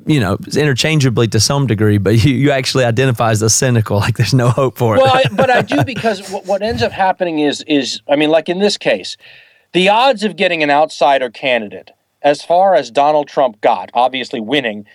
you 0.06 0.20
know, 0.20 0.38
interchangeably 0.56 1.28
to 1.30 1.40
some 1.40 1.68
degree, 1.68 1.98
but 1.98 2.12
you, 2.26 2.34
you 2.34 2.52
actually 2.52 2.86
identify 2.86 3.32
as 3.32 3.42
a 3.42 3.50
cynical, 3.50 3.98
like 3.98 4.16
there's 4.16 4.34
no 4.34 4.50
hope 4.50 4.78
for 4.78 4.96
it. 4.96 5.02
well, 5.02 5.14
I, 5.14 5.24
but 5.34 5.50
I 5.50 5.64
do 5.64 5.84
because 5.86 6.30
what, 6.32 6.46
what 6.46 6.62
ends 6.62 6.82
up 6.82 6.94
happening 6.94 7.40
is 7.40 7.62
is 7.68 8.02
I 8.08 8.16
mean, 8.16 8.30
like 8.30 8.48
in 8.48 8.60
this 8.60 8.78
case, 8.78 9.18
the 9.74 9.90
odds 9.90 10.24
of 10.24 10.36
getting 10.36 10.64
an 10.64 10.70
outsider 10.70 11.30
candidate, 11.30 11.92
as 12.22 12.44
far 12.44 12.76
as 12.76 12.90
Donald 12.90 13.28
Trump 13.28 13.60
got, 13.62 13.90
obviously 13.94 14.40
winning. 14.40 14.86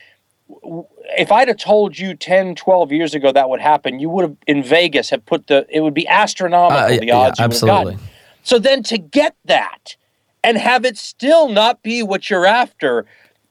If 1.18 1.30
I'd 1.30 1.48
have 1.48 1.58
told 1.58 1.98
you 1.98 2.14
10, 2.14 2.54
12 2.54 2.92
years 2.92 3.14
ago 3.14 3.32
that 3.32 3.50
would 3.50 3.60
happen, 3.60 3.98
you 3.98 4.08
would 4.08 4.22
have 4.22 4.36
in 4.46 4.62
Vegas 4.62 5.10
have 5.10 5.26
put 5.26 5.46
the 5.48 5.66
it 5.68 5.80
would 5.80 5.94
be 5.94 6.08
astronomical 6.08 6.96
Uh, 6.96 6.98
the 6.98 7.06
yeah, 7.06 7.16
odds 7.16 7.38
you 7.38 7.44
would 7.44 7.52
have 7.52 7.62
absolutely. 7.62 7.98
So 8.42 8.58
then 8.58 8.82
to 8.84 8.96
get 8.96 9.36
that 9.44 9.96
and 10.42 10.56
have 10.56 10.84
it 10.84 10.96
still 10.96 11.48
not 11.48 11.82
be 11.82 12.02
what 12.02 12.30
you're 12.30 12.46
after, 12.46 13.04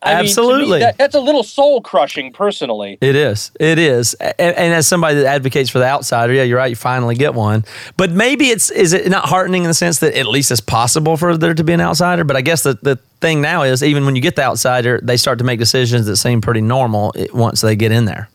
I 0.03 0.09
mean, 0.09 0.15
me, 0.17 0.29
Absolutely. 0.29 0.79
that, 0.79 0.97
that's 0.97 1.15
a 1.15 1.19
little 1.19 1.41
soul 1.43 1.81
crushing 1.81 2.31
personally. 2.31 2.99
It 3.01 3.15
is. 3.15 3.51
It 3.59 3.79
is. 3.79 4.13
And, 4.13 4.55
and 4.55 4.73
as 4.73 4.87
somebody 4.87 5.15
that 5.15 5.25
advocates 5.25 5.71
for 5.71 5.79
the 5.79 5.87
outsider, 5.87 6.33
yeah, 6.33 6.43
you're 6.43 6.59
right. 6.59 6.69
You 6.69 6.75
finally 6.75 7.15
get 7.15 7.33
one. 7.33 7.65
But 7.97 8.11
maybe 8.11 8.49
it's 8.49 8.69
is 8.69 8.93
it 8.93 9.09
not 9.09 9.25
heartening 9.25 9.63
in 9.63 9.67
the 9.69 9.73
sense 9.73 9.97
that 9.99 10.13
at 10.13 10.27
least 10.27 10.51
it's 10.51 10.61
possible 10.61 11.17
for 11.17 11.35
there 11.35 11.55
to 11.55 11.63
be 11.63 11.73
an 11.73 11.81
outsider. 11.81 12.23
But 12.23 12.35
I 12.37 12.41
guess 12.41 12.61
the 12.61 12.77
the 12.83 12.97
thing 13.21 13.41
now 13.41 13.63
is 13.63 13.81
even 13.81 14.05
when 14.05 14.15
you 14.15 14.21
get 14.21 14.35
the 14.35 14.43
outsider, 14.43 14.99
they 15.01 15.17
start 15.17 15.39
to 15.39 15.43
make 15.43 15.57
decisions 15.57 16.05
that 16.05 16.17
seem 16.17 16.41
pretty 16.41 16.61
normal 16.61 17.11
eh, 17.15 17.25
once 17.33 17.61
they 17.61 17.75
get 17.75 17.91
in 17.91 18.05
there. 18.05 18.29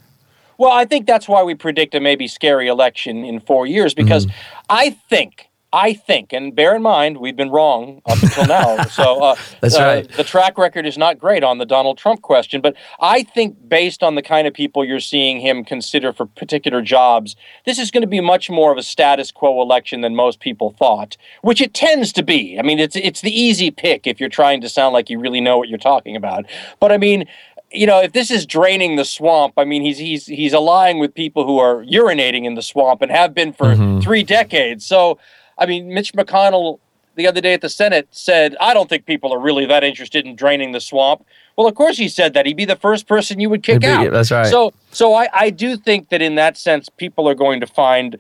Well, 0.59 0.73
I 0.73 0.85
think 0.85 1.07
that's 1.07 1.29
why 1.29 1.45
we 1.45 1.55
predict 1.55 1.95
a 1.95 2.01
maybe 2.01 2.27
scary 2.27 2.67
election 2.67 3.25
in 3.25 3.39
four 3.41 3.67
years 3.67 3.95
because 3.95 4.27
Mm-hmm. 4.27 4.67
I 4.69 4.91
think. 5.09 5.49
I 5.73 5.95
think, 5.95 6.33
and 6.33 6.55
bear 6.55 6.77
in 6.77 6.83
mind, 6.83 7.17
we've 7.17 7.37
been 7.37 7.51
wrong 7.51 8.03
up 8.07 8.23
until 8.23 8.47
now. 8.47 8.85
So 8.93 9.23
uh, 9.23 9.37
That's 9.61 9.77
uh, 9.77 9.83
right. 9.83 10.09
The 10.09 10.25
track 10.25 10.59
record 10.59 10.87
is 10.87 10.99
not 10.99 11.19
great 11.19 11.43
on 11.43 11.59
the 11.59 11.65
Donald 11.65 11.97
Trump 11.97 12.21
question, 12.21 12.61
but 12.61 12.75
I 13.01 13.23
think 13.23 13.57
based 13.69 14.03
on 14.03 14.17
the 14.17 14.23
kind 14.23 14.47
of 14.47 14.53
people 14.53 14.85
you're 14.85 15.01
seeing 15.01 15.41
him 15.41 15.65
consider 15.65 16.13
for 16.13 16.27
particular 16.27 16.83
jobs, 16.83 17.35
this 17.65 17.79
is 17.79 17.91
going 17.91 18.03
to 18.03 18.07
be 18.09 18.21
much 18.21 18.51
more 18.51 18.71
of 18.71 18.77
a 18.77 18.83
status 18.83 19.31
quo 19.31 19.63
election 19.63 20.03
than 20.03 20.15
most 20.15 20.41
people 20.41 20.75
thought, 20.79 21.17
which 21.41 21.61
it 21.61 21.73
tends 21.73 22.13
to 22.15 22.23
be. 22.23 22.59
I 22.59 22.63
mean, 22.63 22.79
it's 22.79 22.97
it's 22.97 23.23
the 23.23 23.33
easy 23.33 23.71
pick 23.71 24.07
if 24.07 24.21
you're 24.21 24.29
trying 24.29 24.61
to 24.61 24.69
sound 24.69 24.93
like 24.93 25.09
you 25.09 25.19
really 25.19 25.41
know 25.41 25.57
what 25.57 25.69
you're 25.69 25.79
talking 25.79 26.17
about. 26.17 26.45
But 26.81 26.93
I 26.93 26.99
mean, 26.99 27.27
you 27.73 27.87
know, 27.87 28.01
if 28.01 28.13
this 28.13 28.31
is 28.31 28.47
draining 28.47 28.97
the 28.97 29.05
swamp, 29.05 29.55
I 29.57 29.65
mean, 29.65 29.83
he's 29.83 29.99
he's 29.99 30.27
he's 30.27 30.53
allying 30.53 30.99
with 30.99 31.15
people 31.15 31.47
who 31.47 31.59
are 31.59 31.85
urinating 31.85 32.45
in 32.45 32.55
the 32.55 32.63
swamp 32.63 33.03
and 33.03 33.11
have 33.11 33.35
been 33.35 33.53
for 33.53 33.75
three 34.03 34.23
decades. 34.23 34.85
So, 34.85 35.19
I 35.63 35.67
mean, 35.67 35.95
Mitch 35.95 36.13
McConnell 36.13 36.81
the 37.15 37.29
other 37.29 37.41
day 37.41 37.53
at 37.55 37.61
the 37.61 37.69
Senate 37.69 38.09
said, 38.11 38.57
"I 38.61 38.75
don't 38.75 38.89
think 38.89 39.07
people 39.07 39.33
are 39.33 39.39
really 39.39 39.65
that 39.67 39.85
interested 39.85 40.27
in 40.27 40.35
draining 40.35 40.73
the 40.73 40.81
swamp." 40.81 41.25
Well, 41.57 41.69
of 41.69 41.75
course 41.77 41.97
he 41.99 42.09
said 42.09 42.35
that. 42.35 42.47
He'd 42.47 42.57
be 42.57 42.65
the 42.65 42.77
first 42.77 43.07
person 43.07 43.39
you 43.39 43.49
would 43.49 43.63
kick 43.63 43.81
be- 43.83 43.87
out. 43.87 44.11
that's 44.11 44.33
right. 44.33 44.47
So, 44.47 44.73
so 44.91 45.15
I 45.15 45.29
I 45.33 45.51
do 45.51 45.77
think 45.77 46.09
that 46.09 46.21
in 46.21 46.35
that 46.35 46.57
sense, 46.57 46.89
people 46.89 47.29
are 47.29 47.35
going 47.37 47.61
to 47.61 47.67
find 47.67 48.17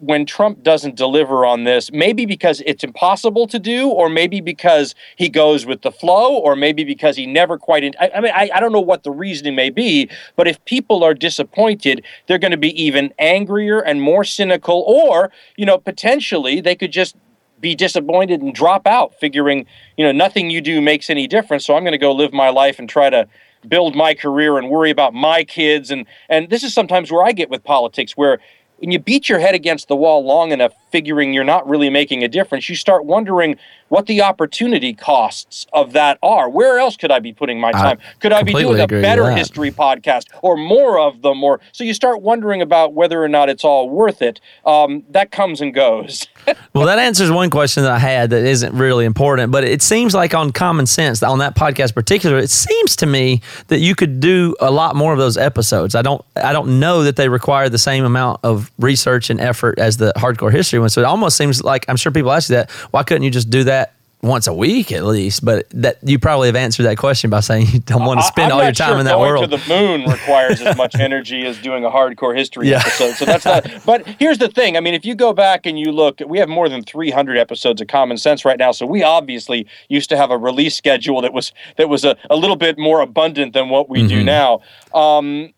when 0.00 0.24
Trump 0.26 0.62
doesn't 0.62 0.94
deliver 0.94 1.44
on 1.44 1.64
this, 1.64 1.90
maybe 1.92 2.24
because 2.24 2.62
it's 2.66 2.84
impossible 2.84 3.46
to 3.48 3.58
do, 3.58 3.88
or 3.88 4.08
maybe 4.08 4.40
because 4.40 4.94
he 5.16 5.28
goes 5.28 5.66
with 5.66 5.82
the 5.82 5.90
flow, 5.90 6.36
or 6.36 6.54
maybe 6.54 6.84
because 6.84 7.16
he 7.16 7.26
never 7.26 7.58
quite. 7.58 7.82
In, 7.82 7.94
I, 8.00 8.10
I 8.14 8.20
mean, 8.20 8.32
I, 8.34 8.50
I 8.54 8.60
don't 8.60 8.72
know 8.72 8.80
what 8.80 9.02
the 9.02 9.10
reasoning 9.10 9.56
may 9.56 9.70
be, 9.70 10.08
but 10.36 10.46
if 10.46 10.64
people 10.64 11.02
are 11.02 11.14
disappointed, 11.14 12.04
they're 12.26 12.38
going 12.38 12.52
to 12.52 12.56
be 12.56 12.82
even 12.82 13.12
angrier 13.18 13.80
and 13.80 14.00
more 14.00 14.24
cynical, 14.24 14.84
or 14.86 15.32
you 15.56 15.66
know, 15.66 15.78
potentially 15.78 16.60
they 16.60 16.76
could 16.76 16.92
just 16.92 17.16
be 17.60 17.74
disappointed 17.74 18.40
and 18.40 18.54
drop 18.54 18.86
out, 18.86 19.14
figuring 19.18 19.66
you 19.96 20.04
know 20.04 20.12
nothing 20.12 20.50
you 20.50 20.60
do 20.60 20.80
makes 20.80 21.10
any 21.10 21.26
difference. 21.26 21.66
So 21.66 21.76
I'm 21.76 21.82
going 21.82 21.92
to 21.92 21.98
go 21.98 22.12
live 22.12 22.32
my 22.32 22.50
life 22.50 22.78
and 22.78 22.88
try 22.88 23.10
to 23.10 23.26
build 23.66 23.96
my 23.96 24.14
career 24.14 24.56
and 24.56 24.70
worry 24.70 24.90
about 24.90 25.12
my 25.12 25.42
kids 25.42 25.90
and 25.90 26.06
and 26.28 26.48
this 26.48 26.62
is 26.62 26.72
sometimes 26.72 27.10
where 27.10 27.24
I 27.24 27.32
get 27.32 27.50
with 27.50 27.64
politics 27.64 28.16
where 28.16 28.38
when 28.78 28.90
you 28.90 28.98
beat 28.98 29.28
your 29.28 29.38
head 29.38 29.54
against 29.54 29.88
the 29.88 29.96
wall 29.96 30.24
long 30.24 30.52
enough, 30.52 30.72
figuring 30.90 31.32
you're 31.32 31.44
not 31.44 31.68
really 31.68 31.90
making 31.90 32.22
a 32.22 32.28
difference, 32.28 32.68
you 32.68 32.76
start 32.76 33.04
wondering 33.04 33.56
what 33.88 34.06
the 34.06 34.22
opportunity 34.22 34.92
costs 34.92 35.66
of 35.72 35.92
that 35.92 36.18
are. 36.22 36.48
Where 36.48 36.78
else 36.78 36.96
could 36.96 37.10
I 37.10 37.18
be 37.18 37.32
putting 37.32 37.60
my 37.60 37.72
time? 37.72 37.98
could 38.20 38.32
I 38.32 38.42
be 38.42 38.52
doing 38.52 38.80
a 38.80 38.86
better 38.86 39.30
history 39.30 39.70
podcast 39.70 40.26
or 40.42 40.56
more 40.56 40.98
of 40.98 41.22
them? 41.22 41.42
Or 41.42 41.60
so 41.72 41.84
you 41.84 41.94
start 41.94 42.22
wondering 42.22 42.62
about 42.62 42.94
whether 42.94 43.22
or 43.22 43.28
not 43.28 43.48
it's 43.48 43.64
all 43.64 43.88
worth 43.88 44.22
it. 44.22 44.40
Um, 44.64 45.04
that 45.10 45.30
comes 45.30 45.60
and 45.60 45.74
goes. 45.74 46.26
Well, 46.74 46.86
that 46.86 46.98
answers 46.98 47.30
one 47.30 47.50
question 47.50 47.82
that 47.82 47.92
I 47.92 47.98
had 47.98 48.30
that 48.30 48.44
isn't 48.44 48.72
really 48.72 49.04
important, 49.04 49.50
but 49.50 49.64
it 49.64 49.82
seems 49.82 50.14
like 50.14 50.32
on 50.32 50.52
Common 50.52 50.86
Sense, 50.86 51.22
on 51.22 51.40
that 51.40 51.56
podcast 51.56 51.88
in 51.88 51.94
particular, 51.94 52.38
it 52.38 52.50
seems 52.50 52.94
to 52.96 53.06
me 53.06 53.42
that 53.66 53.80
you 53.80 53.94
could 53.94 54.20
do 54.20 54.54
a 54.60 54.70
lot 54.70 54.94
more 54.94 55.12
of 55.12 55.18
those 55.18 55.36
episodes. 55.36 55.94
I 55.94 56.02
don't, 56.02 56.24
I 56.36 56.52
don't 56.52 56.78
know 56.78 57.02
that 57.02 57.16
they 57.16 57.28
require 57.28 57.68
the 57.68 57.78
same 57.78 58.04
amount 58.04 58.40
of 58.44 58.70
research 58.78 59.28
and 59.28 59.40
effort 59.40 59.78
as 59.78 59.96
the 59.96 60.12
hardcore 60.16 60.52
history 60.52 60.78
one. 60.78 60.88
So 60.88 61.00
it 61.00 61.04
almost 61.04 61.36
seems 61.36 61.62
like 61.62 61.84
I'm 61.88 61.96
sure 61.96 62.12
people 62.12 62.32
ask 62.32 62.48
you 62.48 62.56
that. 62.56 62.70
Why 62.92 63.02
couldn't 63.02 63.24
you 63.24 63.30
just 63.30 63.50
do 63.50 63.64
that? 63.64 63.77
Once 64.20 64.48
a 64.48 64.52
week 64.52 64.90
at 64.90 65.04
least, 65.04 65.44
but 65.44 65.64
that 65.70 65.96
you 66.02 66.18
probably 66.18 66.48
have 66.48 66.56
answered 66.56 66.82
that 66.82 66.98
question 66.98 67.30
by 67.30 67.38
saying 67.38 67.66
you 67.72 67.78
don't 67.78 68.04
want 68.04 68.18
to 68.18 68.26
spend 68.26 68.52
I- 68.52 68.56
all 68.56 68.62
your 68.64 68.72
time 68.72 68.88
sure 68.90 68.98
in 68.98 69.04
that 69.04 69.12
going 69.14 69.30
world. 69.30 69.48
to 69.48 69.56
the 69.56 69.68
moon 69.68 70.10
requires 70.10 70.60
as 70.60 70.76
much 70.76 70.94
energy 70.98 71.46
as 71.46 71.56
doing 71.58 71.84
a 71.84 71.88
hardcore 71.88 72.36
history 72.36 72.68
Yeah. 72.68 72.78
episode. 72.80 73.14
So 73.14 73.24
that's 73.24 73.44
not. 73.44 73.64
But 73.86 74.04
here's 74.18 74.38
the 74.38 74.48
thing. 74.48 74.76
I 74.76 74.80
mean, 74.80 74.94
if 74.94 75.04
you 75.04 75.14
go 75.14 75.32
back 75.32 75.66
and 75.66 75.78
you 75.78 75.92
look, 75.92 76.18
we 76.26 76.38
have 76.40 76.48
more 76.48 76.68
than 76.68 76.82
300 76.82 77.38
episodes 77.38 77.80
of 77.80 77.86
Common 77.86 78.16
Sense 78.16 78.44
right 78.44 78.58
now. 78.58 78.72
So 78.72 78.86
we 78.86 79.04
obviously 79.04 79.68
used 79.88 80.08
to 80.10 80.16
have 80.16 80.32
a 80.32 80.36
release 80.36 80.74
schedule 80.76 81.20
that 81.20 81.32
was 81.32 81.52
that 81.76 81.88
was 81.88 82.04
a, 82.04 82.16
a 82.28 82.34
little 82.34 82.56
bit 82.56 82.76
more 82.76 83.00
abundant 83.00 83.52
than 83.52 83.68
what 83.68 83.88
we 83.88 84.00
Mm-hmm. 84.00 84.08
do 84.08 84.24
now. 84.24 84.60
Um, 84.94 85.52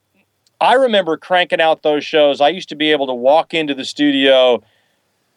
I 0.60 0.74
remember 0.74 1.16
cranking 1.16 1.62
out 1.62 1.82
those 1.82 2.04
shows. 2.04 2.42
I 2.42 2.50
used 2.50 2.68
to 2.68 2.76
be 2.76 2.92
able 2.92 3.06
to 3.06 3.14
walk 3.14 3.54
into 3.54 3.74
the 3.74 3.86
studio 3.86 4.62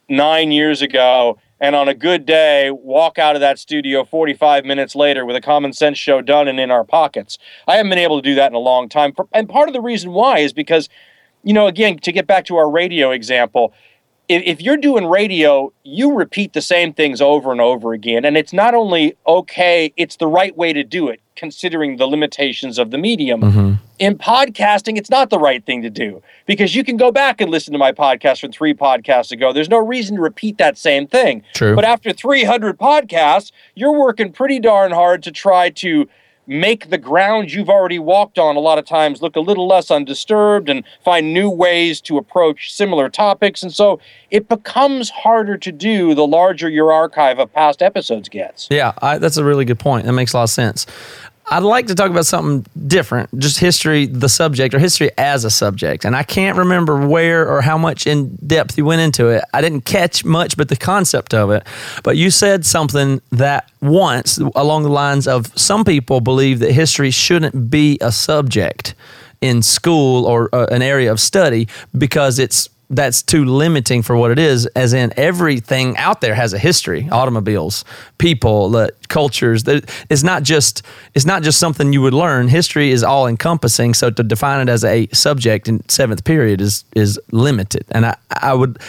nine 0.10 0.52
years 0.52 0.82
ago 0.82 1.38
and 1.64 1.78
on 1.78 1.88
a 1.88 1.94
good 1.94 2.26
day 2.26 2.70
walk 2.70 3.18
out 3.18 3.36
of 3.36 3.40
that 3.40 3.58
studio 3.58 4.04
45 4.04 4.66
minutes 4.66 4.96
later 4.96 5.26
with 5.26 5.38
a 5.38 5.42
common 5.42 5.72
sense 5.72 5.98
show 5.98 6.22
done 6.22 6.50
and 6.50 6.60
in 6.60 6.70
our 6.70 6.84
pockets. 6.84 7.38
I 7.70 7.78
haven't 7.78 7.90
been 7.90 8.00
able 8.00 8.22
to 8.22 8.22
do 8.22 8.36
that 8.36 8.52
in 8.52 8.54
a 8.54 8.60
long 8.60 8.90
time 8.90 9.14
and 9.32 9.48
part 9.48 9.70
of 9.70 9.74
the 9.74 9.82
reason 9.82 10.12
why 10.12 10.40
is 10.40 10.52
because 10.52 10.90
you 11.42 11.54
know 11.54 11.68
again 11.68 11.98
to 12.00 12.12
get 12.12 12.28
back 12.28 12.46
to 12.46 12.58
our 12.58 12.70
radio 12.70 13.12
example 13.12 13.74
if, 14.30 14.62
you're 14.62 14.78
doing 14.78 15.06
radio 15.06 15.72
you 15.84 16.14
repeat 16.14 16.54
the 16.54 16.62
same 16.62 16.94
things 16.94 17.22
over 17.22 17.52
and 17.52 17.62
over 17.62 17.94
again 17.94 18.26
and 18.26 18.36
it's 18.36 18.52
not 18.52 18.74
only 18.74 19.16
okay 19.26 19.94
it's 19.96 20.18
the 20.18 20.28
right 20.28 20.58
way 20.58 20.74
to 20.74 20.84
do 20.84 21.08
it 21.08 21.22
considering 21.36 21.98
the 21.98 22.06
limitations 22.06 22.78
of 22.78 22.92
the 22.92 22.98
medium 22.98 23.42
mm-hmm. 23.42 23.74
in 24.00 24.18
podcasting, 24.18 24.98
it's 24.98 25.10
not 25.10 25.30
the 25.30 25.40
right 25.40 25.66
thing 25.66 25.82
to 25.82 25.90
do 25.90 26.22
because 26.46 26.76
you 26.76 26.84
can 26.84 26.98
go 26.98 27.12
back 27.12 27.42
and 27.42 27.50
listen 27.50 27.74
to 27.74 27.80
my 27.80 27.92
podcast 27.92 28.42
from 28.42 28.52
three 28.52 28.74
podcasts 28.74 29.32
ago. 29.32 29.54
There's 29.54 29.70
no 29.70 29.80
reason 29.80 30.16
to 30.18 30.22
repeat 30.22 30.58
that 30.58 30.78
same 30.78 31.08
thing. 31.08 31.44
True. 31.54 31.76
But 31.76 31.86
after 31.86 32.14
300 32.14 32.78
podcasts, 32.78 33.52
you're 33.76 33.98
working 33.98 34.32
pretty 34.32 34.60
darn 34.60 34.92
hard 34.92 35.24
to 35.24 35.32
try 35.32 35.70
to 35.70 36.08
make 36.48 36.90
the 36.90 36.98
ground 36.98 37.52
you've 37.52 37.70
already 37.70 38.00
walked 38.00 38.38
on 38.38 38.56
a 38.56 38.60
lot 38.60 38.78
of 38.78 38.86
times 38.86 39.22
look 39.22 39.36
a 39.36 39.40
little 39.40 39.68
less 39.68 39.90
undisturbed 39.90 40.70
and 40.70 40.84
find 41.04 41.34
new 41.34 41.50
ways 41.50 42.02
to 42.02 42.18
approach 42.18 42.74
similar 42.74 43.10
topics. 43.10 43.64
And 43.64 43.74
so 43.74 44.00
it 44.32 44.48
becomes 44.48 45.10
harder 45.10 45.58
to 45.58 45.72
do 45.72 46.14
the 46.14 46.28
larger 46.28 46.70
your 46.70 46.92
archive 46.92 47.40
of 47.40 47.54
past 47.54 47.82
episodes 47.82 48.30
gets. 48.30 48.68
Yeah, 48.70 48.94
I, 49.02 49.18
that's 49.18 49.38
a 49.38 49.44
really 49.44 49.66
good 49.66 49.80
point. 49.80 50.06
That 50.06 50.14
makes 50.14 50.34
a 50.34 50.38
lot 50.38 50.44
of 50.44 50.50
sense. 50.50 50.86
I'd 51.48 51.64
like 51.64 51.88
to 51.88 51.96
talk 51.96 52.10
about 52.10 52.26
something 52.26 52.66
different, 52.88 53.38
just 53.38 53.60
history, 53.60 54.06
the 54.06 54.30
subject, 54.30 54.74
or 54.74 54.80
history 54.80 55.12
as 55.18 55.44
a 55.44 55.52
subject. 55.52 56.06
And 56.06 56.16
I 56.16 56.24
can't 56.24 56.58
remember 56.58 57.08
where 57.08 57.48
or 57.48 57.62
how 57.62 57.78
much 57.78 58.08
in 58.08 58.36
depth 58.48 58.78
you 58.78 58.86
went 58.86 59.02
into 59.02 59.28
it. 59.28 59.44
I 59.54 59.62
didn't 59.62 59.82
catch 59.82 60.24
much, 60.24 60.56
but 60.56 60.70
the 60.70 60.78
concept 60.78 61.34
of 61.34 61.52
it. 61.52 61.68
But 62.02 62.16
you 62.18 62.32
said 62.32 62.66
something 62.66 63.22
that 63.32 63.70
once 63.82 64.38
along 64.56 64.84
the 64.84 64.90
lines 64.90 65.28
of 65.28 65.52
some 65.60 65.84
people 65.84 66.22
believe 66.22 66.60
that 66.60 66.72
history 66.72 67.12
shouldn't 67.12 67.70
be 67.70 67.98
a 68.00 68.12
subject 68.12 68.96
in 69.42 69.62
school 69.62 70.26
or 70.26 70.50
uh, 70.56 70.68
an 70.72 70.82
area 70.82 71.12
of 71.12 71.20
study 71.20 71.68
because 71.98 72.40
it's 72.40 72.70
that's 72.96 73.22
too 73.22 73.46
limiting 73.46 74.02
for 74.02 74.16
what 74.16 74.32
it 74.32 74.40
is 74.40 74.66
as 74.68 74.94
in 74.94 75.14
everything 75.18 75.98
out 75.98 76.22
there 76.22 76.36
has 76.36 76.54
a 76.54 76.60
history. 76.60 77.08
Automobiles 77.12 77.86
people 78.18 78.70
cultures 79.10 79.64
it's 79.68 80.24
not 80.24 80.44
just 80.44 80.82
it's 81.14 81.26
not 81.26 81.44
just 81.44 81.60
something 81.60 81.94
you 81.94 82.02
would 82.02 82.14
learn. 82.14 82.48
History 82.48 82.92
is 82.92 83.04
all 83.04 83.28
encompassing 83.28 83.94
so 83.94 84.10
to 84.10 84.24
define 84.24 84.62
it 84.62 84.72
as 84.72 84.84
a 84.84 85.08
subject 85.08 85.68
in 85.68 85.88
seventh 85.90 86.24
period 86.24 86.62
is 86.62 86.86
is 86.96 87.20
limited. 87.32 87.86
And 87.92 88.06
i 88.06 88.16
i 88.30 88.54
would 88.54 88.80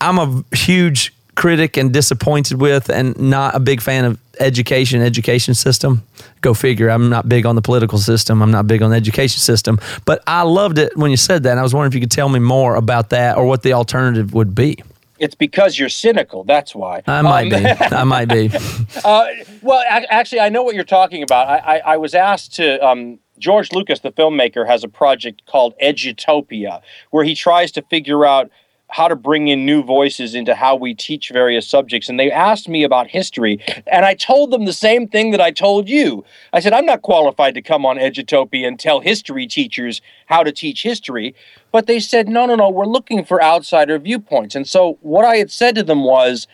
i'm 0.00 0.18
a 0.18 0.44
huge 0.54 1.12
critic 1.34 1.76
and 1.76 1.92
disappointed 1.92 2.60
with 2.60 2.88
and 2.88 3.18
not 3.18 3.54
a 3.54 3.60
big 3.60 3.80
fan 3.80 4.04
of 4.04 4.18
education 4.40 5.00
education 5.02 5.54
system 5.54 6.02
go 6.40 6.54
figure 6.54 6.88
i'm 6.90 7.08
not 7.08 7.28
big 7.28 7.46
on 7.46 7.54
the 7.56 7.62
political 7.62 7.98
system 7.98 8.42
i'm 8.42 8.50
not 8.50 8.66
big 8.66 8.82
on 8.82 8.90
the 8.90 8.96
education 8.96 9.38
system 9.40 9.78
but 10.04 10.22
i 10.26 10.42
loved 10.42 10.78
it 10.78 10.96
when 10.96 11.10
you 11.10 11.16
said 11.16 11.42
that 11.42 11.50
and 11.52 11.60
i 11.60 11.62
was 11.62 11.72
wondering 11.74 11.90
if 11.90 11.94
you 11.94 12.00
could 12.00 12.10
tell 12.10 12.28
me 12.28 12.38
more 12.40 12.74
about 12.76 13.10
that 13.10 13.36
or 13.36 13.44
what 13.46 13.62
the 13.62 13.72
alternative 13.72 14.32
would 14.34 14.54
be 14.54 14.76
It's 15.20 15.36
because 15.36 15.78
you're 15.78 15.88
cynical. 15.88 16.42
That's 16.44 16.74
why. 16.74 17.02
i 17.06 17.22
might 17.22 17.52
Um, 17.52 17.62
be 17.62 17.68
i 17.96 18.04
might 18.04 18.28
be 18.28 18.50
Uh, 19.04 19.26
well, 19.62 19.82
ac- 19.90 20.06
actually, 20.10 20.40
I 20.40 20.48
know 20.48 20.62
what 20.62 20.74
you're 20.74 20.84
talking 21.00 21.22
about. 21.22 21.48
I, 21.48 21.58
I, 21.76 21.78
I 21.94 21.96
was 21.96 22.14
asked 22.14 22.54
to. 22.56 22.84
Um, 22.86 23.18
George 23.38 23.72
Lucas, 23.72 24.00
the 24.00 24.12
filmmaker, 24.12 24.64
has 24.66 24.84
a 24.84 24.88
project 24.88 25.42
called 25.46 25.74
Edutopia, 25.82 26.80
where 27.10 27.24
he 27.24 27.34
tries 27.34 27.72
to 27.72 27.82
figure 27.82 28.24
out 28.24 28.50
how 28.94 29.08
to 29.08 29.16
bring 29.16 29.48
in 29.48 29.66
new 29.66 29.82
voices 29.82 30.36
into 30.36 30.54
how 30.54 30.76
we 30.76 30.94
teach 30.94 31.30
various 31.30 31.66
subjects. 31.66 32.08
And 32.08 32.20
they 32.20 32.30
asked 32.30 32.68
me 32.68 32.84
about 32.84 33.08
history, 33.08 33.58
and 33.88 34.04
I 34.04 34.14
told 34.14 34.52
them 34.52 34.66
the 34.66 34.72
same 34.72 35.08
thing 35.08 35.32
that 35.32 35.40
I 35.40 35.50
told 35.50 35.88
you. 35.88 36.24
I 36.52 36.60
said, 36.60 36.72
I'm 36.72 36.86
not 36.86 37.02
qualified 37.02 37.56
to 37.56 37.60
come 37.60 37.84
on 37.84 37.96
Edutopia 37.96 38.68
and 38.68 38.78
tell 38.78 39.00
history 39.00 39.48
teachers 39.48 40.00
how 40.26 40.44
to 40.44 40.52
teach 40.52 40.84
history. 40.84 41.34
But 41.72 41.88
they 41.88 41.98
said, 41.98 42.28
no, 42.28 42.46
no, 42.46 42.54
no, 42.54 42.70
we're 42.70 42.86
looking 42.86 43.24
for 43.24 43.42
outsider 43.42 43.98
viewpoints. 43.98 44.54
And 44.54 44.64
so 44.64 44.96
what 45.00 45.24
I 45.24 45.38
had 45.38 45.50
said 45.50 45.74
to 45.74 45.82
them 45.82 46.04
was, 46.04 46.46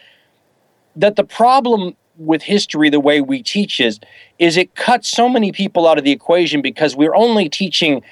that 0.96 1.16
the 1.16 1.24
problem 1.24 1.94
with 2.16 2.42
history 2.42 2.88
the 2.88 3.00
way 3.00 3.20
we 3.20 3.42
teach 3.42 3.80
is 3.80 4.00
is 4.38 4.56
it 4.56 4.74
cuts 4.74 5.08
so 5.08 5.28
many 5.28 5.52
people 5.52 5.86
out 5.86 5.98
of 5.98 6.04
the 6.04 6.10
equation 6.10 6.62
because 6.62 6.96
we're 6.96 7.14
only 7.14 7.50
teaching 7.50 8.02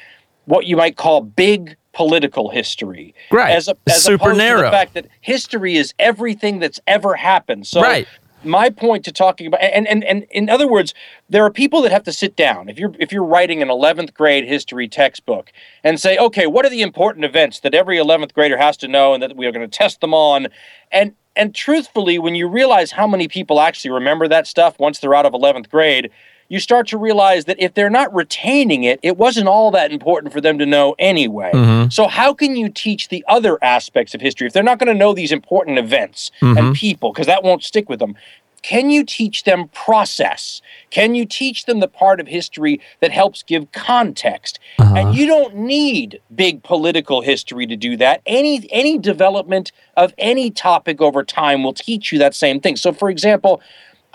what 0.45 0.67
you 0.67 0.77
might 0.77 0.97
call 0.97 1.23
big 1.23 1.77
political 1.99 2.49
history 2.51 3.13
Right. 3.33 3.51
as, 3.57 3.67
a, 3.67 3.77
as 3.89 4.05
Super 4.05 4.15
opposed 4.31 4.35
to 4.35 4.39
narrow. 4.47 4.63
the 4.63 4.71
fact 4.71 4.95
that 4.95 5.07
history 5.21 5.75
is 5.77 5.93
everything 5.99 6.61
that's 6.61 6.79
ever 6.87 7.17
happened 7.17 7.67
so 7.67 7.81
Right. 7.83 8.07
my 8.45 8.71
point 8.71 9.05
to 9.07 9.11
talking 9.13 9.49
about 9.49 9.61
and, 9.61 9.85
and 9.89 10.05
and 10.05 10.23
in 10.31 10.49
other 10.49 10.69
words 10.69 10.95
there 11.29 11.45
are 11.45 11.51
people 11.51 11.83
that 11.83 11.91
have 11.91 12.05
to 12.05 12.13
sit 12.13 12.37
down 12.37 12.69
if 12.69 12.79
you're 12.79 12.93
if 13.01 13.11
you're 13.11 13.25
writing 13.25 13.61
an 13.63 13.67
11th 13.69 14.15
grade 14.15 14.45
history 14.47 14.87
textbook 14.87 15.51
and 15.83 15.99
say 15.99 16.17
okay 16.19 16.47
what 16.47 16.65
are 16.65 16.71
the 16.71 16.83
important 16.83 17.25
events 17.25 17.59
that 17.59 17.75
every 17.75 17.97
11th 17.97 18.33
grader 18.33 18.57
has 18.59 18.77
to 18.77 18.87
know 18.87 19.13
and 19.13 19.21
that 19.21 19.37
we 19.37 19.45
are 19.45 19.51
going 19.51 19.69
to 19.69 19.79
test 19.79 20.01
them 20.01 20.15
on 20.15 20.47
and 20.93 21.15
and 21.35 21.53
truthfully 21.53 22.17
when 22.17 22.37
you 22.37 22.47
realize 22.47 22.93
how 22.93 23.09
many 23.09 23.27
people 23.27 23.61
actually 23.61 23.91
remember 23.91 24.29
that 24.29 24.47
stuff 24.47 24.79
once 24.79 25.01
they're 25.01 25.17
out 25.17 25.27
of 25.27 25.33
11th 25.33 25.69
grade 25.69 26.09
you 26.49 26.61
start 26.61 26.89
to 26.89 26.99
realize 26.99 27.45
that 27.45 27.61
if 27.61 27.75
they're 27.75 27.91
not 27.91 28.13
retaining 28.15 28.85
it, 28.85 28.99
it 29.03 29.17
wasn't 29.17 29.49
all 29.49 29.71
that 29.73 29.93
important 29.93 30.33
for 30.33 30.41
them 30.41 30.59
to 30.59 30.67
know 30.67 30.95
anyway. 30.99 31.51
Mm-hmm. 31.53 31.91
So, 31.91 32.09
how 32.09 32.33
can 32.35 32.57
you 32.57 32.69
teach 32.69 33.09
the 33.09 33.25
other 33.29 33.59
aspects 33.63 34.15
of 34.15 34.21
history 34.21 34.47
if 34.47 34.53
they're 34.53 34.63
not 34.63 34.79
going 34.79 34.93
to 34.93 34.99
know 34.99 35.15
these 35.15 35.33
important 35.33 35.79
events 35.79 36.31
and 36.41 36.57
mm-hmm. 36.57 36.73
people, 36.73 37.13
because 37.13 37.27
that 37.27 37.43
won't 37.43 37.63
stick 37.63 37.89
with 37.89 37.99
them? 37.99 38.17
Can 38.63 38.91
you 38.91 39.05
teach 39.05 39.45
them 39.45 39.69
process? 39.69 40.61
Can 40.91 41.15
you 41.15 41.25
teach 41.25 41.67
them 41.67 41.81
the 41.81 41.89
part 41.89 42.21
of 42.21 42.27
history 42.27 42.81
that 43.01 43.13
helps 43.13 43.43
give 43.43 43.71
context? 43.73 44.59
Uh-huh. 44.79 44.95
And 44.95 45.15
you 45.15 45.27
don't 45.27 45.55
need 45.57 46.21
big 46.35 46.63
political 46.63 47.21
history 47.21 47.67
to 47.67 47.77
do 47.77 47.97
that. 47.99 48.21
Any 48.27 48.69
any 48.73 48.99
development 48.99 49.73
of 49.97 50.13
any 50.19 50.51
topic 50.51 51.01
over 51.01 51.23
time 51.23 51.63
will 51.63 51.73
teach 51.73 52.13
you 52.13 52.19
that 52.19 52.35
same 52.35 52.61
thing. 52.61 52.77
So 52.77 52.93
for 52.93 53.11
example, 53.11 53.61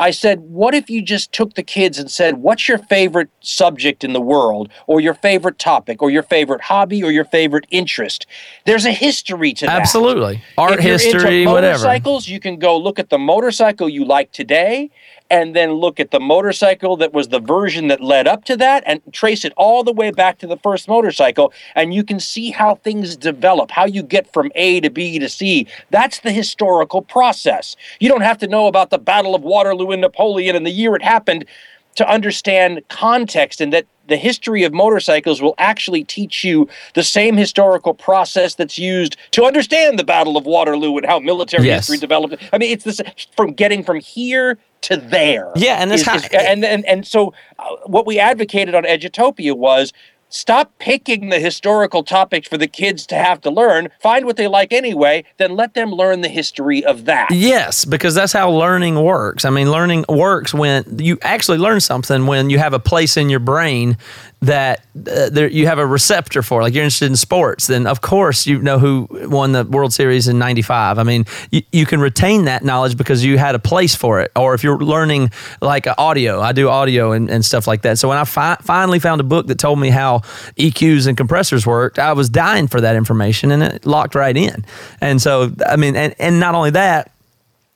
I 0.03 0.11
said, 0.11 0.41
what 0.41 0.75
if 0.75 0.89
you 0.89 1.01
just 1.01 1.31
took 1.31 1.53
the 1.53 1.63
kids 1.63 1.97
and 1.97 2.11
said, 2.11 2.39
what's 2.39 2.67
your 2.67 2.77
favorite 2.77 3.29
subject 3.39 4.03
in 4.03 4.11
the 4.11 4.19
world, 4.19 4.69
or 4.85 4.99
your 4.99 5.13
favorite 5.13 5.57
topic, 5.57 6.01
or 6.01 6.11
your 6.11 6.23
favorite 6.23 6.59
hobby, 6.59 7.01
or 7.01 7.09
your 7.09 7.23
favorite 7.23 7.65
interest? 7.71 8.27
There's 8.65 8.83
a 8.85 8.91
history 8.91 9.53
to 9.53 9.65
that. 9.65 9.79
absolutely 9.79 10.43
art 10.57 10.81
history 10.81 11.43
into 11.43 11.53
whatever 11.53 11.85
Motorcycles, 11.85 12.27
you 12.27 12.41
can 12.41 12.59
go 12.59 12.77
look 12.77 12.99
at 12.99 13.11
the 13.11 13.17
motorcycle 13.17 13.87
you 13.87 14.03
like 14.03 14.33
today, 14.33 14.91
and 15.33 15.55
then 15.55 15.71
look 15.73 15.99
at 15.99 16.11
the 16.11 16.19
motorcycle 16.19 16.95
that 16.97 17.11
was 17.11 17.29
the 17.29 17.39
version 17.39 17.87
that 17.87 17.99
led 17.99 18.27
up 18.27 18.45
to 18.45 18.55
that, 18.55 18.83
and 18.85 19.01
trace 19.11 19.43
it 19.43 19.51
all 19.57 19.83
the 19.83 19.91
way 19.91 20.11
back 20.11 20.37
to 20.37 20.45
the 20.45 20.57
first 20.57 20.87
motorcycle, 20.87 21.51
and 21.73 21.91
you 21.91 22.03
can 22.03 22.19
see 22.19 22.51
how 22.51 22.75
things 22.75 23.15
develop, 23.15 23.71
how 23.71 23.85
you 23.85 24.03
get 24.03 24.31
from 24.31 24.51
A 24.53 24.79
to 24.81 24.91
B 24.91 25.17
to 25.17 25.27
C. 25.27 25.65
That's 25.89 26.19
the 26.19 26.31
historical 26.31 27.01
process. 27.01 27.75
You 27.99 28.09
don't 28.09 28.21
have 28.21 28.37
to 28.39 28.47
know 28.47 28.67
about 28.67 28.91
the 28.91 28.99
Battle 28.99 29.33
of 29.33 29.41
Waterloo 29.41 29.89
and 29.89 30.01
Napoleon 30.01 30.55
and 30.55 30.67
the 30.67 30.71
year 30.71 30.95
it 30.95 31.01
happened. 31.01 31.45
to 31.95 32.09
understand 32.09 32.81
context 32.89 33.61
and 33.61 33.71
that 33.71 33.85
the 34.07 34.17
history 34.17 34.63
of 34.63 34.73
motorcycles 34.73 35.43
will 35.43 35.53
actually 35.59 36.03
teach 36.03 36.43
you 36.43 36.67
the 36.95 37.03
same 37.03 37.37
historical 37.37 37.93
process 37.93 38.55
that's 38.55 38.79
used 38.79 39.15
to 39.29 39.45
understand 39.45 39.99
the 39.99 40.03
Battle 40.03 40.35
of 40.35 40.43
Waterloo 40.43 40.97
and 40.97 41.05
how 41.05 41.19
military 41.19 41.67
Yes. 41.67 41.81
history 41.87 41.99
developed. 41.99 42.35
I 42.51 42.57
mean, 42.57 42.71
it's 42.71 42.83
this 42.83 42.99
from 43.37 43.53
getting 43.53 43.83
from 43.83 43.99
here 43.99 44.57
to 44.83 44.97
there. 44.97 45.51
Yeah, 45.55 45.77
and 45.81 45.91
it's 45.91 46.07
Is- 46.07 46.23
is- 46.25 46.29
and, 46.31 46.63
and 46.63 46.85
and 46.85 47.05
so 47.05 47.33
uh, 47.59 47.75
what 47.85 48.05
we 48.05 48.19
advocated 48.19 48.75
on 48.75 48.83
Edutopia 48.83 49.55
was 49.57 49.91
stop 50.29 50.71
picking 50.79 51.29
the 51.29 51.39
historical 51.39 52.03
topics 52.03 52.47
for 52.47 52.57
the 52.57 52.67
kids 52.67 53.05
to 53.05 53.15
have 53.15 53.39
to 53.41 53.51
learn. 53.51 53.89
Find 54.01 54.25
what 54.25 54.35
they 54.35 54.47
like 54.47 54.73
anyway, 54.73 55.23
then 55.37 55.55
let 55.55 55.75
them 55.75 55.91
learn 55.91 56.21
the 56.21 56.27
history 56.27 56.83
of 56.83 57.05
that. 57.05 57.29
Yes, 57.31 57.85
because 57.85 58.15
that's 58.15 58.33
how 58.33 58.49
learning 58.49 59.01
works. 59.03 59.45
I 59.45 59.51
mean, 59.51 59.71
learning 59.71 60.05
works 60.09 60.53
when 60.53 60.83
you 60.99 61.19
actually 61.21 61.59
learn 61.59 61.79
something 61.81 62.25
when 62.25 62.49
you 62.49 62.57
have 62.57 62.73
a 62.73 62.79
place 62.79 63.15
in 63.15 63.29
your 63.29 63.39
brain 63.39 63.95
that 64.43 64.85
uh, 64.95 65.29
there, 65.29 65.47
you 65.47 65.67
have 65.67 65.79
a 65.79 65.85
receptor 65.85 66.41
for. 66.41 66.61
Like 66.61 66.73
you're 66.73 66.83
interested 66.83 67.09
in 67.09 67.15
sports, 67.15 67.67
then 67.67 67.87
of 67.87 68.01
course 68.01 68.45
you 68.45 68.61
know 68.61 68.77
who 68.77 69.07
won 69.09 69.53
the 69.53 69.63
World 69.63 69.93
Series 69.93 70.27
in 70.27 70.37
'95. 70.37 70.99
I 70.99 71.03
mean, 71.03 71.25
you, 71.49 71.61
you 71.71 71.85
can 71.85 72.01
retain 72.01 72.45
that 72.45 72.63
knowledge 72.63 72.97
because 72.97 73.23
you 73.23 73.37
had 73.37 73.55
a 73.55 73.59
place 73.59 73.95
for 73.95 74.19
it. 74.19 74.31
Or 74.35 74.53
if 74.53 74.63
you're 74.63 74.77
learning 74.77 75.31
like 75.61 75.87
audio, 75.97 76.41
I 76.41 76.51
do 76.51 76.67
audio 76.69 77.13
and, 77.13 77.29
and 77.29 77.43
stuff 77.43 77.67
like 77.67 77.83
that. 77.83 77.97
So 77.97 78.09
when 78.09 78.17
I 78.17 78.25
fi- 78.25 78.57
finally 78.61 78.99
found 78.99 79.21
a 79.21 79.23
book 79.23 79.47
that 79.47 79.57
told 79.57 79.79
me 79.79 79.89
how 79.89 80.19
EQs 80.57 81.07
and 81.07 81.15
compressors 81.15 81.65
worked, 81.65 81.97
I 81.97 82.11
was 82.13 82.29
dying 82.29 82.67
for 82.67 82.81
that 82.81 82.97
information, 82.97 83.51
and 83.51 83.63
it 83.63 83.85
locked 83.85 84.13
right 84.13 84.35
in. 84.35 84.65
And 84.99 85.21
so, 85.21 85.51
I 85.65 85.77
mean, 85.77 85.95
and, 85.95 86.13
and 86.19 86.39
not 86.39 86.53
only 86.53 86.71
that 86.71 87.11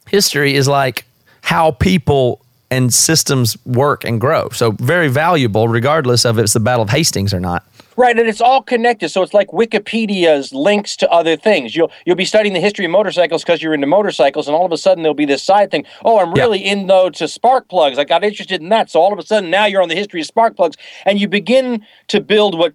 history 0.09 0.55
is 0.55 0.68
like 0.68 1.05
how 1.41 1.72
people 1.72 2.41
and 2.70 2.93
systems 2.93 3.57
work 3.65 4.03
and 4.03 4.20
grow. 4.20 4.49
So 4.49 4.72
very 4.72 5.07
valuable, 5.07 5.68
regardless 5.68 6.26
of 6.26 6.38
if 6.38 6.43
it's 6.43 6.53
the 6.53 6.59
Battle 6.59 6.84
of 6.84 6.89
Hastings 6.89 7.34
or 7.34 7.39
not. 7.39 7.65
Right, 7.95 8.18
and 8.18 8.30
it's 8.30 8.41
all 8.41 8.61
connected. 8.61 9.09
So 9.09 9.24
it's 9.24 9.34
like 9.34 9.47
Wikipedia's 9.47 10.53
links 10.53 10.95
to 10.97 11.09
other 11.09 11.36
things. 11.36 11.76
You'll 11.76 11.91
you'll 12.05 12.15
be 12.15 12.26
studying 12.26 12.53
the 12.53 12.59
history 12.59 12.86
of 12.86 12.91
motorcycles 12.91 13.43
because 13.43 13.63
you're 13.63 13.74
into 13.74 13.88
motorcycles, 13.88 14.47
and 14.47 14.55
all 14.55 14.65
of 14.65 14.72
a 14.72 14.78
sudden 14.78 15.01
there'll 15.01 15.15
be 15.15 15.26
this 15.26 15.41
side 15.41 15.72
thing. 15.72 15.84
Oh, 16.05 16.20
I'm 16.20 16.36
Yeah. 16.36 16.43
really 16.43 16.59
in 16.63 16.86
though 16.86 17.09
to 17.09 17.28
spark 17.28 17.70
plugs. 17.70 17.97
I 17.97 18.03
got 18.03 18.24
interested 18.24 18.61
in 18.61 18.70
that. 18.70 18.91
So 18.91 19.01
all 19.01 19.11
of 19.11 19.18
a 19.18 19.26
sudden 19.26 19.49
now 19.49 19.65
you're 19.65 19.82
on 19.82 19.89
the 19.89 19.95
history 19.95 20.22
of 20.22 20.28
spark 20.28 20.55
plugs, 20.55 20.78
and 21.05 21.20
you 21.20 21.28
begin 21.28 21.84
to 22.09 22.22
build 22.22 22.55
what 22.57 22.74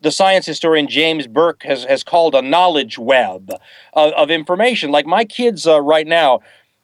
the 0.00 0.10
science 0.10 0.44
historian 0.44 0.88
James 0.88 1.26
Burke 1.28 1.62
has, 1.62 1.84
has 1.84 2.02
called 2.02 2.34
a 2.34 2.42
knowledge 2.42 2.98
web 2.98 3.52
of, 3.94 4.12
of 4.12 4.30
information. 4.30 4.90
Like 4.90 5.06
my 5.06 5.24
kids 5.24 5.66
uh, 5.66 5.80
right 5.80 6.06
now, 6.06 6.40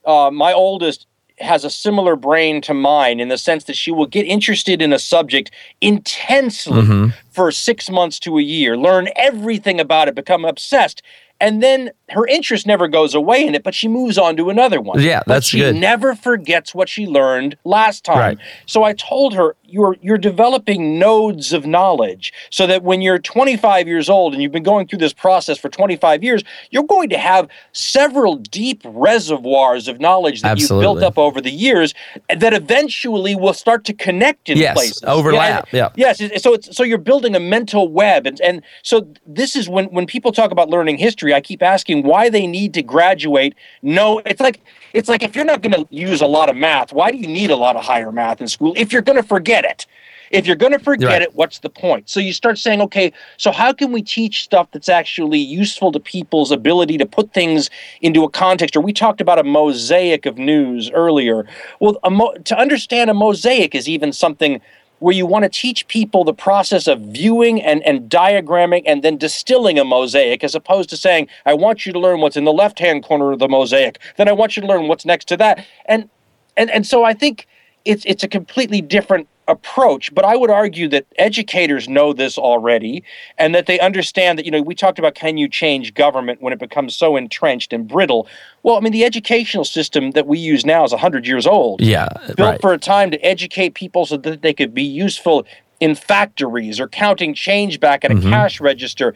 uh, 0.06 0.30
my 0.32 0.52
oldest 0.54 1.06
has 1.41 1.64
a 1.64 1.70
similar 1.70 2.16
brain 2.16 2.61
to 2.62 2.74
mine 2.74 3.20
in 3.20 3.28
the 3.28 3.38
sense 3.38 3.64
that 3.64 3.76
she 3.76 3.91
will 3.91 4.07
get 4.07 4.26
interested 4.26 4.82
in 4.82 4.93
a 4.93 4.99
subject 4.99 5.51
intensely 5.80 6.82
mm-hmm. 6.82 7.09
for 7.30 7.51
six 7.51 7.91
months 7.91 8.18
to 8.20 8.38
a 8.38 8.43
year, 8.43 8.76
learn 8.76 9.09
everything 9.16 9.80
about 9.80 10.09
it, 10.09 10.14
become 10.14 10.45
obsessed. 10.45 11.03
And 11.41 11.62
then 11.62 11.91
her 12.11 12.26
interest 12.26 12.66
never 12.66 12.86
goes 12.86 13.14
away 13.14 13.47
in 13.47 13.55
it, 13.55 13.62
but 13.62 13.74
she 13.74 13.88
moves 13.88 14.18
on 14.18 14.36
to 14.36 14.51
another 14.51 14.80
one. 14.80 15.01
Yeah, 15.01 15.22
But 15.26 15.34
that's 15.34 15.47
she 15.47 15.61
good. 15.61 15.74
never 15.76 16.14
forgets 16.14 16.74
what 16.74 16.88
she 16.88 17.07
learned 17.07 17.57
last 17.64 18.05
time. 18.05 18.18
Right. 18.18 18.38
So 18.66 18.82
I 18.82 18.93
told 18.93 19.34
her 19.34 19.57
you're 19.71 19.97
you're 20.01 20.18
developing 20.18 20.99
nodes 20.99 21.53
of 21.53 21.66
knowledge 21.66 22.33
so 22.51 22.66
that 22.66 22.83
when 22.83 23.01
you're 23.01 23.18
25 23.18 23.87
years 23.87 24.09
old 24.09 24.33
and 24.33 24.43
you've 24.43 24.53
been 24.53 24.62
going 24.62 24.87
through 24.87 24.99
this 24.99 25.12
process 25.12 25.59
for 25.59 25.68
25 25.68 26.23
years, 26.25 26.43
you're 26.71 26.85
going 26.85 27.09
to 27.11 27.18
have 27.18 27.49
several 27.73 28.37
deep 28.37 28.83
reservoirs 28.85 29.89
of 29.89 30.01
knowledge 30.01 30.43
that 30.43 30.59
you've 30.59 30.68
built 30.68 31.03
up 31.03 31.18
over 31.18 31.41
the 31.41 31.51
years 31.51 31.95
that 32.29 32.53
eventually 32.53 33.35
will 33.35 33.55
start 33.55 33.85
to 33.85 33.93
connect 33.93 34.49
in 34.49 34.59
Yes, 34.59 34.75
places. 34.75 35.03
overlap, 35.05 35.68
Yeah, 35.73 35.91
yeah. 35.97 36.14
Yes, 36.18 36.43
so 36.43 36.55
it's 36.55 36.77
so 36.77 36.83
you're 36.83 36.99
building 36.99 37.35
a 37.35 37.41
mental 37.41 37.89
web 37.89 38.27
and 38.27 38.41
and 38.41 38.62
so 38.83 39.07
this 39.27 39.57
is 39.57 39.68
when 39.68 39.87
when 39.87 40.07
people 40.07 40.33
talk 40.33 40.51
about 40.51 40.68
learning 40.68 40.99
history, 40.99 41.35
I 41.35 41.41
keep 41.41 41.62
asking 41.62 42.03
why 42.05 42.29
they 42.29 42.47
need 42.47 42.75
to 42.75 42.83
graduate. 42.83 43.55
No, 43.83 44.21
it's 44.25 44.41
like 44.41 44.61
it's 44.93 45.09
like 45.09 45.22
if 45.22 45.36
you're 45.36 45.45
not 45.45 45.62
going 45.62 45.72
to 45.72 45.86
use 45.91 46.20
a 46.20 46.26
lot 46.26 46.49
of 46.49 46.57
math, 46.57 46.93
why 46.93 47.11
do 47.11 47.18
you 47.18 47.26
need 47.26 47.51
a 47.51 47.57
lot 47.57 47.76
of 47.76 47.84
higher 47.84 48.12
math 48.12 48.41
in 48.41 48.49
school 48.49 48.72
if 48.76 48.93
you're 48.93 49.03
going 49.03 49.16
to 49.20 49.26
forget 49.26 49.64
it? 49.64 49.86
If 50.30 50.47
you're 50.47 50.55
going 50.55 50.72
to 50.72 50.78
forget 50.78 51.09
Right. 51.09 51.22
it, 51.22 51.34
what's 51.34 51.59
the 51.59 51.68
point? 51.68 52.09
So 52.09 52.20
you 52.20 52.32
start 52.32 52.57
saying, 52.57 52.80
okay, 52.82 53.12
so 53.36 53.51
how 53.51 53.72
can 53.72 53.91
we 53.91 54.01
teach 54.01 54.45
stuff 54.45 54.68
that's 54.70 54.88
actually 54.88 55.41
useful 55.41 55.91
to 55.91 55.99
people's 55.99 56.53
ability 56.53 56.99
to 56.99 57.07
put 57.07 57.32
things 57.32 57.68
into 58.01 58.22
a 58.22 58.30
context? 58.30 58.76
Or 58.76 58.80
we 58.80 58.93
talked 58.93 59.20
about 59.20 59.41
a 59.41 59.43
mosaic 59.43 60.26
of 60.26 60.38
news 60.38 60.88
earlier. 60.93 61.47
Well, 61.80 61.99
a 62.05 62.11
mo- 62.11 62.34
to 62.45 62.57
understand 62.57 63.11
a 63.11 63.14
mosaic 63.14 63.74
is 63.74 63.88
even 63.88 64.12
something 64.12 64.61
where 65.01 65.14
you 65.14 65.26
want 65.26 65.42
to 65.42 65.48
teach 65.48 65.88
people 65.88 66.24
the 66.24 66.32
process 66.32 66.86
of 66.86 67.01
viewing 67.01 67.61
and, 67.61 67.82
and 67.82 68.09
diagramming 68.09 68.82
and 68.86 69.03
then 69.03 69.16
distilling 69.16 69.78
a 69.78 69.84
mosaic 69.84 70.44
as 70.44 70.55
opposed 70.55 70.88
to 70.90 70.96
saying, 70.96 71.26
I 71.44 71.55
want 71.55 71.84
you 71.84 71.92
to 71.92 71.98
learn 71.98 72.20
what's 72.20 72.36
in 72.36 72.44
the 72.44 72.53
left 72.53 72.78
hand 72.78 73.03
corner 73.03 73.32
of 73.32 73.38
the 73.38 73.48
mosaic. 73.48 73.98
Then 74.16 74.28
I 74.28 74.32
want 74.32 74.57
you 74.57 74.61
to 74.61 74.68
learn 74.68 74.88
what's 74.88 75.05
next 75.05 75.26
to 75.28 75.36
that. 75.38 75.66
And 75.86 76.09
and 76.57 76.70
and 76.70 76.86
so 76.86 77.03
I 77.05 77.14
think 77.14 77.46
it's 77.84 78.05
it's 78.05 78.22
a 78.22 78.28
completely 78.28 78.80
different 78.80 79.26
approach 79.51 80.14
but 80.14 80.24
i 80.24 80.36
would 80.36 80.51
argue 80.51 80.88
that 80.88 81.05
educators 81.18 81.88
know 81.88 82.12
this 82.12 82.38
already 82.38 83.03
and 83.36 83.55
that 83.55 83.66
they 83.66 83.80
understand 83.80 84.38
that 84.38 84.44
you 84.44 84.51
know 84.51 84.62
we 84.62 84.74
talked 84.74 84.98
about 84.98 85.14
can 85.14 85.36
you 85.36 85.48
change 85.48 85.92
government 85.94 86.40
when 86.40 86.53
it 86.53 86.59
becomes 86.59 86.94
so 86.94 87.16
entrenched 87.16 87.72
and 87.72 87.88
brittle 87.88 88.28
well 88.62 88.76
i 88.76 88.80
mean 88.80 88.92
the 88.92 89.05
educational 89.05 89.64
system 89.64 90.12
that 90.12 90.26
we 90.26 90.38
use 90.38 90.64
now 90.64 90.84
is 90.84 90.92
100 90.92 91.26
years 91.26 91.46
old 91.46 91.80
Yeah, 91.80 92.09
built 92.36 92.38
right. 92.38 92.61
for 92.61 92.72
a 92.72 92.78
time 92.78 93.11
to 93.11 93.18
educate 93.18 93.74
people 93.74 94.07
so 94.07 94.16
that 94.18 94.42
they 94.42 94.55
could 94.55 94.72
be 94.72 94.84
useful 94.84 95.44
in 95.81 95.95
factories 95.95 96.78
or 96.78 96.87
counting 96.87 97.35
change 97.35 97.81
back 97.81 98.05
at 98.05 98.11
a 98.11 98.14
Mm-hmm. 98.20 98.31
cash 98.31 98.61
register. 98.61 99.14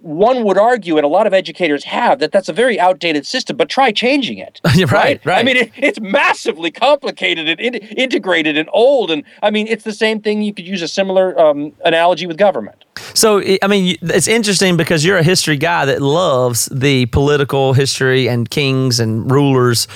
One 0.00 0.44
would 0.44 0.56
argue, 0.58 0.96
and 0.96 1.04
a 1.04 1.08
lot 1.08 1.26
of 1.26 1.34
educators 1.34 1.82
have, 1.84 2.20
that 2.20 2.30
that's 2.30 2.48
a 2.48 2.52
very 2.52 2.78
outdated 2.78 3.26
system, 3.26 3.56
but 3.56 3.68
try 3.68 3.90
changing 3.90 4.38
it. 4.38 4.60
You're 4.74 4.86
right, 4.86 5.20
I 5.26 5.42
mean, 5.42 5.56
it, 5.56 5.72
it's 5.76 6.00
massively 6.00 6.70
complicated 6.70 7.48
and 7.48 7.58
in, 7.58 7.74
integrated 7.74 8.56
and 8.56 8.68
old. 8.72 9.10
And 9.10 9.24
I 9.42 9.50
mean, 9.50 9.66
it's 9.66 9.82
the 9.82 9.92
same 9.92 10.20
thing. 10.20 10.42
You 10.42 10.54
could 10.54 10.66
use 10.66 10.82
a 10.82 10.88
similar 10.88 11.36
um, 11.38 11.72
analogy 11.84 12.26
with 12.26 12.36
government. 12.36 12.84
So 13.14 13.42
I 13.62 13.66
mean, 13.66 13.96
it's 14.02 14.28
interesting 14.28 14.76
because 14.76 15.04
you're 15.04 15.18
a 15.18 15.22
history 15.24 15.56
guy 15.56 15.84
that 15.86 16.00
loves 16.00 16.66
the 16.66 17.06
political 17.06 17.72
history 17.72 18.28
and 18.28 18.48
kings 18.48 19.00
and 19.00 19.28
rulers, 19.30 19.88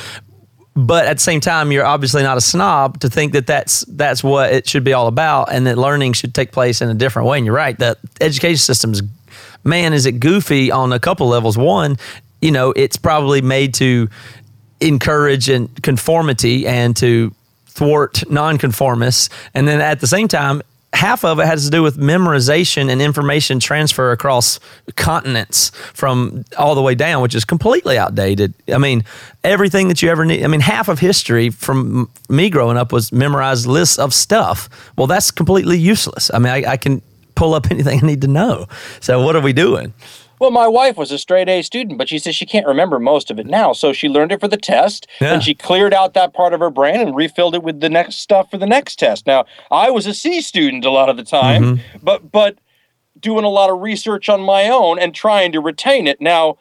but 0.78 1.06
at 1.06 1.16
the 1.16 1.22
same 1.22 1.40
time, 1.40 1.72
you're 1.72 1.84
obviously 1.84 2.22
not 2.22 2.36
a 2.36 2.40
snob 2.40 3.00
to 3.00 3.10
think 3.10 3.32
that 3.32 3.48
that's 3.48 3.84
that's 3.88 4.22
what 4.22 4.52
it 4.52 4.68
should 4.68 4.84
be 4.84 4.92
all 4.92 5.08
about, 5.08 5.50
and 5.50 5.66
that 5.66 5.76
learning 5.76 6.12
should 6.12 6.36
take 6.36 6.52
place 6.52 6.80
in 6.80 6.88
a 6.88 6.94
different 6.94 7.26
way. 7.26 7.36
And 7.36 7.44
you're 7.44 7.54
right, 7.54 7.76
the 7.76 7.98
education 8.20 8.58
system's 8.58 9.02
man 9.64 9.92
is 9.92 10.06
it 10.06 10.20
goofy 10.20 10.70
on 10.70 10.92
a 10.92 11.00
couple 11.00 11.26
levels. 11.26 11.58
One, 11.58 11.96
you 12.40 12.52
know, 12.52 12.72
it's 12.76 12.96
probably 12.96 13.40
made 13.40 13.74
to 13.74 14.08
encourage 14.80 15.48
and 15.48 15.68
conformity 15.82 16.64
and 16.64 16.96
to 16.98 17.34
thwart 17.66 18.22
nonconformists. 18.30 19.30
And 19.54 19.66
then 19.66 19.80
at 19.80 19.98
the 19.98 20.06
same 20.06 20.28
time, 20.28 20.62
half 20.92 21.24
of 21.24 21.38
it 21.38 21.46
has 21.46 21.64
to 21.64 21.70
do 21.70 21.82
with 21.82 21.98
memorization 21.98 22.90
and 22.90 23.02
information 23.02 23.60
transfer 23.60 24.10
across 24.10 24.58
continents 24.96 25.70
from 25.92 26.44
all 26.56 26.74
the 26.74 26.82
way 26.82 26.94
down, 26.94 27.22
which 27.22 27.34
is 27.34 27.44
completely 27.44 27.98
outdated. 27.98 28.54
I 28.72 28.78
mean, 28.78 29.04
everything 29.44 29.88
that 29.88 30.02
you 30.02 30.10
ever 30.10 30.24
need. 30.24 30.44
I 30.44 30.46
mean, 30.46 30.60
half 30.60 30.88
of 30.88 30.98
history 30.98 31.50
from 31.50 32.10
me 32.28 32.48
growing 32.50 32.76
up 32.76 32.92
was 32.92 33.12
memorized 33.12 33.66
lists 33.66 33.98
of 33.98 34.14
stuff. 34.14 34.68
Well, 34.96 35.06
that's 35.06 35.30
completely 35.30 35.78
useless. 35.78 36.30
I 36.32 36.38
mean, 36.38 36.52
I, 36.52 36.72
I 36.72 36.76
can 36.76 37.02
pull 37.34 37.54
up 37.54 37.66
anything 37.70 38.02
I 38.02 38.06
need 38.06 38.22
to 38.22 38.28
know. 38.28 38.66
So, 39.00 39.22
what 39.22 39.36
are 39.36 39.42
we 39.42 39.52
doing? 39.52 39.92
Well, 40.40 40.50
my 40.50 40.66
wife 40.66 40.96
was 40.96 41.10
a 41.10 41.18
straight 41.18 41.48
A 41.48 41.62
student, 41.62 41.98
but 41.98 42.08
she 42.08 42.18
says 42.18 42.34
she 42.34 42.46
can't 42.46 42.66
remember 42.66 42.98
most 42.98 43.30
of 43.30 43.38
it 43.38 43.46
now. 43.46 43.72
So 43.72 43.92
she 43.92 44.08
learned 44.08 44.32
it 44.32 44.40
for 44.40 44.48
the 44.48 44.56
test, 44.56 45.06
Yeah. 45.20 45.34
and 45.34 45.42
she 45.42 45.54
cleared 45.54 45.94
out 45.94 46.14
that 46.14 46.32
part 46.32 46.52
of 46.52 46.60
her 46.60 46.70
brain 46.70 47.00
and 47.00 47.14
refilled 47.14 47.54
it 47.54 47.62
with 47.62 47.80
the 47.80 47.90
next 47.90 48.16
stuff 48.16 48.50
for 48.50 48.58
the 48.58 48.66
next 48.66 48.96
test. 48.96 49.26
Now, 49.26 49.44
I 49.70 49.90
was 49.90 50.06
a 50.06 50.14
C 50.14 50.40
student 50.40 50.84
a 50.84 50.90
lot 50.90 51.08
of 51.08 51.16
the 51.16 51.24
time, 51.24 51.62
mm-hmm. 51.62 51.98
but 52.02 52.30
but 52.30 52.58
doing 53.20 53.44
a 53.44 53.48
lot 53.48 53.70
of 53.70 53.80
research 53.80 54.28
on 54.28 54.40
my 54.40 54.68
own 54.68 54.98
and 54.98 55.14
trying 55.14 55.52
to 55.52 55.60
retain 55.60 56.06
it. 56.06 56.20
Now, 56.20 56.56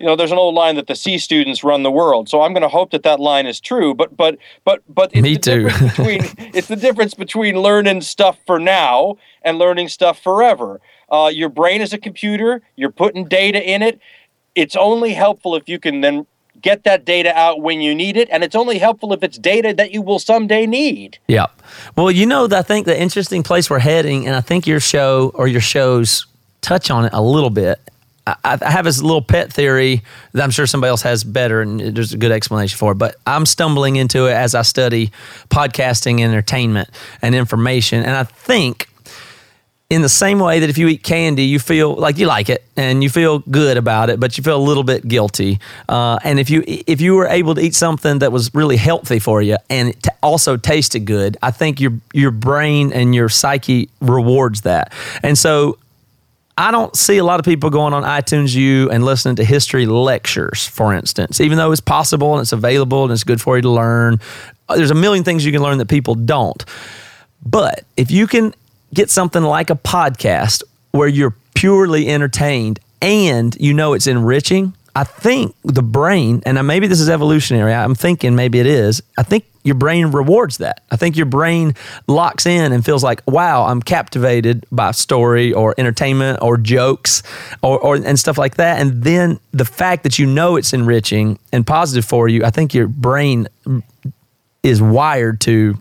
you 0.00 0.06
know, 0.06 0.16
there's 0.16 0.32
an 0.32 0.38
old 0.38 0.54
line 0.54 0.76
that 0.76 0.86
the 0.86 0.96
C 0.96 1.18
students 1.18 1.62
run 1.62 1.82
the 1.82 1.90
world. 1.90 2.28
So 2.28 2.40
I'm 2.40 2.52
going 2.54 2.62
to 2.62 2.68
hope 2.68 2.90
that 2.92 3.02
that 3.02 3.20
line 3.20 3.46
is 3.46 3.60
true. 3.60 3.94
But 3.94 4.16
but 4.16 4.38
but 4.64 4.82
but 4.88 5.10
it's 5.12 5.22
Me 5.22 5.34
the 5.34 5.40
too. 5.40 5.62
difference 5.68 5.96
between 5.96 6.20
it's 6.54 6.68
the 6.68 6.76
difference 6.76 7.14
between 7.14 7.56
learning 7.56 8.00
stuff 8.00 8.38
for 8.46 8.58
now 8.58 9.16
and 9.42 9.58
learning 9.58 9.88
stuff 9.88 10.18
forever. 10.20 10.80
Uh, 11.10 11.30
your 11.32 11.48
brain 11.48 11.80
is 11.80 11.92
a 11.92 11.98
computer. 11.98 12.62
You're 12.76 12.92
putting 12.92 13.26
data 13.26 13.62
in 13.62 13.82
it. 13.82 14.00
It's 14.54 14.76
only 14.76 15.14
helpful 15.14 15.54
if 15.54 15.68
you 15.68 15.78
can 15.78 16.00
then 16.00 16.26
get 16.60 16.84
that 16.84 17.04
data 17.04 17.36
out 17.36 17.60
when 17.60 17.80
you 17.80 17.94
need 17.94 18.16
it, 18.16 18.28
and 18.30 18.44
it's 18.44 18.54
only 18.54 18.78
helpful 18.78 19.12
if 19.12 19.22
it's 19.22 19.38
data 19.38 19.72
that 19.74 19.92
you 19.92 20.02
will 20.02 20.18
someday 20.18 20.66
need. 20.66 21.18
Yeah. 21.26 21.46
Well, 21.96 22.10
you 22.10 22.26
know, 22.26 22.48
I 22.50 22.62
think 22.62 22.86
the 22.86 23.00
interesting 23.00 23.42
place 23.42 23.70
we're 23.70 23.78
heading, 23.78 24.26
and 24.26 24.36
I 24.36 24.40
think 24.40 24.66
your 24.66 24.80
show 24.80 25.32
or 25.34 25.48
your 25.48 25.60
shows 25.60 26.26
touch 26.60 26.90
on 26.90 27.06
it 27.06 27.12
a 27.12 27.22
little 27.22 27.50
bit, 27.50 27.80
I, 28.26 28.58
have 28.60 28.84
this 28.84 29.02
little 29.02 29.22
pet 29.22 29.52
theory 29.52 30.02
that 30.32 30.42
I'm 30.42 30.50
sure 30.50 30.66
somebody 30.66 30.90
else 30.90 31.02
has 31.02 31.24
better, 31.24 31.62
and 31.62 31.80
there's 31.80 32.12
a 32.12 32.18
good 32.18 32.32
explanation 32.32 32.76
for 32.76 32.92
it. 32.92 32.96
But 32.96 33.16
I'm 33.26 33.46
stumbling 33.46 33.96
into 33.96 34.26
it 34.26 34.32
as 34.32 34.54
I 34.54 34.62
study 34.62 35.10
podcasting, 35.48 36.20
entertainment, 36.20 36.90
and 37.22 37.34
information, 37.34 38.04
and 38.04 38.14
I 38.14 38.24
think 38.24 38.88
in 39.90 40.02
the 40.02 40.08
same 40.08 40.38
way 40.38 40.60
that 40.60 40.70
if 40.70 40.78
you 40.78 40.86
eat 40.86 41.02
candy, 41.02 41.42
you 41.42 41.58
feel 41.58 41.94
like 41.94 42.16
you 42.16 42.26
like 42.26 42.48
it 42.48 42.64
and 42.76 43.02
you 43.02 43.10
feel 43.10 43.40
good 43.40 43.76
about 43.76 44.08
it, 44.08 44.20
but 44.20 44.38
you 44.38 44.44
feel 44.44 44.56
a 44.56 44.62
little 44.62 44.84
bit 44.84 45.06
guilty. 45.06 45.58
Uh, 45.88 46.16
and 46.22 46.38
if 46.38 46.48
you 46.48 46.62
if 46.66 47.00
you 47.00 47.16
were 47.16 47.26
able 47.26 47.56
to 47.56 47.60
eat 47.60 47.74
something 47.74 48.20
that 48.20 48.30
was 48.30 48.54
really 48.54 48.76
healthy 48.76 49.18
for 49.18 49.42
you 49.42 49.56
and 49.68 50.00
t- 50.00 50.10
also 50.22 50.56
tasted 50.56 51.00
good, 51.00 51.36
I 51.42 51.50
think 51.50 51.80
your 51.80 51.92
your 52.12 52.30
brain 52.30 52.92
and 52.92 53.14
your 53.14 53.28
psyche 53.28 53.90
rewards 54.00 54.62
that. 54.62 54.92
And 55.22 55.36
so. 55.36 55.76
I 56.58 56.72
don't 56.72 56.94
see 56.94 57.16
a 57.16 57.24
lot 57.24 57.40
of 57.40 57.46
people 57.46 57.70
going 57.70 57.94
on 57.94 58.02
iTunes 58.02 58.54
U 58.54 58.90
and 58.90 59.02
listening 59.02 59.36
to 59.36 59.44
history 59.44 59.86
lectures, 59.86 60.66
for 60.66 60.92
instance, 60.92 61.40
even 61.40 61.56
though 61.56 61.72
it's 61.72 61.80
possible 61.80 62.34
and 62.34 62.42
it's 62.42 62.52
available 62.52 63.04
and 63.04 63.12
it's 63.12 63.24
good 63.24 63.40
for 63.40 63.56
you 63.56 63.62
to 63.62 63.70
learn. 63.70 64.20
There's 64.68 64.90
a 64.90 64.94
million 64.94 65.24
things 65.24 65.46
you 65.46 65.52
can 65.52 65.62
learn 65.62 65.78
that 65.78 65.88
people 65.88 66.16
don't. 66.16 66.62
But 67.42 67.86
if 67.96 68.10
you 68.10 68.26
can 68.26 68.52
get 68.94 69.10
something 69.10 69.42
like 69.42 69.70
a 69.70 69.76
podcast 69.76 70.62
where 70.92 71.08
you're 71.08 71.34
purely 71.54 72.08
entertained 72.08 72.80
and 73.02 73.56
you 73.60 73.74
know 73.74 73.92
it's 73.94 74.06
enriching, 74.06 74.74
I 74.94 75.04
think 75.04 75.54
the 75.62 75.82
brain, 75.82 76.42
and 76.44 76.64
maybe 76.66 76.86
this 76.86 77.00
is 77.00 77.08
evolutionary, 77.08 77.72
I'm 77.72 77.94
thinking 77.94 78.34
maybe 78.34 78.58
it 78.58 78.66
is, 78.66 79.02
I 79.16 79.22
think 79.22 79.44
your 79.62 79.74
brain 79.74 80.06
rewards 80.06 80.58
that. 80.58 80.82
I 80.90 80.96
think 80.96 81.16
your 81.16 81.26
brain 81.26 81.74
locks 82.06 82.46
in 82.46 82.72
and 82.72 82.84
feels 82.84 83.04
like, 83.04 83.22
wow, 83.26 83.66
I'm 83.66 83.82
captivated 83.82 84.64
by 84.72 84.90
story 84.92 85.52
or 85.52 85.74
entertainment 85.76 86.38
or 86.40 86.56
jokes 86.56 87.22
or, 87.62 87.78
or 87.78 87.96
and 87.96 88.18
stuff 88.18 88.38
like 88.38 88.56
that. 88.56 88.80
And 88.80 89.02
then 89.02 89.38
the 89.52 89.66
fact 89.66 90.02
that 90.04 90.18
you 90.18 90.26
know 90.26 90.56
it's 90.56 90.72
enriching 90.72 91.38
and 91.52 91.66
positive 91.66 92.04
for 92.04 92.26
you, 92.26 92.44
I 92.44 92.50
think 92.50 92.72
your 92.72 92.88
brain 92.88 93.48
is 94.62 94.80
wired 94.80 95.40
to 95.42 95.76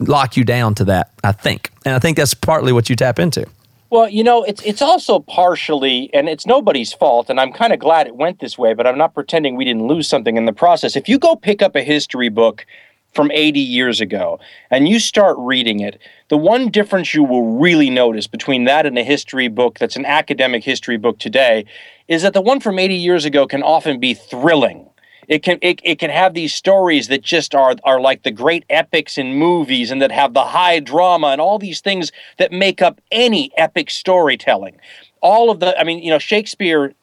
lock 0.00 0.36
you 0.36 0.44
down 0.44 0.74
to 0.76 0.84
that, 0.84 1.10
I 1.24 1.32
think. 1.32 1.70
And 1.84 1.94
I 1.94 1.98
think 1.98 2.16
that's 2.16 2.34
partly 2.34 2.72
what 2.72 2.90
you 2.90 2.96
tap 2.96 3.18
into. 3.18 3.46
Well, 3.90 4.08
you 4.08 4.22
know, 4.22 4.42
it's 4.44 4.60
it's 4.62 4.82
also 4.82 5.20
partially, 5.20 6.10
and 6.12 6.28
it's 6.28 6.44
nobody's 6.44 6.92
fault, 6.92 7.30
and 7.30 7.40
I'm 7.40 7.52
kind 7.52 7.72
of 7.72 7.78
glad 7.78 8.06
it 8.06 8.16
went 8.16 8.38
this 8.38 8.58
way, 8.58 8.74
but 8.74 8.86
I'm 8.86 8.98
not 8.98 9.14
pretending 9.14 9.56
we 9.56 9.64
didn't 9.64 9.86
lose 9.86 10.06
something 10.06 10.36
in 10.36 10.44
the 10.44 10.52
process. 10.52 10.94
If 10.94 11.08
you 11.08 11.18
go 11.18 11.36
pick 11.36 11.62
up 11.62 11.74
a 11.74 11.82
history 11.82 12.28
book 12.28 12.66
from 13.14 13.30
80 13.30 13.60
years 13.60 14.00
ago 14.02 14.38
and 14.70 14.86
you 14.86 15.00
start 15.00 15.36
reading 15.38 15.80
it, 15.80 15.98
the 16.28 16.36
one 16.36 16.68
difference 16.68 17.14
you 17.14 17.24
will 17.24 17.58
really 17.58 17.88
notice 17.88 18.26
between 18.26 18.64
that 18.64 18.84
and 18.84 18.98
a 18.98 19.02
history 19.02 19.48
book 19.48 19.78
that's 19.78 19.96
an 19.96 20.04
academic 20.04 20.62
history 20.62 20.98
book 20.98 21.18
today 21.18 21.64
is 22.08 22.22
that 22.22 22.34
the 22.34 22.42
one 22.42 22.60
from 22.60 22.78
80 22.78 22.94
years 22.94 23.24
ago 23.24 23.46
can 23.46 23.62
often 23.62 23.98
be 23.98 24.12
thrilling. 24.12 24.88
It 25.28 25.42
can 25.42 25.58
it, 25.60 25.80
it 25.84 25.98
can 25.98 26.10
have 26.10 26.34
these 26.34 26.54
stories 26.54 27.08
that 27.08 27.22
just 27.22 27.54
are 27.54 27.76
are 27.84 28.00
like 28.00 28.22
the 28.22 28.30
great 28.30 28.64
epics 28.70 29.18
in 29.18 29.34
movies 29.34 29.90
and 29.90 30.00
that 30.00 30.10
have 30.10 30.32
the 30.34 30.46
high 30.46 30.80
drama 30.80 31.28
and 31.28 31.40
all 31.40 31.58
these 31.58 31.80
things 31.80 32.10
that 32.38 32.50
make 32.50 32.80
up 32.80 33.00
any 33.12 33.52
epic 33.56 33.90
storytelling. 33.90 34.76
All 35.20 35.50
of 35.50 35.60
the 35.60 35.78
I 35.78 35.84
mean, 35.84 36.02
you 36.02 36.10
know, 36.10 36.18
Shakespeare 36.18 36.94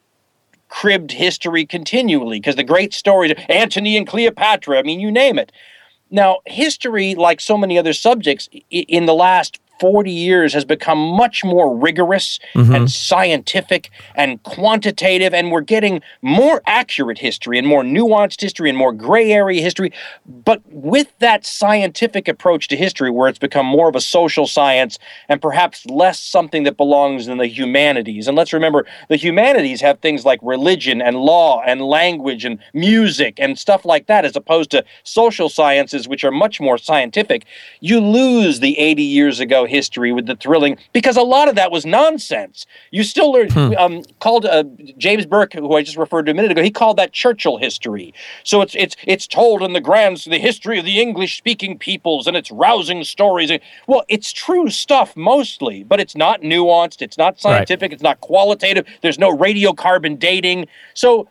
cribbed 0.69 1.11
history 1.11 1.65
continually 1.65 2.39
because 2.39 2.55
the 2.55 2.63
great 2.63 2.93
stories 2.93 3.33
Antony 3.47 3.95
and 3.95 4.07
Cleopatra, 4.07 4.79
I 4.79 4.81
mean, 4.81 4.99
you 4.99 5.11
name 5.11 5.37
it. 5.37 5.51
Now, 6.11 6.39
history, 6.45 7.15
like 7.15 7.41
so 7.41 7.57
many 7.57 7.77
other 7.77 7.93
subjects, 7.93 8.49
in 8.69 9.05
the 9.05 9.13
last 9.13 9.59
40 9.79 10.11
years 10.11 10.53
has 10.53 10.65
become 10.65 10.97
much 10.97 11.43
more 11.43 11.75
rigorous 11.75 12.39
mm-hmm. 12.53 12.73
and 12.73 12.91
scientific 12.91 13.89
and 14.15 14.41
quantitative, 14.43 15.33
and 15.33 15.51
we're 15.51 15.61
getting 15.61 16.01
more 16.21 16.61
accurate 16.65 17.17
history 17.17 17.57
and 17.57 17.67
more 17.67 17.83
nuanced 17.83 18.41
history 18.41 18.69
and 18.69 18.77
more 18.77 18.93
gray 18.93 19.31
area 19.31 19.61
history. 19.61 19.91
But 20.25 20.61
with 20.67 21.17
that 21.19 21.45
scientific 21.45 22.27
approach 22.27 22.67
to 22.69 22.77
history, 22.77 23.09
where 23.09 23.27
it's 23.27 23.39
become 23.39 23.65
more 23.65 23.89
of 23.89 23.95
a 23.95 24.01
social 24.01 24.47
science 24.47 24.97
and 25.29 25.41
perhaps 25.41 25.85
less 25.87 26.19
something 26.19 26.63
that 26.63 26.77
belongs 26.77 27.27
in 27.27 27.37
the 27.37 27.47
humanities. 27.47 28.27
And 28.27 28.37
let's 28.37 28.53
remember, 28.53 28.85
the 29.09 29.15
humanities 29.15 29.81
have 29.81 29.99
things 29.99 30.25
like 30.25 30.39
religion 30.41 31.01
and 31.01 31.17
law 31.17 31.61
and 31.65 31.81
language 31.81 32.45
and 32.45 32.59
music 32.73 33.35
and 33.39 33.57
stuff 33.57 33.85
like 33.85 34.07
that, 34.07 34.25
as 34.25 34.35
opposed 34.35 34.71
to 34.71 34.83
social 35.03 35.49
sciences, 35.49 36.07
which 36.07 36.23
are 36.23 36.31
much 36.31 36.59
more 36.61 36.77
scientific. 36.77 37.45
You 37.79 37.99
lose 37.99 38.59
the 38.59 38.77
80 38.77 39.03
years 39.03 39.39
ago 39.39 39.64
history 39.65 40.11
with 40.11 40.25
the 40.25 40.35
thrilling 40.35 40.77
because 40.93 41.17
a 41.17 41.21
lot 41.21 41.47
of 41.47 41.55
that 41.55 41.71
was 41.71 41.85
nonsense. 41.85 42.65
You 42.91 43.03
still 43.03 43.31
learn, 43.31 43.75
um, 43.77 44.03
called 44.19 44.45
uh, 44.45 44.63
James 44.97 45.25
Burke, 45.25 45.53
who 45.53 45.75
I 45.75 45.83
just 45.83 45.97
referred 45.97 46.25
to 46.27 46.31
a 46.31 46.35
minute 46.35 46.51
ago, 46.51 46.61
he 46.61 46.71
called 46.71 46.97
that 46.97 47.11
Churchill 47.13 47.57
history. 47.57 48.13
So 48.43 48.61
it's 48.61 48.75
it's 48.75 48.95
it's 49.05 49.27
told 49.27 49.61
in 49.61 49.73
the 49.73 49.81
grand 49.81 50.17
the 50.17 50.37
history 50.37 50.79
of 50.79 50.85
the 50.85 50.99
English 50.99 51.37
speaking 51.37 51.77
peoples 51.77 52.27
and 52.27 52.37
it's 52.37 52.51
rousing 52.51 53.03
stories. 53.03 53.51
Well, 53.87 54.03
it's 54.07 54.31
true 54.31 54.69
stuff 54.69 55.15
mostly, 55.15 55.83
but 55.83 55.99
it's 55.99 56.15
not 56.15 56.41
nuanced, 56.41 57.01
it's 57.01 57.17
not 57.17 57.39
scientific, 57.39 57.91
it's 57.91 58.03
not 58.03 58.21
qualitative. 58.21 58.85
There's 59.01 59.19
no 59.19 59.35
radiocarbon 59.35 60.19
dating. 60.19 60.67
So 60.93 61.27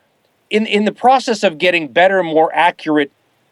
in 0.51 0.67
in 0.67 0.85
the 0.85 0.93
process 0.93 1.43
of 1.43 1.59
getting 1.59 1.89
better, 1.89 2.23
more 2.23 2.55
accurate 2.55 3.11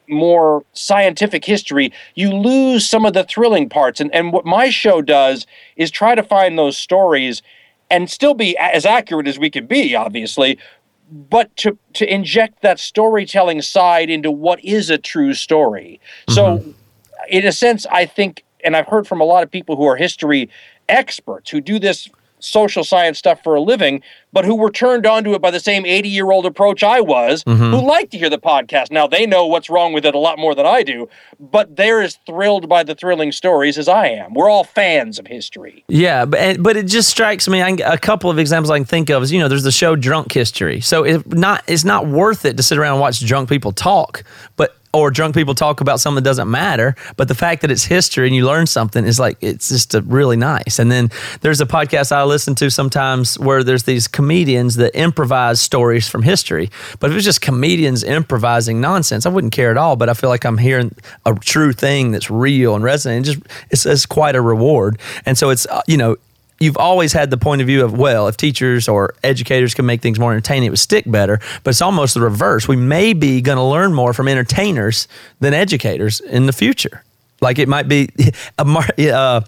more 0.09 0.65
scientific 0.73 1.45
history, 1.45 1.93
you 2.15 2.31
lose 2.31 2.89
some 2.89 3.05
of 3.05 3.15
the 3.15 3.25
thrilling 3.25 3.69
parts. 3.69 4.01
And, 4.01 4.15
and 4.15 4.33
what 4.33 4.45
my 4.45 4.71
show 4.71 5.03
does 5.03 5.47
is 5.77 5.91
try 5.91 6.15
to 6.15 6.23
find 6.23 6.59
those 6.59 6.77
stories 6.77 7.43
and 7.91 8.11
still 8.11 8.35
be 8.35 8.57
as 8.59 8.87
accurate 8.87 9.29
as 9.29 9.39
we 9.39 9.51
can 9.51 9.67
be, 9.67 9.95
obviously, 9.95 10.59
but 11.11 11.55
to, 11.59 11.77
to 11.93 12.13
inject 12.13 12.63
that 12.63 12.81
storytelling 12.81 13.61
side 13.61 14.09
into 14.09 14.31
what 14.31 14.65
is 14.65 14.89
a 14.89 14.97
true 14.97 15.35
story. 15.35 16.01
So, 16.29 16.59
mm-hmm. 16.59 16.71
in 17.29 17.47
a 17.47 17.53
sense, 17.53 17.85
I 17.87 18.07
think, 18.07 18.45
and 18.65 18.75
I've 18.77 18.87
heard 18.87 19.07
from 19.07 19.21
a 19.21 19.25
lot 19.25 19.43
of 19.43 19.51
people 19.51 19.77
who 19.77 19.85
are 19.85 19.97
history 19.97 20.49
experts 20.89 21.51
who 21.51 21.61
do 21.61 21.79
this 21.79 22.09
social 22.45 22.85
science 22.85 23.19
stuff 23.19 23.43
for 23.43 23.55
a 23.55 23.61
living, 23.61 24.03
but 24.33 24.45
who 24.45 24.55
were 24.55 24.71
turned 24.71 25.07
on 25.07 25.25
to 25.25 25.35
it 25.35 25.43
by 25.43 25.51
the 25.51 25.61
same 25.61 25.85
80 25.85 26.09
year 26.09 26.31
old 26.31 26.47
approach 26.47 26.83
I 26.83 27.01
was, 27.01 27.43
who 27.47 27.55
mm-hmm. 27.55 27.87
like 27.87 28.11
to 28.11 28.19
hear 28.19 28.31
the 28.31 28.39
podcast. 28.39 28.91
Now 28.91 29.07
they 29.07 29.27
know 29.27 29.47
what's 29.47 29.69
wrong 29.69 29.93
with 29.93 30.07
it 30.07 30.15
a 30.15 30.19
lot 30.19 30.39
more 30.39 30.55
than 30.55 30.67
I 30.67 30.83
do, 30.83 31.09
but 31.39 31.77
they're 31.77 32.03
as 32.03 32.19
thrilled 32.27 32.69
by 32.69 32.83
the 32.83 32.95
thrilling 32.95 33.33
stories 33.33 33.79
as 33.79 33.89
I 33.89 34.09
am. 34.09 34.35
We're 34.35 34.49
all 34.49 34.65
fans 34.65 35.19
of 35.19 35.27
history. 35.27 35.85
Yeah, 35.89 36.25
but 36.25 36.63
but 36.63 36.77
it 36.77 36.87
just 36.87 37.09
strikes 37.09 37.49
me. 37.49 37.63
I 37.63 37.71
a 37.85 37.99
couple 37.99 38.31
of 38.31 38.39
examples 38.39 38.71
I 38.71 38.79
can 38.79 38.85
think 38.85 39.11
of 39.11 39.23
is 39.23 39.33
you 39.33 39.39
know 39.39 39.49
there's 39.49 39.63
the 39.63 39.73
show 39.73 39.97
Drunk 39.97 40.33
History. 40.33 40.81
So 40.81 41.05
it 41.05 41.27
not 41.33 41.63
it's 41.67 41.85
not 41.85 42.07
worth 42.07 42.45
it 42.45 42.57
to 42.57 42.63
sit 42.63 42.79
around 42.79 42.95
and 42.95 43.01
watch 43.01 43.21
drunk 43.25 43.49
people 43.49 43.73
talk, 43.73 44.25
but 44.57 44.77
or 44.93 45.11
drunk 45.11 45.35
people 45.35 45.55
talk 45.55 45.81
about 45.81 46.01
something 46.01 46.23
that 46.23 46.29
doesn't 46.29 46.51
matter. 46.51 46.95
But 47.17 47.29
the 47.29 47.35
fact 47.35 47.63
that 47.63 47.71
it's 47.71 47.85
history 47.85 48.27
and 48.27 48.37
you 48.37 48.47
learn 48.47 48.67
something 48.67 49.05
is 49.05 49.19
like 49.19 49.39
it's 49.41 49.69
just 49.69 49.95
really 50.05 50.37
nice. 50.37 50.79
And 50.79 50.91
then 50.91 51.11
there's 51.41 51.61
a 51.61 51.67
podcast 51.67 52.13
I 52.13 52.25
listen 52.25 52.55
to 52.57 52.71
sometimes 52.71 53.39
where 53.39 53.65
there's 53.65 53.85
these 53.85 54.07
comedians 54.07 54.77
that 54.77 54.95
improvise 54.95 55.61
stories 55.61 56.09
from 56.09 56.23
history. 56.23 56.71
But 57.01 57.09
if 57.09 57.13
it 57.13 57.17
was 57.17 57.25
just 57.25 57.41
comedians 57.41 58.05
improvising 58.05 58.81
nonsense, 58.81 59.25
I 59.25 59.31
wouldn't 59.31 59.53
care 59.53 59.71
at 59.71 59.77
all. 59.77 59.97
But 59.97 60.09
I 60.09 60.15
feel 60.15 60.31
like 60.31 60.45
I'm 60.45 60.59
hearing 60.59 60.95
a 61.25 61.35
true 61.35 61.73
thing 61.73 62.13
that's 62.13 62.31
real 62.31 62.75
and 62.75 62.85
resonant. 62.85 63.27
It 63.27 63.33
just 63.33 63.47
it's, 63.71 63.87
it's 63.87 64.07
quite 64.07 64.37
a 64.37 64.43
reward. 64.43 64.99
And 65.25 65.39
so 65.39 65.51
it's 65.51 65.67
uh, 65.67 65.83
you 65.87 65.97
know 65.97 66.17
you've 66.63 66.77
always 66.77 67.13
had 67.13 67.31
the 67.31 67.37
point 67.37 67.61
of 67.61 67.67
view 67.67 67.85
of 67.85 67.97
well 67.99 68.29
if 68.29 68.37
teachers 68.37 68.89
or 68.89 69.15
educators 69.23 69.75
can 69.75 69.85
make 69.87 70.01
things 70.01 70.19
more 70.19 70.33
entertaining 70.33 70.67
it 70.69 70.71
would 70.71 70.79
stick 70.79 71.05
better. 71.11 71.41
But 71.65 71.71
it's 71.71 71.83
almost 71.83 72.15
the 72.15 72.21
reverse. 72.21 72.69
We 72.69 72.77
may 72.77 73.13
be 73.13 73.41
going 73.41 73.59
to 73.59 73.65
learn 73.65 73.93
more 73.95 74.13
from 74.13 74.29
entertainers 74.29 75.09
than 75.41 75.55
educators 75.55 76.21
in 76.21 76.47
the 76.47 76.53
future. 76.53 77.03
Like 77.41 77.59
it 77.59 77.69
might 77.69 77.89
be 77.89 78.09
a 78.59 78.65
mar- 78.65 78.89
uh, 78.99 79.41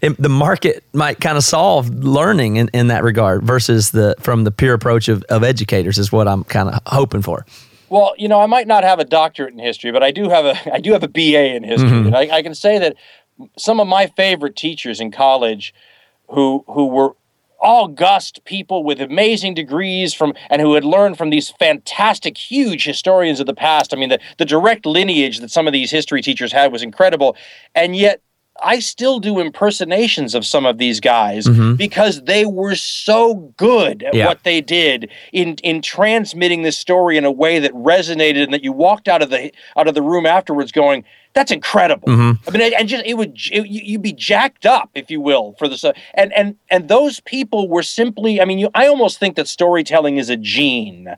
it- 0.00 0.16
the 0.20 0.28
market 0.30 0.82
might 0.94 1.20
kind 1.20 1.36
of 1.36 1.44
solve 1.44 1.90
learning 1.90 2.56
in, 2.56 2.68
in 2.72 2.86
that 2.88 3.04
regard 3.04 3.42
versus 3.42 3.90
the 3.90 4.14
from 4.20 4.44
the 4.44 4.50
pure 4.50 4.72
approach 4.74 5.08
of, 5.08 5.22
of 5.24 5.44
educators 5.44 5.98
is 5.98 6.10
what 6.10 6.26
i'm 6.28 6.44
kind 6.44 6.68
of 6.70 6.80
hoping 6.86 7.20
for. 7.22 7.44
Well, 7.90 8.14
you 8.16 8.26
know, 8.26 8.40
I 8.40 8.46
might 8.46 8.66
not 8.66 8.84
have 8.84 9.00
a 9.00 9.04
doctorate 9.04 9.52
in 9.52 9.58
history, 9.58 9.92
but 9.92 10.02
I 10.02 10.12
do 10.12 10.30
have 10.30 10.46
a 10.46 10.74
I 10.74 10.80
do 10.80 10.92
have 10.92 11.02
a 11.02 11.08
BA 11.08 11.54
in 11.54 11.62
history, 11.62 11.90
and 11.90 12.16
I, 12.16 12.38
I 12.38 12.42
can 12.42 12.54
say 12.54 12.78
that 12.78 12.96
some 13.58 13.80
of 13.80 13.86
my 13.86 14.06
favorite 14.06 14.56
teachers 14.56 14.98
in 14.98 15.10
college, 15.10 15.74
who 16.28 16.64
who 16.66 16.86
were 16.86 17.14
august 17.60 18.44
people 18.44 18.82
with 18.82 19.00
amazing 19.00 19.54
degrees 19.54 20.12
from 20.12 20.34
and 20.50 20.60
who 20.60 20.74
had 20.74 20.84
learned 20.84 21.16
from 21.16 21.30
these 21.30 21.50
fantastic 21.50 22.36
huge 22.36 22.84
historians 22.84 23.38
of 23.38 23.46
the 23.46 23.54
past. 23.54 23.94
I 23.94 23.96
mean 23.96 24.08
the, 24.08 24.18
the 24.38 24.44
direct 24.44 24.84
lineage 24.84 25.38
that 25.38 25.50
some 25.50 25.68
of 25.68 25.72
these 25.72 25.90
history 25.90 26.22
teachers 26.22 26.52
had 26.52 26.72
was 26.72 26.82
incredible. 26.82 27.36
And 27.74 27.94
yet 27.94 28.20
I 28.60 28.80
still 28.80 29.18
do 29.18 29.38
impersonations 29.38 30.34
of 30.34 30.44
some 30.44 30.66
of 30.66 30.76
these 30.78 31.00
guys 31.00 31.46
mm-hmm. 31.46 31.74
because 31.74 32.22
they 32.24 32.44
were 32.44 32.74
so 32.74 33.54
good 33.56 34.02
at 34.02 34.14
Yeah. 34.14 34.26
what 34.26 34.42
they 34.42 34.60
did 34.60 35.10
in 35.32 35.54
in 35.62 35.82
transmitting 35.82 36.62
this 36.62 36.76
story 36.76 37.16
in 37.16 37.24
a 37.24 37.30
way 37.30 37.60
that 37.60 37.72
resonated 37.72 38.42
and 38.42 38.52
that 38.52 38.64
you 38.64 38.72
walked 38.72 39.08
out 39.08 39.22
of 39.22 39.30
the 39.30 39.52
out 39.76 39.86
of 39.88 39.94
the 39.94 40.02
room 40.02 40.26
afterwards 40.26 40.72
going 40.72 41.04
That's 41.34 41.50
incredible. 41.50 42.08
Mm-hmm. 42.08 42.46
I 42.48 42.50
mean, 42.58 42.74
and 42.78 42.88
just 42.88 43.04
it 43.06 43.14
would 43.14 43.30
it, 43.50 43.66
you- 43.66 43.80
you'd 43.84 44.02
be 44.02 44.12
jacked 44.12 44.66
up, 44.66 44.90
if 44.94 45.10
you 45.10 45.20
will, 45.20 45.54
for 45.58 45.66
the 45.66 45.94
and 46.14 46.32
and 46.34 46.56
and 46.70 46.88
those 46.88 47.20
people 47.20 47.68
were 47.68 47.82
simply. 47.82 48.40
I 48.40 48.44
mean, 48.44 48.58
you, 48.58 48.68
I 48.74 48.86
almost 48.86 49.18
think 49.18 49.36
that 49.36 49.48
storytelling 49.48 50.18
is 50.18 50.28
a 50.28 50.36
gene, 50.36 51.08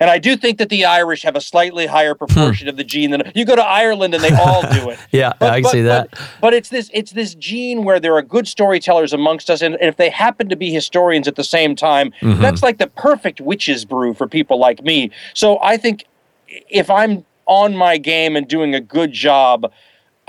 and 0.00 0.10
I 0.10 0.18
do 0.18 0.36
think 0.36 0.58
that 0.58 0.70
the 0.70 0.84
Irish 0.84 1.22
have 1.22 1.36
a 1.36 1.40
slightly 1.40 1.86
higher 1.86 2.16
proportion 2.16 2.66
of 2.66 2.76
the 2.76 2.82
gene 2.84 3.10
than 3.12 3.30
you 3.34 3.44
go 3.44 3.54
to 3.54 3.62
Ireland 3.64 4.12
and 4.12 4.24
they 4.24 4.34
all 4.34 4.62
do 4.62 4.90
it. 4.90 4.98
Hmm. 4.98 5.04
Yeah, 5.12 5.32
I 5.40 5.60
can 5.60 5.70
see 5.70 5.82
that. 5.82 6.10
But, 6.10 6.20
but 6.40 6.54
it's 6.54 6.68
this 6.68 6.90
it's 6.92 7.12
this 7.12 7.36
gene 7.36 7.84
where 7.84 8.00
there 8.00 8.14
are 8.16 8.22
good 8.22 8.48
storytellers 8.48 9.12
amongst 9.12 9.48
us, 9.50 9.62
and, 9.62 9.76
and 9.76 9.84
if 9.88 9.96
they 9.96 10.10
happen 10.10 10.48
to 10.48 10.56
be 10.56 10.72
historians 10.72 11.28
at 11.28 11.36
the 11.36 11.44
same 11.44 11.76
time, 11.76 12.12
Mm-hmm. 12.20 12.42
that's 12.42 12.62
like 12.62 12.78
the 12.78 12.86
perfect 12.88 13.40
witch's 13.40 13.84
brew 13.84 14.14
for 14.14 14.26
people 14.26 14.58
like 14.58 14.82
me. 14.82 15.10
So 15.34 15.58
I 15.62 15.76
think 15.76 16.04
if 16.68 16.90
I'm 16.90 17.24
on 17.50 17.76
my 17.76 17.98
game 17.98 18.36
and 18.36 18.48
doing 18.48 18.74
a 18.74 18.80
good 18.80 19.12
job. 19.12 19.70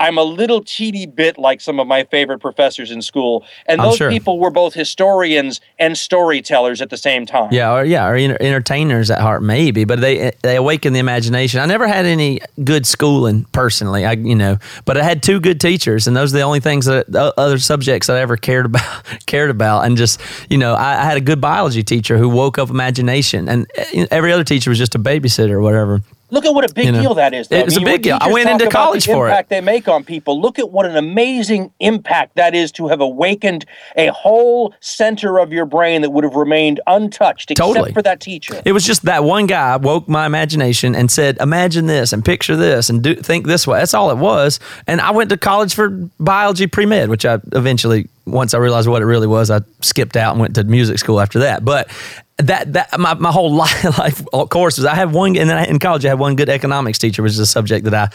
I'm 0.00 0.18
a 0.18 0.24
little 0.24 0.64
teeny 0.64 1.06
bit 1.06 1.38
like 1.38 1.60
some 1.60 1.78
of 1.78 1.86
my 1.86 2.02
favorite 2.02 2.40
professors 2.40 2.90
in 2.90 3.02
school, 3.02 3.44
and 3.66 3.80
those 3.80 3.98
sure. 3.98 4.10
people 4.10 4.40
were 4.40 4.50
both 4.50 4.74
historians 4.74 5.60
and 5.78 5.96
storytellers 5.96 6.82
at 6.82 6.90
the 6.90 6.96
same 6.96 7.24
time. 7.24 7.50
Yeah, 7.52 7.72
or 7.72 7.84
yeah, 7.84 8.08
or 8.08 8.16
enter- 8.16 8.42
entertainers 8.42 9.12
at 9.12 9.20
heart, 9.20 9.44
maybe. 9.44 9.84
But 9.84 10.00
they 10.00 10.32
they 10.42 10.56
awaken 10.56 10.92
the 10.92 10.98
imagination. 10.98 11.60
I 11.60 11.66
never 11.66 11.86
had 11.86 12.04
any 12.04 12.40
good 12.64 12.84
schooling 12.84 13.44
personally. 13.52 14.04
I 14.04 14.14
you 14.14 14.34
know, 14.34 14.58
but 14.86 14.96
I 14.96 15.04
had 15.04 15.22
two 15.22 15.38
good 15.38 15.60
teachers, 15.60 16.08
and 16.08 16.16
those 16.16 16.34
are 16.34 16.38
the 16.38 16.42
only 16.42 16.58
things 16.58 16.86
that 16.86 17.06
the 17.06 17.32
other 17.38 17.60
subjects 17.60 18.08
that 18.08 18.16
I 18.16 18.20
ever 18.22 18.36
cared 18.36 18.66
about 18.66 19.04
cared 19.26 19.50
about. 19.50 19.84
And 19.84 19.96
just 19.96 20.20
you 20.50 20.58
know, 20.58 20.74
I, 20.74 21.00
I 21.00 21.04
had 21.04 21.16
a 21.16 21.20
good 21.20 21.40
biology 21.40 21.84
teacher 21.84 22.18
who 22.18 22.28
woke 22.28 22.58
up 22.58 22.70
imagination, 22.70 23.48
and 23.48 23.70
eh, 23.76 24.06
every 24.10 24.32
other 24.32 24.42
teacher 24.42 24.68
was 24.68 24.78
just 24.78 24.96
a 24.96 24.98
babysitter 24.98 25.52
or 25.52 25.60
whatever. 25.60 26.02
Look 26.32 26.46
at 26.46 26.54
what 26.54 26.68
a 26.68 26.72
big 26.72 26.86
You 26.86 26.92
know, 26.92 27.02
deal 27.02 27.14
that 27.14 27.34
is. 27.34 27.48
Though. 27.48 27.58
it's 27.58 27.76
a 27.76 27.80
big 27.80 28.02
deal. 28.02 28.16
I 28.18 28.32
went 28.32 28.48
into 28.48 28.66
college 28.70 29.04
for 29.04 29.28
it. 29.28 29.48
they 29.50 29.60
make 29.60 29.86
on 29.86 30.02
people. 30.02 30.40
Look 30.40 30.58
at 30.58 30.70
what 30.70 30.86
an 30.86 30.96
amazing 30.96 31.70
impact 31.78 32.36
that 32.36 32.54
is 32.54 32.72
to 32.72 32.88
have 32.88 33.02
awakened 33.02 33.66
a 33.96 34.06
whole 34.08 34.74
center 34.80 35.38
of 35.38 35.52
your 35.52 35.66
brain 35.66 36.00
that 36.00 36.10
would 36.10 36.24
have 36.24 36.34
remained 36.34 36.80
untouched 36.86 37.50
except 37.50 37.66
Totally. 37.68 37.92
for 37.92 38.00
that 38.00 38.20
teacher. 38.20 38.62
It 38.64 38.72
was 38.72 38.86
just 38.86 39.02
that 39.04 39.24
one 39.24 39.46
guy 39.46 39.76
woke 39.76 40.08
my 40.08 40.24
imagination 40.24 40.94
and 40.94 41.10
said, 41.10 41.36
"Imagine 41.38 41.86
this 41.86 42.14
and 42.14 42.24
picture 42.24 42.56
this 42.56 42.88
and 42.88 43.02
do 43.02 43.14
think 43.14 43.46
this 43.46 43.66
way." 43.66 43.80
That's 43.80 43.92
all 43.92 44.10
it 44.10 44.16
was. 44.16 44.58
And 44.86 45.02
I 45.02 45.10
went 45.10 45.28
to 45.30 45.36
college 45.36 45.74
for 45.74 45.90
biology 46.18 46.66
pre 46.66 46.86
med, 46.86 47.10
which 47.10 47.26
I 47.26 47.40
eventually, 47.52 48.08
once 48.26 48.54
I 48.54 48.58
realized 48.58 48.88
what 48.88 49.02
it 49.02 49.06
really 49.06 49.26
was, 49.26 49.50
I 49.50 49.60
skipped 49.80 50.16
out 50.16 50.32
and 50.32 50.40
went 50.40 50.54
to 50.56 50.64
music 50.64 50.98
school 50.98 51.20
after 51.20 51.40
that. 51.40 51.64
But 51.64 51.90
that 52.38 52.72
that 52.72 52.98
my, 52.98 53.14
my 53.14 53.30
whole 53.30 53.54
life, 53.54 53.98
life 53.98 54.24
course 54.50 54.78
was 54.78 54.84
I 54.84 54.94
had 54.94 55.12
one, 55.12 55.36
and 55.36 55.48
then 55.48 55.68
in 55.68 55.78
college 55.78 56.04
I 56.04 56.08
had 56.08 56.18
one 56.18 56.36
good 56.36 56.48
economics 56.48 56.98
teacher, 56.98 57.22
which 57.22 57.32
is 57.32 57.38
a 57.38 57.46
subject 57.46 57.84
that 57.84 57.94
I 57.94 58.08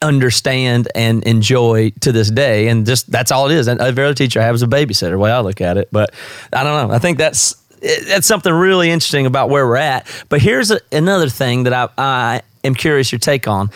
understand 0.00 0.88
and 0.94 1.24
enjoy 1.24 1.90
to 2.00 2.12
this 2.12 2.30
day. 2.30 2.68
And 2.68 2.86
just 2.86 3.10
that's 3.10 3.32
all 3.32 3.50
it 3.50 3.54
is. 3.54 3.66
And 3.68 3.80
every 3.80 4.04
other 4.04 4.14
teacher 4.14 4.40
I 4.40 4.44
have 4.44 4.54
is 4.54 4.62
a 4.62 4.66
babysitter, 4.66 5.18
way 5.18 5.30
I 5.30 5.40
look 5.40 5.60
at 5.60 5.76
it. 5.76 5.88
But 5.90 6.14
I 6.52 6.62
don't 6.62 6.88
know. 6.88 6.94
I 6.94 6.98
think 6.98 7.18
that's 7.18 7.54
that's 7.80 8.26
something 8.26 8.52
really 8.52 8.90
interesting 8.90 9.26
about 9.26 9.50
where 9.50 9.66
we're 9.66 9.76
at. 9.76 10.06
But 10.28 10.40
here's 10.42 10.70
a, 10.70 10.80
another 10.90 11.28
thing 11.28 11.64
that 11.64 11.72
I, 11.72 11.88
I 11.96 12.42
am 12.64 12.74
curious 12.74 13.12
your 13.12 13.18
take 13.18 13.46
on. 13.46 13.70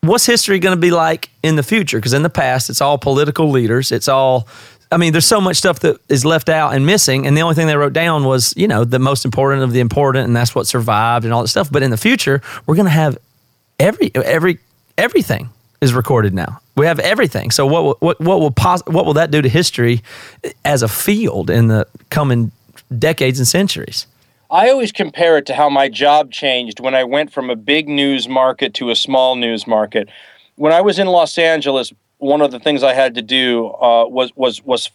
What's 0.00 0.26
history 0.26 0.58
going 0.58 0.76
to 0.76 0.80
be 0.80 0.90
like 0.90 1.30
in 1.42 1.56
the 1.56 1.62
future? 1.62 1.98
Because 1.98 2.12
in 2.12 2.22
the 2.22 2.30
past, 2.30 2.70
it's 2.70 2.80
all 2.80 2.98
political 2.98 3.50
leaders. 3.50 3.90
It's 3.90 4.08
all, 4.08 4.46
I 4.92 4.96
mean, 4.96 5.12
there's 5.12 5.26
so 5.26 5.40
much 5.40 5.56
stuff 5.56 5.80
that 5.80 6.00
is 6.08 6.24
left 6.24 6.48
out 6.48 6.74
and 6.74 6.86
missing. 6.86 7.26
And 7.26 7.36
the 7.36 7.42
only 7.42 7.54
thing 7.54 7.66
they 7.66 7.76
wrote 7.76 7.92
down 7.92 8.24
was, 8.24 8.54
you 8.56 8.68
know, 8.68 8.84
the 8.84 8.98
most 8.98 9.24
important 9.24 9.62
of 9.62 9.72
the 9.72 9.80
important, 9.80 10.26
and 10.26 10.36
that's 10.36 10.54
what 10.54 10.66
survived 10.66 11.24
and 11.24 11.34
all 11.34 11.42
that 11.42 11.48
stuff. 11.48 11.70
But 11.70 11.82
in 11.82 11.90
the 11.90 11.96
future, 11.96 12.40
we're 12.66 12.76
going 12.76 12.86
to 12.86 12.90
have 12.90 13.18
every 13.78 14.10
every 14.14 14.58
everything 14.96 15.50
is 15.80 15.92
recorded 15.92 16.32
now. 16.32 16.60
We 16.76 16.86
have 16.86 17.00
everything. 17.00 17.50
So 17.50 17.66
what 17.66 17.84
will, 17.84 17.96
what 18.00 18.20
what 18.20 18.40
will 18.40 18.50
pos- 18.50 18.86
what 18.86 19.04
will 19.04 19.14
that 19.14 19.30
do 19.30 19.42
to 19.42 19.48
history 19.48 20.02
as 20.64 20.82
a 20.82 20.88
field 20.88 21.50
in 21.50 21.68
the 21.68 21.86
coming 22.10 22.52
decades 22.96 23.38
and 23.38 23.48
centuries? 23.48 24.06
I 24.50 24.70
always 24.70 24.92
compare 24.92 25.36
it 25.36 25.44
to 25.46 25.54
how 25.54 25.68
my 25.68 25.90
job 25.90 26.32
changed 26.32 26.80
when 26.80 26.94
I 26.94 27.04
went 27.04 27.30
from 27.30 27.50
a 27.50 27.56
big 27.56 27.86
news 27.86 28.28
market 28.28 28.72
to 28.74 28.88
a 28.90 28.96
small 28.96 29.36
news 29.36 29.66
market. 29.66 30.08
When 30.56 30.72
I 30.72 30.80
was 30.80 30.98
in 30.98 31.06
Los 31.06 31.36
Angeles, 31.36 31.92
one 32.16 32.40
of 32.40 32.50
the 32.50 32.58
things 32.58 32.82
I 32.82 32.94
had 32.94 33.14
to 33.16 33.22
do 33.22 33.66
uh, 33.66 34.06
was 34.08 34.32
was 34.36 34.64
was 34.64 34.90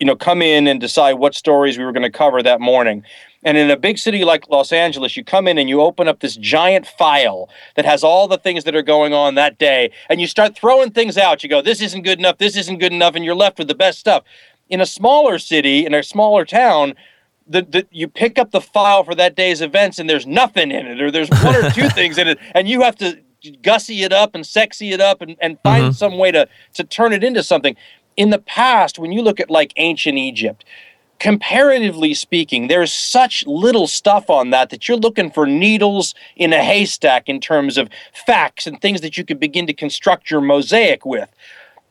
you 0.00 0.06
know 0.06 0.16
come 0.16 0.40
in 0.40 0.66
and 0.66 0.80
decide 0.80 1.14
what 1.14 1.34
stories 1.34 1.76
we 1.76 1.84
were 1.84 1.92
going 1.92 2.10
to 2.10 2.10
cover 2.10 2.42
that 2.42 2.62
morning. 2.62 3.04
And 3.42 3.58
in 3.58 3.70
a 3.70 3.76
big 3.76 3.98
city 3.98 4.24
like 4.24 4.48
Los 4.48 4.72
Angeles, 4.72 5.18
you 5.18 5.22
come 5.22 5.46
in 5.48 5.58
and 5.58 5.68
you 5.68 5.82
open 5.82 6.08
up 6.08 6.20
this 6.20 6.36
giant 6.36 6.86
file 6.86 7.50
that 7.76 7.84
has 7.84 8.02
all 8.02 8.26
the 8.26 8.38
things 8.38 8.64
that 8.64 8.74
are 8.74 8.82
going 8.82 9.12
on 9.12 9.34
that 9.34 9.58
day, 9.58 9.90
and 10.08 10.18
you 10.18 10.26
start 10.26 10.56
throwing 10.56 10.90
things 10.90 11.18
out. 11.18 11.42
You 11.42 11.50
go, 11.50 11.60
this 11.60 11.82
isn't 11.82 12.02
good 12.04 12.18
enough, 12.18 12.38
this 12.38 12.56
isn't 12.56 12.78
good 12.78 12.92
enough, 12.92 13.14
and 13.14 13.22
you're 13.22 13.34
left 13.34 13.58
with 13.58 13.68
the 13.68 13.74
best 13.74 13.98
stuff. 13.98 14.24
In 14.70 14.80
a 14.80 14.86
smaller 14.86 15.38
city, 15.38 15.84
in 15.84 15.92
a 15.92 16.02
smaller 16.02 16.46
town, 16.46 16.94
the, 17.46 17.62
the 17.62 17.86
you 17.90 18.08
pick 18.08 18.38
up 18.38 18.50
the 18.50 18.60
file 18.60 19.04
for 19.04 19.14
that 19.14 19.36
day's 19.36 19.60
events 19.60 19.98
and 19.98 20.08
there's 20.08 20.26
nothing 20.26 20.70
in 20.70 20.86
it 20.86 21.00
or 21.00 21.10
there's 21.10 21.30
one 21.30 21.54
or 21.54 21.70
two 21.70 21.88
things 21.90 22.18
in 22.18 22.28
it 22.28 22.38
and 22.54 22.68
you 22.68 22.82
have 22.82 22.96
to 22.96 23.18
gussy 23.62 24.02
it 24.02 24.12
up 24.12 24.34
and 24.34 24.46
sexy 24.46 24.92
it 24.92 25.00
up 25.00 25.20
and, 25.20 25.36
and 25.40 25.58
find 25.62 25.84
mm-hmm. 25.84 25.92
some 25.92 26.16
way 26.16 26.30
to 26.30 26.48
to 26.72 26.84
turn 26.84 27.12
it 27.12 27.22
into 27.22 27.42
something. 27.42 27.76
In 28.16 28.30
the 28.30 28.38
past 28.38 28.98
when 28.98 29.12
you 29.12 29.22
look 29.22 29.40
at 29.40 29.50
like 29.50 29.72
ancient 29.76 30.16
egypt 30.18 30.64
comparatively 31.18 32.14
speaking 32.14 32.68
there's 32.68 32.92
such 32.92 33.46
little 33.46 33.86
stuff 33.86 34.30
on 34.30 34.50
that 34.50 34.70
that 34.70 34.88
you're 34.88 34.98
looking 34.98 35.30
for 35.30 35.46
needles 35.46 36.14
in 36.36 36.52
a 36.52 36.62
haystack 36.62 37.28
in 37.28 37.40
terms 37.40 37.76
of 37.76 37.88
facts 38.26 38.66
and 38.66 38.80
things 38.80 39.00
that 39.00 39.16
you 39.16 39.24
could 39.24 39.40
begin 39.40 39.66
to 39.66 39.72
construct 39.72 40.30
your 40.30 40.40
mosaic 40.40 41.04
with 41.04 41.28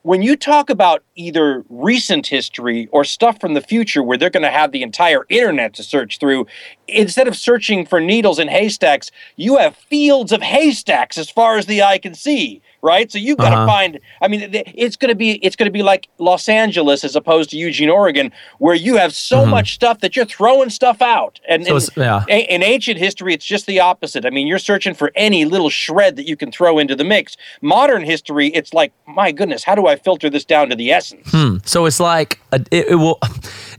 when 0.04 0.22
you 0.22 0.36
talk 0.36 0.70
about 0.70 1.02
either 1.16 1.64
recent 1.70 2.28
history 2.28 2.88
or 2.92 3.06
stuff 3.06 3.40
from 3.40 3.54
the 3.54 3.62
future 3.62 4.04
where 4.04 4.18
they're 4.18 4.30
going 4.30 4.44
to 4.44 4.50
have 4.50 4.74
the 4.74 4.84
entire 4.84 5.26
internet 5.30 5.74
to 5.74 5.84
search 5.84 6.20
through, 6.20 6.46
instead 6.90 7.28
of 7.28 7.38
searching 7.38 7.86
for 7.86 8.02
needles 8.02 8.38
in 8.38 8.50
haystacks, 8.50 9.10
you 9.38 9.58
have 9.58 9.76
fields 9.76 10.34
of 10.34 10.42
haystacks 10.42 11.18
as 11.18 11.30
far 11.30 11.58
as 11.58 11.66
the 11.66 11.82
eye 11.82 11.98
can 11.98 12.14
see, 12.14 12.62
right? 12.84 13.12
So 13.12 13.18
you've 13.18 13.40
got 13.40 13.50
to 13.50 13.56
Uh-huh. 13.56 13.66
find. 13.66 14.00
I 14.22 14.28
mean, 14.28 14.50
it's 14.52 14.96
going 14.98 15.10
to 15.10 15.16
be 15.16 15.32
it's 15.46 15.56
going 15.56 15.66
to 15.68 15.72
be 15.72 15.82
like 15.82 16.08
Los 16.20 16.48
Angeles 16.48 17.04
as 17.04 17.16
opposed 17.16 17.50
to 17.52 17.58
Eugene, 17.58 17.90
Oregon, 17.90 18.32
where 18.60 18.76
you 18.76 18.98
have 18.98 19.16
so 19.16 19.44
much 19.46 19.74
stuff 19.74 20.00
that 20.02 20.16
you're 20.16 20.26
throwing 20.26 20.70
stuff 20.70 21.02
out. 21.02 21.40
And 21.50 21.64
Mm-hmm. 21.66 21.80
So 21.80 22.02
in, 22.02 22.04
yeah. 22.08 22.26
a- 22.30 22.54
in 22.54 22.62
ancient 22.62 23.00
history, 23.00 23.34
it's 23.34 23.46
just 23.46 23.66
the 23.66 23.80
opposite. 23.80 24.26
I 24.26 24.30
mean, 24.30 24.46
you're 24.48 24.60
searching 24.60 24.94
for 24.94 25.12
any 25.16 25.46
little 25.46 25.70
shred 25.70 26.18
that 26.18 26.28
you 26.28 26.36
can 26.36 26.52
throw 26.52 26.78
into 26.78 26.96
the 26.96 27.06
mix. 27.06 27.38
Modern 27.62 28.04
history, 28.04 28.48
it's 28.50 28.74
like, 28.74 28.92
my 29.08 29.32
goodness, 29.32 29.64
how 29.64 29.76
do 29.76 29.88
I 29.88 29.96
filter 29.96 30.30
this 30.30 30.44
down 30.46 30.70
to 30.70 30.76
the 30.76 30.92
essence? 30.92 31.32
So 31.66 31.86
it's 31.86 32.00
like 32.02 32.40
a, 32.52 32.60
it, 32.70 32.88
it 32.90 32.96
will. 32.96 33.18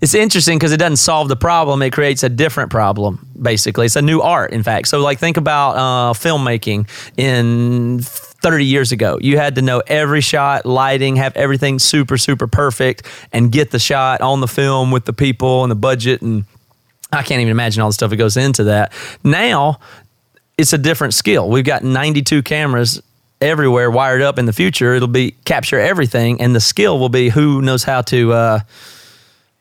It's 0.05 0.12
interesting 0.12 0.59
because 0.59 0.72
it 0.72 0.76
doesn't 0.76 0.98
solve 0.98 1.28
the 1.28 1.36
problem; 1.36 1.80
it 1.80 1.90
creates 1.90 2.22
a 2.22 2.28
different 2.28 2.70
problem. 2.70 3.26
Basically, 3.40 3.86
it's 3.86 3.96
a 3.96 4.02
new 4.02 4.20
art. 4.20 4.52
In 4.52 4.62
fact, 4.62 4.88
so 4.88 5.00
like 5.00 5.18
think 5.18 5.38
about 5.38 5.76
uh, 5.76 6.12
filmmaking 6.12 6.86
in 7.16 8.00
30 8.02 8.66
years 8.66 8.92
ago. 8.92 9.18
You 9.22 9.38
had 9.38 9.55
to 9.55 9.62
know 9.62 9.82
every 9.86 10.20
shot, 10.20 10.66
lighting, 10.66 11.16
have 11.16 11.34
everything 11.38 11.78
super 11.78 12.18
super 12.18 12.46
perfect, 12.46 13.07
and 13.32 13.50
get 13.50 13.70
the 13.70 13.78
shot 13.78 14.20
on 14.20 14.40
the 14.40 14.46
film 14.46 14.90
with 14.90 15.07
the 15.07 15.14
people 15.14 15.64
and 15.64 15.70
the 15.70 15.76
budget 15.76 16.20
and. 16.20 16.44
I 17.11 17.22
can't 17.22 17.40
even 17.40 17.52
imagine 17.52 17.80
all 17.80 17.88
the 17.88 17.94
stuff 17.94 18.11
that 18.11 18.16
goes 18.16 18.36
into 18.36 18.64
that. 18.64 18.92
Now, 19.22 19.78
it's 20.59 20.72
a 20.72 20.78
different 20.78 21.14
skill. 21.14 21.48
We've 21.48 21.64
got 21.64 21.84
92 21.84 22.42
cameras 22.42 23.00
everywhere 23.40 23.88
wired 23.88 24.20
up 24.20 24.36
in 24.36 24.46
the 24.46 24.52
future. 24.52 24.94
It'll 24.94 25.07
be 25.07 25.30
capture 25.44 25.78
everything, 25.78 26.42
and 26.42 26.55
the 26.55 26.61
skill 26.61 26.98
will 26.98 27.09
be 27.09 27.30
who 27.30 27.62
knows 27.62 27.84
how 27.84 28.02
to 28.02 28.32
uh, 28.32 28.61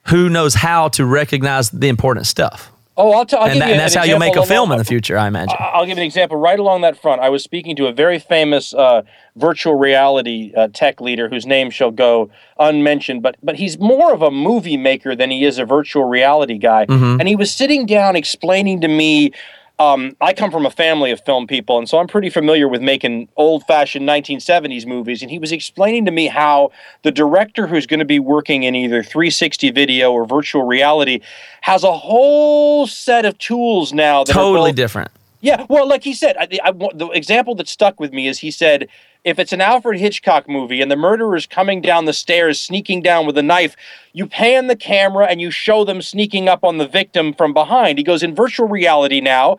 who 0.08 0.30
knows 0.30 0.54
how 0.54 0.90
to 0.90 1.06
recognize 1.06 1.70
the 1.70 1.88
important 1.88 2.28
stuff. 2.28 2.72
Oh, 2.96 3.12
I'll, 3.14 3.26
t- 3.26 3.36
I'll 3.36 3.46
and, 3.46 3.54
give 3.54 3.60
that, 3.60 3.66
you 3.66 3.72
and 3.72 3.82
an 3.82 3.86
that's 3.86 3.96
how 3.96 4.04
you'll 4.04 4.20
make 4.20 4.36
a 4.36 4.46
film 4.46 4.72
in 4.72 4.78
the 4.78 4.84
future, 4.84 5.18
I 5.18 5.26
imagine. 5.28 5.56
I'll 5.60 5.86
give 5.86 5.98
an 5.98 6.04
example 6.04 6.38
right 6.38 6.60
along 6.60 6.82
that 6.82 6.96
front. 6.96 7.22
I 7.22 7.30
was 7.30 7.44
speaking 7.44 7.76
to 7.78 7.88
a 7.88 7.92
very 7.92 8.20
famous 8.20 8.72
uh, 8.72 9.02
virtual 9.36 9.74
reality 9.74 10.54
uh, 10.56 10.68
tech 10.72 11.02
leader 11.02 11.28
whose 11.28 11.48
name 11.48 11.72
shall 11.72 11.90
go 11.90 12.30
unmentioned, 12.60 13.24
but 13.24 13.36
but 13.42 13.56
he's 13.56 13.80
more 13.80 14.14
of 14.14 14.22
a 14.22 14.30
movie 14.30 14.78
maker 14.78 15.16
than 15.16 15.32
he 15.32 15.44
is 15.44 15.58
a 15.58 15.66
virtual 15.66 16.06
reality 16.06 16.60
guy. 16.60 16.86
And 16.88 17.28
he 17.28 17.36
was 17.36 17.52
sitting 17.52 17.88
down 17.88 18.16
explaining 18.16 18.82
to 18.82 18.88
me. 18.88 19.32
Um, 19.80 20.16
I 20.22 20.34
come 20.34 20.52
from 20.52 20.66
a 20.66 20.70
family 20.70 21.10
of 21.12 21.20
film 21.26 21.48
people, 21.48 21.80
and 21.80 21.90
so 21.90 21.98
I'm 21.98 22.08
pretty 22.08 22.30
familiar 22.30 22.68
with 22.68 22.82
making 22.82 23.28
old-fashioned 23.38 24.08
1970s 24.08 24.86
movies. 24.86 25.22
And 25.24 25.32
he 25.32 25.40
was 25.40 25.52
explaining 25.52 26.06
to 26.06 26.12
me 26.12 26.28
how 26.28 26.72
the 27.02 27.12
director 27.12 27.66
who's 27.66 27.88
going 27.88 28.00
to 28.00 28.06
be 28.06 28.20
working 28.20 28.64
in 28.64 28.76
either 28.76 29.02
360 29.02 29.72
video 29.72 30.12
or 30.12 30.26
virtual 30.26 30.64
reality 30.64 31.22
has 31.62 31.84
a 31.84 31.92
whole 31.92 32.86
set 32.86 33.26
of 33.26 33.38
tools 33.40 33.94
now 33.94 34.24
that 34.24 34.36
are 34.36 34.40
totally 34.40 34.72
both- 34.72 34.76
different. 34.76 35.12
yeah, 35.42 35.66
well, 35.70 35.88
like 35.88 36.04
he 36.04 36.14
said, 36.14 36.38
I, 36.38 36.48
I, 36.64 36.72
the 36.72 37.10
example 37.14 37.56
that 37.56 37.68
stuck 37.68 38.00
with 38.00 38.14
me 38.14 38.28
is 38.28 38.40
he 38.40 38.52
said, 38.52 38.88
if 39.24 39.40
it's 39.40 39.54
an 39.54 39.62
Alfred 39.62 40.00
Hitchcock 40.00 40.50
movie 40.50 40.82
and 40.82 40.92
the 40.92 40.96
murderer 40.96 41.36
is 41.36 41.46
coming 41.46 41.82
down 41.82 42.06
the 42.06 42.14
stairs, 42.14 42.60
sneaking 42.60 43.02
down 43.02 43.26
with 43.26 43.38
a 43.38 43.44
knife, 43.44 43.76
you 44.12 44.28
pan 44.28 44.68
the 44.68 44.76
camera 44.76 45.26
and 45.26 45.40
you 45.40 45.50
show 45.50 45.86
them 45.86 46.02
sneaking 46.02 46.50
up 46.50 46.64
on 46.64 46.78
the 46.78 46.88
victim 46.88 47.34
from 47.34 47.54
behind. 47.54 47.98
He 47.98 48.04
goes, 48.04 48.24
in 48.24 48.36
virtual 48.36 48.68
reality 48.68 49.22
now, 49.22 49.58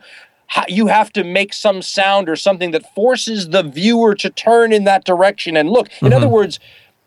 you 0.67 0.87
have 0.87 1.11
to 1.13 1.23
make 1.23 1.53
some 1.53 1.81
sound 1.81 2.29
or 2.29 2.35
something 2.35 2.71
that 2.71 2.93
forces 2.93 3.49
the 3.49 3.63
viewer 3.63 4.13
to 4.15 4.29
turn 4.29 4.71
in 4.71 4.83
that 4.83 5.03
direction 5.03 5.57
and 5.57 5.69
look. 5.69 5.87
In 6.01 6.09
mm-hmm. 6.09 6.13
other 6.13 6.29
words, 6.29 6.59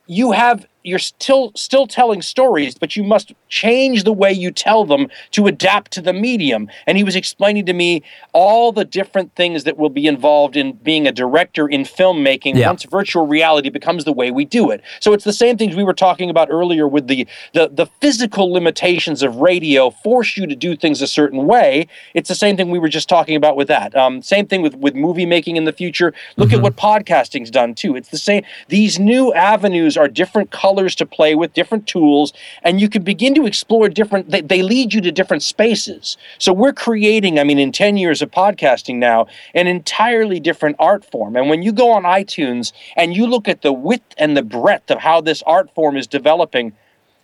you 0.06 0.32
have 0.32 0.66
you're 0.88 0.98
still 0.98 1.52
still 1.54 1.86
telling 1.86 2.22
stories, 2.22 2.74
but 2.76 2.96
you 2.96 3.04
must 3.04 3.32
change 3.48 4.04
the 4.04 4.12
way 4.12 4.32
you 4.32 4.50
tell 4.50 4.84
them 4.84 5.08
to 5.32 5.46
adapt 5.46 5.90
to 5.92 6.00
the 6.00 6.12
medium. 6.12 6.68
And 6.86 6.98
he 6.98 7.04
was 7.04 7.16
explaining 7.16 7.66
to 7.66 7.72
me 7.72 8.02
all 8.32 8.72
the 8.72 8.84
different 8.84 9.34
things 9.34 9.64
that 9.64 9.76
will 9.78 9.88
be 9.90 10.06
involved 10.06 10.56
in 10.56 10.72
being 10.72 11.06
a 11.06 11.12
director 11.12 11.68
in 11.68 11.82
filmmaking 11.82 12.56
Yeah. 12.56 12.68
once 12.68 12.84
virtual 12.84 13.26
reality 13.26 13.70
becomes 13.70 14.04
the 14.04 14.12
way 14.12 14.30
we 14.30 14.44
do 14.44 14.70
it. 14.70 14.82
So 15.00 15.12
it's 15.12 15.24
the 15.24 15.32
same 15.32 15.56
things 15.58 15.76
we 15.76 15.84
were 15.84 15.94
talking 16.08 16.30
about 16.30 16.48
earlier 16.50 16.86
with 16.88 17.06
the 17.06 17.26
the, 17.52 17.68
the 17.80 17.86
physical 18.00 18.50
limitations 18.52 19.22
of 19.22 19.36
radio 19.36 19.90
force 19.90 20.36
you 20.36 20.46
to 20.46 20.56
do 20.56 20.76
things 20.76 21.02
a 21.02 21.06
certain 21.06 21.46
way. 21.46 21.86
It's 22.14 22.28
the 22.28 22.34
same 22.44 22.56
thing 22.56 22.70
we 22.70 22.78
were 22.78 22.88
just 22.98 23.08
talking 23.08 23.36
about 23.36 23.56
with 23.56 23.68
that. 23.68 23.94
Um, 23.96 24.22
same 24.22 24.46
thing 24.46 24.62
with 24.62 24.74
with 24.76 24.94
movie 24.94 25.26
making 25.26 25.56
in 25.56 25.64
the 25.64 25.72
future. 25.72 26.12
Look 26.36 26.52
at 26.52 26.62
what 26.62 26.76
podcasting's 26.76 27.50
done 27.50 27.74
too. 27.74 27.96
It's 27.96 28.10
the 28.10 28.18
same. 28.30 28.42
These 28.68 28.98
new 28.98 29.32
avenues 29.34 29.96
are 29.96 30.08
different 30.08 30.50
colors 30.50 30.77
to 30.96 31.06
play 31.06 31.34
with, 31.34 31.52
different 31.52 31.86
tools, 31.86 32.32
and 32.62 32.80
you 32.80 32.88
can 32.88 33.02
begin 33.02 33.34
to 33.34 33.46
explore 33.46 33.88
different. 33.88 34.30
They, 34.30 34.40
they 34.40 34.62
lead 34.62 34.94
you 34.94 35.00
to 35.00 35.12
different 35.12 35.42
spaces. 35.42 36.16
So 36.38 36.52
we're 36.52 36.72
creating. 36.72 37.38
I 37.38 37.44
mean, 37.44 37.58
in 37.58 37.72
ten 37.72 37.96
years 37.96 38.22
of 38.22 38.30
podcasting 38.30 38.96
now, 38.96 39.26
an 39.54 39.66
entirely 39.66 40.40
different 40.40 40.76
art 40.78 41.04
form. 41.04 41.36
And 41.36 41.48
when 41.48 41.62
you 41.62 41.72
go 41.72 41.90
on 41.90 42.04
iTunes 42.04 42.72
and 42.96 43.16
you 43.16 43.26
look 43.26 43.48
at 43.48 43.62
the 43.62 43.72
width 43.72 44.14
and 44.16 44.36
the 44.36 44.42
breadth 44.42 44.90
of 44.90 44.98
how 44.98 45.20
this 45.20 45.42
art 45.42 45.74
form 45.74 45.96
is 45.96 46.06
developing 46.06 46.72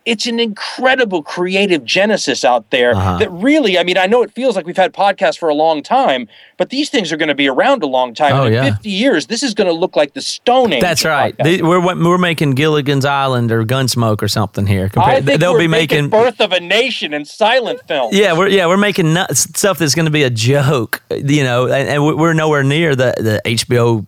it's 0.05 0.27
an 0.27 0.39
incredible 0.39 1.23
creative 1.23 1.83
genesis 1.85 2.45
out 2.45 2.71
there 2.71 2.95
Uh-huh. 2.95 3.19
that 3.19 3.31
really, 3.31 3.79
I 3.79 3.85
mean, 3.85 3.97
I 3.97 4.07
know 4.07 4.23
it 4.23 4.31
feels 4.33 4.55
like 4.57 4.67
we've 4.67 4.77
had 4.77 4.93
podcasts 4.93 5.39
for 5.39 5.49
a 5.49 5.55
long 5.55 5.83
time, 5.83 6.29
but 6.59 6.69
these 6.71 6.91
things 6.91 7.11
are 7.13 7.17
going 7.17 7.29
to 7.31 7.35
be 7.35 7.49
around 7.49 7.83
a 7.83 7.87
long 7.87 8.13
time. 8.13 8.35
Oh, 8.35 8.45
in 8.47 8.53
yeah. 8.53 8.65
50 8.75 8.91
years, 8.91 9.27
this 9.29 9.43
is 9.43 9.55
going 9.55 9.67
to 9.67 9.73
look 9.73 9.97
like 9.97 10.13
the 10.15 10.21
Stone 10.21 10.75
Age. 10.75 10.81
That's 10.83 11.05
right. 11.05 11.37
podcasting. 11.39 11.45
The- 11.59 11.63
we're 11.63 11.81
we're 12.11 12.19
making 12.19 12.51
Gilligan's 12.53 13.05
Island 13.05 13.51
or 13.51 13.65
Gunsmoke 13.65 14.23
or 14.23 14.29
something 14.29 14.67
here. 14.67 14.91
I 14.97 15.21
think 15.21 15.41
they'll 15.41 15.59
be 15.59 15.67
making 15.69 16.09
making. 16.09 16.11
Birth 16.11 16.41
of 16.41 16.53
a 16.53 16.61
Nation 16.61 17.15
and 17.15 17.27
silent 17.27 17.81
film. 17.89 18.11
yeah, 18.13 18.37
we're 18.37 18.49
yeah 18.49 18.67
we're 18.67 18.77
making 18.77 19.15
nuts, 19.15 19.41
stuff 19.59 19.79
that's 19.79 19.95
going 19.95 20.05
to 20.07 20.11
be 20.13 20.23
a 20.23 20.31
joke, 20.31 21.03
you 21.11 21.43
know, 21.45 21.65
and, 21.67 21.89
and 21.89 22.05
we're 22.05 22.33
nowhere 22.35 22.63
near 22.63 22.95
the 22.95 23.15
the 23.17 23.41
HBO 23.45 24.07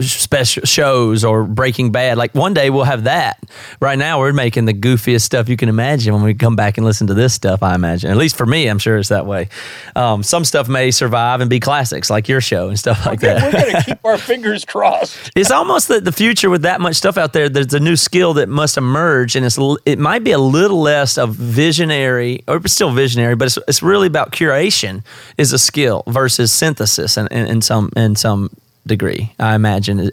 special 0.00 0.64
shows 0.64 1.24
or 1.24 1.44
Breaking 1.44 1.92
Bad. 1.92 2.18
Like 2.18 2.34
one 2.34 2.52
day 2.52 2.68
we'll 2.68 2.84
have 2.84 3.04
that. 3.04 3.38
Right 3.80 3.98
now 3.98 4.18
we're 4.18 4.32
making 4.32 4.64
the 4.64 4.74
goofiest 4.74 5.22
stuff 5.22 5.48
you 5.48 5.56
can 5.56 5.68
imagine 5.68 6.12
when 6.14 6.22
we 6.22 6.34
come 6.34 6.56
back 6.56 6.78
and 6.78 6.84
listen 6.84 7.06
to 7.06 7.14
this 7.14 7.32
stuff. 7.32 7.62
I 7.62 7.74
imagine, 7.74 8.10
at 8.10 8.16
least 8.16 8.36
for 8.36 8.44
me, 8.44 8.66
I'm 8.66 8.78
sure 8.78 8.98
it's 8.98 9.08
that 9.08 9.26
way. 9.26 9.48
Um, 9.94 10.22
some 10.22 10.44
stuff 10.44 10.68
may 10.68 10.90
survive 10.90 11.40
and 11.40 11.48
be 11.48 11.60
classics, 11.60 12.10
like 12.10 12.28
your 12.28 12.40
show 12.40 12.68
and 12.68 12.78
stuff 12.78 13.06
like 13.06 13.20
that. 13.20 13.42
We're 13.42 13.52
going 13.52 13.74
to 13.76 13.82
keep 13.82 14.04
our 14.04 14.18
fingers 14.18 14.64
crossed. 14.64 15.30
It's 15.36 15.50
almost 15.50 15.88
the, 15.88 16.00
the 16.00 16.12
future 16.12 16.50
with 16.50 16.62
that 16.62 16.80
much 16.80 16.96
stuff 16.96 17.16
out 17.16 17.32
there. 17.32 17.48
There's 17.48 17.72
a 17.74 17.80
new 17.80 17.96
skill 17.96 18.34
that 18.34 18.48
must 18.48 18.76
emerge, 18.76 19.36
and 19.36 19.46
it's 19.46 19.58
it 19.86 19.98
might 19.98 20.24
be 20.24 20.32
a 20.32 20.38
little 20.38 20.80
less 20.80 21.18
of 21.18 21.34
visionary, 21.34 22.42
or 22.48 22.56
it's 22.56 22.72
still 22.72 22.92
visionary, 22.92 23.36
but 23.36 23.46
it's, 23.46 23.58
it's 23.68 23.82
really 23.82 24.06
about 24.08 24.32
curation 24.32 25.04
is 25.36 25.52
a 25.52 25.58
skill 25.58 26.02
versus 26.08 26.52
synthesis, 26.52 27.16
in, 27.16 27.26
in, 27.28 27.46
in 27.46 27.62
some 27.62 27.90
in 27.96 28.16
some 28.16 28.50
degree. 28.88 29.32
I 29.38 29.54
imagine 29.54 30.10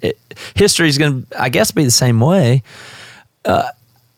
history 0.55 0.87
is 0.87 0.97
going 0.99 1.25
to, 1.25 1.41
I 1.41 1.49
guess, 1.49 1.71
be 1.71 1.83
the 1.83 1.91
same 1.91 2.19
way. 2.19 2.61
Uh, 3.43 3.69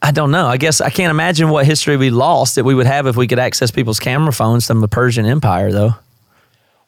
I 0.02 0.12
don't 0.12 0.32
know. 0.32 0.48
I 0.48 0.58
guess 0.58 0.82
I 0.82 0.90
can't 0.90 1.12
imagine 1.12 1.50
what 1.50 1.66
history 1.66 1.98
we 1.98 2.10
lost 2.10 2.56
that 2.56 2.64
we 2.66 2.76
would 2.76 2.86
have 2.86 3.08
if 3.08 3.16
we 3.16 3.28
could 3.28 3.40
access 3.40 3.72
people's 3.72 4.00
camera 4.00 4.34
phones 4.34 4.68
from 4.68 4.82
the 4.82 4.88
Persian 4.88 5.26
Empire, 5.26 5.72
though. 5.72 5.96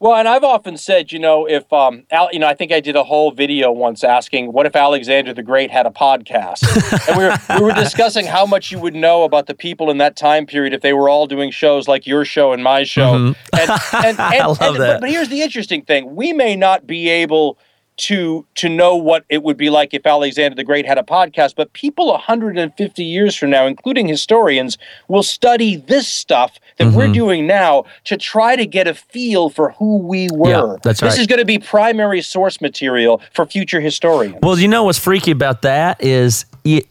Well, 0.01 0.15
and 0.15 0.29
I've 0.29 0.45
often 0.45 0.77
said, 0.77 1.11
you 1.11 1.19
know, 1.19 1.45
if 1.45 1.71
um, 1.73 2.03
Al, 2.09 2.29
you 2.31 2.39
know, 2.39 2.47
I 2.47 2.53
think 2.53 2.71
I 2.71 2.79
did 2.79 2.95
a 2.95 3.03
whole 3.03 3.31
video 3.31 3.69
once 3.69 4.01
asking, 4.01 4.53
what 4.53 4.65
if 4.65 4.73
Alexander 4.73 5.33
the 5.33 5.43
Great 5.43 5.71
had 5.71 5.85
a 5.85 5.89
podcast? 5.89 6.63
and 7.09 7.17
we 7.17 7.25
were 7.25 7.37
we 7.59 7.65
were 7.65 7.73
discussing 7.73 8.25
how 8.25 8.45
much 8.45 8.71
you 8.71 8.79
would 8.79 8.95
know 8.95 9.23
about 9.23 9.47
the 9.47 9.53
people 9.53 9.91
in 9.91 9.97
that 9.97 10.15
time 10.15 10.45
period 10.45 10.73
if 10.73 10.79
they 10.81 10.93
were 10.93 11.09
all 11.09 11.27
doing 11.27 11.51
shows 11.51 11.89
like 11.89 12.07
your 12.07 12.23
show 12.23 12.53
and 12.53 12.63
my 12.63 12.83
show. 12.83 13.13
And, 13.13 13.35
and, 13.53 13.69
and, 13.69 14.17
Mm-hmm. 14.19 14.21
I 14.21 14.45
love 14.45 14.61
and- 14.61 14.75
that. 14.77 14.93
But, 14.95 15.01
but 15.01 15.09
here's 15.09 15.27
the 15.29 15.41
interesting 15.41 15.81
thing: 15.83 16.15
we 16.15 16.31
may 16.31 16.55
not 16.55 16.87
be 16.87 17.09
able 17.09 17.57
to 17.99 18.45
to 18.55 18.69
know 18.69 18.95
what 18.95 19.25
it 19.29 19.43
would 19.43 19.57
be 19.57 19.69
like 19.69 19.93
if 19.93 20.05
Alexander 20.05 20.55
the 20.55 20.63
Great 20.63 20.85
had 20.85 20.97
a 20.97 21.03
podcast, 21.03 21.55
but 21.55 21.73
people 21.73 22.07
150 22.11 23.03
years 23.03 23.35
from 23.35 23.49
now, 23.49 23.65
including 23.67 24.07
historians, 24.07 24.77
will 25.07 25.23
study 25.23 25.75
this 25.75 26.07
stuff 26.07 26.59
that 26.77 26.85
Mm-hmm. 26.89 26.95
we're 26.97 27.11
doing 27.11 27.45
now 27.45 27.83
to 28.05 28.15
try 28.15 28.55
to 28.55 28.65
get 28.65 28.87
a 28.87 28.93
feel 28.93 29.49
for 29.49 29.71
who 29.71 29.97
we 29.97 30.29
were. 30.31 30.77
that's 30.81 31.01
this 31.01 31.11
right. 31.11 31.19
is 31.19 31.27
going 31.27 31.39
to 31.39 31.45
be 31.45 31.59
primary 31.59 32.21
source 32.21 32.61
material 32.61 33.21
for 33.33 33.45
future 33.45 33.81
historians. 33.81 34.37
Well, 34.41 34.57
you 34.57 34.69
know 34.69 34.85
what's 34.85 34.97
freaky 34.97 35.31
about 35.31 35.61
that 35.63 36.01
is 36.01 36.45
y 36.63 36.81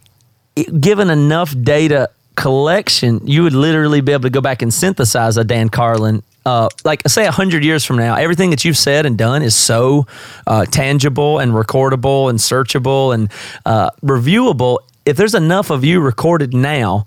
it, 0.56 0.80
given 0.80 1.08
enough 1.08 1.54
data 1.62 2.10
collection, 2.36 3.20
you 3.26 3.42
would 3.42 3.52
literally 3.54 4.00
be 4.00 4.12
able 4.12 4.22
to 4.24 4.30
go 4.30 4.40
back 4.40 4.60
and 4.62 4.72
synthesize 4.72 5.36
a 5.36 5.44
Dan 5.44 5.68
Carlin. 5.70 6.22
Uh, 6.46 6.68
like 6.84 7.02
say 7.06 7.26
a 7.26 7.30
hundred 7.30 7.62
years 7.62 7.84
from 7.84 7.96
now, 7.96 8.14
everything 8.14 8.50
that 8.50 8.64
you've 8.64 8.76
said 8.76 9.04
and 9.04 9.18
done 9.18 9.42
is 9.42 9.54
so 9.54 10.06
uh, 10.46 10.64
tangible 10.64 11.38
and 11.38 11.52
recordable 11.52 12.30
and 12.30 12.38
searchable 12.38 13.14
and 13.14 13.30
uh, 13.66 13.90
reviewable. 14.02 14.78
If 15.04 15.16
there's 15.16 15.34
enough 15.34 15.70
of 15.70 15.84
you 15.84 16.00
recorded 16.00 16.54
now, 16.54 17.04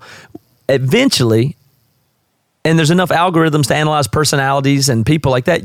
eventually 0.68 1.56
and 2.64 2.78
there's 2.78 2.90
enough 2.90 3.10
algorithms 3.10 3.66
to 3.68 3.74
analyze 3.74 4.06
personalities 4.06 4.88
and 4.88 5.04
people 5.04 5.30
like 5.30 5.46
that. 5.46 5.62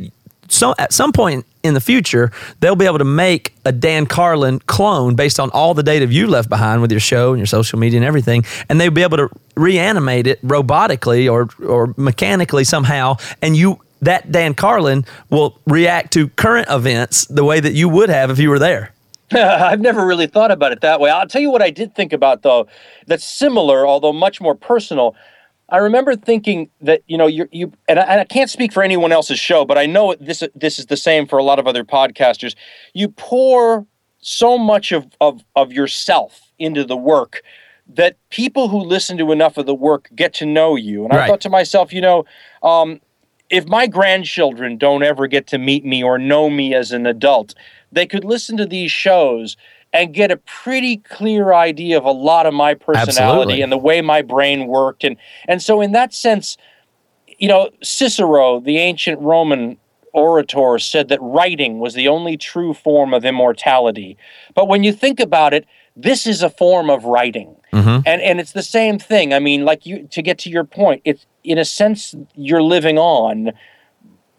So 0.49 0.73
at 0.77 0.93
some 0.93 1.11
point 1.11 1.45
in 1.63 1.73
the 1.73 1.81
future, 1.81 2.31
they'll 2.59 2.75
be 2.75 2.85
able 2.85 2.99
to 2.99 3.05
make 3.05 3.53
a 3.65 3.71
Dan 3.71 4.05
Carlin 4.05 4.59
clone 4.59 5.15
based 5.15 5.39
on 5.39 5.49
all 5.51 5.73
the 5.73 5.83
data 5.83 6.05
you 6.05 6.27
left 6.27 6.49
behind 6.49 6.81
with 6.81 6.91
your 6.91 6.99
show 6.99 7.31
and 7.31 7.39
your 7.39 7.47
social 7.47 7.79
media 7.79 7.97
and 7.99 8.05
everything, 8.05 8.45
and 8.69 8.79
they'll 8.79 8.91
be 8.91 9.03
able 9.03 9.17
to 9.17 9.29
reanimate 9.55 10.27
it 10.27 10.41
robotically 10.45 11.31
or 11.31 11.49
or 11.65 11.93
mechanically 11.97 12.63
somehow, 12.63 13.17
and 13.41 13.55
you 13.55 13.81
that 14.01 14.31
Dan 14.31 14.53
Carlin 14.53 15.05
will 15.29 15.59
react 15.65 16.13
to 16.13 16.29
current 16.29 16.67
events 16.69 17.25
the 17.25 17.43
way 17.43 17.59
that 17.59 17.73
you 17.73 17.89
would 17.89 18.09
have 18.09 18.29
if 18.29 18.39
you 18.39 18.49
were 18.49 18.59
there. 18.59 18.93
I've 19.31 19.81
never 19.81 20.05
really 20.05 20.27
thought 20.27 20.51
about 20.51 20.71
it 20.71 20.81
that 20.81 20.99
way. 20.99 21.09
I'll 21.09 21.27
tell 21.27 21.41
you 21.41 21.51
what 21.51 21.61
I 21.61 21.69
did 21.69 21.95
think 21.95 22.13
about 22.13 22.43
though, 22.43 22.67
that's 23.07 23.25
similar, 23.25 23.85
although 23.85 24.13
much 24.13 24.39
more 24.39 24.55
personal. 24.55 25.15
I 25.69 25.77
remember 25.77 26.15
thinking 26.15 26.69
that 26.81 27.01
you 27.07 27.17
know 27.17 27.27
you 27.27 27.47
you 27.51 27.73
and 27.87 27.99
I, 27.99 28.03
and 28.03 28.21
I 28.21 28.25
can't 28.25 28.49
speak 28.49 28.71
for 28.71 28.83
anyone 28.83 29.11
else's 29.11 29.39
show, 29.39 29.65
but 29.65 29.77
I 29.77 29.85
know 29.85 30.15
this 30.19 30.43
this 30.55 30.79
is 30.79 30.85
the 30.85 30.97
same 30.97 31.27
for 31.27 31.37
a 31.37 31.43
lot 31.43 31.59
of 31.59 31.67
other 31.67 31.83
podcasters. 31.83 32.55
You 32.93 33.09
pour 33.09 33.85
so 34.19 34.57
much 34.57 34.91
of 34.91 35.07
of 35.19 35.43
of 35.55 35.73
yourself 35.73 36.51
into 36.57 36.83
the 36.83 36.97
work 36.97 37.41
that 37.89 38.17
people 38.29 38.67
who 38.67 38.79
listen 38.79 39.17
to 39.17 39.31
enough 39.31 39.57
of 39.57 39.65
the 39.65 39.75
work 39.75 40.09
get 40.15 40.33
to 40.35 40.45
know 40.45 40.75
you. 40.75 41.05
And 41.05 41.13
I 41.13 41.27
thought 41.27 41.41
to 41.41 41.49
myself, 41.49 41.93
you 41.93 42.01
know, 42.01 42.25
um, 42.61 42.99
if 43.49 43.65
my 43.65 43.87
grandchildren 43.87 44.77
don't 44.77 45.03
ever 45.03 45.27
get 45.27 45.47
to 45.47 45.57
meet 45.57 45.85
me 45.85 46.03
or 46.03 46.17
know 46.17 46.49
me 46.49 46.73
as 46.73 46.91
an 46.91 47.05
adult, 47.05 47.55
they 47.91 48.05
could 48.05 48.25
listen 48.25 48.57
to 48.57 48.65
these 48.65 48.91
shows 48.91 49.55
and 49.93 50.13
get 50.13 50.31
a 50.31 50.37
pretty 50.37 50.97
clear 50.97 51.53
idea 51.53 51.97
of 51.97 52.05
a 52.05 52.11
lot 52.11 52.45
of 52.45 52.53
my 52.53 52.73
personality 52.73 53.09
Absolutely. 53.09 53.61
and 53.61 53.71
the 53.71 53.77
way 53.77 54.01
my 54.01 54.21
brain 54.21 54.67
worked. 54.67 55.03
And 55.03 55.17
and 55.47 55.61
so 55.61 55.81
in 55.81 55.91
that 55.93 56.13
sense, 56.13 56.57
you 57.37 57.47
know, 57.47 57.69
Cicero, 57.81 58.59
the 58.59 58.77
ancient 58.77 59.19
Roman 59.21 59.77
orator, 60.13 60.79
said 60.79 61.09
that 61.09 61.19
writing 61.21 61.79
was 61.79 61.93
the 61.93 62.07
only 62.07 62.37
true 62.37 62.73
form 62.73 63.13
of 63.13 63.23
immortality. 63.23 64.17
But 64.55 64.67
when 64.67 64.83
you 64.83 64.91
think 64.91 65.19
about 65.19 65.53
it, 65.53 65.65
this 65.95 66.27
is 66.27 66.43
a 66.43 66.49
form 66.49 66.89
of 66.89 67.05
writing. 67.05 67.55
Mm-hmm. 67.73 68.01
And 68.05 68.21
and 68.21 68.39
it's 68.39 68.53
the 68.53 68.63
same 68.63 68.99
thing. 68.99 69.33
I 69.33 69.39
mean, 69.39 69.65
like 69.65 69.85
you 69.85 70.07
to 70.11 70.21
get 70.21 70.37
to 70.39 70.49
your 70.49 70.63
point, 70.63 71.01
it's 71.05 71.25
in 71.43 71.57
a 71.57 71.65
sense 71.65 72.15
you're 72.35 72.63
living 72.63 72.97
on 72.97 73.51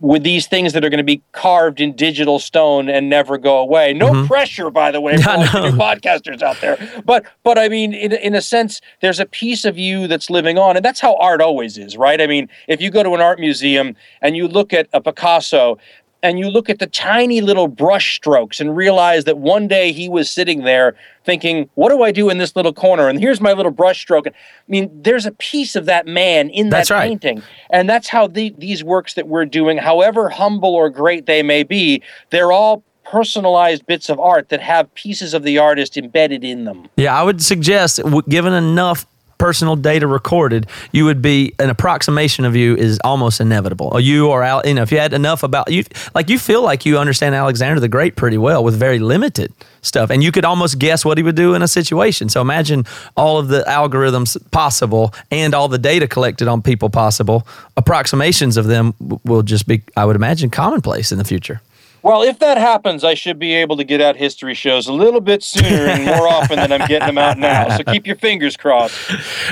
with 0.00 0.22
these 0.22 0.46
things 0.46 0.72
that 0.72 0.84
are 0.84 0.90
going 0.90 0.98
to 0.98 1.04
be 1.04 1.22
carved 1.32 1.80
in 1.80 1.94
digital 1.94 2.38
stone 2.38 2.88
and 2.88 3.10
never 3.10 3.36
go 3.36 3.58
away. 3.58 3.92
No 3.92 4.10
mm-hmm. 4.10 4.26
pressure, 4.26 4.70
by 4.70 4.90
the 4.90 5.00
way, 5.00 5.16
for 5.16 5.30
you 5.30 5.36
new 5.36 5.44
podcasters 5.78 6.42
out 6.42 6.60
there. 6.60 6.76
But 7.04 7.24
but 7.42 7.58
I 7.58 7.68
mean, 7.68 7.92
in 7.92 8.12
in 8.12 8.34
a 8.34 8.42
sense, 8.42 8.80
there's 9.00 9.20
a 9.20 9.26
piece 9.26 9.64
of 9.64 9.76
you 9.76 10.06
that's 10.06 10.30
living 10.30 10.58
on, 10.58 10.76
and 10.76 10.84
that's 10.84 11.00
how 11.00 11.16
art 11.16 11.40
always 11.40 11.76
is, 11.76 11.96
right? 11.96 12.20
I 12.20 12.26
mean, 12.26 12.48
if 12.68 12.80
you 12.80 12.90
go 12.90 13.02
to 13.02 13.14
an 13.14 13.20
art 13.20 13.40
museum 13.40 13.96
and 14.22 14.36
you 14.36 14.48
look 14.48 14.72
at 14.72 14.88
a 14.92 15.00
Picasso. 15.00 15.78
And 16.22 16.38
you 16.38 16.48
look 16.48 16.68
at 16.68 16.80
the 16.80 16.86
tiny 16.86 17.40
little 17.40 17.68
brush 17.68 18.16
strokes 18.16 18.60
and 18.60 18.76
realize 18.76 19.24
that 19.24 19.38
one 19.38 19.68
day 19.68 19.92
he 19.92 20.08
was 20.08 20.28
sitting 20.28 20.64
there 20.64 20.96
thinking, 21.24 21.70
What 21.74 21.90
do 21.90 22.02
I 22.02 22.10
do 22.10 22.28
in 22.28 22.38
this 22.38 22.56
little 22.56 22.72
corner? 22.72 23.08
And 23.08 23.20
here's 23.20 23.40
my 23.40 23.52
little 23.52 23.70
brush 23.70 24.00
stroke. 24.00 24.26
I 24.26 24.32
mean, 24.66 24.90
there's 25.02 25.26
a 25.26 25.32
piece 25.32 25.76
of 25.76 25.86
that 25.86 26.06
man 26.06 26.50
in 26.50 26.70
That's 26.70 26.88
that 26.88 26.94
right. 26.94 27.08
painting. 27.08 27.42
And 27.70 27.88
that's 27.88 28.08
how 28.08 28.26
the, 28.26 28.54
these 28.58 28.82
works 28.82 29.14
that 29.14 29.28
we're 29.28 29.46
doing, 29.46 29.78
however 29.78 30.28
humble 30.28 30.74
or 30.74 30.90
great 30.90 31.26
they 31.26 31.42
may 31.42 31.62
be, 31.62 32.02
they're 32.30 32.52
all 32.52 32.82
personalized 33.04 33.86
bits 33.86 34.08
of 34.10 34.20
art 34.20 34.48
that 34.50 34.60
have 34.60 34.92
pieces 34.94 35.34
of 35.34 35.42
the 35.42 35.58
artist 35.58 35.96
embedded 35.96 36.44
in 36.44 36.64
them. 36.64 36.88
Yeah, 36.96 37.18
I 37.18 37.22
would 37.22 37.42
suggest, 37.42 38.00
given 38.28 38.52
enough 38.52 39.06
personal 39.38 39.76
data 39.76 40.06
recorded, 40.06 40.66
you 40.92 41.04
would 41.04 41.22
be 41.22 41.54
an 41.58 41.70
approximation 41.70 42.44
of 42.44 42.54
you 42.54 42.76
is 42.76 42.98
almost 43.04 43.40
inevitable. 43.40 43.98
You 44.00 44.28
or 44.28 44.42
Al, 44.42 44.66
you 44.66 44.74
know, 44.74 44.82
if 44.82 44.92
you 44.92 44.98
had 44.98 45.12
enough 45.12 45.42
about 45.42 45.70
you, 45.70 45.84
like 46.14 46.28
you 46.28 46.38
feel 46.38 46.62
like 46.62 46.84
you 46.84 46.98
understand 46.98 47.34
Alexander 47.34 47.80
the 47.80 47.88
Great 47.88 48.16
pretty 48.16 48.38
well 48.38 48.62
with 48.62 48.76
very 48.76 48.98
limited 48.98 49.52
stuff, 49.82 50.10
and 50.10 50.22
you 50.22 50.32
could 50.32 50.44
almost 50.44 50.78
guess 50.78 51.04
what 51.04 51.18
he 51.18 51.24
would 51.24 51.36
do 51.36 51.54
in 51.54 51.62
a 51.62 51.68
situation. 51.68 52.28
So 52.28 52.40
imagine 52.40 52.84
all 53.16 53.38
of 53.38 53.48
the 53.48 53.62
algorithms 53.62 54.36
possible 54.50 55.14
and 55.30 55.54
all 55.54 55.68
the 55.68 55.78
data 55.78 56.06
collected 56.08 56.48
on 56.48 56.62
people 56.62 56.90
possible. 56.90 57.46
Approximations 57.76 58.56
of 58.56 58.66
them 58.66 58.94
will 59.24 59.42
just 59.42 59.66
be, 59.66 59.82
I 59.96 60.04
would 60.04 60.16
imagine, 60.16 60.50
commonplace 60.50 61.12
in 61.12 61.18
the 61.18 61.24
future. 61.24 61.60
Well, 62.02 62.22
if 62.22 62.38
that 62.38 62.58
happens, 62.58 63.04
I 63.04 63.14
should 63.14 63.38
be 63.38 63.54
able 63.54 63.76
to 63.76 63.84
get 63.84 64.00
out 64.00 64.16
history 64.16 64.54
shows 64.54 64.86
a 64.86 64.92
little 64.92 65.20
bit 65.20 65.42
sooner 65.42 65.86
and 65.86 66.04
more 66.04 66.28
often 66.28 66.56
than 66.56 66.72
I'm 66.72 66.86
getting 66.86 67.08
them 67.08 67.18
out 67.18 67.38
now. 67.38 67.76
So 67.76 67.84
keep 67.84 68.06
your 68.06 68.16
fingers 68.16 68.56
crossed. 68.56 68.96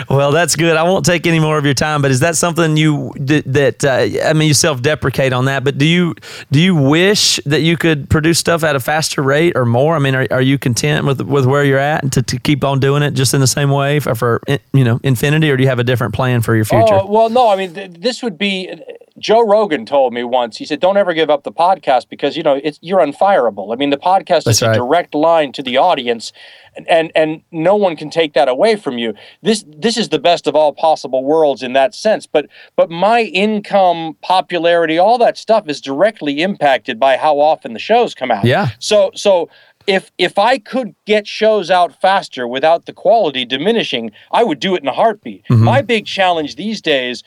Well, 0.09 0.31
that's 0.31 0.57
good. 0.57 0.77
I 0.77 0.83
won't 0.83 1.05
take 1.05 1.27
any 1.27 1.41
more 1.41 1.59
of 1.59 1.65
your 1.65 1.75
time. 1.75 2.03
But 2.03 2.11
is 2.11 2.21
that 2.21 2.37
something 2.37 2.77
you 2.77 3.13
that, 3.19 3.85
uh, 3.85 4.29
I 4.29 4.33
mean, 4.33 4.49
you 4.49 4.55
self-deprecate 4.55 5.33
on 5.33 5.47
that? 5.47 5.65
But 5.65 5.79
do 5.79 5.85
you 5.85 6.15
do 6.51 6.61
you 6.61 6.75
wish 6.75 7.41
that 7.47 7.63
you 7.63 7.77
could 7.77 8.09
produce 8.09 8.39
stuff 8.39 8.63
at 8.65 8.77
a 8.77 8.81
faster 8.81 9.23
rate 9.23 9.57
or 9.57 9.65
more? 9.65 9.97
I 9.97 9.99
mean, 9.99 10.15
are, 10.15 10.27
are 10.31 10.43
you 10.43 10.59
content 10.59 11.07
with 11.07 11.21
with 11.21 11.47
where 11.47 11.65
you're 11.65 11.79
at 11.79 12.03
and 12.03 12.13
to, 12.13 12.23
to 12.23 12.39
keep 12.39 12.65
on 12.65 12.81
doing 12.81 13.03
it 13.03 13.13
just 13.13 13.35
in 13.35 13.41
the 13.41 13.47
same 13.47 13.71
way 13.71 14.01
for, 14.01 14.15
for 14.15 14.41
you 14.73 14.85
know 14.85 15.01
infinity, 15.03 15.51
or 15.51 15.57
do 15.57 15.63
you 15.63 15.69
have 15.69 15.79
a 15.79 15.85
different 15.85 16.15
plan 16.15 16.43
for 16.43 16.55
your 16.55 16.65
future? 16.65 16.95
Oh, 16.95 17.07
well, 17.07 17.29
no, 17.29 17.49
I 17.49 17.57
mean, 17.57 17.75
th- 17.75 17.93
this 17.99 18.23
would 18.23 18.39
be. 18.39 18.73
Joe 19.19 19.47
Rogan 19.47 19.87
told 19.87 20.13
me 20.13 20.25
once. 20.25 20.57
He 20.57 20.65
said, 20.65 20.81
"Don't 20.81 20.97
ever 20.97 21.15
give 21.15 21.31
up 21.31 21.43
the 21.45 21.53
podcast 21.53 22.09
because 22.09 22.37
you 22.37 22.43
know 22.43 22.61
it's 22.63 22.79
you're 22.83 23.01
unfireable. 23.01 23.73
I 23.73 23.77
mean, 23.77 23.91
the 23.91 23.97
podcast 23.97 24.45
That's 24.45 24.59
is 24.59 24.63
right. 24.63 24.73
a 24.73 24.79
direct 24.79 25.15
line 25.15 25.53
to 25.53 25.63
the 25.63 25.77
audience, 25.77 26.33
and, 26.77 26.89
and 26.89 27.13
and 27.15 27.43
no 27.51 27.77
one 27.77 27.97
can 27.97 28.11
take 28.11 28.35
that 28.35 28.49
away 28.49 28.77
from 28.77 28.99
you. 28.99 29.15
This 29.43 29.65
this 29.67 29.97
is 29.97 30.11
the 30.11 30.19
best 30.19 30.47
of 30.47 30.55
all 30.55 30.73
possible 30.73 31.25
worlds 31.25 31.63
in 31.63 31.73
that 31.73 31.95
sense. 31.95 32.27
But 32.27 32.47
but 32.77 32.91
my 32.91 33.23
income, 33.23 34.17
popularity, 34.23 34.99
all 34.99 35.19
that 35.19 35.39
stuff 35.39 35.69
is 35.69 35.81
directly 35.81 36.43
impacted 36.43 37.01
by 37.01 37.17
how 37.17 37.41
often 37.41 37.73
the 37.73 37.79
shows 37.79 38.15
come 38.15 38.31
out. 38.31 38.45
Yeah. 38.45 38.71
So 38.79 39.11
so 39.15 39.49
if 39.87 40.11
if 40.19 40.39
I 40.39 40.59
could 40.59 40.95
get 41.05 41.27
shows 41.27 41.71
out 41.71 42.01
faster 42.01 42.47
without 42.47 42.87
the 42.87 42.93
quality 42.93 43.45
diminishing, 43.45 44.11
I 44.31 44.45
would 44.45 44.61
do 44.61 44.75
it 44.75 44.83
in 44.83 44.89
a 44.89 44.93
heartbeat. 44.93 45.45
Mm-hmm. 45.49 45.65
My 45.65 45.83
big 45.83 46.07
challenge 46.07 46.57
these 46.57 46.81
days, 46.81 47.23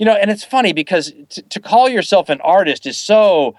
you 0.00 0.06
know, 0.06 0.14
and 0.14 0.30
it's 0.30 0.42
funny 0.42 0.72
because 0.72 1.12
t- 1.28 1.42
to 1.42 1.60
call 1.60 1.86
yourself 1.86 2.30
an 2.30 2.40
artist 2.40 2.86
is 2.86 2.96
so 2.96 3.54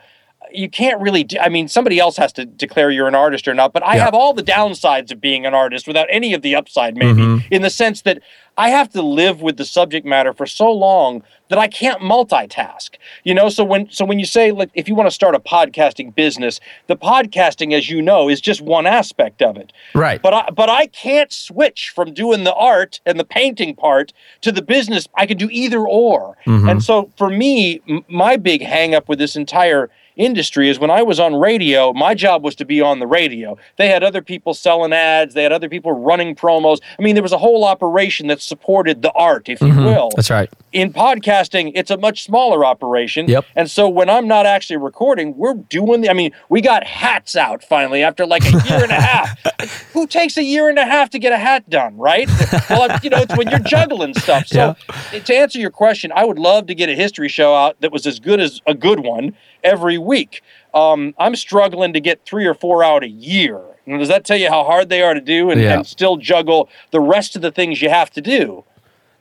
you 0.52 0.68
can't 0.68 1.00
really 1.00 1.24
do, 1.24 1.38
I 1.40 1.50
mean 1.50 1.68
somebody 1.68 2.00
else 2.00 2.18
has 2.18 2.34
to 2.34 2.46
declare 2.46 2.90
you're 2.90 3.08
an 3.08 3.14
artist 3.14 3.48
or 3.48 3.54
not, 3.54 3.74
but 3.74 3.84
I 3.86 3.98
Yeah. 3.98 4.06
have 4.06 4.16
all 4.16 4.34
the 4.34 4.42
downsides 4.42 5.12
of 5.12 5.22
being 5.22 5.46
an 5.46 5.54
artist 5.54 5.86
without 5.88 6.08
any 6.10 6.34
of 6.34 6.42
the 6.42 6.56
upside 6.56 6.98
maybe 6.98 7.22
mm-hmm. 7.22 7.54
in 7.54 7.62
the 7.62 7.70
sense 7.70 8.02
that 8.02 8.24
I 8.58 8.70
have 8.70 8.90
to 8.94 9.04
live 9.04 9.44
with 9.44 9.58
the 9.58 9.66
subject 9.66 10.04
matter 10.04 10.34
for 10.34 10.48
so 10.48 10.72
long 10.72 11.22
that 11.52 11.60
I 11.60 11.68
can't 11.68 12.02
multitask. 12.02 12.92
You 13.26 13.34
know, 13.34 13.50
so 13.50 13.66
when 13.66 13.92
so 13.92 14.06
when 14.06 14.20
you 14.20 14.26
say 14.26 14.52
like 14.52 14.72
if 14.74 14.88
you 14.88 14.96
want 14.96 15.08
to 15.08 15.12
start 15.14 15.36
a 15.36 15.40
podcasting 15.40 16.16
business, 16.16 16.62
the 16.88 16.96
podcasting 16.96 17.74
as 17.74 17.90
you 17.90 18.02
know 18.02 18.30
is 18.30 18.40
just 18.40 18.62
one 18.62 18.88
aspect 18.88 19.42
of 19.42 19.58
it. 19.58 19.74
Right. 19.94 20.22
But 20.22 20.34
I 20.34 20.50
but 20.50 20.70
I 20.70 20.88
can't 20.88 21.32
switch 21.32 21.92
from 21.94 22.14
doing 22.14 22.46
the 22.46 22.54
art 22.54 23.02
and 23.06 23.20
the 23.20 23.26
painting 23.26 23.76
part 23.76 24.14
to 24.42 24.54
the 24.54 24.62
business. 24.62 25.10
I 25.16 25.26
can 25.26 25.38
do 25.38 25.50
either 25.52 25.86
or. 25.86 26.38
Mm-hmm. 26.46 26.70
And 26.70 26.82
so 26.82 27.12
for 27.18 27.30
me, 27.30 27.82
m- 27.88 28.06
my 28.08 28.38
big 28.38 28.62
hang 28.62 28.96
up 28.96 29.10
with 29.10 29.20
this 29.20 29.36
entire 29.36 29.90
industry 30.16 30.70
is 30.70 30.80
when 30.80 30.92
I 30.92 31.04
was 31.04 31.20
on 31.20 31.36
radio, 31.36 31.94
my 31.94 32.14
job 32.14 32.44
was 32.44 32.56
to 32.56 32.66
be 32.66 32.82
on 32.82 33.00
the 33.00 33.08
radio. 33.08 33.58
They 33.78 33.88
had 33.88 34.04
other 34.04 34.22
people 34.22 34.54
selling 34.54 34.94
ads, 34.94 35.34
they 35.34 35.44
had 35.44 35.52
other 35.52 35.70
people 35.70 35.92
running 35.92 36.36
promos. 36.36 36.80
I 36.98 37.02
mean, 37.02 37.16
there 37.16 37.24
was 37.24 37.32
a 37.32 37.38
whole 37.38 37.64
operation 37.64 38.28
that 38.28 38.42
supported 38.42 39.02
the 39.02 39.12
art, 39.12 39.50
if 39.50 39.62
you 39.62 39.68
mm-hmm. 39.68 39.86
will 39.86 40.12
That's 40.16 40.30
right. 40.30 40.50
in 40.72 40.94
podcasting, 40.94 41.72
it's 41.76 41.92
a 41.92 41.98
much 41.98 42.24
smaller 42.24 42.66
operation. 42.66 43.28
Yep. 43.28 43.46
And 43.56 43.70
so 43.70 43.88
when 43.88 44.10
I'm 44.10 44.28
not 44.28 44.46
actually 44.46 44.78
recording, 44.78 45.36
we're 45.38 45.54
doing 45.54 46.02
the, 46.02 46.10
I 46.10 46.14
mean, 46.14 46.32
we 46.50 46.62
got 46.62 46.84
hats 46.84 47.36
out 47.36 47.64
finally 47.64 48.04
after 48.04 48.26
like 48.26 48.44
a 48.46 48.52
year 48.52 48.84
and 48.84 48.92
a 48.92 49.02
half. 49.02 49.40
Who 49.94 50.08
takes 50.08 50.38
a 50.38 50.44
year 50.44 50.70
and 50.70 50.80
a 50.80 50.86
half 50.86 51.10
to 51.12 51.20
get 51.20 51.34
a 51.34 51.38
hat 51.38 51.70
done, 51.70 51.98
right? 51.98 52.28
well, 52.70 52.98
you 53.04 53.10
know, 53.10 53.18
it's 53.18 53.36
when 53.38 53.50
you're 53.50 53.60
juggling 53.60 54.14
stuff. 54.14 54.48
So 54.48 54.76
to 55.12 55.36
answer 55.36 55.60
your 55.60 55.70
question, 55.70 56.12
I 56.16 56.26
would 56.26 56.40
love 56.40 56.68
to 56.68 56.76
get 56.76 56.90
a 56.90 56.96
history 56.96 57.30
show 57.30 57.54
out 57.54 57.80
that 57.82 57.92
was 57.92 58.08
as 58.08 58.20
good 58.20 58.40
as 58.40 58.62
a 58.66 58.74
good 58.74 59.02
one 59.02 59.36
every 59.64 59.98
week. 60.02 60.42
Um, 60.74 61.14
I'm 61.18 61.36
struggling 61.36 61.94
to 61.94 62.00
get 62.00 62.26
three 62.26 62.46
or 62.46 62.54
four 62.54 62.84
out 62.84 63.04
a 63.04 63.10
year. 63.10 63.60
Now, 63.86 63.98
does 63.98 64.08
that 64.10 64.26
tell 64.26 64.38
you 64.38 64.50
how 64.50 64.64
hard 64.64 64.90
they 64.90 65.02
are 65.02 65.14
to 65.14 65.22
do 65.22 65.50
and, 65.52 65.60
Yeah. 65.62 65.74
and 65.76 65.88
still 65.88 66.18
juggle 66.18 66.70
the 66.92 67.00
rest 67.00 67.36
of 67.36 67.42
the 67.42 67.52
things 67.52 67.82
you 67.82 67.90
have 67.90 68.10
to 68.12 68.22
do? 68.22 68.64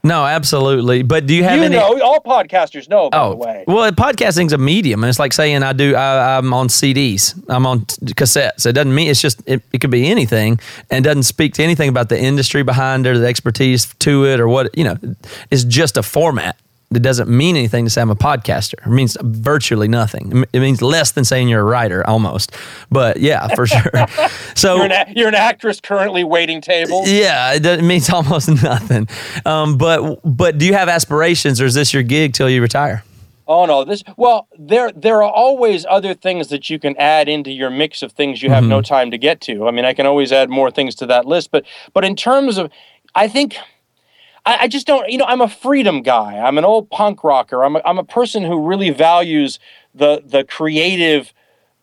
No, 0.02 0.24
absolutely. 0.24 1.02
But 1.02 1.26
do 1.26 1.34
you 1.34 1.44
have 1.44 1.58
you 1.58 1.64
any? 1.64 1.76
know, 1.76 2.00
all 2.00 2.20
podcasters 2.20 2.88
know, 2.88 3.10
by 3.10 3.18
Oh, 3.18 3.30
the 3.30 3.36
way. 3.36 3.64
well, 3.66 3.90
podcasting's 3.92 4.54
a 4.54 4.58
medium. 4.58 5.02
and 5.04 5.10
It's 5.10 5.18
like 5.18 5.34
saying 5.34 5.62
I 5.62 5.74
do. 5.74 5.94
I, 5.94 6.38
I'm 6.38 6.54
on 6.54 6.68
CDs. 6.68 7.34
I'm 7.50 7.66
on 7.66 7.84
t- 7.84 8.06
cassettes. 8.14 8.64
It 8.64 8.72
doesn't 8.72 8.94
mean 8.94 9.10
it's 9.10 9.20
just. 9.20 9.42
It, 9.44 9.62
it 9.74 9.80
could 9.82 9.90
be 9.90 10.08
anything, 10.10 10.58
and 10.90 11.04
doesn't 11.04 11.24
speak 11.24 11.52
to 11.54 11.62
anything 11.62 11.90
about 11.90 12.08
the 12.08 12.18
industry 12.18 12.62
behind 12.62 13.06
it, 13.06 13.10
or 13.10 13.18
the 13.18 13.26
expertise 13.26 13.92
to 13.98 14.24
it, 14.24 14.40
or 14.40 14.48
what 14.48 14.76
you 14.76 14.84
know. 14.84 14.96
It's 15.50 15.64
just 15.64 15.98
a 15.98 16.02
format. 16.02 16.56
It 16.92 17.02
doesn't 17.02 17.28
mean 17.28 17.54
anything 17.56 17.84
to 17.84 17.90
say 17.90 18.00
I'm 18.02 18.10
a 18.10 18.16
podcaster. 18.16 18.74
It 18.84 18.88
means 18.90 19.16
virtually 19.22 19.86
nothing. 19.86 20.44
It 20.52 20.58
means 20.58 20.82
less 20.82 21.12
than 21.12 21.24
saying 21.24 21.48
you're 21.48 21.60
a 21.60 21.64
writer, 21.64 22.04
almost. 22.04 22.50
But 22.90 23.18
yeah, 23.20 23.46
for 23.54 23.64
sure. 23.68 24.06
So 24.56 24.74
You're 24.76 24.92
an, 24.92 25.12
you're 25.14 25.28
an 25.28 25.36
actress 25.36 25.80
currently 25.80 26.24
waiting 26.24 26.60
tables. 26.60 27.08
yeah, 27.08 27.52
it, 27.52 27.60
does- 27.60 27.78
it 27.78 27.82
means 27.84 28.10
almost 28.12 28.48
nothing. 28.64 29.06
Um, 29.46 29.78
but 29.78 30.18
but 30.24 30.58
do 30.58 30.66
you 30.66 30.72
have 30.74 30.88
aspirations, 30.88 31.60
or 31.60 31.66
is 31.66 31.74
this 31.74 31.94
your 31.94 32.02
gig 32.02 32.32
till 32.32 32.50
you 32.50 32.60
retire? 32.60 33.04
Oh 33.46 33.66
no, 33.66 33.84
this 33.84 34.02
well, 34.16 34.48
there 34.58 34.90
there 34.90 35.22
are 35.22 35.30
always 35.32 35.86
other 35.88 36.12
things 36.14 36.48
that 36.48 36.70
you 36.70 36.80
can 36.80 36.96
add 36.96 37.28
into 37.28 37.52
your 37.52 37.70
mix 37.70 38.02
of 38.02 38.10
things 38.12 38.42
you 38.42 38.50
have 38.50 38.64
no 38.64 38.82
time 38.82 39.12
to 39.12 39.18
get 39.18 39.40
to. 39.42 39.68
I 39.68 39.70
mean, 39.70 39.84
I 39.84 39.92
can 39.92 40.06
always 40.06 40.32
add 40.32 40.50
more 40.50 40.72
things 40.72 40.96
to 40.96 41.06
that 41.06 41.24
list, 41.24 41.52
but 41.52 41.64
but 41.94 42.04
in 42.04 42.16
terms 42.16 42.58
of, 42.58 42.68
I 43.14 43.28
think. 43.28 43.56
I, 44.50 44.62
I 44.62 44.68
just 44.68 44.86
don't, 44.86 45.08
you 45.08 45.18
know, 45.18 45.26
I'm 45.26 45.40
a 45.40 45.48
freedom 45.48 46.02
guy. 46.02 46.38
I'm 46.38 46.58
an 46.58 46.64
old 46.64 46.90
punk 46.90 47.22
rocker. 47.22 47.62
I'm 47.62 47.76
a, 47.76 47.82
I'm 47.84 47.98
a 47.98 48.04
person 48.04 48.42
who 48.42 48.66
really 48.66 48.90
values 48.90 49.58
the 49.94 50.22
the 50.24 50.44
creative. 50.44 51.32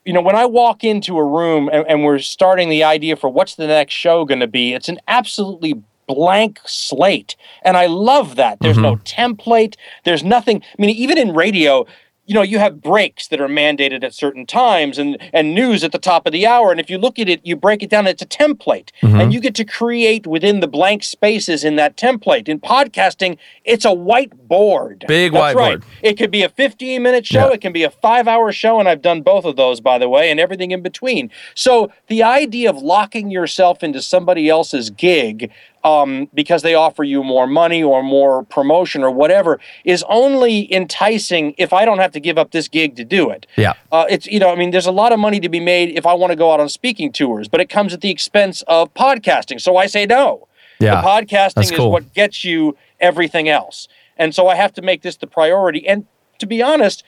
You 0.05 0.13
know, 0.13 0.21
when 0.21 0.35
I 0.35 0.45
walk 0.45 0.83
into 0.83 1.17
a 1.17 1.25
room 1.25 1.69
and, 1.71 1.85
and 1.87 2.03
we're 2.03 2.19
starting 2.19 2.69
the 2.69 2.83
idea 2.83 3.15
for 3.15 3.29
what's 3.29 3.55
the 3.55 3.67
next 3.67 3.93
show 3.93 4.25
going 4.25 4.39
to 4.39 4.47
be, 4.47 4.73
it's 4.73 4.89
an 4.89 4.99
absolutely 5.07 5.81
blank 6.07 6.59
slate. 6.65 7.35
And 7.63 7.75
I 7.75 7.87
love 7.87 8.35
that. 8.35 8.59
There's 8.61 8.77
no 8.77 8.95
mm-hmm. 8.95 9.21
template. 9.21 9.75
There's 10.05 10.23
nothing. 10.23 10.61
I 10.61 10.81
mean, 10.81 10.91
even 10.91 11.17
in 11.17 11.33
radio, 11.33 11.85
you 12.27 12.33
know, 12.33 12.41
you 12.41 12.59
have 12.59 12.81
breaks 12.81 13.29
that 13.29 13.39
are 13.39 13.47
mandated 13.47 14.03
at 14.03 14.13
certain 14.13 14.45
times 14.45 14.97
and, 14.97 15.17
and 15.33 15.55
news 15.55 15.83
at 15.83 15.93
the 15.93 15.97
top 15.97 16.27
of 16.27 16.33
the 16.33 16.45
hour. 16.45 16.71
And 16.71 16.79
if 16.79 16.89
you 16.89 16.97
look 16.97 17.17
at 17.17 17.29
it, 17.29 17.39
you 17.43 17.55
break 17.55 17.81
it 17.81 17.89
down, 17.89 18.05
it's 18.05 18.21
a 18.21 18.25
template. 18.25 18.91
Mm-hmm. 19.01 19.19
And 19.19 19.33
you 19.33 19.39
get 19.39 19.55
to 19.55 19.63
create 19.65 20.27
within 20.27 20.59
the 20.59 20.67
blank 20.67 21.03
spaces 21.03 21.63
in 21.63 21.77
that 21.77 21.95
template. 21.95 22.49
In 22.49 22.59
podcasting, 22.59 23.37
it's 23.63 23.85
a 23.85 23.89
whiteboard. 23.89 25.07
Big 25.07 25.31
That's 25.31 25.55
right. 25.55 25.79
It 26.03 26.17
could 26.17 26.29
be 26.29 26.43
a 26.43 26.49
15 26.49 27.01
minute 27.01 27.25
show, 27.25 27.47
Yeah. 27.47 27.53
it 27.53 27.61
can 27.61 27.71
be 27.71 27.83
a 27.83 27.89
five 27.89 28.27
hour 28.27 28.51
show, 28.51 28.79
and 28.79 28.89
I've 28.89 29.01
done 29.01 29.21
both 29.21 29.45
of 29.45 29.55
those, 29.55 29.79
by 29.79 29.97
the 29.97 30.09
way, 30.09 30.29
and 30.29 30.37
everything 30.39 30.71
in 30.71 30.81
between. 30.81 31.31
So 31.55 31.91
the 32.07 32.23
idea 32.23 32.69
of 32.69 32.77
locking 32.77 33.31
yourself 33.31 33.83
into 33.83 34.01
somebody 34.01 34.49
else's 34.49 34.89
gig 34.89 35.49
um, 35.87 36.29
because 36.33 36.63
they 36.63 36.75
offer 36.75 37.03
you 37.03 37.23
more 37.23 37.47
money 37.47 37.81
or 37.81 38.03
more 38.03 38.43
promotion 38.43 39.03
or 39.03 39.11
whatever 39.11 39.59
is 39.85 40.03
only 40.09 40.71
enticing 40.73 41.55
if 41.57 41.71
I 41.71 41.85
don't 41.85 41.99
have 41.99 42.11
to 42.11 42.19
give 42.19 42.37
up 42.37 42.51
this 42.51 42.67
gig 42.67 42.97
to 42.97 43.05
do 43.05 43.29
it. 43.29 43.47
Yeah. 43.55 43.73
Uh, 43.91 44.05
it's 44.09 44.27
you 44.27 44.39
know, 44.39 44.51
I 44.51 44.55
mean, 44.55 44.71
there's 44.71 44.85
a 44.85 44.91
lot 44.91 45.13
of 45.13 45.19
money 45.19 45.39
to 45.39 45.49
be 45.49 45.61
made 45.61 45.97
if 45.97 46.05
I 46.05 46.13
want 46.13 46.31
to 46.31 46.35
go 46.35 46.51
out 46.51 46.59
on 46.59 46.67
speaking 46.67 47.13
tours, 47.13 47.47
but 47.47 47.61
it 47.61 47.69
comes 47.69 47.93
at 47.93 48.01
the 48.01 48.09
expense 48.09 48.63
of 48.67 48.93
podcasting. 48.93 49.61
So 49.61 49.77
I 49.77 49.87
say 49.87 50.05
no. 50.05 50.47
Yeah, 50.79 51.01
The 51.01 51.07
podcasting 51.07 51.53
that's 51.55 51.71
is 51.71 51.79
what 51.79 52.13
gets 52.13 52.43
you 52.43 52.77
everything 52.99 53.47
else. 53.47 53.87
And 54.17 54.35
so 54.35 54.47
I 54.47 54.55
have 54.55 54.73
to 54.73 54.81
make 54.81 55.01
this 55.03 55.15
the 55.15 55.25
priority. 55.25 55.87
And 55.87 56.05
to 56.39 56.45
be 56.45 56.61
honest, 56.61 57.03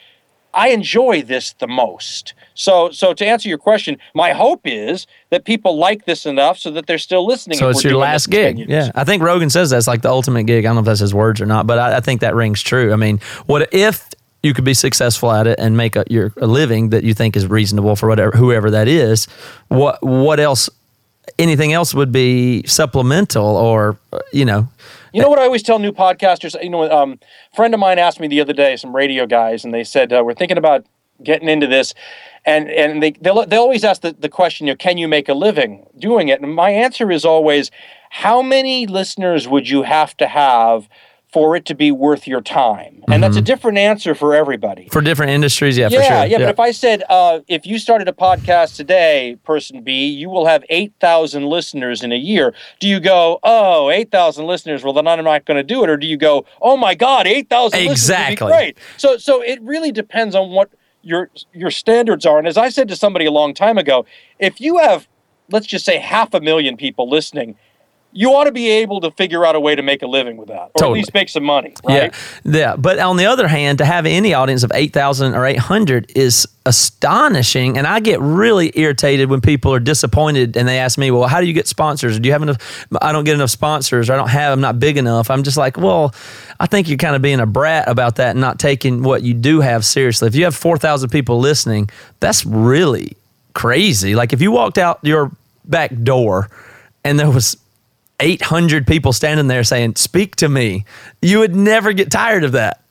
I 0.54 0.70
enjoy 0.70 1.22
this 1.22 1.54
the 1.54 1.68
most. 1.68 2.34
So 2.54 2.90
so 2.92 3.14
to 3.14 3.26
answer 3.26 3.48
your 3.48 3.58
question, 3.58 3.98
my 4.14 4.34
hope 4.34 4.62
is 4.66 5.08
that 5.30 5.46
people 5.46 5.78
like 5.78 6.06
this 6.06 6.26
enough 6.26 6.58
so 6.58 6.72
that 6.72 6.88
they're 6.88 6.98
still 6.98 7.26
listening. 7.26 7.58
So 7.58 7.70
it's 7.70 7.84
your 7.84 7.98
last 7.98 8.30
gig. 8.30 8.60
Yeah. 8.68 8.92
I 8.96 9.04
think 9.04 9.24
Rogan 9.24 9.50
says 9.50 9.70
that's 9.70 9.88
like 9.88 10.02
the 10.02 10.10
ultimate 10.10 10.44
gig. 10.44 10.66
I 10.66 10.70
don't 10.70 10.76
know 10.76 10.82
if 10.82 10.86
that's 10.86 11.00
his 11.00 11.14
words 11.14 11.40
or 11.40 11.46
not, 11.46 11.68
but 11.68 11.80
I, 11.80 11.98
I 11.98 12.00
think 12.00 12.22
that 12.22 12.36
rings 12.36 12.62
true. 12.62 12.92
I 12.92 12.96
mean, 12.96 13.20
what 13.46 13.74
if 13.74 14.10
you 14.42 14.54
could 14.54 14.66
be 14.66 14.74
successful 14.74 15.32
at 15.32 15.48
it 15.48 15.60
and 15.60 15.76
make 15.78 15.96
a, 15.96 16.04
your 16.10 16.34
a 16.38 16.48
living 16.48 16.90
that 16.90 17.04
you 17.04 17.14
think 17.14 17.36
is 17.36 17.46
reasonable 17.48 17.96
for 17.96 18.08
whatever 18.10 18.32
whoever 18.36 18.72
that 18.72 18.88
is? 18.88 19.26
What 19.68 20.02
what 20.04 20.40
else? 20.40 20.70
Anything 21.38 21.74
else 21.74 21.94
would 21.94 22.12
be 22.12 22.64
supplemental 22.66 23.46
or 23.46 23.98
you 24.34 24.46
know? 24.46 24.68
You 25.14 25.22
know 25.22 25.30
what 25.30 25.40
I 25.40 25.44
always 25.44 25.64
tell 25.64 25.80
new 25.80 25.92
podcasters? 25.92 26.62
You 26.62 26.70
know, 26.70 26.90
um, 26.90 27.20
a 27.52 27.56
friend 27.56 27.74
of 27.74 27.80
mine 27.80 28.00
asked 28.00 28.20
me 28.20 28.28
the 28.28 28.42
other 28.42 28.54
day, 28.54 28.76
some 28.76 28.96
radio 28.96 29.26
guys, 29.26 29.66
and 29.66 29.74
they 29.74 29.84
said, 29.84 30.14
uh, 30.14 30.24
We're 30.24 30.34
thinking 30.34 30.58
about 30.58 30.86
getting 31.24 31.50
into 31.50 31.68
this. 31.68 31.94
And, 32.46 32.70
and 32.70 33.04
they, 33.04 33.12
they'll, 33.12 33.46
they 33.46 33.58
always 33.58 33.84
ask 33.84 34.02
the, 34.02 34.14
the 34.14 34.30
question, 34.30 34.68
you 34.68 34.74
know, 34.74 34.78
can 34.78 34.98
you 34.98 35.08
make 35.08 35.28
a 35.28 35.34
living 35.34 35.86
doing 35.98 36.30
it? 36.30 36.42
And 36.42 36.54
my 36.56 36.70
answer 36.70 37.12
is 37.12 37.26
always, 37.26 37.72
how 38.10 38.42
many 38.42 38.88
listeners 38.88 39.48
would 39.48 39.68
you 39.70 39.84
have 39.84 40.16
to 40.18 40.28
have 40.28 40.88
for 41.32 41.56
it 41.56 41.66
to 41.66 41.76
be 41.76 41.92
worth 41.92 42.28
your 42.28 42.42
time? 42.42 43.04
And 43.08 43.22
that's 43.24 43.38
a 43.38 43.42
different 43.42 43.78
answer 43.78 44.16
for 44.16 44.36
everybody. 44.36 44.88
For 44.92 45.02
different 45.02 45.32
industries, 45.32 45.78
yeah, 45.78 45.90
yeah, 45.92 46.00
for 46.00 46.04
sure. 46.06 46.26
yeah, 46.26 46.38
But 46.40 46.50
if 46.50 46.60
I 46.60 46.72
said, 46.72 47.04
uh, 47.10 47.40
if 47.48 47.66
you 47.66 47.80
started 47.80 48.08
a 48.08 48.14
podcast 48.14 48.76
today, 48.76 49.38
person 49.44 49.84
B, 49.84 50.08
you 50.08 50.30
will 50.30 50.46
have 50.46 50.64
8,000 50.70 51.46
listeners 51.46 52.04
in 52.04 52.12
a 52.12 52.18
year. 52.18 52.54
Do 52.80 52.88
you 52.88 53.00
go, 53.00 53.40
oh, 53.44 53.90
8,000 53.90 54.46
listeners, 54.46 54.84
well, 54.84 54.94
then 54.94 55.08
I'm 55.08 55.24
not 55.24 55.46
going 55.46 55.58
to 55.58 55.64
do 55.64 55.84
it? 55.84 55.90
Or 55.90 55.98
do 55.98 56.08
you 56.08 56.18
go, 56.18 56.46
oh 56.62 56.78
my 56.78 56.96
God, 56.96 57.28
8,000 57.28 57.78
listeners 57.80 57.92
Exactly. 57.92 58.48
be 58.48 58.52
great? 58.52 58.78
So, 58.98 59.18
so 59.18 59.42
it 59.42 59.62
really 59.62 59.92
depends 59.92 60.36
on 60.36 60.50
what 60.52 60.70
your 61.02 61.30
your 61.54 61.72
standards 61.72 62.26
are. 62.26 62.38
And 62.40 62.48
as 62.48 62.58
I 62.58 62.68
said 62.70 62.88
to 62.90 62.96
somebody 62.96 63.26
a 63.26 63.32
long 63.32 63.54
time 63.54 63.78
ago, 63.78 64.06
if 64.38 64.60
you 64.60 64.80
have, 64.80 65.08
let's 65.50 65.66
just 65.66 65.86
say, 65.86 65.98
half 65.98 66.34
a 66.34 66.42
million 66.42 66.76
people 66.76 67.10
listening, 67.10 67.56
you 68.12 68.30
ought 68.32 68.46
to 68.46 68.52
be 68.52 68.70
able 68.70 69.02
to 69.02 69.12
figure 69.12 69.46
out 69.46 69.56
a 69.56 69.60
way 69.60 69.76
to 69.76 69.84
make 69.84 70.02
a 70.02 70.08
living 70.08 70.36
with 70.38 70.48
that, 70.48 70.56
or 70.56 70.72
Totally. 70.78 70.92
at 71.00 71.02
least 71.02 71.14
make 71.14 71.30
some 71.30 71.44
money, 71.44 71.74
right? 71.84 72.14
Yeah, 72.44 72.58
yeah. 72.58 72.76
But 72.76 72.98
on 73.00 73.18
the 73.18 73.26
other 73.26 73.48
hand, 73.48 73.78
to 73.78 73.86
have 73.86 74.06
any 74.06 74.34
audience 74.34 74.64
of 74.64 74.72
eight 74.74 74.94
thousand 74.94 75.36
or 75.36 75.46
eight 75.46 75.60
hundred 75.60 76.12
is 76.16 76.48
astonishing, 76.66 77.78
and 77.78 77.86
I 77.86 78.00
get 78.00 78.20
really 78.20 78.72
irritated 78.76 79.30
when 79.30 79.42
people 79.42 79.74
are 79.74 79.80
disappointed 79.80 80.58
and 80.58 80.68
they 80.68 80.80
ask 80.80 80.98
me, 80.98 81.12
"Well, 81.12 81.28
how 81.28 81.40
do 81.40 81.48
you 81.48 81.54
get 81.54 81.68
sponsors? 81.68 82.20
Do 82.20 82.28
you 82.28 82.34
have 82.34 82.42
enough? 82.42 82.88
I 83.02 83.12
don't 83.12 83.26
get 83.26 83.36
enough 83.36 83.52
sponsors. 83.52 84.10
Or 84.10 84.14
I 84.14 84.18
don't 84.18 84.30
have. 84.30 84.54
I'm 84.54 84.62
not 84.62 84.80
big 84.80 84.98
enough." 84.98 85.30
I'm 85.30 85.44
just 85.44 85.58
like, 85.58 85.78
well, 85.78 86.14
I 86.60 86.66
think 86.66 86.88
you're 86.88 86.98
kind 86.98 87.16
of 87.16 87.22
being 87.22 87.40
a 87.40 87.46
brat 87.46 87.88
about 87.88 88.16
that 88.16 88.32
and 88.32 88.42
not 88.42 88.60
taking 88.60 89.04
what 89.04 89.22
you 89.22 89.34
do 89.34 89.62
have 89.62 89.86
seriously. 89.86 90.28
If 90.28 90.36
you 90.36 90.46
have 90.46 90.56
four 90.56 90.78
thousand 90.78 91.10
people 91.10 91.40
listening, 91.40 91.90
that's 92.20 92.46
really 92.46 93.16
crazy. 93.54 94.16
Like 94.16 94.34
if 94.34 94.42
you 94.42 94.52
walked 94.52 94.78
out 94.78 95.00
your 95.04 95.32
back 95.66 95.92
door 96.04 96.50
and 97.04 97.20
there 97.20 97.30
was 97.30 97.56
800 98.20 98.88
people 98.88 99.14
standing 99.14 99.48
there 99.48 99.64
saying, 99.64 99.96
Speak 99.96 100.36
to 100.38 100.50
me. 100.50 100.86
You 101.22 101.40
would 101.40 101.56
never 101.56 101.94
get 101.94 102.12
tired 102.12 102.44
of 102.44 102.52
that. 102.54 102.82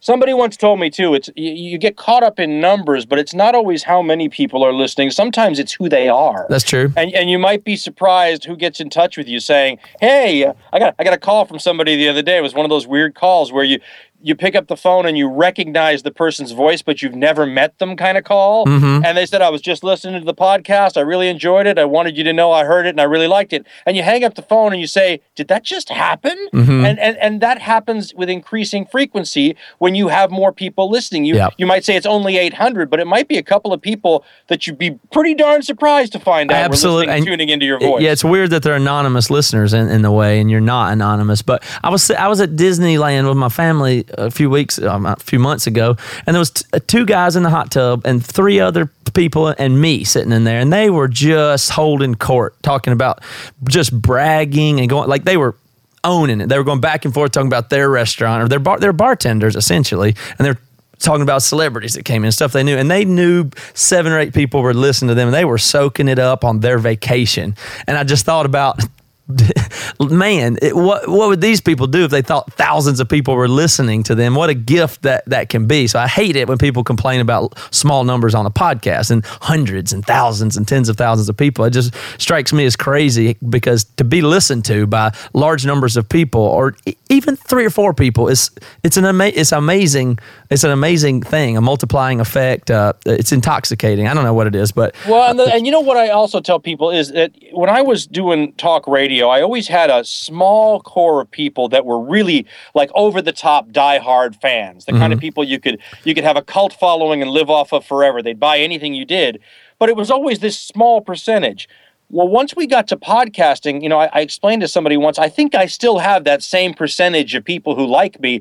Somebody 0.00 0.32
once 0.32 0.56
told 0.56 0.78
me 0.78 0.90
too. 0.90 1.14
It's 1.14 1.28
you, 1.34 1.50
you 1.50 1.78
get 1.78 1.96
caught 1.96 2.22
up 2.22 2.38
in 2.38 2.60
numbers, 2.60 3.04
but 3.04 3.18
it's 3.18 3.34
not 3.34 3.54
always 3.54 3.82
how 3.82 4.00
many 4.00 4.28
people 4.28 4.64
are 4.64 4.72
listening. 4.72 5.10
Sometimes 5.10 5.58
it's 5.58 5.72
who 5.72 5.88
they 5.88 6.08
are. 6.08 6.46
That's 6.48 6.64
true. 6.64 6.92
and 6.96 7.12
and 7.14 7.28
you 7.28 7.38
might 7.38 7.64
be 7.64 7.74
surprised 7.76 8.44
who 8.44 8.56
gets 8.56 8.80
in 8.80 8.90
touch 8.90 9.16
with 9.16 9.26
you 9.26 9.40
saying, 9.40 9.78
"Hey, 10.00 10.46
I 10.72 10.78
got 10.78 10.94
I 10.98 11.04
got 11.04 11.14
a 11.14 11.18
call 11.18 11.44
from 11.46 11.58
somebody 11.58 11.96
the 11.96 12.08
other 12.08 12.22
day. 12.22 12.38
It 12.38 12.42
was 12.42 12.54
one 12.54 12.64
of 12.64 12.70
those 12.70 12.86
weird 12.86 13.16
calls 13.16 13.52
where 13.52 13.64
you 13.64 13.80
you 14.20 14.34
pick 14.34 14.54
up 14.56 14.66
the 14.66 14.76
phone 14.76 15.06
and 15.06 15.16
you 15.16 15.28
recognize 15.28 16.02
the 16.02 16.10
person's 16.10 16.52
voice, 16.52 16.82
but 16.82 17.02
you've 17.02 17.14
never 17.14 17.46
met 17.46 17.78
them, 17.78 17.96
kind 17.96 18.18
of 18.18 18.24
call. 18.24 18.66
Mm-hmm. 18.66 19.04
And 19.04 19.16
they 19.16 19.26
said, 19.26 19.42
"I 19.42 19.50
was 19.50 19.60
just 19.60 19.84
listening 19.84 20.20
to 20.20 20.26
the 20.26 20.34
podcast. 20.34 20.96
I 20.96 21.00
really 21.00 21.28
enjoyed 21.28 21.66
it. 21.66 21.78
I 21.78 21.84
wanted 21.84 22.16
you 22.16 22.24
to 22.24 22.32
know 22.32 22.52
I 22.52 22.64
heard 22.64 22.86
it 22.86 22.90
and 22.90 23.00
I 23.00 23.04
really 23.04 23.28
liked 23.28 23.52
it." 23.52 23.66
And 23.86 23.96
you 23.96 24.02
hang 24.02 24.24
up 24.24 24.34
the 24.34 24.42
phone 24.42 24.72
and 24.72 24.80
you 24.80 24.86
say, 24.86 25.20
"Did 25.34 25.48
that 25.48 25.64
just 25.64 25.88
happen?" 25.88 26.36
Mm-hmm. 26.52 26.84
And 26.84 26.98
and 26.98 27.16
and 27.18 27.40
that 27.40 27.60
happens 27.60 28.14
with 28.14 28.28
increasing 28.28 28.86
frequency 28.86 29.56
when 29.78 29.94
you 29.94 30.08
have 30.08 30.30
more 30.30 30.52
people 30.52 30.90
listening. 30.90 31.24
You 31.24 31.36
Yep. 31.36 31.54
you 31.58 31.66
might 31.66 31.84
say 31.84 31.94
it's 31.94 32.06
only 32.06 32.36
800, 32.36 32.90
but 32.90 32.98
it 32.98 33.06
might 33.06 33.28
be 33.28 33.36
a 33.36 33.42
couple 33.42 33.72
of 33.72 33.80
people 33.80 34.24
that 34.48 34.66
you'd 34.66 34.78
be 34.78 34.98
pretty 35.12 35.34
darn 35.34 35.62
surprised 35.62 36.12
to 36.12 36.18
find 36.18 36.50
out 36.50 36.64
Absolutely. 36.64 37.14
And 37.14 37.24
tuning 37.24 37.48
into 37.48 37.66
your 37.66 37.78
voice. 37.78 38.02
Yeah, 38.02 38.10
it's 38.10 38.24
weird 38.24 38.50
that 38.50 38.62
they're 38.62 38.74
anonymous 38.74 39.30
listeners 39.30 39.72
in, 39.72 39.88
in 39.88 40.02
the 40.02 40.10
way, 40.10 40.40
and 40.40 40.50
you're 40.50 40.60
not 40.60 40.92
anonymous. 40.92 41.42
But 41.42 41.62
I 41.84 41.90
was 41.90 42.10
I 42.10 42.26
was 42.26 42.40
at 42.40 42.50
Disneyland 42.50 43.28
with 43.28 43.36
my 43.36 43.48
family 43.48 44.04
a 44.12 44.30
few 44.30 44.50
weeks, 44.50 44.78
um, 44.80 45.06
a 45.06 45.16
few 45.16 45.38
months 45.38 45.66
ago, 45.66 45.96
and 46.26 46.34
there 46.34 46.40
was 46.40 46.50
t- 46.50 46.64
uh, 46.72 46.80
two 46.86 47.04
guys 47.04 47.36
in 47.36 47.42
the 47.42 47.50
hot 47.50 47.70
tub 47.70 48.02
and 48.04 48.24
three 48.24 48.60
other 48.60 48.86
people 49.14 49.48
and 49.58 49.80
me 49.80 50.04
sitting 50.04 50.32
in 50.32 50.44
there, 50.44 50.60
and 50.60 50.72
they 50.72 50.90
were 50.90 51.08
just 51.08 51.70
holding 51.70 52.14
court, 52.14 52.60
talking 52.62 52.92
about 52.92 53.22
just 53.68 53.92
bragging 53.92 54.80
and 54.80 54.88
going 54.88 55.08
like 55.08 55.24
they 55.24 55.36
were 55.36 55.56
owning 56.04 56.40
it. 56.40 56.48
They 56.48 56.58
were 56.58 56.64
going 56.64 56.80
back 56.80 57.04
and 57.04 57.12
forth 57.12 57.32
talking 57.32 57.48
about 57.48 57.70
their 57.70 57.90
restaurant 57.90 58.42
or 58.42 58.48
their 58.48 58.60
bar, 58.60 58.78
their 58.78 58.92
bartenders 58.92 59.56
essentially, 59.56 60.14
and 60.38 60.46
they're 60.46 60.58
talking 60.98 61.22
about 61.22 61.42
celebrities 61.42 61.94
that 61.94 62.04
came 62.04 62.24
in, 62.24 62.32
stuff 62.32 62.52
they 62.52 62.62
knew, 62.62 62.76
and 62.76 62.90
they 62.90 63.04
knew 63.04 63.50
seven 63.74 64.12
or 64.12 64.18
eight 64.18 64.34
people 64.34 64.62
were 64.62 64.74
listening 64.74 65.08
to 65.08 65.14
them, 65.14 65.28
and 65.28 65.34
they 65.34 65.44
were 65.44 65.58
soaking 65.58 66.08
it 66.08 66.18
up 66.18 66.44
on 66.44 66.60
their 66.60 66.78
vacation. 66.78 67.54
And 67.86 67.96
I 67.96 68.04
just 68.04 68.24
thought 68.24 68.46
about. 68.46 68.80
Man, 70.00 70.58
it, 70.62 70.74
what 70.74 71.08
what 71.08 71.28
would 71.28 71.40
these 71.40 71.60
people 71.60 71.86
do 71.86 72.04
if 72.04 72.10
they 72.10 72.22
thought 72.22 72.52
thousands 72.54 73.00
of 73.00 73.08
people 73.08 73.34
were 73.34 73.48
listening 73.48 74.02
to 74.04 74.14
them? 74.14 74.34
What 74.34 74.48
a 74.48 74.54
gift 74.54 75.02
that 75.02 75.24
that 75.26 75.48
can 75.48 75.66
be. 75.66 75.86
So 75.86 75.98
I 75.98 76.06
hate 76.06 76.36
it 76.36 76.48
when 76.48 76.56
people 76.56 76.82
complain 76.84 77.20
about 77.20 77.58
small 77.74 78.04
numbers 78.04 78.34
on 78.34 78.46
a 78.46 78.50
podcast 78.50 79.10
and 79.10 79.24
hundreds 79.26 79.92
and 79.92 80.04
thousands 80.06 80.56
and 80.56 80.66
tens 80.66 80.88
of 80.88 80.96
thousands 80.96 81.28
of 81.28 81.36
people. 81.36 81.64
It 81.64 81.70
just 81.70 81.94
strikes 82.16 82.52
me 82.52 82.64
as 82.64 82.76
crazy 82.76 83.36
because 83.48 83.84
to 83.96 84.04
be 84.04 84.22
listened 84.22 84.64
to 84.66 84.86
by 84.86 85.12
large 85.34 85.66
numbers 85.66 85.96
of 85.96 86.08
people 86.08 86.40
or 86.40 86.76
even 87.10 87.36
three 87.36 87.66
or 87.66 87.70
four 87.70 87.92
people 87.92 88.28
is 88.28 88.50
it's 88.82 88.96
an 88.96 89.04
ama- 89.04 89.32
it's 89.34 89.52
amazing 89.52 90.18
it's 90.50 90.64
an 90.64 90.70
amazing 90.70 91.22
thing 91.22 91.56
a 91.56 91.60
multiplying 91.60 92.20
effect 92.20 92.70
uh, 92.70 92.92
it's 93.04 93.32
intoxicating 93.32 94.06
I 94.08 94.14
don't 94.14 94.24
know 94.24 94.34
what 94.34 94.46
it 94.46 94.54
is 94.54 94.72
but 94.72 94.94
Well, 95.06 95.30
and, 95.30 95.38
the, 95.38 95.52
and 95.52 95.66
you 95.66 95.72
know 95.72 95.80
what 95.80 95.96
I 95.96 96.08
also 96.10 96.40
tell 96.40 96.60
people 96.60 96.90
is 96.90 97.10
that 97.12 97.32
when 97.52 97.68
I 97.68 97.82
was 97.82 98.06
doing 98.06 98.52
talk 98.52 98.86
radio, 98.86 99.17
I 99.26 99.42
always 99.42 99.68
had 99.68 99.90
a 99.90 100.04
small 100.04 100.80
core 100.80 101.20
of 101.20 101.30
people 101.30 101.68
that 101.70 101.84
were 101.84 102.00
really 102.00 102.46
like 102.74 102.90
over 102.94 103.20
the 103.20 103.32
top 103.32 103.68
diehard 103.68 104.40
fans, 104.40 104.84
the 104.84 104.92
kind 104.92 105.12
of 105.12 105.18
mm-hmm. 105.18 105.26
people 105.26 105.44
you 105.44 105.60
could 105.60 105.80
you 106.04 106.14
could 106.14 106.24
have 106.24 106.36
a 106.36 106.42
cult 106.42 106.72
following 106.72 107.22
and 107.22 107.30
live 107.30 107.50
off 107.50 107.72
of 107.72 107.84
forever. 107.84 108.22
They'd 108.22 108.40
buy 108.40 108.58
anything 108.58 108.94
you 108.94 109.04
did, 109.04 109.40
but 109.78 109.88
it 109.88 109.96
was 109.96 110.10
always 110.10 110.38
this 110.38 110.58
small 110.58 111.00
percentage. 111.00 111.68
Well, 112.10 112.28
once 112.28 112.56
we 112.56 112.66
got 112.66 112.88
to 112.88 112.96
podcasting, 112.96 113.82
you 113.82 113.88
know, 113.88 114.00
I, 114.00 114.08
I 114.14 114.20
explained 114.20 114.62
to 114.62 114.68
somebody 114.68 114.96
once, 114.96 115.18
I 115.18 115.28
think 115.28 115.54
I 115.54 115.66
still 115.66 115.98
have 115.98 116.24
that 116.24 116.42
same 116.42 116.72
percentage 116.72 117.34
of 117.34 117.44
people 117.44 117.74
who 117.74 117.86
like 117.86 118.18
me, 118.18 118.40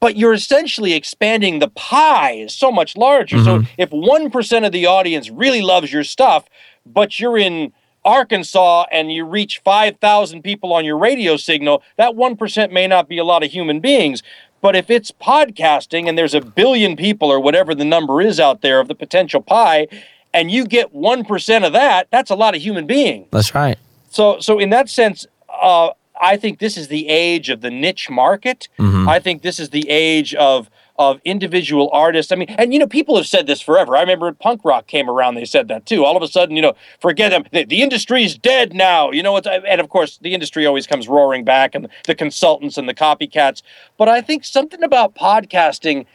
but 0.00 0.16
you're 0.16 0.32
essentially 0.32 0.94
expanding 0.94 1.58
the 1.58 1.68
pie 1.68 2.32
is 2.32 2.54
so 2.54 2.72
much 2.72 2.96
larger. 2.96 3.36
So 3.44 3.58
mm-hmm. 3.58 3.74
if 3.76 3.90
1% 3.90 4.66
of 4.66 4.72
the 4.72 4.86
audience 4.86 5.28
really 5.28 5.60
loves 5.60 5.92
your 5.92 6.04
stuff, 6.04 6.46
but 6.86 7.20
you're 7.20 7.36
in 7.36 7.74
Arkansas 8.04 8.86
and 8.90 9.12
you 9.12 9.24
reach 9.24 9.60
5,000 9.64 10.42
people 10.42 10.72
on 10.72 10.84
your 10.84 10.98
radio 10.98 11.36
signal, 11.36 11.82
that 11.96 12.12
1% 12.14 12.72
may 12.72 12.86
not 12.86 13.08
be 13.08 13.18
a 13.18 13.24
lot 13.24 13.42
of 13.42 13.50
human 13.50 13.80
beings. 13.80 14.22
But 14.60 14.76
if 14.76 14.90
it's 14.90 15.10
podcasting 15.10 16.08
and 16.08 16.16
there's 16.16 16.34
a 16.34 16.40
billion 16.40 16.96
people 16.96 17.28
or 17.30 17.40
whatever 17.40 17.74
the 17.74 17.84
number 17.84 18.20
is 18.20 18.38
out 18.38 18.62
there 18.62 18.80
of 18.80 18.88
the 18.88 18.94
potential 18.94 19.40
pie, 19.40 19.88
and 20.32 20.50
you 20.50 20.66
get 20.66 20.94
1% 20.94 21.66
of 21.66 21.72
that, 21.72 22.08
that's 22.10 22.30
a 22.30 22.34
lot 22.34 22.54
of 22.54 22.62
human 22.62 22.86
beings. 22.86 23.26
that's 23.30 23.54
right 23.54 23.78
So, 24.10 24.38
so 24.40 24.58
in 24.58 24.70
that 24.70 24.88
sense, 24.88 25.26
uh, 25.48 25.90
I 26.20 26.36
think 26.36 26.60
this 26.60 26.76
is 26.76 26.88
the 26.88 27.08
age 27.08 27.50
of 27.50 27.60
the 27.60 27.70
niche 27.70 28.08
market. 28.08 28.68
Mm-hmm. 28.78 29.08
I 29.08 29.18
think 29.18 29.42
this 29.42 29.58
is 29.58 29.70
the 29.70 29.88
age 29.88 30.34
of 30.34 30.70
of 30.96 31.20
individual 31.24 31.88
artists. 31.92 32.32
I 32.32 32.36
mean, 32.36 32.48
and 32.58 32.72
you 32.72 32.78
know, 32.78 32.86
people 32.86 33.16
have 33.16 33.26
said 33.26 33.46
this 33.46 33.60
forever. 33.60 33.96
I 33.96 34.00
remember 34.00 34.26
when 34.26 34.34
punk 34.34 34.62
rock 34.64 34.86
came 34.86 35.08
around, 35.08 35.34
they 35.34 35.44
said 35.44 35.68
that 35.68 35.86
too. 35.86 36.04
All 36.04 36.16
of 36.16 36.22
a 36.22 36.28
sudden, 36.28 36.56
you 36.56 36.62
know, 36.62 36.74
forget 37.00 37.30
them. 37.30 37.44
The, 37.52 37.64
the 37.64 37.82
industry's 37.82 38.36
dead 38.36 38.74
now. 38.74 39.10
You 39.10 39.22
know, 39.22 39.36
it's, 39.36 39.46
and 39.46 39.80
of 39.80 39.88
course, 39.88 40.18
the 40.18 40.34
industry 40.34 40.66
always 40.66 40.86
comes 40.86 41.08
roaring 41.08 41.44
back, 41.44 41.74
and 41.74 41.88
the 42.04 42.14
consultants 42.14 42.76
and 42.76 42.88
the 42.88 42.94
copycats. 42.94 43.62
But 43.96 44.08
I 44.08 44.20
think 44.20 44.44
something 44.44 44.82
about 44.82 45.14
podcasting 45.14 46.06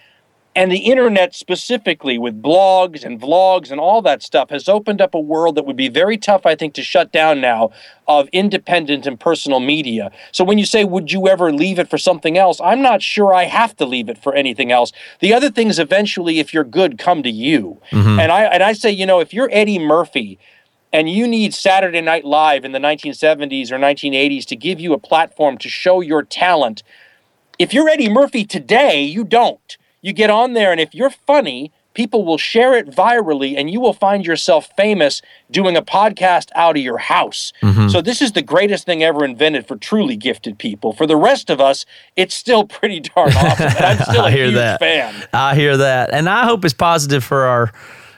and 0.57 0.71
the 0.71 0.79
internet 0.79 1.35
specifically 1.35 2.17
with 2.17 2.41
blogs 2.41 3.03
and 3.03 3.21
vlogs 3.21 3.69
and 3.71 3.79
all 3.79 4.01
that 4.01 4.23
stuff 4.23 4.49
has 4.49 4.67
opened 4.67 4.99
up 4.99 5.13
a 5.13 5.19
world 5.19 5.55
that 5.55 5.65
would 5.65 5.75
be 5.75 5.87
very 5.87 6.17
tough 6.17 6.45
i 6.45 6.55
think 6.55 6.73
to 6.73 6.83
shut 6.83 7.11
down 7.11 7.39
now 7.39 7.69
of 8.07 8.29
independent 8.29 9.05
and 9.05 9.19
personal 9.19 9.59
media. 9.59 10.09
So 10.31 10.45
when 10.45 10.57
you 10.57 10.65
say 10.65 10.85
would 10.85 11.11
you 11.11 11.27
ever 11.27 11.51
leave 11.51 11.77
it 11.77 11.89
for 11.89 11.97
something 11.97 12.37
else? 12.37 12.59
I'm 12.61 12.81
not 12.81 13.01
sure 13.01 13.33
i 13.33 13.43
have 13.43 13.75
to 13.77 13.85
leave 13.85 14.09
it 14.09 14.17
for 14.17 14.33
anything 14.33 14.71
else. 14.71 14.91
The 15.19 15.33
other 15.33 15.49
things 15.49 15.77
eventually 15.77 16.39
if 16.39 16.53
you're 16.53 16.63
good 16.63 16.97
come 16.97 17.21
to 17.23 17.29
you. 17.29 17.79
Mm-hmm. 17.91 18.19
And 18.19 18.31
i 18.31 18.43
and 18.43 18.63
i 18.63 18.73
say 18.73 18.91
you 18.91 19.05
know 19.05 19.19
if 19.19 19.33
you're 19.33 19.49
eddie 19.51 19.79
murphy 19.79 20.39
and 20.93 21.09
you 21.09 21.27
need 21.27 21.53
Saturday 21.53 22.01
Night 22.01 22.23
Live 22.23 22.63
in 22.63 22.71
the 22.71 22.79
1970s 22.79 23.71
or 23.71 23.77
1980s 23.77 24.45
to 24.45 24.55
give 24.55 24.79
you 24.79 24.93
a 24.93 24.97
platform 24.97 25.57
to 25.57 25.67
show 25.67 25.99
your 25.99 26.23
talent, 26.23 26.81
if 27.59 27.73
you're 27.73 27.89
Eddie 27.89 28.09
Murphy 28.09 28.45
today, 28.45 29.03
you 29.03 29.25
don't. 29.25 29.77
You 30.01 30.13
get 30.13 30.29
on 30.29 30.53
there, 30.53 30.71
and 30.71 30.79
if 30.79 30.93
you're 30.93 31.09
funny, 31.09 31.71
people 31.93 32.23
will 32.23 32.37
share 32.37 32.75
it 32.77 32.87
virally, 32.87 33.57
and 33.57 33.69
you 33.71 33.79
will 33.81 33.93
find 33.93 34.23
yourself 34.25 34.69
famous 34.77 35.21
doing 35.49 35.75
a 35.75 35.81
podcast 35.81 36.49
out 36.53 36.77
of 36.77 36.83
your 36.83 36.99
house. 36.99 37.51
So, 37.89 38.01
this 38.01 38.21
is 38.21 38.33
the 38.33 38.43
greatest 38.43 38.85
thing 38.85 39.01
ever 39.03 39.25
invented 39.25 39.67
for 39.67 39.75
truly 39.75 40.15
gifted 40.15 40.59
people. 40.59 40.93
For 40.93 41.07
the 41.07 41.15
rest 41.17 41.49
of 41.49 41.59
us, 41.59 41.85
it's 42.15 42.35
still 42.35 42.65
pretty 42.65 42.99
darn 42.99 43.29
awesome. 43.35 43.65
And 43.67 43.77
I'm 43.85 43.99
still 43.99 44.21
I 44.25 44.29
a 44.29 44.31
hear 44.31 44.45
huge 44.45 44.55
that. 44.55 44.79
fan. 44.79 45.27
I 45.33 45.55
hear 45.55 45.75
that, 45.77 46.13
and 46.13 46.29
I 46.29 46.45
hope 46.45 46.63
it's 46.63 46.73
positive 46.75 47.23
for 47.23 47.45
our, 47.45 47.71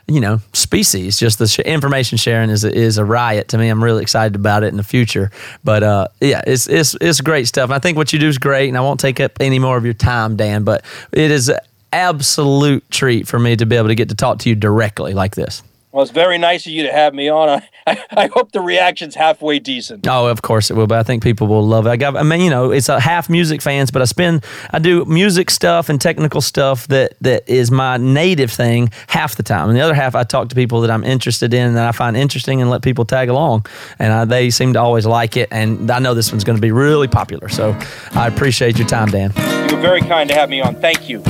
you 0.07 0.19
know, 0.19 0.39
species. 0.53 1.17
Just 1.17 1.39
the 1.39 1.47
sh- 1.47 1.59
information 1.59 2.17
sharing 2.17 2.49
is 2.49 2.65
a, 2.65 2.75
is 2.75 2.97
a 2.97 3.05
riot 3.05 3.47
to 3.49 3.57
me. 3.57 3.69
I'm 3.69 3.81
really 3.83 4.01
excited 4.01 4.35
about 4.35 4.63
it 4.63 4.67
in 4.67 4.77
the 4.77 4.83
future. 4.83 5.31
But 5.63 5.83
uh, 5.83 6.07
yeah, 6.19 6.41
it's 6.45 6.67
it's 6.67 6.95
it's 6.99 7.21
great 7.21 7.47
stuff. 7.47 7.69
And 7.69 7.73
I 7.75 7.79
think 7.79 7.95
what 7.97 8.11
you 8.11 8.19
do 8.19 8.27
is 8.27 8.37
great, 8.37 8.67
and 8.67 8.77
I 8.77 8.81
won't 8.81 8.99
take 8.99 9.19
up 9.21 9.31
any 9.39 9.57
more 9.59 9.77
of 9.77 9.85
your 9.85 9.93
time, 9.93 10.35
Dan. 10.35 10.63
But 10.65 10.83
it 11.13 11.31
is 11.31 11.49
absolute 11.91 12.89
treat 12.89 13.27
for 13.27 13.39
me 13.39 13.55
to 13.55 13.65
be 13.65 13.75
able 13.75 13.87
to 13.87 13.95
get 13.95 14.09
to 14.09 14.15
talk 14.15 14.39
to 14.39 14.49
you 14.49 14.55
directly 14.55 15.13
like 15.13 15.35
this. 15.35 15.63
Well, 15.91 16.03
it's 16.03 16.11
very 16.11 16.37
nice 16.37 16.67
of 16.67 16.71
you 16.71 16.83
to 16.83 16.91
have 16.91 17.15
me 17.15 17.29
on. 17.29 17.63
I, 17.87 18.03
I 18.11 18.27
hope 18.27 18.51
the 18.51 18.61
reaction's 18.61 19.15
halfway 19.15 19.57
decent. 19.57 20.07
Oh, 20.07 20.27
of 20.27 20.43
course 20.43 20.69
it 20.69 20.75
will. 20.75 20.85
But 20.85 20.99
I 20.99 21.03
think 21.03 21.23
people 21.23 21.47
will 21.47 21.65
love 21.65 21.87
it. 21.87 21.89
I 21.89 21.97
got. 21.97 22.15
I 22.15 22.21
mean, 22.21 22.41
you 22.41 22.51
know, 22.51 22.69
it's 22.69 22.89
a 22.89 22.99
half 22.99 23.27
music 23.27 23.59
fans, 23.59 23.89
but 23.89 24.03
I 24.03 24.05
spend. 24.05 24.45
I 24.69 24.77
do 24.77 25.03
music 25.05 25.49
stuff 25.49 25.89
and 25.89 25.99
technical 25.99 26.41
stuff 26.41 26.87
that 26.89 27.15
that 27.21 27.49
is 27.49 27.71
my 27.71 27.97
native 27.97 28.51
thing 28.51 28.91
half 29.07 29.35
the 29.35 29.41
time, 29.41 29.67
and 29.67 29.75
the 29.75 29.81
other 29.81 29.95
half 29.95 30.13
I 30.13 30.23
talk 30.23 30.49
to 30.49 30.55
people 30.55 30.81
that 30.81 30.91
I'm 30.91 31.03
interested 31.03 31.55
in 31.55 31.73
that 31.73 31.87
I 31.87 31.91
find 31.91 32.15
interesting 32.15 32.61
and 32.61 32.69
let 32.69 32.83
people 32.83 33.03
tag 33.03 33.29
along, 33.29 33.65
and 33.97 34.13
I, 34.13 34.25
they 34.25 34.51
seem 34.51 34.73
to 34.73 34.79
always 34.79 35.07
like 35.07 35.37
it. 35.37 35.47
And 35.49 35.89
I 35.89 35.97
know 35.97 36.13
this 36.13 36.31
one's 36.31 36.43
going 36.43 36.57
to 36.57 36.61
be 36.61 36.71
really 36.71 37.07
popular. 37.07 37.49
So 37.49 37.75
I 38.11 38.27
appreciate 38.27 38.77
your 38.77 38.87
time, 38.87 39.09
Dan. 39.09 39.33
You 39.67 39.75
were 39.75 39.81
very 39.81 40.01
kind 40.01 40.29
to 40.29 40.35
have 40.35 40.51
me 40.51 40.61
on. 40.61 40.75
Thank 40.75 41.09
you. 41.09 41.23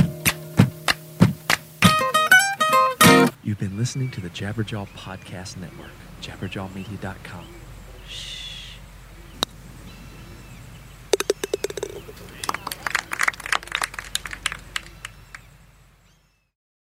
You've 3.42 3.58
been 3.58 3.78
listening 3.78 4.10
to 4.10 4.20
the 4.20 4.28
Jabberjaw 4.30 4.88
Podcast 4.88 5.56
Network, 5.56 5.90
jabberjawmedia.com. 6.20 7.46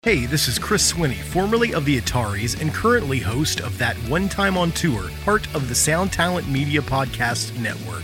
Hey, 0.01 0.25
this 0.25 0.49
is 0.49 0.59
Chris 0.59 0.91
Swinney, 0.91 1.15
formerly 1.15 1.73
of 1.73 1.85
the 1.85 1.97
Ataris 2.01 2.59
and 2.59 2.73
currently 2.73 3.19
host 3.19 3.61
of 3.61 3.77
That 3.77 3.95
One 4.09 4.27
Time 4.27 4.57
on 4.57 4.73
Tour, 4.73 5.09
part 5.23 5.47
of 5.55 5.69
the 5.69 5.75
Sound 5.75 6.11
Talent 6.11 6.49
Media 6.49 6.81
Podcast 6.81 7.57
Network. 7.57 8.03